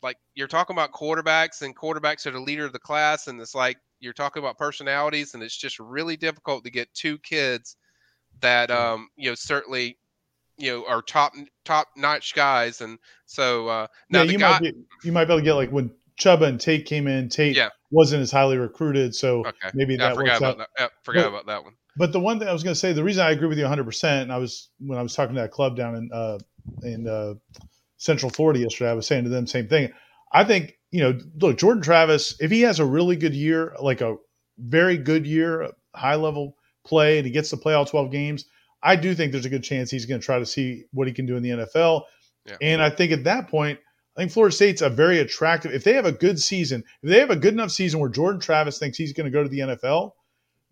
like 0.03 0.17
you're 0.35 0.49
talking 0.49 0.75
about 0.75 0.93
quarterbacks, 0.93 1.63
and 1.63 1.77
quarterbacks 1.77 2.27
are 2.27 2.31
the 2.31 2.41
leader 2.41 2.65
of 2.65 2.73
the 2.73 2.79
class, 2.79 3.27
and 3.27 3.41
it's 3.41 3.55
like 3.55 3.77
you're 4.01 4.13
talking 4.13 4.43
about 4.43 4.59
personalities, 4.59 5.35
and 5.35 5.43
it's 5.43 5.57
just 5.57 5.79
really 5.79 6.17
difficult 6.17 6.65
to 6.65 6.71
get 6.71 6.93
two 6.95 7.19
kids 7.19 7.77
that 8.41 8.71
um 8.71 9.09
you 9.17 9.29
know 9.31 9.35
certainly 9.35 9.99
you 10.57 10.71
know 10.71 10.87
are 10.87 11.03
top 11.03 11.33
top 11.65 11.89
notch 11.97 12.35
guys, 12.35 12.81
and 12.81 12.99
so 13.27 13.69
uh 13.69 13.87
now 14.11 14.23
yeah, 14.23 14.33
you 14.33 14.39
guy. 14.39 14.51
might 14.53 14.61
be, 14.63 14.73
you 15.05 15.13
might 15.13 15.25
be 15.25 15.33
able 15.33 15.41
to 15.41 15.45
get 15.45 15.55
like 15.55 15.71
when 15.71 15.91
Chubba 16.21 16.43
and 16.49 16.61
Tate 16.61 16.85
came 16.85 17.07
in. 17.07 17.29
Tate 17.29 17.57
Yeah. 17.57 17.69
wasn't 17.93 18.23
as 18.23 18.31
highly 18.33 18.59
recruited. 18.59 19.15
So 19.15 19.41
Okay. 19.47 19.71
maybe 19.75 19.95
Yeah, 19.95 20.07
I 20.07 20.09
that 20.09 20.17
forgot 20.17 20.41
works 20.41 20.43
out. 20.43 20.59
that. 20.59 20.69
Yeah, 20.79 20.89
forgot 21.05 21.23
But- 21.23 21.29
about 21.29 21.47
that 21.47 21.65
one. 21.65 21.75
But 21.97 22.13
the 22.13 22.21
one 22.21 22.39
thing 22.39 22.47
I 22.47 22.53
was 22.53 22.63
going 22.63 22.75
to 22.75 22.79
say, 22.79 22.93
the 22.93 23.03
reason 23.03 23.25
I 23.27 23.31
agree 23.33 23.49
with 23.49 23.59
you 23.59 23.65
100, 23.65 23.83
percent 23.85 24.23
and 24.23 24.33
I 24.33 24.37
was 24.39 24.71
when 24.79 24.99
I 25.01 25.03
was 25.03 25.15
talking 25.17 25.35
to 25.35 25.41
that 25.41 25.51
club 25.51 25.77
down 25.77 25.97
in 25.97 26.11
uh, 26.13 26.39
in 26.85 27.09
uh, 27.09 27.35
Central 27.99 28.31
Florida 28.31 28.61
yesterday, 28.61 28.91
I 28.91 28.95
was 28.95 29.07
saying 29.07 29.25
to 29.25 29.31
them 29.31 29.47
same 29.47 29.69
thing. 29.69 29.93
I 30.33 30.45
think 30.45 30.79
you 30.91 31.01
know, 31.01 31.19
look, 31.41 31.59
Jordan 31.59 31.83
Travis, 31.83 32.35
if 32.41 32.51
he 32.51 32.63
has 32.63 32.81
a 32.81 32.85
really 32.85 33.17
good 33.17 33.35
year, 33.35 33.77
like 33.81 34.01
a 34.01 34.17
very 34.59 34.97
good 34.97 35.27
year, 35.27 35.71
high 35.95 36.15
level 36.15 36.57
play, 36.85 37.19
and 37.19 37.27
he 37.27 37.33
gets 37.33 37.51
to 37.51 37.57
play 37.57 37.75
all 37.75 37.85
12 37.85 38.11
games, 38.11 38.47
I 38.83 38.97
do 38.97 39.15
think 39.15 39.33
there's 39.33 39.45
a 39.45 39.51
good 39.51 39.65
chance 39.65 39.91
he's 39.91 40.07
going 40.07 40.21
to 40.21 40.25
try 40.25 40.39
to 40.39 40.47
see 40.47 40.85
what 40.93 41.07
he 41.07 41.13
can 41.13 41.27
do 41.27 41.37
in 41.37 41.43
the 41.43 41.51
NFL. 41.51 42.03
Yeah. 42.47 42.57
And 42.63 42.83
I 42.83 42.91
think 42.91 43.13
at 43.13 43.25
that 43.25 43.49
point, 43.49 43.79
I 44.17 44.23
think 44.23 44.33
Florida 44.33 44.55
State's 44.55 44.83
a 44.83 44.89
very 44.89 45.19
attractive. 45.19 45.73
If 45.73 45.85
they 45.85 45.93
have 45.93 46.07
a 46.07 46.13
good 46.13 46.41
season, 46.41 46.83
if 47.03 47.11
they 47.11 47.21
have 47.21 47.31
a 47.31 47.37
good 47.37 47.53
enough 47.53 47.71
season 47.71 48.01
where 48.01 48.09
Jordan 48.09 48.41
Travis 48.41 48.79
thinks 48.79 48.97
he's 48.97 49.13
going 49.13 49.27
to 49.27 49.31
go 49.31 49.43
to 49.43 49.49
the 49.49 49.61
NFL, 49.61 50.13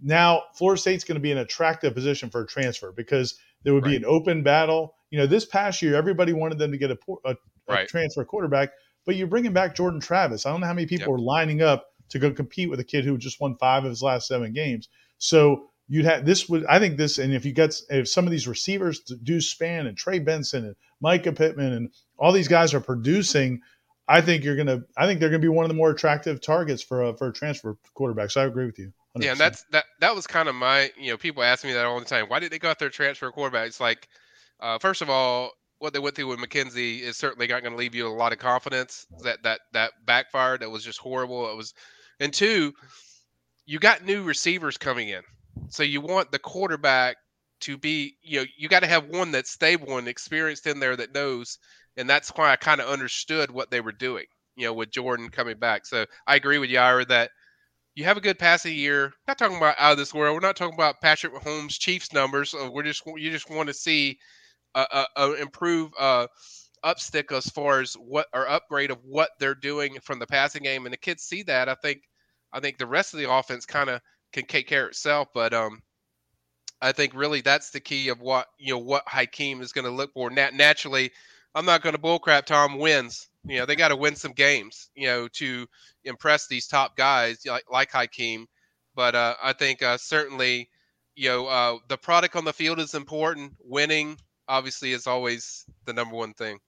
now 0.01 0.43
Florida 0.55 0.81
State's 0.81 1.05
going 1.05 1.17
to 1.17 1.21
be 1.21 1.33
an 1.33 1.39
attractive 1.39 1.95
position 1.95 2.31
for 2.31 2.43
a 2.43 2.47
transfer 2.47 2.93
because 2.93 3.39
there 3.63 3.73
would 3.75 3.85
be 3.85 3.97
an 3.97 4.05
open 4.05 4.43
battle. 4.43 4.96
You 5.11 5.19
know, 5.19 5.27
this 5.27 5.45
past 5.45 5.83
year, 5.83 5.95
everybody 5.95 6.33
wanted 6.33 6.59
them 6.59 6.73
to 6.73 6.79
get 6.79 6.91
a, 6.91 6.99
a, 7.25 7.31
a 7.31 7.37
Right. 7.69 7.89
transfer 7.89 8.25
quarterback, 8.25 8.71
but 9.05 9.17
you're 9.17 9.27
bringing 9.27 9.53
back 9.53 9.75
Jordan 9.75 10.01
Travis. 10.01 10.47
I 10.47 10.51
don't 10.51 10.61
know 10.61 10.67
how 10.67 10.75
many 10.75 10.87
people 10.87 11.15
are 11.15 11.19
lining 11.19 11.63
up 11.63 11.87
to 12.11 12.19
go 12.19 12.31
compete 12.31 12.71
with 12.71 12.79
a 12.81 12.85
kid 12.85 13.05
who 13.05 13.19
just 13.19 13.41
won 13.41 13.57
five 13.57 13.85
of 13.85 13.91
his 13.91 14.03
last 14.03 14.29
seven 14.29 14.53
games. 14.53 14.89
So 15.19 15.71
you'd 15.89 16.05
have 16.05 16.25
this 16.25 16.49
would 16.49 16.65
I 16.67 16.79
think 16.79 16.97
this, 16.97 17.19
and 17.19 17.33
if 17.35 17.45
you 17.45 17.53
get 17.53 17.75
if 17.91 18.09
some 18.09 18.25
of 18.25 18.31
these 18.31 18.47
receivers 18.47 19.01
Deuce 19.01 19.53
Spann 19.53 19.89
and 19.89 19.97
Trey 19.97 20.19
Benson 20.19 20.65
and 20.65 20.77
Mycah 21.03 21.37
Pittman 21.37 21.73
and 21.73 21.91
all 22.19 22.33
these 22.33 22.49
guys 22.49 22.75
are 22.75 22.81
producing. 22.81 23.61
I 24.09 24.21
think 24.21 24.45
you're 24.45 24.57
gonna. 24.57 24.83
I 24.97 25.07
think 25.07 25.19
they're 25.19 25.31
gonna 25.31 25.41
be 25.41 25.49
one 25.49 25.65
of 25.65 25.69
the 25.69 25.75
more 25.75 25.91
attractive 25.91 26.41
targets 26.41 26.83
for 26.83 27.03
a 27.03 27.17
for 27.17 27.29
a 27.29 27.33
transfer 27.33 27.77
quarterback. 27.95 28.31
So 28.31 28.41
I 28.41 28.45
agree 28.45 28.67
with 28.67 28.79
you. 28.79 28.93
100%. 29.19 29.25
Yeah, 29.25 29.31
and 29.33 29.41
that's 29.41 29.65
that. 29.73 29.85
That 30.01 30.15
was 30.15 30.27
kind 30.27 30.49
of 30.49 30.55
my. 30.55 30.93
You 30.97 31.11
know, 31.11 31.17
people 31.17 31.43
ask 31.43 31.65
me 31.65 31.73
that 31.73 31.87
all 31.87 31.99
the 31.99 32.07
time. 32.07 32.27
Why 32.27 32.39
did 32.39 32.53
they 32.53 32.61
go 32.61 32.71
out 32.71 32.79
there 32.79 32.89
transfer 32.89 33.31
quarterback? 33.33 33.67
It's 33.67 33.81
like, 33.81 34.09
uh, 34.61 34.79
first 34.79 35.03
of 35.03 35.11
all, 35.11 35.51
what 35.79 35.93
they 35.93 35.99
went 35.99 36.17
through 36.17 36.29
with 36.29 36.39
McKenzie 36.39 37.01
is 37.01 37.17
certainly 37.17 37.47
not 37.47 37.63
going 37.63 37.73
to 37.73 37.79
leave 37.79 37.95
you 37.95 38.07
a 38.07 38.09
lot 38.09 38.33
of 38.33 38.39
confidence. 38.39 39.07
That 39.23 39.43
that 39.43 39.61
that 39.73 39.93
backfired. 40.07 40.61
That 40.61 40.71
was 40.71 40.85
just 40.85 40.99
horrible. 40.99 41.51
It 41.51 41.57
was, 41.57 41.75
and 42.21 42.33
two, 42.33 42.73
you 43.67 43.79
got 43.79 44.05
new 44.05 44.23
receivers 44.23 44.79
coming 44.79 45.09
in, 45.11 45.23
so 45.69 45.83
you 45.83 46.01
want 46.01 46.33
the 46.33 46.39
quarterback 46.39 47.17
to 47.61 47.77
be. 47.77 48.17
You 48.23 48.41
know, 48.41 48.47
you 48.57 48.69
got 48.69 48.81
to 48.81 48.87
have 48.87 49.09
one 49.09 49.33
that's 49.33 49.51
stable 49.51 49.99
and 49.99 50.09
experienced 50.09 50.67
in 50.67 50.81
there 50.81 50.97
that 50.97 51.15
knows. 51.15 51.59
And 51.99 52.09
that's 52.09 52.29
why 52.31 52.53
I 52.53 52.57
kind 52.57 52.81
of 52.83 52.89
understood 52.89 53.51
what 53.51 53.71
they 53.71 53.81
were 53.81 53.93
doing. 53.93 54.27
You 54.57 54.67
know, 54.67 54.73
with 54.73 54.91
Jordan 54.91 55.29
coming 55.29 55.59
back. 55.59 55.85
So 55.87 56.07
I 56.27 56.37
agree 56.37 56.59
with 56.59 56.71
you, 56.71 56.79
Ira, 56.79 57.05
that 57.07 57.31
you 57.95 58.05
have 58.05 58.17
a 58.19 58.23
good 58.23 58.39
passing 58.39 58.75
year. 58.75 59.13
Not 59.27 59.39
talking 59.39 59.57
about 59.57 59.77
out 59.79 59.93
of 59.93 59.99
this 59.99 60.15
world. 60.15 60.35
We're 60.35 60.41
not 60.47 60.57
talking 60.57 60.75
about 60.75 61.01
Patrick 61.03 61.35
Mahomes 61.35 61.79
Chiefs 61.79 62.13
numbers. 62.13 62.55
Uh, 62.55 62.71
We're 62.71 62.83
just 62.83 63.03
you 63.07 63.31
just 63.31 63.51
want 63.51 63.69
to 63.69 63.75
see 63.75 64.19
a, 64.77 65.07
a, 65.17 65.23
a 65.23 65.35
improve 65.43 65.93
uh, 65.99 66.29
upstick 66.85 67.33
as 67.33 67.47
far 67.49 67.81
as 67.81 67.95
what 67.95 68.29
or 68.35 68.49
upgrade 68.49 68.91
of 68.93 68.99
what 69.05 69.31
they're 69.41 69.55
doing 69.55 69.99
from 70.03 70.21
the 70.21 70.27
passing 70.27 70.63
game, 70.63 70.87
and 70.87 70.93
the 70.93 70.99
kids 70.99 71.25
see 71.25 71.43
that. 71.45 71.69
I 71.69 71.75
think 71.75 72.03
I 72.53 72.61
think 72.61 72.79
the 72.79 72.87
rest 72.87 73.15
of 73.15 73.21
the 73.21 73.31
offense 73.31 73.67
kind 73.67 73.91
of 73.91 74.01
can 74.33 74.47
take 74.47 74.69
care 74.69 74.85
of 74.85 74.91
itself. 74.91 75.29
But 75.35 75.55
um, 75.55 75.83
I 76.83 76.93
think 76.93 77.15
really 77.15 77.41
that's 77.41 77.71
the 77.71 77.81
key 77.81 78.09
of 78.09 78.21
what 78.21 78.47
you 78.59 78.73
know 78.75 78.79
what 78.79 79.07
Hykeem 79.07 79.63
is 79.63 79.73
going 79.73 79.87
to 79.87 79.91
look 79.91 80.13
for. 80.13 80.31
Nat- 80.31 80.55
naturally, 80.55 81.13
I'm 81.55 81.67
not 81.67 81.83
going 81.83 81.95
to 81.97 82.01
bullcrap. 82.03 82.45
Tom 82.47 82.79
wins. 82.79 83.29
You 83.47 83.59
know 83.59 83.67
they 83.67 83.77
got 83.77 83.89
to 83.89 83.97
win 83.97 84.17
some 84.17 84.33
games. 84.33 84.91
You 84.95 85.09
know 85.09 85.29
to 85.35 85.67
impress 86.05 86.49
these 86.49 86.67
top 86.67 86.97
guys 86.97 87.41
like 87.47 87.65
like 87.71 87.91
Hykeem. 87.93 88.47
But 88.95 89.15
uh, 89.15 89.35
I 89.43 89.53
think 89.53 89.83
uh, 89.83 89.99
certainly, 89.99 90.71
you 91.17 91.29
know, 91.29 91.47
uh, 91.47 91.79
the 91.89 91.99
product 91.99 92.35
on 92.37 92.45
the 92.45 92.53
field 92.53 92.81
is 92.81 92.95
important. 92.95 93.55
Winning, 93.61 94.19
obviously, 94.49 94.93
is 94.93 95.07
always 95.07 95.65
the 95.85 95.93
number 95.93 96.15
one 96.15 96.35
thing. 96.35 96.59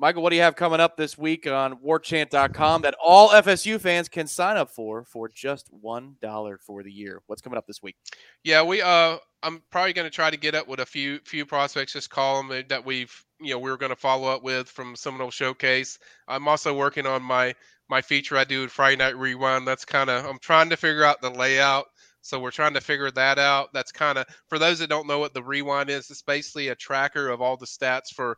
Michael, 0.00 0.22
what 0.22 0.30
do 0.30 0.36
you 0.36 0.42
have 0.42 0.54
coming 0.54 0.78
up 0.78 0.96
this 0.96 1.18
week 1.18 1.44
on 1.48 1.78
warchant.com 1.78 2.82
that 2.82 2.94
all 3.02 3.30
FSU 3.30 3.80
fans 3.80 4.08
can 4.08 4.28
sign 4.28 4.56
up 4.56 4.70
for 4.70 5.04
for 5.04 5.28
just 5.28 5.72
$1 5.72 6.56
for 6.64 6.82
the 6.84 6.92
year? 6.92 7.20
What's 7.26 7.42
coming 7.42 7.56
up 7.56 7.66
this 7.66 7.82
week? 7.82 7.96
Yeah, 8.44 8.62
we 8.62 8.80
uh 8.80 9.18
I'm 9.42 9.62
probably 9.70 9.92
going 9.92 10.06
to 10.06 10.14
try 10.14 10.30
to 10.30 10.36
get 10.36 10.54
up 10.54 10.68
with 10.68 10.78
a 10.78 10.86
few 10.86 11.18
few 11.24 11.44
prospects 11.44 11.92
just 11.94 12.10
call 12.10 12.42
them 12.42 12.64
that 12.68 12.84
we've 12.84 13.12
you 13.40 13.50
know 13.50 13.58
we 13.58 13.70
were 13.70 13.76
going 13.76 13.90
to 13.90 13.96
follow 13.96 14.28
up 14.28 14.44
with 14.44 14.68
from 14.68 14.94
Seminole 14.94 15.32
Showcase. 15.32 15.98
I'm 16.28 16.46
also 16.46 16.76
working 16.76 17.06
on 17.06 17.20
my 17.20 17.54
my 17.88 18.00
feature 18.00 18.36
I 18.36 18.44
do 18.44 18.62
at 18.62 18.70
Friday 18.70 18.96
Night 18.96 19.16
Rewind. 19.16 19.66
That's 19.66 19.84
kind 19.84 20.10
of 20.10 20.24
I'm 20.24 20.38
trying 20.38 20.70
to 20.70 20.76
figure 20.76 21.02
out 21.02 21.20
the 21.20 21.30
layout. 21.30 21.86
So 22.22 22.40
we're 22.40 22.50
trying 22.50 22.74
to 22.74 22.80
figure 22.80 23.10
that 23.12 23.38
out. 23.38 23.70
That's 23.72 23.92
kind 23.92 24.18
of 24.18 24.26
for 24.48 24.58
those 24.58 24.78
that 24.80 24.88
don't 24.88 25.06
know 25.06 25.18
what 25.18 25.34
the 25.34 25.42
rewind 25.42 25.90
is, 25.90 26.10
it's 26.10 26.22
basically 26.22 26.68
a 26.68 26.74
tracker 26.74 27.28
of 27.28 27.40
all 27.40 27.56
the 27.56 27.66
stats 27.66 28.12
for 28.14 28.36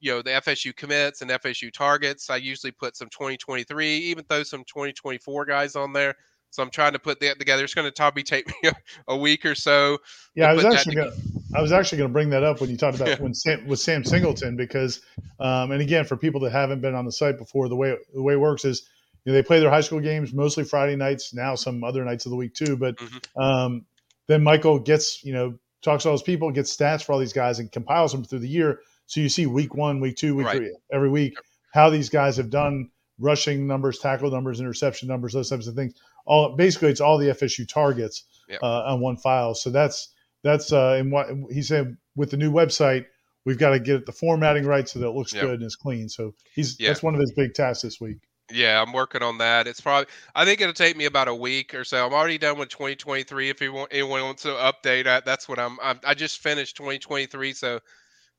you 0.00 0.12
know 0.12 0.22
the 0.22 0.30
FSU 0.30 0.74
commits 0.74 1.22
and 1.22 1.30
FSU 1.30 1.72
targets. 1.72 2.30
I 2.30 2.36
usually 2.36 2.72
put 2.72 2.96
some 2.96 3.08
2023, 3.10 3.96
even 3.98 4.24
though 4.28 4.42
some 4.42 4.64
2024 4.64 5.44
guys 5.44 5.76
on 5.76 5.92
there. 5.92 6.14
So 6.50 6.62
I'm 6.62 6.70
trying 6.70 6.92
to 6.94 6.98
put 6.98 7.20
that 7.20 7.38
together. 7.38 7.62
It's 7.62 7.74
going 7.74 7.86
to 7.86 7.92
probably 7.92 8.24
take 8.24 8.46
me 8.62 8.70
a, 8.70 8.74
a 9.08 9.16
week 9.16 9.44
or 9.46 9.54
so. 9.54 9.98
Yeah, 10.34 10.50
I 10.50 10.54
was 10.54 10.64
actually 10.64 10.96
going. 10.96 11.12
I 11.54 11.60
was 11.60 11.72
actually 11.72 11.98
going 11.98 12.10
to 12.10 12.12
bring 12.12 12.30
that 12.30 12.42
up 12.42 12.60
when 12.60 12.70
you 12.70 12.76
talked 12.76 12.96
about 12.96 13.08
Yeah. 13.08 13.16
when 13.20 13.34
Sam, 13.34 13.66
with 13.66 13.80
Sam 13.80 14.04
Singleton 14.04 14.56
because, 14.56 15.00
um, 15.40 15.72
and 15.72 15.82
again, 15.82 16.04
for 16.04 16.16
people 16.16 16.40
that 16.40 16.50
haven't 16.52 16.80
been 16.80 16.94
on 16.94 17.04
the 17.04 17.12
site 17.12 17.38
before, 17.38 17.68
the 17.68 17.76
way 17.76 17.96
the 18.14 18.22
way 18.22 18.34
it 18.34 18.40
works 18.40 18.64
is 18.64 18.88
you 19.24 19.32
know, 19.32 19.34
they 19.34 19.42
play 19.42 19.60
their 19.60 19.70
high 19.70 19.80
school 19.80 20.00
games 20.00 20.32
mostly 20.32 20.64
Friday 20.64 20.96
nights. 20.96 21.34
Now 21.34 21.54
some 21.54 21.84
other 21.84 22.04
nights 22.04 22.26
of 22.26 22.30
the 22.30 22.36
week 22.36 22.54
too, 22.54 22.76
but 22.76 22.96
Mhm. 22.98 23.42
um, 23.42 23.86
then 24.28 24.42
Michael 24.42 24.78
gets 24.78 25.24
you 25.24 25.32
know 25.32 25.58
talks 25.82 26.02
to 26.02 26.08
all 26.10 26.14
his 26.14 26.22
people, 26.22 26.50
gets 26.50 26.76
stats 26.76 27.02
for 27.02 27.12
all 27.12 27.18
these 27.18 27.32
guys, 27.32 27.58
and 27.58 27.70
compiles 27.72 28.12
them 28.12 28.24
through 28.24 28.38
the 28.40 28.48
year. 28.48 28.80
So 29.06 29.20
you 29.20 29.28
see 29.28 29.46
week 29.46 29.74
one, 29.74 29.98
week 30.00 30.16
two, 30.16 30.36
week 30.36 30.46
Right. 30.46 30.56
three, 30.58 30.76
every 30.92 31.08
week 31.10 31.34
how 31.72 31.88
these 31.90 32.08
guys 32.08 32.36
have 32.36 32.50
done 32.50 32.90
rushing 33.18 33.66
numbers, 33.66 33.98
tackle 33.98 34.30
numbers, 34.30 34.60
interception 34.60 35.08
numbers, 35.08 35.32
those 35.32 35.50
types 35.50 35.66
of 35.66 35.74
things. 35.74 35.94
All 36.26 36.54
basically, 36.56 36.88
it's 36.90 37.00
all 37.00 37.16
the 37.18 37.30
FSU 37.30 37.64
targets 37.66 38.24
Yeah. 38.48 38.58
uh, 38.62 38.82
on 38.86 39.00
one 39.00 39.16
file. 39.16 39.54
So 39.54 39.70
that's 39.70 40.14
that's 40.42 40.72
uh, 40.72 40.96
and 40.98 41.12
what 41.12 41.28
he 41.50 41.62
said 41.62 41.96
with 42.16 42.30
the 42.30 42.36
new 42.36 42.50
website, 42.52 43.04
we've 43.44 43.58
got 43.58 43.70
to 43.70 43.78
get 43.80 44.06
the 44.06 44.12
formatting 44.12 44.64
right 44.64 44.88
so 44.88 44.98
that 44.98 45.06
it 45.08 45.14
looks 45.14 45.32
Yep. 45.34 45.42
good 45.42 45.54
and 45.54 45.62
it's 45.64 45.76
clean. 45.76 46.08
So 46.08 46.34
he's 46.54 46.78
Yeah. 46.80 46.88
that's 46.88 47.02
one 47.02 47.14
of 47.14 47.20
his 47.20 47.32
big 47.32 47.52
tasks 47.54 47.82
this 47.82 48.00
week. 48.00 48.18
Yeah, 48.52 48.82
I'm 48.82 48.92
working 48.92 49.22
on 49.22 49.38
that. 49.38 49.68
It's 49.68 49.80
probably 49.80 50.06
I 50.34 50.44
think 50.44 50.60
it'll 50.60 50.72
take 50.74 50.96
me 50.96 51.04
about 51.04 51.28
a 51.28 51.34
week 51.34 51.72
or 51.72 51.84
so. 51.84 52.04
I'm 52.04 52.12
already 52.12 52.36
done 52.38 52.58
with 52.58 52.68
2023. 52.68 53.48
If 53.48 53.60
you 53.60 53.72
want, 53.72 53.92
anyone 53.92 54.22
wants 54.22 54.42
to 54.42 54.48
update, 54.48 55.06
I, 55.06 55.20
that's 55.20 55.48
what 55.48 55.60
I'm, 55.60 55.78
I'm. 55.80 56.00
I 56.04 56.14
just 56.14 56.40
finished 56.40 56.76
2023, 56.76 57.52
so 57.52 57.76
I'm 57.76 57.80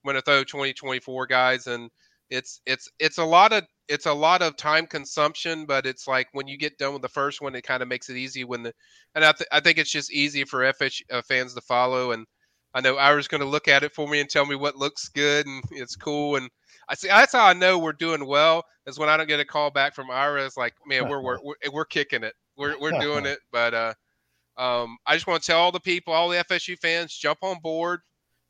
gonna 0.05 0.21
throw 0.21 0.43
2024 0.43 1.27
guys, 1.27 1.67
and 1.67 1.89
it's 2.29 2.61
it's 2.65 2.89
it's 2.99 3.19
a 3.19 3.23
lot 3.25 3.53
of 3.53 3.63
it's 3.87 4.05
a 4.05 4.13
lot 4.13 4.41
of 4.41 4.57
time 4.57 4.85
consumption, 4.87 5.65
but 5.65 5.85
it's 5.85 6.07
like 6.07 6.27
when 6.33 6.47
you 6.47 6.57
get 6.57 6.77
done 6.77 6.93
with 6.93 7.01
the 7.03 7.09
first 7.09 7.41
one, 7.41 7.55
it 7.55 7.63
kind 7.63 7.81
of 7.81 7.87
makes 7.89 8.09
it 8.09 8.17
easy 8.17 8.43
when 8.43 8.63
the 8.63 8.73
and 9.15 9.23
I 9.25 9.31
th- 9.31 9.47
I 9.51 9.61
think 9.61 9.77
it's 9.77 9.91
just 9.91 10.11
easy 10.11 10.43
for 10.43 10.63
FH 10.63 11.03
uh, 11.11 11.21
fans 11.21 11.53
to 11.55 11.61
follow, 11.61 12.11
and 12.11 12.25
I 12.73 12.81
know 12.81 12.97
Ira's 12.97 13.29
gonna 13.29 13.45
look 13.45 13.67
at 13.69 13.83
it 13.83 13.93
for 13.93 14.07
me 14.09 14.19
and 14.19 14.29
tell 14.29 14.45
me 14.45 14.55
what 14.55 14.75
looks 14.75 15.07
good 15.09 15.45
and 15.47 15.63
it's 15.71 15.95
cool 15.95 16.35
and. 16.35 16.49
I 16.91 16.95
see. 16.95 17.07
That's 17.07 17.31
how 17.31 17.45
I 17.45 17.53
know 17.53 17.79
we're 17.79 17.93
doing 17.93 18.25
well. 18.25 18.65
Is 18.85 18.99
when 18.99 19.07
I 19.07 19.15
don't 19.15 19.27
get 19.27 19.39
a 19.39 19.45
call 19.45 19.71
back 19.71 19.95
from 19.95 20.11
Ira. 20.11 20.45
It's 20.45 20.57
like, 20.57 20.73
man, 20.85 21.07
we're 21.07 21.21
we're 21.21 21.39
we're, 21.43 21.71
we're 21.71 21.85
kicking 21.85 22.23
it. 22.23 22.33
We're 22.57 22.77
we're 22.79 22.99
doing 22.99 23.25
it. 23.27 23.39
But 23.49 23.73
uh, 23.73 23.93
um, 24.57 24.97
I 25.07 25.15
just 25.15 25.25
want 25.25 25.41
to 25.41 25.47
tell 25.47 25.59
all 25.59 25.71
the 25.71 25.79
people, 25.79 26.13
all 26.13 26.27
the 26.27 26.43
FSU 26.43 26.77
fans, 26.77 27.15
jump 27.15 27.39
on 27.43 27.59
board. 27.59 28.01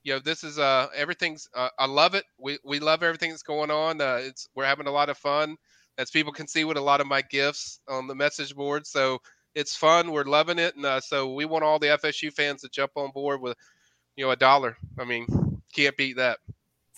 You 0.03 0.13
know, 0.13 0.19
this 0.19 0.43
is 0.43 0.57
uh 0.57 0.87
everything's. 0.95 1.47
Uh, 1.55 1.69
I 1.77 1.85
love 1.85 2.15
it. 2.15 2.25
We 2.39 2.57
we 2.65 2.79
love 2.79 3.03
everything 3.03 3.29
that's 3.29 3.43
going 3.43 3.69
on. 3.69 4.01
Uh, 4.01 4.17
it's 4.21 4.49
we're 4.55 4.65
having 4.65 4.87
a 4.87 4.91
lot 4.91 5.09
of 5.09 5.19
fun, 5.19 5.55
as 5.99 6.09
people 6.09 6.33
can 6.33 6.47
see 6.47 6.63
with 6.63 6.77
a 6.77 6.81
lot 6.81 6.99
of 6.99 7.05
my 7.05 7.21
gifts 7.21 7.79
on 7.87 8.07
the 8.07 8.15
message 8.15 8.55
board. 8.55 8.87
So 8.87 9.19
it's 9.53 9.75
fun. 9.75 10.11
We're 10.11 10.23
loving 10.23 10.57
it, 10.57 10.75
and 10.75 10.85
uh, 10.85 10.99
so 10.99 11.35
we 11.35 11.45
want 11.45 11.63
all 11.63 11.77
the 11.77 11.87
FSU 11.87 12.33
fans 12.33 12.61
to 12.61 12.69
jump 12.69 12.93
on 12.95 13.11
board 13.11 13.39
with, 13.39 13.55
you 14.15 14.25
know, 14.25 14.31
a 14.31 14.35
dollar. 14.35 14.77
I 14.97 15.03
mean, 15.03 15.27
can't 15.75 15.95
beat 15.95 16.17
that. 16.17 16.39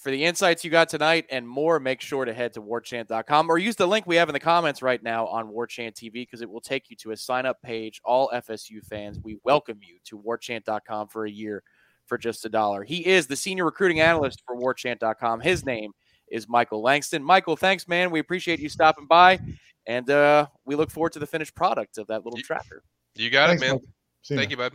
For 0.03 0.11
the 0.11 0.25
insights 0.25 0.65
you 0.65 0.69
got 0.69 0.89
tonight 0.89 1.27
and 1.29 1.47
more, 1.47 1.79
make 1.79 2.01
sure 2.01 2.25
to 2.25 2.33
head 2.33 2.51
to 2.55 2.61
warchant.com 2.61 3.49
or 3.49 3.57
use 3.57 3.77
the 3.77 3.87
link 3.87 4.05
we 4.05 4.17
have 4.17 4.27
in 4.27 4.33
the 4.33 4.39
comments 4.39 4.81
right 4.81 5.01
now 5.01 5.25
on 5.27 5.47
Warchant 5.47 5.93
TV 5.93 6.11
because 6.11 6.41
it 6.41 6.49
will 6.49 6.59
take 6.59 6.89
you 6.89 6.97
to 6.97 7.11
a 7.11 7.17
sign 7.17 7.45
up 7.45 7.61
page. 7.61 8.01
All 8.03 8.29
FSU 8.33 8.85
fans, 8.85 9.17
we 9.23 9.37
welcome 9.45 9.79
you 9.81 9.99
to 10.03 10.19
warchant.com 10.19 11.07
for 11.07 11.25
a 11.25 11.31
year 11.31 11.63
for 12.05 12.17
just 12.17 12.43
a 12.43 12.49
dollar. 12.49 12.83
He 12.83 13.07
is 13.07 13.27
the 13.27 13.37
senior 13.37 13.63
recruiting 13.63 14.01
analyst 14.01 14.43
for 14.45 14.57
warchant.com. 14.57 15.39
His 15.39 15.65
name 15.65 15.93
is 16.29 16.49
Michael 16.49 16.81
Langston. 16.81 17.23
Michael, 17.23 17.55
thanks, 17.55 17.87
man. 17.87 18.11
We 18.11 18.19
appreciate 18.19 18.59
you 18.59 18.67
stopping 18.67 19.07
by, 19.07 19.39
and 19.87 20.09
uh, 20.09 20.47
we 20.65 20.75
look 20.75 20.91
forward 20.91 21.13
to 21.13 21.19
the 21.19 21.27
finished 21.27 21.55
product 21.55 21.97
of 21.97 22.07
that 22.07 22.25
little 22.25 22.39
You- 22.39 22.43
tracker. 22.43 22.83
You 23.15 23.29
got 23.29 23.47
Thanks, 23.47 23.63
it, 23.63 23.67
man. 23.67 23.79
Thank 24.37 24.51
you, 24.51 24.57
bud. 24.57 24.73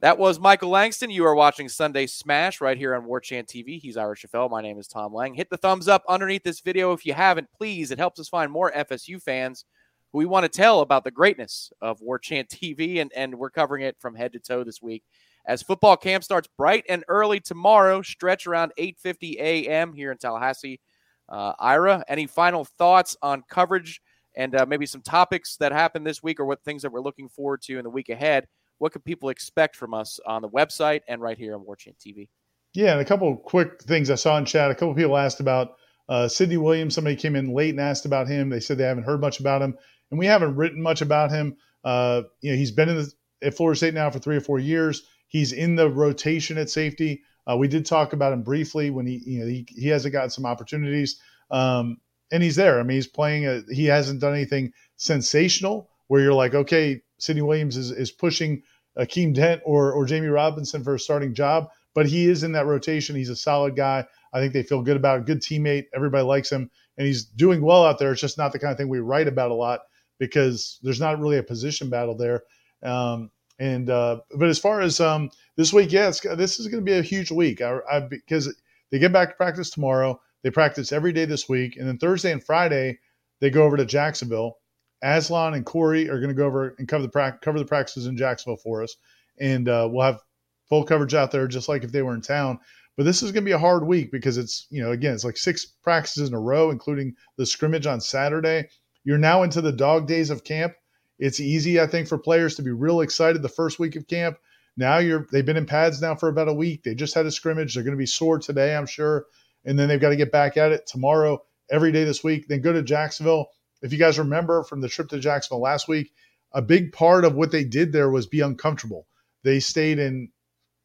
That 0.00 0.16
was 0.16 0.40
Michael 0.40 0.70
Langston. 0.70 1.10
You 1.10 1.26
are 1.26 1.34
watching 1.34 1.68
Sunday 1.68 2.06
Smash 2.06 2.62
right 2.62 2.78
here 2.78 2.94
on 2.94 3.04
Warchant 3.04 3.44
TV. 3.44 3.78
He's 3.78 3.98
Ira 3.98 4.16
Schoffel. 4.16 4.50
My 4.50 4.62
name 4.62 4.78
is 4.78 4.88
Tom 4.88 5.12
Lang. 5.12 5.34
Hit 5.34 5.50
the 5.50 5.58
thumbs 5.58 5.88
up 5.88 6.04
underneath 6.08 6.42
this 6.42 6.60
video 6.60 6.94
if 6.94 7.04
you 7.04 7.12
haven't, 7.12 7.52
please. 7.54 7.90
It 7.90 7.98
helps 7.98 8.18
us 8.18 8.26
find 8.26 8.50
more 8.50 8.72
FSU 8.72 9.20
fans 9.20 9.66
who 10.10 10.16
we 10.16 10.24
want 10.24 10.44
to 10.44 10.48
tell 10.48 10.80
about 10.80 11.04
the 11.04 11.10
greatness 11.10 11.70
of 11.82 12.00
War 12.00 12.18
Chant 12.18 12.48
TV, 12.48 13.02
and, 13.02 13.12
and 13.14 13.34
we're 13.34 13.50
covering 13.50 13.82
it 13.82 13.94
from 14.00 14.14
head 14.14 14.32
to 14.32 14.38
toe 14.38 14.64
this 14.64 14.80
week. 14.80 15.02
As 15.46 15.62
football 15.62 15.98
camp 15.98 16.24
starts 16.24 16.48
bright 16.56 16.86
and 16.88 17.04
early 17.08 17.38
tomorrow, 17.38 18.00
stretch 18.00 18.46
around 18.46 18.72
8:50 18.78 19.36
a.m. 19.38 19.92
here 19.92 20.10
in 20.12 20.16
Tallahassee. 20.16 20.80
Uh, 21.28 21.52
Ira, 21.58 22.02
any 22.08 22.26
final 22.26 22.64
thoughts 22.64 23.18
on 23.20 23.44
coverage 23.50 24.00
and 24.34 24.54
uh, 24.54 24.64
maybe 24.64 24.86
some 24.86 25.02
topics 25.02 25.58
that 25.58 25.72
happened 25.72 26.06
this 26.06 26.22
week, 26.22 26.40
or 26.40 26.46
what 26.46 26.64
things 26.64 26.80
that 26.80 26.90
we're 26.90 27.02
looking 27.02 27.28
forward 27.28 27.60
to 27.64 27.76
in 27.76 27.84
the 27.84 27.90
week 27.90 28.08
ahead? 28.08 28.46
What 28.80 28.92
can 28.92 29.02
people 29.02 29.28
expect 29.28 29.76
from 29.76 29.92
us 29.92 30.18
on 30.26 30.40
the 30.40 30.48
website 30.48 31.02
and 31.06 31.20
right 31.20 31.36
here 31.36 31.54
on 31.54 31.66
War 31.66 31.76
Chant 31.76 31.96
TV? 31.98 32.30
Yeah, 32.72 32.92
and 32.92 33.00
a 33.00 33.04
couple 33.04 33.36
quick 33.36 33.82
things 33.82 34.08
I 34.08 34.14
saw 34.14 34.38
in 34.38 34.46
chat. 34.46 34.70
A 34.70 34.74
couple 34.74 34.94
people 34.94 35.18
asked 35.18 35.38
about 35.38 35.72
uh, 36.08 36.28
Sidney 36.28 36.56
Williams. 36.56 36.94
Somebody 36.94 37.14
came 37.14 37.36
in 37.36 37.52
late 37.52 37.70
and 37.70 37.80
asked 37.80 38.06
about 38.06 38.26
him. 38.26 38.48
They 38.48 38.58
said 38.58 38.78
they 38.78 38.84
haven't 38.84 39.04
heard 39.04 39.20
much 39.20 39.38
about 39.38 39.60
him, 39.60 39.76
and 40.10 40.18
we 40.18 40.24
haven't 40.24 40.56
written 40.56 40.80
much 40.80 41.02
about 41.02 41.30
him. 41.30 41.58
Uh, 41.84 42.22
you 42.40 42.52
know, 42.52 42.56
he's 42.56 42.70
been 42.70 42.88
in 42.88 42.96
the, 42.96 43.12
at 43.42 43.54
Florida 43.54 43.76
State 43.76 43.92
now 43.92 44.08
for 44.08 44.18
three 44.18 44.36
or 44.36 44.40
four 44.40 44.58
years. 44.58 45.02
He's 45.28 45.52
in 45.52 45.76
the 45.76 45.90
rotation 45.90 46.56
at 46.56 46.70
safety. 46.70 47.22
Uh, 47.46 47.58
we 47.58 47.68
did 47.68 47.84
talk 47.84 48.14
about 48.14 48.32
him 48.32 48.42
briefly 48.42 48.88
when 48.88 49.06
he, 49.06 49.22
you 49.26 49.40
know, 49.40 49.46
he, 49.46 49.66
he 49.68 49.88
hasn't 49.88 50.12
gotten 50.12 50.30
some 50.30 50.46
opportunities, 50.46 51.20
um, 51.50 51.98
and 52.32 52.42
he's 52.42 52.56
there. 52.56 52.80
I 52.80 52.82
mean, 52.82 52.94
he's 52.94 53.06
playing. 53.06 53.46
A, 53.46 53.60
he 53.70 53.84
hasn't 53.84 54.22
done 54.22 54.32
anything 54.32 54.72
sensational 54.96 55.90
where 56.10 56.20
you're 56.20 56.34
like, 56.34 56.56
okay, 56.56 57.00
Sidney 57.18 57.42
Williams 57.42 57.76
is, 57.76 57.92
is 57.92 58.10
pushing 58.10 58.64
Akeem 58.98 59.32
Dent 59.32 59.62
or 59.64 59.92
or 59.92 60.06
Jammie 60.06 60.34
Robinson 60.34 60.82
for 60.82 60.96
a 60.96 60.98
starting 60.98 61.34
job, 61.34 61.68
but 61.94 62.06
he 62.06 62.28
is 62.28 62.42
in 62.42 62.50
that 62.52 62.66
rotation. 62.66 63.14
He's 63.14 63.28
a 63.28 63.36
solid 63.36 63.76
guy. 63.76 64.04
I 64.32 64.40
think 64.40 64.52
they 64.52 64.64
feel 64.64 64.82
good 64.82 64.96
about 64.96 65.20
it. 65.20 65.26
Good 65.26 65.40
teammate. 65.40 65.84
Everybody 65.94 66.24
likes 66.24 66.50
him, 66.50 66.68
and 66.98 67.06
he's 67.06 67.22
doing 67.22 67.62
well 67.62 67.84
out 67.84 68.00
there. 68.00 68.10
It's 68.10 68.20
just 68.20 68.38
not 68.38 68.50
the 68.50 68.58
kind 68.58 68.72
of 68.72 68.76
thing 68.76 68.88
we 68.88 68.98
write 68.98 69.28
about 69.28 69.52
a 69.52 69.54
lot 69.54 69.82
because 70.18 70.80
there's 70.82 70.98
not 70.98 71.20
really 71.20 71.38
a 71.38 71.44
position 71.44 71.90
battle 71.90 72.16
there. 72.16 72.42
Um, 72.82 73.30
and 73.60 73.88
uh, 73.88 74.18
but 74.36 74.48
as 74.48 74.58
far 74.58 74.80
as 74.80 74.98
um, 74.98 75.30
this 75.54 75.72
week, 75.72 75.92
yeah, 75.92 76.10
this 76.10 76.58
is 76.58 76.66
going 76.66 76.84
to 76.84 76.90
be 76.90 76.98
a 76.98 77.02
huge 77.02 77.30
week. 77.30 77.60
I, 77.60 77.78
I, 77.88 78.00
because 78.00 78.52
they 78.90 78.98
get 78.98 79.12
back 79.12 79.28
to 79.28 79.36
practice 79.36 79.70
tomorrow. 79.70 80.20
They 80.42 80.50
practice 80.50 80.90
every 80.90 81.12
day 81.12 81.24
this 81.24 81.48
week, 81.48 81.76
and 81.76 81.86
then 81.86 81.98
Thursday 81.98 82.32
and 82.32 82.42
Friday 82.42 82.98
they 83.40 83.50
go 83.50 83.62
over 83.62 83.76
to 83.76 83.84
Jacksonville. 83.84 84.56
Aslan 85.02 85.54
and 85.54 85.64
Corey 85.64 86.08
are 86.08 86.18
going 86.18 86.28
to 86.28 86.34
go 86.34 86.46
over 86.46 86.74
and 86.78 86.88
cover 86.88 87.02
the 87.02 87.08
pra- 87.08 87.38
cover 87.42 87.58
the 87.58 87.64
practices 87.64 88.06
in 88.06 88.16
Jacksonville 88.16 88.56
for 88.56 88.82
us, 88.82 88.96
and 89.38 89.68
uh, 89.68 89.88
we'll 89.90 90.04
have 90.04 90.20
full 90.68 90.84
coverage 90.84 91.14
out 91.14 91.30
there 91.30 91.48
just 91.48 91.68
like 91.68 91.84
if 91.84 91.92
they 91.92 92.02
were 92.02 92.14
in 92.14 92.22
town. 92.22 92.58
But 92.96 93.04
this 93.04 93.22
is 93.22 93.32
going 93.32 93.44
to 93.44 93.48
be 93.48 93.52
a 93.52 93.58
hard 93.58 93.86
week 93.86 94.10
because 94.12 94.36
it's 94.36 94.66
you 94.70 94.82
know 94.82 94.92
again 94.92 95.14
it's 95.14 95.24
like 95.24 95.36
six 95.36 95.64
practices 95.64 96.28
in 96.28 96.34
a 96.34 96.40
row, 96.40 96.70
including 96.70 97.14
the 97.36 97.46
scrimmage 97.46 97.86
on 97.86 98.00
Saturday. 98.00 98.68
You're 99.04 99.18
now 99.18 99.42
into 99.42 99.60
the 99.60 99.72
dog 99.72 100.06
days 100.06 100.30
of 100.30 100.44
camp 100.44 100.74
it's 101.20 101.38
easy, 101.38 101.78
I 101.78 101.86
think, 101.86 102.08
for 102.08 102.18
players 102.18 102.54
to 102.56 102.62
be 102.62 102.70
real 102.70 103.02
excited 103.02 103.42
the 103.42 103.48
first 103.48 103.78
week 103.78 103.94
of 103.94 104.08
camp. 104.08 104.38
Now 104.76 104.98
you're 104.98 105.26
they've 105.30 105.44
been 105.44 105.58
in 105.58 105.66
pads 105.66 106.00
now 106.00 106.14
for 106.14 106.30
about 106.30 106.48
a 106.48 106.54
week. 106.54 106.82
They 106.82 106.94
just 106.94 107.14
had 107.14 107.26
a 107.26 107.30
scrimmage. 107.30 107.74
They're 107.74 107.84
going 107.84 107.94
to 107.94 107.98
be 107.98 108.06
sore 108.06 108.38
today, 108.38 108.74
I'm 108.74 108.86
sure. 108.86 109.26
And 109.66 109.78
then 109.78 109.88
they've 109.88 110.00
got 110.00 110.08
to 110.08 110.16
get 110.16 110.32
back 110.32 110.56
at 110.56 110.72
it 110.72 110.86
tomorrow, 110.86 111.42
every 111.70 111.92
day 111.92 112.04
this 112.04 112.24
week. 112.24 112.48
Then 112.48 112.62
go 112.62 112.72
to 112.72 112.82
Jacksonville. 112.82 113.48
If 113.82 113.92
you 113.92 113.98
guys 113.98 114.18
remember 114.18 114.62
from 114.62 114.80
the 114.80 114.88
trip 114.88 115.08
to 115.08 115.18
Jacksonville 115.18 115.62
last 115.62 115.88
week, 115.88 116.12
a 116.52 116.62
big 116.62 116.92
part 116.92 117.24
of 117.24 117.34
what 117.34 117.50
they 117.50 117.64
did 117.64 117.92
there 117.92 118.10
was 118.10 118.26
be 118.26 118.40
uncomfortable. 118.40 119.06
They 119.42 119.60
stayed 119.60 119.98
in, 119.98 120.30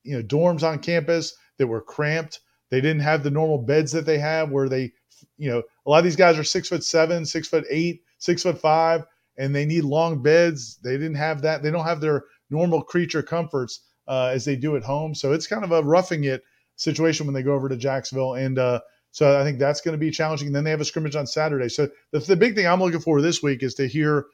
you 0.03 0.17
know, 0.17 0.23
dorms 0.23 0.63
on 0.63 0.79
campus 0.79 1.35
that 1.57 1.67
were 1.67 1.81
cramped. 1.81 2.39
They 2.69 2.81
didn't 2.81 3.01
have 3.01 3.23
the 3.23 3.31
normal 3.31 3.59
beds 3.59 3.91
that 3.93 4.05
they 4.05 4.19
have 4.19 4.51
where 4.51 4.69
they, 4.69 4.93
you 5.37 5.49
know, 5.49 5.63
a 5.85 5.89
lot 5.89 5.99
of 5.99 6.03
these 6.03 6.15
guys 6.15 6.37
are 6.37 6.43
six 6.43 6.69
foot 6.69 6.83
seven, 6.83 7.25
six 7.25 7.47
foot 7.47 7.65
eight, 7.69 8.03
six 8.17 8.43
foot 8.43 8.59
five 8.59 9.05
and 9.37 9.55
they 9.55 9.65
need 9.65 9.83
long 9.83 10.21
beds. 10.21 10.77
They 10.83 10.93
didn't 10.93 11.15
have 11.15 11.41
that. 11.41 11.63
They 11.63 11.71
don't 11.71 11.85
have 11.85 12.01
their 12.01 12.23
normal 12.49 12.81
creature 12.81 13.23
comforts 13.23 13.81
uh, 14.07 14.31
as 14.33 14.45
they 14.45 14.55
do 14.55 14.75
at 14.75 14.83
home. 14.83 15.15
So 15.15 15.33
it's 15.33 15.47
kind 15.47 15.63
of 15.63 15.71
a 15.71 15.83
roughing 15.83 16.23
it 16.23 16.43
situation 16.75 17.25
when 17.25 17.33
they 17.33 17.43
go 17.43 17.53
over 17.53 17.69
to 17.69 17.77
Jacksonville. 17.77 18.35
And 18.35 18.57
uh, 18.59 18.81
so 19.15 19.39
I 19.39 19.43
think 19.43 19.59
that's 19.59 19.79
going 19.79 19.93
to 19.93 19.97
be 19.97 20.11
challenging. 20.11 20.47
And 20.47 20.55
then 20.55 20.65
they 20.65 20.71
have 20.71 20.81
a 20.81 20.85
scrimmage 20.85 21.15
on 21.15 21.25
Saturday. 21.25 21.69
So 21.69 21.87
the, 22.11 22.19
the 22.19 22.35
big 22.35 22.53
thing 22.53 22.67
I'm 22.67 22.81
looking 22.81 22.99
for 22.99 23.21
this 23.21 23.41
week 23.41 23.63
is 23.63 23.73
to 23.75 23.87
hear 23.87 24.25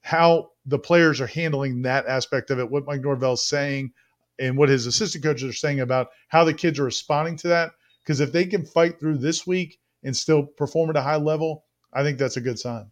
how 0.00 0.52
the 0.64 0.78
players 0.78 1.20
are 1.20 1.26
handling 1.26 1.82
that 1.82 2.06
aspect 2.06 2.50
of 2.50 2.58
it, 2.58 2.70
what 2.70 2.86
Mike 2.86 3.02
Norvell's 3.02 3.46
saying, 3.46 3.92
and 4.38 4.56
what 4.56 4.70
his 4.70 4.86
assistant 4.86 5.24
coaches 5.24 5.50
are 5.50 5.52
saying 5.52 5.80
about 5.80 6.08
how 6.28 6.44
the 6.44 6.54
kids 6.54 6.78
are 6.78 6.84
responding 6.84 7.36
to 7.36 7.48
that. 7.48 7.72
Because 8.02 8.20
if 8.20 8.32
they 8.32 8.46
can 8.46 8.64
fight 8.64 8.98
through 8.98 9.18
this 9.18 9.46
week 9.46 9.78
and 10.02 10.16
still 10.16 10.44
perform 10.44 10.88
at 10.88 10.96
a 10.96 11.02
high 11.02 11.16
level, 11.16 11.64
I 11.92 12.02
think 12.02 12.18
that's 12.18 12.38
a 12.38 12.40
good 12.40 12.58
sign 12.58 12.90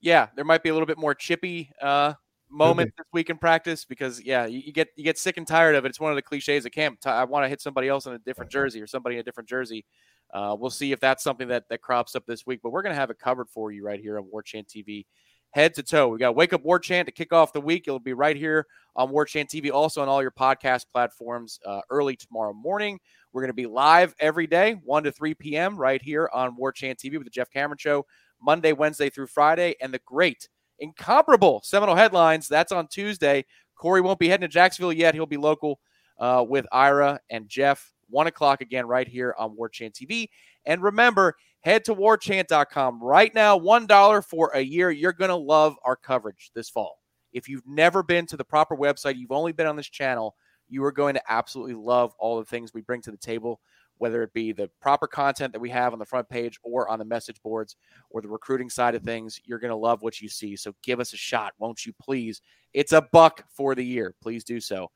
yeah, 0.00 0.28
there 0.34 0.44
might 0.44 0.62
be 0.62 0.70
a 0.70 0.72
little 0.72 0.86
bit 0.86 0.98
more 0.98 1.14
chippy 1.14 1.70
uh, 1.80 2.14
moment 2.48 2.92
this 2.96 3.06
week 3.12 3.30
in 3.30 3.38
practice 3.38 3.84
because 3.84 4.20
yeah, 4.22 4.46
you, 4.46 4.60
you, 4.60 4.72
get 4.72 4.88
you 4.96 5.04
get 5.04 5.18
sick 5.18 5.36
and 5.36 5.46
tired 5.46 5.74
of 5.74 5.84
it. 5.84 5.88
It's 5.88 6.00
one 6.00 6.10
of 6.10 6.16
the 6.16 6.22
cliches 6.22 6.64
of 6.64 6.72
camp. 6.72 6.98
I 7.04 7.24
want 7.24 7.44
to 7.44 7.48
hit 7.48 7.60
somebody 7.60 7.88
else 7.88 8.06
in 8.06 8.14
a 8.14 8.18
different 8.18 8.50
jersey 8.50 8.80
or 8.80 8.86
somebody 8.86 9.16
in 9.16 9.20
a 9.20 9.24
different 9.24 9.48
jersey. 9.48 9.84
Uh, 10.32 10.56
we'll 10.58 10.70
see 10.70 10.92
if 10.92 11.00
that's 11.00 11.24
something 11.24 11.48
that 11.48 11.68
that 11.68 11.82
crops 11.82 12.14
up 12.14 12.24
this 12.26 12.46
week, 12.46 12.60
but 12.62 12.70
we're 12.70 12.82
gonna 12.82 12.94
have 12.94 13.10
it 13.10 13.18
covered 13.18 13.48
for 13.48 13.72
you 13.72 13.84
right 13.84 14.00
here 14.00 14.18
on 14.18 14.30
War 14.30 14.42
Chant 14.42 14.68
TV. 14.68 15.06
Head 15.52 15.74
to 15.74 15.82
toe. 15.82 16.08
We 16.08 16.18
got 16.18 16.36
Wake 16.36 16.52
Up 16.52 16.62
War 16.62 16.78
Chant 16.78 17.06
to 17.06 17.12
kick 17.12 17.32
off 17.32 17.52
the 17.52 17.60
week. 17.60 17.84
It'll 17.88 17.98
be 17.98 18.12
right 18.12 18.36
here 18.36 18.66
on 18.94 19.10
War 19.10 19.24
Chant 19.24 19.48
TV, 19.48 19.72
also 19.72 20.00
on 20.00 20.08
all 20.08 20.22
your 20.22 20.30
podcast 20.30 20.86
platforms 20.92 21.58
uh, 21.66 21.80
early 21.90 22.14
tomorrow 22.14 22.52
morning. 22.52 23.00
We're 23.32 23.42
going 23.42 23.50
to 23.50 23.54
be 23.54 23.66
live 23.66 24.14
every 24.20 24.46
day, 24.46 24.74
1 24.84 25.02
to 25.04 25.12
3 25.12 25.34
p.m., 25.34 25.76
right 25.76 26.00
here 26.00 26.30
on 26.32 26.54
War 26.56 26.70
Chant 26.70 27.00
TV 27.00 27.14
with 27.14 27.24
the 27.24 27.30
Jeff 27.30 27.50
Cameron 27.50 27.78
Show. 27.78 28.06
Monday, 28.40 28.72
Wednesday 28.72 29.10
through 29.10 29.26
Friday, 29.26 29.74
and 29.80 29.92
the 29.92 30.00
great, 30.06 30.48
incomparable 30.78 31.60
Seminole 31.64 31.96
headlines. 31.96 32.48
That's 32.48 32.72
on 32.72 32.86
Tuesday. 32.86 33.44
Corey 33.76 34.00
won't 34.00 34.18
be 34.18 34.28
heading 34.28 34.48
to 34.48 34.52
Jacksonville 34.52 34.92
yet. 34.92 35.14
He'll 35.14 35.26
be 35.26 35.36
local 35.36 35.80
uh, 36.18 36.44
with 36.48 36.66
Ira 36.70 37.20
and 37.28 37.48
Jeff. 37.48 37.92
One 38.10 38.26
o'clock 38.26 38.60
again, 38.60 38.86
right 38.86 39.08
here 39.08 39.34
on 39.38 39.56
War 39.56 39.68
Chant 39.68 39.94
TV. 39.94 40.28
And 40.66 40.82
remember, 40.82 41.36
head 41.60 41.84
to 41.86 41.94
warchant.com 41.94 43.02
right 43.02 43.34
now. 43.34 43.58
$1 43.58 44.24
for 44.24 44.50
a 44.54 44.60
year. 44.60 44.90
You're 44.90 45.12
going 45.12 45.30
to 45.30 45.36
love 45.36 45.76
our 45.84 45.96
coverage 45.96 46.50
this 46.54 46.68
fall. 46.68 46.98
If 47.32 47.48
you've 47.48 47.66
never 47.66 48.02
been 48.02 48.26
to 48.26 48.36
the 48.36 48.44
proper 48.44 48.76
website, 48.76 49.16
you've 49.16 49.32
only 49.32 49.52
been 49.52 49.66
on 49.66 49.76
this 49.76 49.88
channel, 49.88 50.34
you 50.68 50.84
are 50.84 50.92
going 50.92 51.14
to 51.14 51.22
absolutely 51.28 51.74
love 51.74 52.12
all 52.18 52.38
the 52.38 52.44
things 52.44 52.74
we 52.74 52.80
bring 52.80 53.02
to 53.02 53.10
the 53.10 53.16
table 53.16 53.60
whether 54.00 54.22
it 54.22 54.32
be 54.32 54.50
the 54.50 54.68
proper 54.80 55.06
content 55.06 55.52
that 55.52 55.60
we 55.60 55.68
have 55.68 55.92
on 55.92 55.98
the 55.98 56.06
front 56.06 56.26
page 56.26 56.58
or 56.62 56.88
on 56.88 56.98
the 56.98 57.04
message 57.04 57.40
boards 57.42 57.76
or 58.08 58.22
the 58.22 58.28
recruiting 58.28 58.70
side 58.70 58.94
of 58.94 59.02
things, 59.02 59.38
you're 59.44 59.58
going 59.58 59.70
to 59.70 59.76
love 59.76 60.00
what 60.00 60.22
you 60.22 60.28
see. 60.28 60.56
So 60.56 60.74
give 60.82 61.00
us 61.00 61.12
a 61.12 61.18
shot, 61.18 61.52
won't 61.58 61.84
you 61.84 61.92
please? 62.00 62.40
It's 62.72 62.92
a 62.92 63.02
buck 63.12 63.44
for 63.54 63.74
the 63.74 63.84
year. 63.84 64.14
Please 64.22 64.42
do 64.42 64.58
so. 64.58 64.90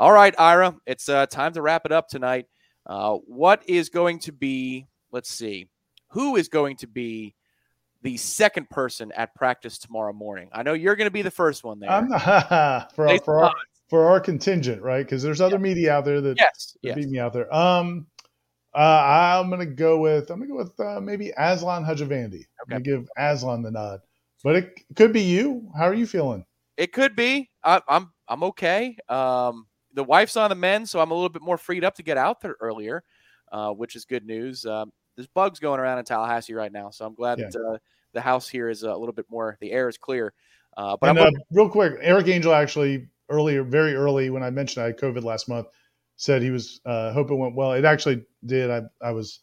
All 0.00 0.12
right, 0.12 0.34
Ira, 0.38 0.74
it's 0.86 1.10
uh, 1.10 1.26
time 1.26 1.52
to 1.52 1.60
wrap 1.60 1.84
it 1.84 1.92
up 1.92 2.08
tonight. 2.08 2.46
Uh, 2.86 3.18
what 3.26 3.62
is 3.68 3.90
going 3.90 4.18
to 4.20 4.32
be, 4.32 4.86
let's 5.12 5.30
see, 5.30 5.68
who 6.12 6.36
is 6.36 6.48
going 6.48 6.78
to 6.78 6.86
be 6.86 7.34
the 8.00 8.16
second 8.16 8.70
person 8.70 9.12
at 9.14 9.34
practice 9.34 9.76
tomorrow 9.76 10.14
morning? 10.14 10.48
I 10.52 10.62
know 10.62 10.72
you're 10.72 10.96
going 10.96 11.08
to 11.08 11.12
be 11.12 11.20
the 11.20 11.30
first 11.30 11.64
one 11.64 11.80
there. 11.80 11.90
I'm 11.90 12.08
not, 12.08 12.92
for, 12.94 13.08
our, 13.08 13.18
for, 13.18 13.44
our, 13.44 13.54
for 13.90 14.06
our 14.06 14.20
contingent, 14.20 14.80
right? 14.80 15.04
Because 15.04 15.22
there's 15.22 15.42
other 15.42 15.58
media 15.58 15.92
out 15.92 16.06
there 16.06 16.22
that, 16.22 16.38
yes, 16.38 16.78
that 16.82 16.88
yes. 16.88 16.96
beat 16.96 17.10
me 17.10 17.18
out 17.18 17.34
there. 17.34 17.54
Um, 17.54 18.06
uh, 18.72 19.38
I'm 19.38 19.50
gonna 19.50 19.66
go 19.66 19.98
with 19.98 20.30
I'm 20.30 20.38
gonna 20.38 20.48
go 20.48 20.56
with 20.56 20.80
uh, 20.80 21.00
maybe 21.00 21.32
Aslan 21.36 21.84
Hajavandi. 21.84 22.36
Okay. 22.36 22.44
I'm 22.60 22.68
gonna 22.68 22.80
give 22.82 23.08
Aslan 23.18 23.62
the 23.62 23.72
nod, 23.72 24.00
but 24.44 24.54
it 24.54 24.80
could 24.94 25.12
be 25.12 25.22
you. 25.22 25.70
How 25.76 25.88
are 25.88 25.94
you 25.94 26.06
feeling? 26.06 26.46
It 26.76 26.92
could 26.92 27.16
be. 27.16 27.50
I, 27.64 27.82
I'm 27.88 28.12
I'm 28.28 28.44
okay. 28.44 28.96
Um, 29.08 29.66
the 29.94 30.04
wife's 30.04 30.36
on 30.36 30.50
the 30.50 30.56
mend, 30.56 30.88
so 30.88 31.00
I'm 31.00 31.10
a 31.10 31.14
little 31.14 31.28
bit 31.28 31.42
more 31.42 31.58
freed 31.58 31.84
up 31.84 31.94
to 31.96 32.02
get 32.02 32.16
out 32.16 32.40
there 32.40 32.56
earlier, 32.60 33.02
uh, 33.52 33.70
which 33.70 33.96
is 33.96 34.04
good 34.04 34.24
news. 34.24 34.64
Um, 34.66 34.92
there's 35.16 35.26
bugs 35.28 35.58
going 35.58 35.80
around 35.80 35.98
in 35.98 36.04
Tallahassee 36.04 36.54
right 36.54 36.72
now, 36.72 36.90
so 36.90 37.04
I'm 37.04 37.14
glad 37.14 37.38
yeah. 37.38 37.48
that 37.52 37.60
uh, 37.60 37.78
the 38.12 38.20
house 38.20 38.48
here 38.48 38.68
is 38.68 38.82
a 38.82 38.94
little 38.94 39.12
bit 39.12 39.26
more. 39.28 39.56
The 39.60 39.72
air 39.72 39.88
is 39.88 39.98
clear. 39.98 40.32
Uh, 40.76 40.96
but 41.00 41.10
and, 41.10 41.18
uh, 41.18 41.30
real 41.50 41.68
quick, 41.68 41.94
Eric 42.00 42.28
Angel 42.28 42.54
actually 42.54 43.08
earlier, 43.28 43.62
very 43.62 43.94
early 43.94 44.30
when 44.30 44.42
I 44.42 44.50
mentioned 44.50 44.82
I 44.84 44.86
had 44.88 44.98
COVID 44.98 45.24
last 45.24 45.48
month, 45.48 45.66
said 46.16 46.42
he 46.42 46.50
was 46.50 46.80
uh, 46.84 47.12
hope 47.12 47.30
it 47.30 47.34
went 47.34 47.54
well. 47.54 47.72
It 47.72 47.84
actually 47.84 48.24
did. 48.44 48.70
I 48.70 48.82
I 49.02 49.12
was 49.12 49.40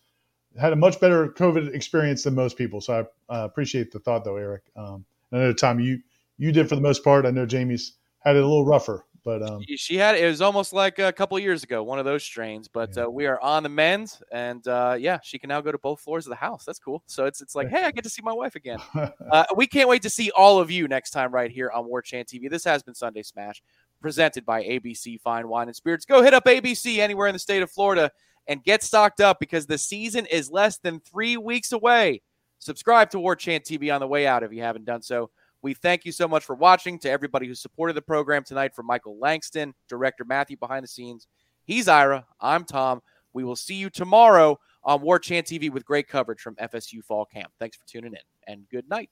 had 0.59 0.73
a 0.73 0.75
much 0.75 0.99
better 0.99 1.29
COVID 1.29 1.73
experience 1.73 2.23
than 2.23 2.35
most 2.35 2.57
people, 2.57 2.81
so 2.81 3.07
I 3.29 3.33
uh, 3.33 3.45
appreciate 3.45 3.91
the 3.91 3.99
thought 3.99 4.23
though, 4.23 4.37
Eric. 4.37 4.63
Um, 4.75 5.05
I 5.31 5.37
know 5.37 5.53
Tom 5.53 5.79
you 5.79 5.99
you 6.37 6.51
did 6.51 6.69
for 6.69 6.75
the 6.75 6.81
most 6.81 7.03
part. 7.03 7.25
I 7.25 7.31
know 7.31 7.45
Jamie's 7.45 7.93
had 8.19 8.35
it 8.35 8.43
a 8.43 8.47
little 8.47 8.65
rougher, 8.65 9.05
but 9.27 9.43
um, 9.43 9.61
she 9.75 9.97
had 9.97 10.15
it 10.15 10.25
was 10.25 10.39
almost 10.39 10.71
like 10.71 10.99
a 10.99 11.11
couple 11.11 11.37
years 11.37 11.61
ago, 11.61 11.83
one 11.83 11.99
of 11.99 12.05
those 12.05 12.23
strains. 12.23 12.69
But 12.69 12.95
yeah. 12.95 13.03
uh, 13.03 13.09
we 13.09 13.25
are 13.25 13.37
on 13.41 13.61
the 13.61 13.67
mend, 13.67 14.17
and 14.31 14.65
uh, 14.65 14.95
yeah, 14.97 15.19
she 15.21 15.37
can 15.37 15.49
now 15.49 15.59
go 15.59 15.69
to 15.69 15.77
both 15.77 15.99
floors 15.99 16.25
of 16.25 16.29
the 16.29 16.37
house. 16.37 16.63
That's 16.63 16.79
cool. 16.79 17.03
So 17.07 17.25
it's 17.25 17.41
it's 17.41 17.53
like, 17.53 17.67
hey, 17.67 17.83
I 17.83 17.91
get 17.91 18.05
to 18.05 18.09
see 18.09 18.21
my 18.21 18.31
wife 18.31 18.55
again. 18.55 18.79
uh, 18.95 19.43
we 19.57 19.67
can't 19.67 19.89
wait 19.89 20.01
to 20.03 20.09
see 20.09 20.31
all 20.31 20.59
of 20.59 20.71
you 20.71 20.87
next 20.87 21.11
time 21.11 21.33
right 21.33 21.51
here 21.51 21.69
on 21.71 21.85
War 21.85 22.01
Chant 22.01 22.29
TV. 22.29 22.49
This 22.49 22.63
has 22.63 22.83
been 22.83 22.95
Sunday 22.95 23.21
Smash 23.21 23.61
presented 23.99 24.45
by 24.45 24.63
ABC 24.63 25.19
Fine 25.19 25.49
Wine 25.49 25.67
and 25.67 25.75
Spirits. 25.75 26.05
Go 26.05 26.23
hit 26.23 26.33
up 26.33 26.45
ABC 26.45 26.99
anywhere 26.99 27.27
in 27.27 27.33
the 27.33 27.39
state 27.39 27.61
of 27.61 27.69
Florida 27.69 28.09
and 28.47 28.63
get 28.63 28.81
stocked 28.81 29.19
up 29.19 29.41
because 29.41 29.65
the 29.65 29.77
season 29.77 30.25
is 30.27 30.49
less 30.49 30.77
than 30.77 31.01
three 31.01 31.35
weeks 31.35 31.73
away. 31.73 32.21
Subscribe 32.59 33.09
to 33.09 33.19
War 33.19 33.35
Chant 33.35 33.65
TV 33.65 33.93
on 33.93 33.99
the 33.99 34.07
way 34.07 34.25
out 34.25 34.43
if 34.43 34.53
you 34.53 34.61
haven't 34.61 34.85
done 34.85 35.01
so. 35.01 35.31
We 35.61 35.73
thank 35.73 36.05
you 36.05 36.11
so 36.11 36.27
much 36.27 36.45
for 36.45 36.55
watching. 36.55 36.99
To 36.99 37.09
everybody 37.09 37.47
who 37.47 37.55
supported 37.55 37.93
the 37.93 38.01
program 38.01 38.43
tonight, 38.43 38.75
from 38.75 38.85
Michael 38.85 39.17
Langston, 39.19 39.73
director 39.89 40.23
Matthew 40.23 40.57
behind 40.57 40.83
the 40.83 40.87
scenes. 40.87 41.27
He's 41.63 41.87
Ira. 41.87 42.25
I'm 42.39 42.63
Tom. 42.63 43.01
We 43.33 43.43
will 43.43 43.55
see 43.55 43.75
you 43.75 43.89
tomorrow 43.89 44.59
on 44.83 45.01
War 45.01 45.19
Chant 45.19 45.47
TV 45.47 45.71
with 45.71 45.85
great 45.85 46.07
coverage 46.07 46.39
from 46.39 46.55
FSU 46.55 47.03
Fall 47.03 47.25
Camp. 47.25 47.51
Thanks 47.59 47.77
for 47.77 47.85
tuning 47.85 48.13
in 48.13 48.19
and 48.47 48.69
good 48.69 48.89
night. 48.89 49.11